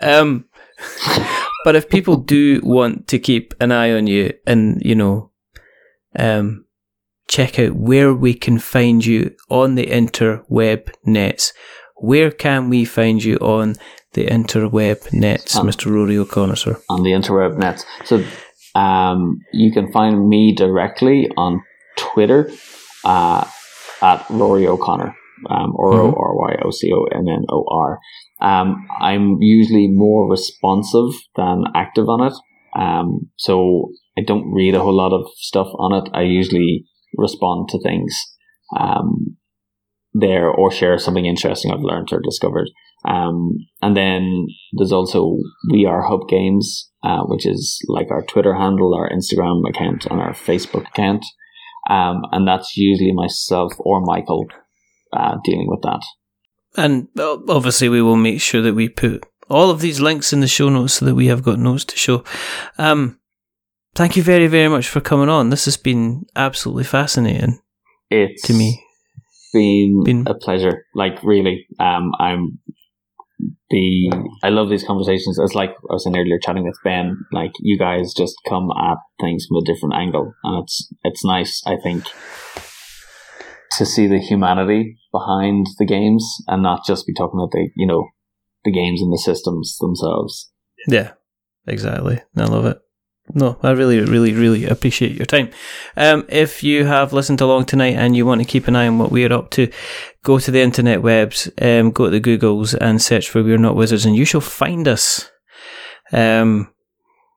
Um, 0.00 0.44
but 1.66 1.74
if 1.74 1.88
people 1.88 2.14
do 2.14 2.60
want 2.62 3.08
to 3.08 3.18
keep 3.18 3.52
an 3.58 3.72
eye 3.72 3.90
on 3.90 4.06
you 4.06 4.32
and, 4.46 4.80
you 4.84 4.94
know, 4.94 5.32
um, 6.16 6.64
check 7.28 7.58
out 7.58 7.72
where 7.72 8.14
we 8.14 8.34
can 8.34 8.60
find 8.60 9.04
you 9.04 9.34
on 9.50 9.74
the 9.74 9.86
interweb 9.86 10.94
nets. 11.04 11.52
Where 11.96 12.30
can 12.30 12.70
we 12.70 12.84
find 12.84 13.24
you 13.24 13.34
on 13.38 13.74
the 14.12 14.26
interweb 14.28 15.12
nets, 15.12 15.56
um, 15.56 15.66
Mr. 15.66 15.90
Rory 15.90 16.16
O'Connor, 16.16 16.54
sir? 16.54 16.80
On 16.88 17.02
the 17.02 17.10
interweb 17.10 17.58
nets. 17.58 17.84
So 18.04 18.24
um, 18.76 19.40
you 19.52 19.72
can 19.72 19.90
find 19.90 20.28
me 20.28 20.54
directly 20.54 21.28
on 21.36 21.64
Twitter 21.96 22.48
uh, 23.04 23.44
at 24.00 24.24
Rory 24.30 24.68
O'Connor, 24.68 25.16
um, 25.50 25.72
or 25.74 25.94
mm-hmm. 25.94 26.14
O 26.14 26.16
R 26.16 26.36
Y 26.36 26.62
O 26.64 26.70
C 26.70 26.92
O 26.92 27.06
N 27.12 27.26
N 27.28 27.44
O 27.50 27.64
R. 27.68 27.98
Um, 28.40 28.86
I'm 29.00 29.38
usually 29.40 29.88
more 29.88 30.30
responsive 30.30 31.18
than 31.36 31.64
active 31.74 32.08
on 32.08 32.26
it. 32.26 32.34
Um, 32.78 33.30
so 33.36 33.90
I 34.18 34.22
don't 34.22 34.52
read 34.52 34.74
a 34.74 34.80
whole 34.80 34.96
lot 34.96 35.12
of 35.12 35.26
stuff 35.36 35.68
on 35.78 35.94
it. 35.94 36.10
I 36.12 36.22
usually 36.22 36.84
respond 37.16 37.68
to 37.70 37.80
things 37.80 38.14
um, 38.78 39.36
there 40.12 40.48
or 40.48 40.70
share 40.70 40.98
something 40.98 41.24
interesting 41.24 41.72
I've 41.72 41.80
learned 41.80 42.08
or 42.12 42.20
discovered. 42.22 42.68
Um, 43.06 43.58
and 43.82 43.96
then 43.96 44.46
there's 44.72 44.92
also 44.92 45.36
We 45.70 45.86
Are 45.86 46.02
Hub 46.02 46.28
Games, 46.28 46.90
uh, 47.02 47.22
which 47.26 47.46
is 47.46 47.78
like 47.88 48.10
our 48.10 48.22
Twitter 48.22 48.54
handle, 48.54 48.94
our 48.94 49.08
Instagram 49.08 49.68
account, 49.68 50.06
and 50.06 50.20
our 50.20 50.32
Facebook 50.32 50.88
account. 50.88 51.24
Um, 51.88 52.22
and 52.32 52.48
that's 52.48 52.76
usually 52.76 53.12
myself 53.12 53.72
or 53.78 54.00
Michael 54.00 54.46
uh, 55.12 55.36
dealing 55.44 55.68
with 55.68 55.82
that. 55.82 56.02
And 56.76 57.08
obviously, 57.18 57.88
we 57.88 58.02
will 58.02 58.16
make 58.16 58.40
sure 58.40 58.62
that 58.62 58.74
we 58.74 58.88
put 58.88 59.24
all 59.48 59.70
of 59.70 59.80
these 59.80 60.00
links 60.00 60.32
in 60.32 60.40
the 60.40 60.48
show 60.48 60.68
notes 60.68 60.94
so 60.94 61.04
that 61.04 61.14
we 61.14 61.26
have 61.26 61.42
got 61.42 61.58
notes 61.58 61.84
to 61.86 61.96
show. 61.96 62.24
Um, 62.78 63.18
thank 63.94 64.16
you 64.16 64.22
very, 64.22 64.46
very 64.46 64.68
much 64.68 64.88
for 64.88 65.00
coming 65.00 65.28
on. 65.28 65.50
This 65.50 65.64
has 65.66 65.76
been 65.76 66.26
absolutely 66.34 66.84
fascinating. 66.84 67.60
It's 68.10 68.42
to 68.42 68.52
me 68.52 68.82
been, 69.52 70.02
been 70.04 70.24
a 70.26 70.34
pleasure. 70.34 70.84
Like 70.94 71.22
really, 71.22 71.66
um, 71.78 72.12
I'm 72.18 72.58
the 73.70 74.10
I 74.42 74.50
love 74.50 74.68
these 74.70 74.84
conversations. 74.84 75.38
It's 75.38 75.54
like 75.54 75.70
I 75.70 75.94
was 75.94 76.04
saying 76.04 76.16
earlier, 76.16 76.38
chatting 76.40 76.64
with 76.64 76.78
Ben. 76.84 77.24
Like 77.32 77.52
you 77.60 77.78
guys 77.78 78.14
just 78.16 78.36
come 78.48 78.70
at 78.70 78.98
things 79.20 79.46
from 79.46 79.58
a 79.58 79.64
different 79.64 79.94
angle, 79.94 80.34
and 80.44 80.62
it's 80.62 80.92
it's 81.04 81.24
nice. 81.24 81.62
I 81.66 81.76
think 81.82 82.04
to 83.76 83.86
see 83.86 84.06
the 84.06 84.18
humanity 84.18 84.98
behind 85.12 85.66
the 85.78 85.86
games 85.86 86.26
and 86.46 86.62
not 86.62 86.86
just 86.86 87.06
be 87.06 87.14
talking 87.14 87.38
about 87.38 87.52
the 87.52 87.68
you 87.76 87.86
know 87.86 88.08
the 88.64 88.72
games 88.72 89.00
and 89.00 89.12
the 89.12 89.18
systems 89.18 89.76
themselves. 89.80 90.50
Yeah, 90.88 91.12
exactly. 91.66 92.20
I 92.36 92.44
love 92.44 92.66
it. 92.66 92.80
No, 93.34 93.58
I 93.62 93.72
really, 93.72 94.00
really, 94.00 94.32
really 94.32 94.66
appreciate 94.66 95.16
your 95.16 95.26
time. 95.26 95.50
Um, 95.96 96.24
if 96.28 96.62
you 96.62 96.84
have 96.84 97.12
listened 97.12 97.40
along 97.40 97.64
tonight 97.64 97.94
and 97.94 98.16
you 98.16 98.24
want 98.24 98.40
to 98.40 98.46
keep 98.46 98.68
an 98.68 98.76
eye 98.76 98.86
on 98.86 98.98
what 98.98 99.10
we're 99.10 99.32
up 99.32 99.50
to, 99.52 99.70
go 100.22 100.38
to 100.38 100.50
the 100.50 100.60
internet 100.60 101.02
webs, 101.02 101.50
um, 101.60 101.90
go 101.90 102.04
to 102.04 102.10
the 102.10 102.20
Googles 102.20 102.76
and 102.80 103.02
search 103.02 103.28
for 103.28 103.42
We're 103.42 103.58
Not 103.58 103.74
Wizards, 103.74 104.06
and 104.06 104.14
you 104.14 104.24
shall 104.24 104.40
find 104.40 104.86
us 104.86 105.28
um, 106.12 106.72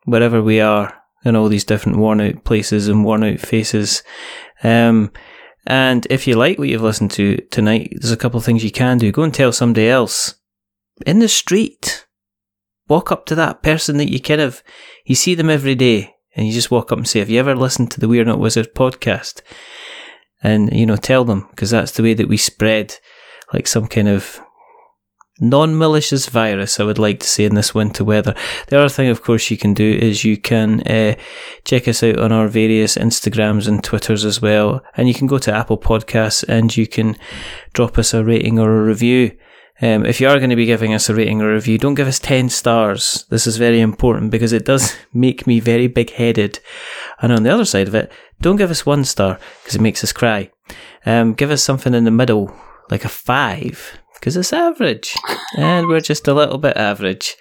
wherever 0.05 0.43
we 0.43 0.61
are 0.61 0.95
in 1.25 1.35
all 1.35 1.49
these 1.49 1.65
different 1.65 1.97
worn 1.97 2.21
out 2.21 2.43
places 2.43 2.87
and 2.87 3.03
worn 3.03 3.23
out 3.23 3.39
faces. 3.39 4.03
Um, 4.63 5.11
and 5.69 6.07
if 6.09 6.25
you 6.25 6.35
like 6.35 6.57
what 6.57 6.67
you've 6.67 6.81
listened 6.81 7.11
to 7.11 7.37
tonight, 7.51 7.89
there's 7.91 8.11
a 8.11 8.17
couple 8.17 8.39
of 8.39 8.43
things 8.43 8.63
you 8.63 8.71
can 8.71 8.97
do. 8.97 9.11
Go 9.11 9.21
and 9.21 9.31
tell 9.31 9.51
somebody 9.51 9.87
else 9.87 10.33
in 11.05 11.19
the 11.19 11.29
street. 11.29 12.07
Walk 12.87 13.11
up 13.11 13.27
to 13.27 13.35
that 13.35 13.61
person 13.61 13.97
that 13.97 14.11
you 14.11 14.19
kind 14.19 14.41
of, 14.41 14.63
you 15.05 15.13
see 15.13 15.35
them 15.35 15.47
every 15.47 15.75
day 15.75 16.15
and 16.35 16.47
you 16.47 16.53
just 16.53 16.71
walk 16.71 16.91
up 16.91 16.97
and 16.97 17.07
say, 17.07 17.19
have 17.19 17.29
you 17.29 17.39
ever 17.39 17.55
listened 17.55 17.91
to 17.91 17.99
the 17.99 18.07
We're 18.07 18.25
Not 18.25 18.39
Wizards 18.39 18.69
podcast? 18.75 19.41
And, 20.41 20.73
you 20.73 20.87
know, 20.87 20.95
tell 20.95 21.23
them 21.23 21.45
because 21.51 21.69
that's 21.69 21.91
the 21.91 22.01
way 22.01 22.15
that 22.15 22.27
we 22.27 22.37
spread 22.37 22.95
like 23.53 23.67
some 23.67 23.85
kind 23.85 24.07
of 24.07 24.41
non-malicious 25.39 26.27
virus, 26.27 26.79
I 26.79 26.83
would 26.83 26.99
like 26.99 27.19
to 27.19 27.27
say, 27.27 27.45
in 27.45 27.55
this 27.55 27.73
winter 27.73 28.03
weather. 28.03 28.35
The 28.67 28.79
other 28.79 28.89
thing, 28.89 29.09
of 29.09 29.23
course, 29.23 29.49
you 29.49 29.57
can 29.57 29.73
do 29.73 29.89
is 30.01 30.23
you 30.23 30.37
can 30.37 30.81
uh, 30.81 31.15
check 31.65 31.87
us 31.87 32.03
out 32.03 32.19
on 32.19 32.31
our 32.31 32.47
various 32.47 32.95
Instagrams 32.95 33.67
and 33.67 33.83
Twitters 33.83 34.25
as 34.25 34.41
well. 34.41 34.83
And 34.95 35.07
you 35.07 35.13
can 35.13 35.27
go 35.27 35.37
to 35.39 35.53
Apple 35.53 35.77
Podcasts 35.77 36.43
and 36.47 36.75
you 36.75 36.87
can 36.87 37.17
drop 37.73 37.97
us 37.97 38.13
a 38.13 38.23
rating 38.23 38.59
or 38.59 38.77
a 38.77 38.83
review. 38.83 39.37
Um, 39.81 40.05
if 40.05 40.19
you 40.19 40.27
are 40.27 40.39
going 40.39 40.49
to 40.49 40.57
be 40.57 40.65
giving 40.65 40.93
us 40.93 41.09
a 41.09 41.15
rating 41.15 41.41
or 41.41 41.53
review, 41.53 41.77
don't 41.77 41.95
give 41.95 42.07
us 42.07 42.19
10 42.19 42.49
stars. 42.49 43.25
This 43.29 43.47
is 43.47 43.55
very 43.55 43.79
important 43.79 44.29
because 44.29 44.51
it 44.51 44.65
does 44.65 44.95
make 45.13 45.47
me 45.47 45.59
very 45.61 45.87
big 45.87 46.11
headed. 46.11 46.59
And 47.21 47.31
on 47.31 47.43
the 47.43 47.53
other 47.53 47.65
side 47.65 47.87
of 47.87 47.95
it, 47.95 48.11
don't 48.41 48.57
give 48.57 48.71
us 48.71 48.85
one 48.85 49.05
star 49.05 49.39
because 49.61 49.75
it 49.75 49.81
makes 49.81 50.03
us 50.03 50.11
cry. 50.11 50.51
Um, 51.05 51.33
give 51.33 51.49
us 51.49 51.63
something 51.63 51.93
in 51.93 52.03
the 52.03 52.11
middle, 52.11 52.53
like 52.89 53.05
a 53.05 53.09
five 53.09 53.98
because 54.19 54.35
it's 54.35 54.53
average. 54.53 55.15
and 55.57 55.87
we're 55.87 55.99
just 55.99 56.27
a 56.27 56.33
little 56.33 56.57
bit 56.57 56.77
average. 56.77 57.35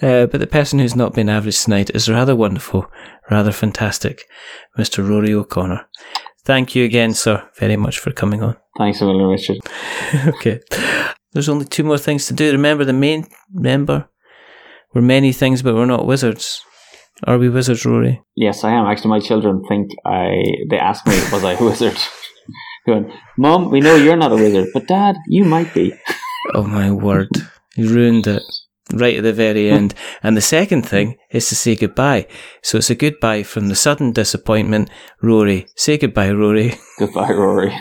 Uh, 0.00 0.26
but 0.26 0.40
the 0.40 0.46
person 0.46 0.78
who's 0.78 0.96
not 0.96 1.14
been 1.14 1.28
average 1.28 1.60
tonight 1.62 1.90
is 1.90 2.08
rather 2.08 2.34
wonderful, 2.34 2.86
rather 3.30 3.52
fantastic, 3.52 4.24
Mr. 4.78 5.06
Rory 5.06 5.32
O'Connor. 5.32 5.86
Thank 6.44 6.74
you 6.74 6.84
again, 6.84 7.14
sir, 7.14 7.48
very 7.58 7.76
much 7.76 7.98
for 7.98 8.10
coming 8.10 8.42
on. 8.42 8.56
Thanks 8.78 9.00
a 9.00 9.04
million, 9.04 9.28
Richard. 9.28 9.58
okay. 10.26 10.60
There's 11.32 11.48
only 11.48 11.66
two 11.66 11.84
more 11.84 11.98
things 11.98 12.26
to 12.26 12.34
do. 12.34 12.50
Remember 12.50 12.84
the 12.84 12.92
main, 12.92 13.26
remember, 13.52 14.08
we're 14.92 15.02
many 15.02 15.32
things, 15.32 15.62
but 15.62 15.74
we're 15.74 15.86
not 15.86 16.06
wizards. 16.06 16.62
Are 17.24 17.38
we 17.38 17.48
wizards, 17.48 17.86
Rory? 17.86 18.22
Yes, 18.34 18.64
I 18.64 18.72
am. 18.72 18.86
Actually, 18.86 19.10
my 19.10 19.20
children 19.20 19.62
think 19.68 19.90
I, 20.04 20.42
they 20.68 20.78
ask 20.78 21.06
me, 21.06 21.14
was 21.32 21.44
I 21.44 21.52
a 21.52 21.64
wizard? 21.64 21.96
Going, 22.86 23.12
Mom, 23.38 23.70
we 23.70 23.80
know 23.80 23.96
you're 23.96 24.16
not 24.16 24.32
a 24.32 24.36
wizard, 24.36 24.68
but 24.72 24.86
Dad, 24.86 25.16
you 25.28 25.44
might 25.44 25.72
be. 25.74 25.92
oh 26.54 26.64
my 26.64 26.90
word. 26.90 27.28
You 27.76 27.88
ruined 27.88 28.26
it 28.26 28.42
right 28.92 29.16
at 29.16 29.22
the 29.22 29.32
very 29.32 29.70
end. 29.70 29.94
and 30.22 30.36
the 30.36 30.42
second 30.42 30.82
thing 30.82 31.16
is 31.30 31.48
to 31.48 31.56
say 31.56 31.76
goodbye. 31.76 32.26
So 32.62 32.78
it's 32.78 32.90
a 32.90 32.94
goodbye 32.94 33.42
from 33.42 33.68
the 33.68 33.74
sudden 33.74 34.12
disappointment. 34.12 34.90
Rory. 35.22 35.66
Say 35.76 35.98
goodbye, 35.98 36.32
Rory. 36.32 36.74
Goodbye, 36.98 37.32
Rory. 37.32 37.76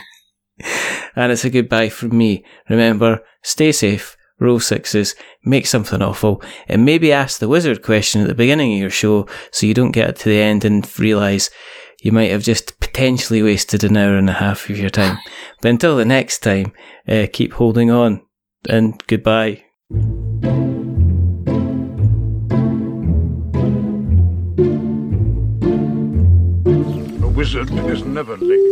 And 1.15 1.31
it's 1.31 1.45
a 1.45 1.49
goodbye 1.49 1.89
from 1.89 2.17
me. 2.17 2.45
Remember, 2.69 3.21
stay 3.43 3.71
safe, 3.71 4.15
roll 4.39 4.59
sixes, 4.59 5.15
make 5.43 5.67
something 5.67 6.01
awful, 6.01 6.41
and 6.67 6.85
maybe 6.85 7.11
ask 7.11 7.39
the 7.39 7.47
wizard 7.47 7.83
question 7.83 8.21
at 8.21 8.27
the 8.27 8.35
beginning 8.35 8.73
of 8.73 8.79
your 8.79 8.89
show 8.89 9.27
so 9.51 9.65
you 9.65 9.73
don't 9.73 9.91
get 9.91 10.15
to 10.17 10.29
the 10.29 10.39
end 10.39 10.63
and 10.63 10.87
realise 10.99 11.49
you 12.01 12.11
might 12.11 12.31
have 12.31 12.43
just 12.43 12.79
potentially 12.91 13.41
wasted 13.41 13.83
an 13.83 13.95
hour 13.95 14.17
and 14.17 14.29
a 14.29 14.33
half 14.33 14.69
of 14.69 14.77
your 14.77 14.89
time. 14.89 15.17
But 15.61 15.69
until 15.69 15.95
the 15.95 16.05
next 16.05 16.39
time, 16.39 16.73
uh, 17.07 17.27
keep 17.31 17.53
holding 17.53 17.91
on 17.91 18.25
and 18.67 19.01
goodbye. 19.05 19.63
A 27.21 27.27
wizard 27.27 27.71
is 27.71 28.03
never 28.03 28.37
late. 28.37 28.71